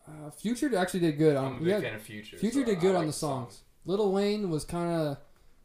uh, 0.07 0.29
Future 0.31 0.73
actually 0.77 0.99
did 1.01 1.17
good. 1.17 1.35
I'm 1.35 1.43
a 1.43 1.47
On, 1.55 1.63
big 1.63 1.73
had, 1.73 1.83
fan 1.83 1.95
of 1.95 2.01
Future. 2.01 2.37
Future 2.37 2.59
so 2.61 2.65
did 2.65 2.79
good 2.79 2.93
like 2.93 3.01
on 3.01 3.07
the 3.07 3.13
songs. 3.13 3.63
Little 3.85 4.11
Wayne 4.13 4.49
was 4.49 4.63
kind 4.63 4.89
of. 5.01 5.17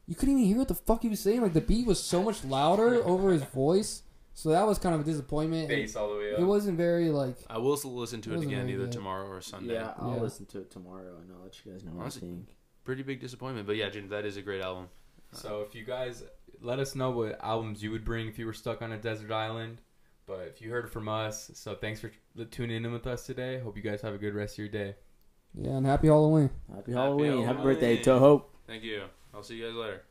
You 0.09 0.15
couldn't 0.17 0.35
even 0.37 0.47
hear 0.47 0.59
what 0.59 0.69
the 0.69 0.75
fuck 0.75 1.03
he 1.03 1.09
was 1.09 1.21
saying. 1.21 1.43
Like 1.43 1.53
the 1.53 1.61
beat 1.61 1.87
was 1.87 2.03
so 2.03 2.23
much 2.25 2.43
louder 2.45 3.05
over 3.05 3.31
his 3.31 3.43
voice, 3.45 4.03
so 4.39 4.51
that 4.51 4.65
was 4.67 4.79
kind 4.79 4.95
of 4.95 5.01
a 5.01 5.05
disappointment. 5.05 5.69
Bass 5.69 5.97
all 5.97 6.11
the 6.13 6.19
way 6.19 6.33
up. 6.35 6.39
It 6.39 6.45
wasn't 6.45 6.77
very 6.77 7.11
like. 7.11 7.35
I 7.51 7.59
will 7.59 7.77
listen 7.77 8.21
to 8.23 8.33
It 8.35 8.37
it 8.39 8.43
again 8.45 8.69
either 8.69 8.85
good. 8.85 8.93
tomorrow 8.93 9.27
or 9.27 9.41
Sunday. 9.41 9.75
Yeah, 9.75 9.95
I'll 9.99 10.15
Yeah. 10.15 10.23
listen 10.23 10.47
to 10.47 10.59
it 10.61 10.71
tomorrow 10.71 11.17
and 11.21 11.33
I'll 11.33 11.43
let 11.43 11.65
you 11.65 11.73
guys 11.73 11.83
know 11.85 11.91
what 11.93 12.07
I 12.07 12.11
think. 12.11 12.55
Pretty 12.85 13.03
big 13.03 13.21
disappointment, 13.21 13.67
but 13.67 13.75
yeah, 13.75 13.89
Jim, 13.91 14.09
that 14.11 14.25
is 14.25 14.37
a 14.37 14.43
great 14.43 14.61
album. 14.63 14.89
So 15.33 15.63
if 15.63 15.75
you 15.75 15.85
guys 15.85 16.23
let 16.61 16.79
us 16.79 16.95
know 16.95 17.11
what 17.11 17.43
albums 17.43 17.83
you 17.83 17.91
would 17.91 18.05
bring 18.05 18.29
if 18.29 18.39
you 18.39 18.47
were 18.47 18.53
stuck 18.53 18.81
on 18.81 18.93
a 18.93 18.99
desert 18.99 19.33
island. 19.33 19.81
But 20.27 20.47
if 20.47 20.61
you 20.63 20.71
heard 20.71 20.89
from 20.91 21.09
us, 21.09 21.51
so 21.55 21.75
thanks 21.75 22.01
for 22.01 22.11
tuning 22.51 22.85
in 22.85 22.93
with 22.93 23.07
us 23.09 23.27
today. 23.27 23.59
Hope 23.59 23.77
you 23.77 23.83
guys 23.83 24.03
have 24.03 24.15
a 24.15 24.19
good 24.19 24.35
rest 24.35 24.55
of 24.55 24.59
your 24.59 24.69
day. 24.69 24.95
Yeah, 25.55 25.71
and 25.79 25.87
happy 25.87 26.07
Halloween. 26.07 26.51
Happy 26.69 26.93
Happy 26.93 26.93
Halloween. 26.93 27.33
Happy 27.33 27.45
Halloween. 27.47 27.65
birthday, 27.65 27.97
Toho. 28.03 28.45
Thank 28.67 28.85
you. 28.85 29.03
I'll 29.35 29.43
see 29.43 29.57
you 29.57 29.67
guys 29.67 29.75
later. 29.75 30.03